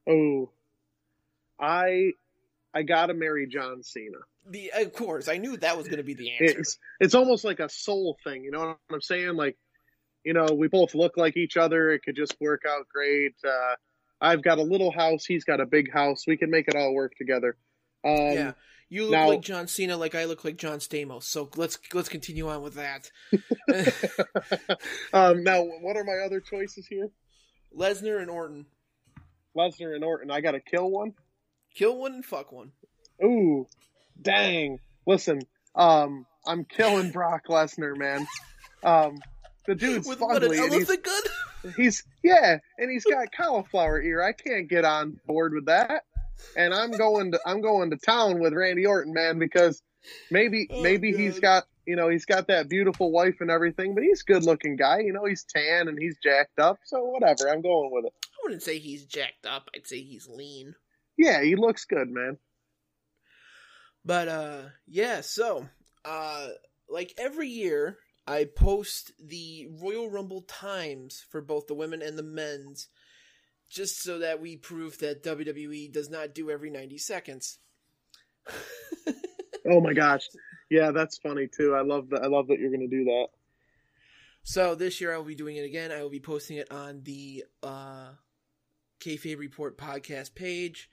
Oh, 0.08 0.50
I, 1.60 2.12
I 2.74 2.82
gotta 2.82 3.12
marry 3.14 3.46
John 3.46 3.82
Cena. 3.82 4.18
The, 4.46 4.72
of 4.76 4.92
course, 4.94 5.28
I 5.28 5.36
knew 5.36 5.56
that 5.58 5.76
was 5.76 5.86
going 5.86 5.98
to 5.98 6.02
be 6.02 6.14
the 6.14 6.30
answer. 6.32 6.58
It's 6.58 6.78
it's 7.00 7.14
almost 7.14 7.44
like 7.44 7.60
a 7.60 7.68
soul 7.68 8.16
thing. 8.24 8.44
You 8.44 8.50
know 8.50 8.60
what 8.60 8.78
I'm 8.90 9.00
saying? 9.02 9.36
Like, 9.36 9.56
you 10.24 10.32
know, 10.32 10.46
we 10.54 10.68
both 10.68 10.94
look 10.94 11.16
like 11.16 11.36
each 11.36 11.56
other. 11.56 11.90
It 11.90 12.02
could 12.02 12.16
just 12.16 12.34
work 12.40 12.62
out 12.68 12.88
great. 12.88 13.34
Uh, 13.44 13.74
I've 14.20 14.42
got 14.42 14.58
a 14.58 14.62
little 14.62 14.90
house. 14.90 15.24
He's 15.24 15.44
got 15.44 15.60
a 15.60 15.66
big 15.66 15.92
house. 15.92 16.24
We 16.26 16.36
can 16.36 16.50
make 16.50 16.68
it 16.68 16.74
all 16.74 16.94
work 16.94 17.14
together. 17.16 17.56
Um, 18.04 18.16
yeah, 18.16 18.52
you 18.88 19.04
look 19.04 19.12
now- 19.12 19.28
like 19.28 19.42
John 19.42 19.66
Cena, 19.66 19.96
like 19.96 20.14
I 20.14 20.24
look 20.24 20.44
like 20.44 20.56
John 20.56 20.78
Stamos. 20.78 21.24
So 21.24 21.50
let's 21.56 21.78
let's 21.92 22.08
continue 22.08 22.48
on 22.48 22.62
with 22.62 22.74
that. 22.74 23.10
um, 25.12 25.44
now, 25.44 25.62
what 25.62 25.96
are 25.96 26.04
my 26.04 26.24
other 26.24 26.40
choices 26.40 26.86
here? 26.86 27.10
Lesnar 27.76 28.20
and 28.20 28.30
Orton. 28.30 28.66
Lesnar 29.56 29.94
and 29.94 30.04
Orton. 30.04 30.30
I 30.30 30.40
got 30.40 30.52
to 30.52 30.60
kill 30.60 30.90
one. 30.90 31.14
Kill 31.74 31.98
one 31.98 32.14
and 32.14 32.24
fuck 32.24 32.52
one. 32.52 32.72
Ooh, 33.22 33.66
dang. 34.20 34.78
Listen, 35.06 35.40
um, 35.74 36.24
I'm 36.46 36.64
killing 36.64 37.10
Brock 37.10 37.42
Lesnar, 37.48 37.96
man. 37.96 38.26
Um, 38.82 39.18
the 39.66 39.74
dude's 39.74 40.06
With 40.08 40.20
what, 40.20 40.42
an 40.42 40.50
fugly. 40.50 40.62
he's, 40.64 40.72
elephant 40.74 41.02
gun? 41.04 41.72
he's 41.76 42.04
yeah, 42.22 42.58
and 42.78 42.90
he's 42.90 43.04
got 43.04 43.28
cauliflower 43.36 44.00
ear. 44.00 44.22
I 44.22 44.32
can't 44.32 44.68
get 44.68 44.84
on 44.84 45.18
board 45.26 45.54
with 45.54 45.66
that. 45.66 46.02
And 46.56 46.74
I'm 46.74 46.90
going 46.90 47.32
to 47.32 47.40
I'm 47.46 47.60
going 47.60 47.90
to 47.90 47.96
town 47.96 48.40
with 48.40 48.52
Randy 48.52 48.86
Orton, 48.86 49.14
man, 49.14 49.38
because 49.38 49.82
maybe 50.30 50.66
Oh, 50.70 50.82
maybe 50.82 51.12
he's 51.12 51.40
got 51.40 51.64
you 51.86 51.96
know 51.96 52.08
he's 52.08 52.24
got 52.26 52.48
that 52.48 52.68
beautiful 52.68 53.10
wife 53.10 53.36
and 53.40 53.50
everything, 53.50 53.94
but 53.94 54.04
he's 54.04 54.22
a 54.22 54.32
good 54.32 54.44
looking 54.44 54.76
guy. 54.76 54.98
You 55.00 55.12
know 55.12 55.24
he's 55.24 55.44
tan 55.44 55.88
and 55.88 55.98
he's 55.98 56.18
jacked 56.22 56.58
up, 56.58 56.78
so 56.84 57.02
whatever. 57.04 57.48
I'm 57.48 57.62
going 57.62 57.90
with 57.92 58.06
it. 58.06 58.12
I 58.26 58.36
wouldn't 58.42 58.62
say 58.62 58.78
he's 58.78 59.06
jacked 59.06 59.46
up. 59.46 59.70
I'd 59.74 59.86
say 59.86 60.02
he's 60.02 60.28
lean. 60.28 60.74
Yeah, 61.16 61.42
he 61.42 61.56
looks 61.56 61.84
good, 61.84 62.10
man. 62.10 62.36
But 64.04 64.28
uh 64.28 64.62
yeah, 64.86 65.22
so 65.22 65.66
uh 66.04 66.48
like 66.88 67.14
every 67.16 67.48
year 67.48 67.96
I 68.26 68.44
post 68.44 69.12
the 69.22 69.68
Royal 69.70 70.10
Rumble 70.10 70.42
times 70.42 71.24
for 71.28 71.40
both 71.40 71.66
the 71.66 71.74
women 71.74 72.00
and 72.02 72.18
the 72.18 72.22
men's 72.22 72.88
just 73.68 74.02
so 74.02 74.18
that 74.18 74.40
we 74.40 74.56
prove 74.56 74.98
that 74.98 75.22
WWE 75.22 75.92
does 75.92 76.08
not 76.08 76.34
do 76.34 76.50
every 76.50 76.70
90 76.70 76.98
seconds. 76.98 77.58
Oh 79.66 79.80
my 79.80 79.94
gosh, 79.94 80.28
yeah, 80.70 80.90
that's 80.90 81.18
funny 81.18 81.48
too. 81.48 81.74
I 81.74 81.82
love 81.82 82.10
that. 82.10 82.22
I 82.22 82.26
love 82.26 82.48
that 82.48 82.58
you're 82.58 82.70
going 82.70 82.88
to 82.88 82.96
do 82.96 83.04
that. 83.04 83.28
So 84.42 84.74
this 84.74 85.00
year 85.00 85.14
I 85.14 85.16
will 85.16 85.24
be 85.24 85.34
doing 85.34 85.56
it 85.56 85.64
again. 85.64 85.90
I 85.90 86.02
will 86.02 86.10
be 86.10 86.20
posting 86.20 86.58
it 86.58 86.70
on 86.70 87.02
the 87.02 87.44
uh, 87.62 88.08
Kayfabe 89.00 89.38
Report 89.38 89.78
podcast 89.78 90.34
page. 90.34 90.90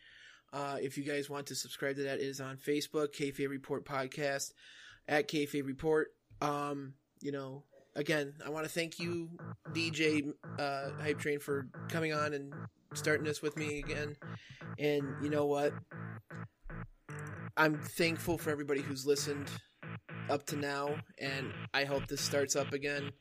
Uh, 0.53 0.77
if 0.81 0.97
you 0.97 1.03
guys 1.03 1.29
want 1.29 1.47
to 1.47 1.55
subscribe 1.55 1.97
to 1.97 2.03
that, 2.03 2.19
it 2.19 2.25
is 2.25 2.39
on 2.39 2.57
Facebook, 2.57 3.13
Kayfabe 3.13 3.49
Report 3.49 3.85
podcast 3.85 4.53
at 5.07 5.27
Kayfabe 5.27 5.65
Report. 5.65 6.07
Um, 6.41 6.93
you 7.21 7.31
know, 7.31 7.63
again, 7.95 8.33
I 8.45 8.49
want 8.49 8.65
to 8.65 8.71
thank 8.71 8.99
you, 8.99 9.29
DJ 9.69 10.33
uh, 10.59 10.89
Hype 11.01 11.19
Train, 11.19 11.39
for 11.39 11.67
coming 11.89 12.13
on 12.13 12.33
and 12.33 12.53
starting 12.93 13.23
this 13.23 13.41
with 13.41 13.57
me 13.57 13.79
again. 13.79 14.15
And 14.79 15.03
you 15.21 15.29
know 15.29 15.45
what? 15.45 15.73
I'm 17.57 17.77
thankful 17.77 18.37
for 18.37 18.49
everybody 18.49 18.81
who's 18.81 19.05
listened 19.05 19.49
up 20.29 20.45
to 20.47 20.55
now, 20.55 20.95
and 21.19 21.51
I 21.73 21.83
hope 21.83 22.07
this 22.07 22.21
starts 22.21 22.55
up 22.55 22.73
again 22.73 23.11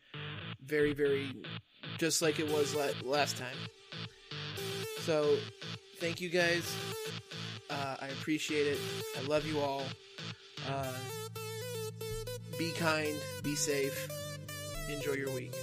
very, 0.64 0.92
very 0.94 1.34
just 1.98 2.22
like 2.22 2.38
it 2.38 2.50
was 2.50 2.74
la- 2.74 2.88
last 3.02 3.36
time. 3.36 3.56
So, 5.00 5.36
thank 5.98 6.20
you 6.20 6.28
guys. 6.28 6.74
Uh, 7.68 7.96
I 8.00 8.08
appreciate 8.08 8.66
it. 8.66 8.78
I 9.18 9.26
love 9.26 9.46
you 9.46 9.58
all. 9.60 9.82
Uh, 10.68 10.92
be 12.60 12.72
kind, 12.72 13.16
be 13.42 13.54
safe, 13.54 14.06
enjoy 14.90 15.14
your 15.14 15.30
week. 15.30 15.54